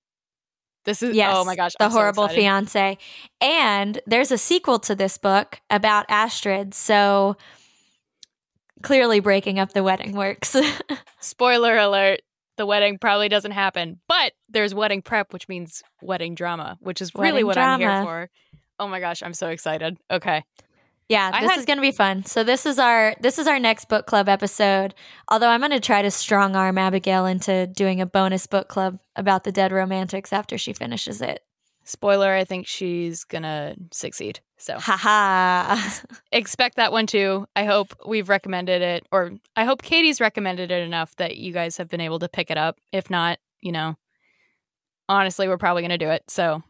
This 0.86 1.04
is 1.04 1.12
oh 1.12 1.14
yes, 1.14 1.34
oh 1.36 1.44
my 1.46 1.56
gosh, 1.56 1.74
the 1.80 1.86
I'm 1.86 1.92
horrible 1.92 2.30
so 2.30 2.36
fiance. 2.36 2.98
And 3.42 4.00
there's 4.06 4.32
a 4.32 4.38
sequel 4.38 4.80
to 4.80 4.96
this 4.96 5.18
book 5.18 5.60
about 5.70 6.06
Astrid, 6.10 6.74
so 6.74 7.36
clearly 8.84 9.20
breaking 9.20 9.60
up 9.60 9.74
the 9.74 9.84
wedding 9.84 10.14
works. 10.14 10.56
Spoiler 11.20 11.78
alert 11.78 12.22
the 12.58 12.66
wedding 12.66 12.98
probably 12.98 13.30
doesn't 13.30 13.52
happen. 13.52 14.00
There's 14.50 14.74
wedding 14.74 15.02
prep, 15.02 15.34
which 15.34 15.48
means 15.48 15.84
wedding 16.02 16.36
drama, 16.36 16.78
which 16.82 17.02
is 17.02 17.12
really 17.16 17.44
what 17.44 17.54
drama. 17.56 17.74
I'm 17.74 17.80
here 17.80 18.04
for. 18.04 18.30
Oh 18.80 18.88
my 18.88 19.00
gosh, 19.00 19.24
I'm 19.24 19.34
so 19.34 19.50
excited. 19.50 19.98
Okay. 20.12 20.44
Yeah, 21.08 21.30
I 21.34 21.42
this 21.42 21.52
had- 21.52 21.60
is 21.60 21.66
going 21.66 21.78
to 21.78 21.82
be 21.82 21.92
fun. 21.92 22.26
So 22.26 22.44
this 22.44 22.66
is 22.66 22.80
our 22.80 23.16
this 23.20 23.38
is 23.38 23.48
our 23.48 23.60
next 23.60 23.90
book 23.90 24.06
club 24.08 24.28
episode. 24.28 24.94
Although 25.28 25.50
I'm 25.50 25.60
going 25.62 25.72
to 25.72 25.80
try 25.80 26.02
to 26.02 26.10
strong 26.12 26.56
arm 26.56 26.78
Abigail 26.78 27.26
into 27.26 27.68
doing 27.68 28.02
a 28.02 28.06
bonus 28.06 28.48
book 28.48 28.68
club 28.68 29.00
about 29.16 29.44
the 29.44 29.52
Dead 29.52 29.72
Romantics 29.72 30.34
after 30.34 30.58
she 30.58 30.74
finishes 30.74 31.22
it. 31.22 31.42
Spoiler, 31.88 32.34
I 32.34 32.46
think 32.46 32.66
she's 32.66 33.24
gonna 33.24 33.76
succeed. 33.92 34.40
So 34.58 34.80
Haha. 34.80 35.78
expect 36.32 36.78
that 36.78 36.92
one 36.92 37.06
too. 37.06 37.46
I 37.56 37.66
hope 37.66 37.94
we've 38.08 38.28
recommended 38.28 38.82
it, 38.82 39.06
or 39.12 39.34
I 39.56 39.66
hope 39.66 39.84
Katey's 39.84 40.20
recommended 40.20 40.72
it 40.72 40.82
enough 40.82 41.16
that 41.18 41.38
you 41.38 41.54
guys 41.54 41.78
have 41.78 41.88
been 41.88 42.02
able 42.02 42.18
to 42.20 42.28
pick 42.28 42.50
it 42.50 42.58
up. 42.58 42.80
If 42.92 43.12
not, 43.12 43.38
you 43.62 43.72
know, 43.72 43.98
honestly, 45.10 45.48
we're 45.48 45.58
probably 45.58 45.82
gonna 45.82 45.98
do 45.98 46.10
it. 46.10 46.24
So 46.30 46.64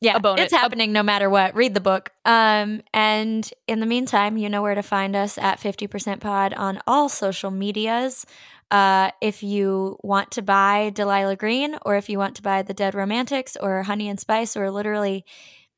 yeah, 0.00 0.16
A 0.16 0.20
bonus- 0.20 0.46
it's 0.46 0.52
happening 0.52 0.92
no 0.92 1.04
matter 1.04 1.30
what. 1.30 1.54
Read 1.54 1.74
the 1.74 1.80
book. 1.80 2.10
Um, 2.24 2.82
and 2.92 3.48
in 3.68 3.78
the 3.78 3.86
meantime, 3.86 4.36
you 4.36 4.48
know 4.48 4.60
where 4.60 4.74
to 4.74 4.82
find 4.82 5.14
us 5.14 5.38
at 5.38 5.60
50% 5.60 6.20
Pod 6.20 6.52
on 6.54 6.80
all 6.88 7.08
social 7.08 7.52
medias. 7.52 8.26
Uh, 8.72 9.10
if 9.20 9.44
you 9.44 9.98
want 10.02 10.32
to 10.32 10.42
buy 10.42 10.90
Delilah 10.90 11.36
Green, 11.36 11.78
or 11.86 11.96
if 11.96 12.08
you 12.08 12.18
want 12.18 12.34
to 12.36 12.42
buy 12.42 12.62
The 12.62 12.74
Dead 12.74 12.94
Romantics, 12.94 13.56
or 13.60 13.82
Honey 13.84 14.08
and 14.08 14.18
Spice, 14.18 14.56
or 14.56 14.70
literally 14.72 15.24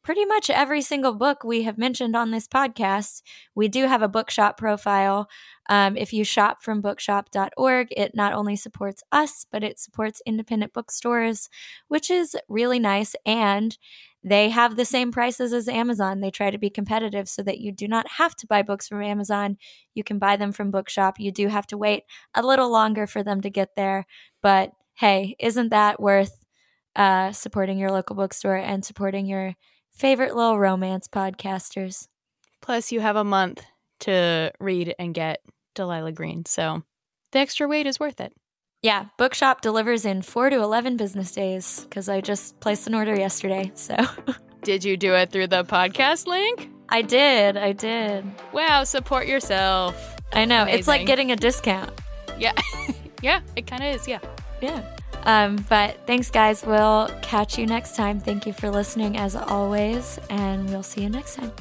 pretty 0.04 0.24
much 0.26 0.50
every 0.50 0.82
single 0.82 1.14
book 1.14 1.42
we 1.42 1.62
have 1.62 1.78
mentioned 1.78 2.14
on 2.14 2.30
this 2.30 2.46
podcast, 2.46 3.22
we 3.54 3.68
do 3.68 3.86
have 3.86 4.02
a 4.02 4.08
bookshop 4.08 4.58
profile. 4.58 5.28
Um, 5.70 5.96
if 5.96 6.12
you 6.12 6.24
shop 6.24 6.62
from 6.62 6.82
bookshop.org, 6.82 7.88
it 7.90 8.14
not 8.14 8.34
only 8.34 8.54
supports 8.54 9.02
us, 9.10 9.46
but 9.50 9.64
it 9.64 9.80
supports 9.80 10.20
independent 10.26 10.74
bookstores, 10.74 11.48
which 11.88 12.10
is 12.10 12.36
really 12.48 12.78
nice. 12.78 13.16
And 13.24 13.76
they 14.22 14.50
have 14.50 14.76
the 14.76 14.84
same 14.84 15.10
prices 15.10 15.52
as 15.52 15.68
Amazon. 15.68 16.20
They 16.20 16.30
try 16.30 16.50
to 16.50 16.58
be 16.58 16.70
competitive 16.70 17.28
so 17.28 17.42
that 17.42 17.58
you 17.58 17.72
do 17.72 17.88
not 17.88 18.06
have 18.08 18.36
to 18.36 18.46
buy 18.46 18.62
books 18.62 18.88
from 18.88 19.02
Amazon. 19.02 19.56
You 19.94 20.04
can 20.04 20.18
buy 20.18 20.36
them 20.36 20.52
from 20.52 20.70
Bookshop. 20.70 21.18
You 21.18 21.32
do 21.32 21.48
have 21.48 21.66
to 21.68 21.78
wait 21.78 22.04
a 22.34 22.42
little 22.42 22.70
longer 22.70 23.06
for 23.06 23.22
them 23.22 23.40
to 23.40 23.50
get 23.50 23.74
there. 23.74 24.06
But 24.42 24.72
hey, 24.94 25.34
isn't 25.38 25.70
that 25.70 26.00
worth 26.00 26.44
uh, 26.96 27.32
supporting 27.32 27.78
your 27.78 27.90
local 27.90 28.16
bookstore 28.16 28.56
and 28.56 28.84
supporting 28.84 29.26
your 29.26 29.54
favorite 29.94 30.34
little 30.36 30.58
romance 30.58 31.08
podcasters? 31.08 32.08
plus 32.64 32.90
you 32.90 33.00
have 33.00 33.16
a 33.16 33.24
month 33.24 33.62
to 34.00 34.50
read 34.58 34.94
and 34.98 35.12
get 35.12 35.42
Delilah 35.74 36.12
Green. 36.12 36.46
So 36.46 36.82
the 37.32 37.38
extra 37.40 37.68
wait 37.68 37.86
is 37.86 38.00
worth 38.00 38.20
it. 38.22 38.32
Yeah, 38.82 39.06
Bookshop 39.18 39.60
delivers 39.60 40.06
in 40.06 40.22
four 40.22 40.48
to 40.48 40.56
11 40.56 40.96
business 40.96 41.32
days 41.32 41.84
because 41.84 42.08
I 42.08 42.22
just 42.22 42.58
placed 42.60 42.86
an 42.86 42.94
order 42.94 43.14
yesterday. 43.14 43.70
So 43.74 43.96
Did 44.62 44.82
you 44.82 44.96
do 44.96 45.14
it 45.14 45.30
through 45.30 45.48
the 45.48 45.62
podcast 45.64 46.26
link? 46.26 46.70
I 46.88 47.02
did. 47.02 47.58
I 47.58 47.72
did. 47.72 48.24
Wow, 48.52 48.84
support 48.84 49.26
yourself. 49.26 50.16
I 50.32 50.46
know. 50.46 50.64
It's 50.64 50.88
like 50.88 51.06
getting 51.06 51.32
a 51.32 51.36
discount. 51.36 51.90
Yeah. 52.38 52.52
yeah, 53.22 53.40
it 53.56 53.66
kind 53.66 53.84
of 53.84 53.94
is. 53.94 54.08
Yeah. 54.08 54.20
Yeah. 54.62 54.93
Um, 55.24 55.64
but 55.68 56.06
thanks, 56.06 56.30
guys. 56.30 56.64
We'll 56.64 57.08
catch 57.22 57.58
you 57.58 57.66
next 57.66 57.96
time. 57.96 58.20
Thank 58.20 58.46
you 58.46 58.52
for 58.52 58.70
listening 58.70 59.16
as 59.16 59.34
always, 59.34 60.18
and 60.30 60.68
we'll 60.68 60.82
see 60.82 61.02
you 61.02 61.08
next 61.08 61.36
time. 61.36 61.52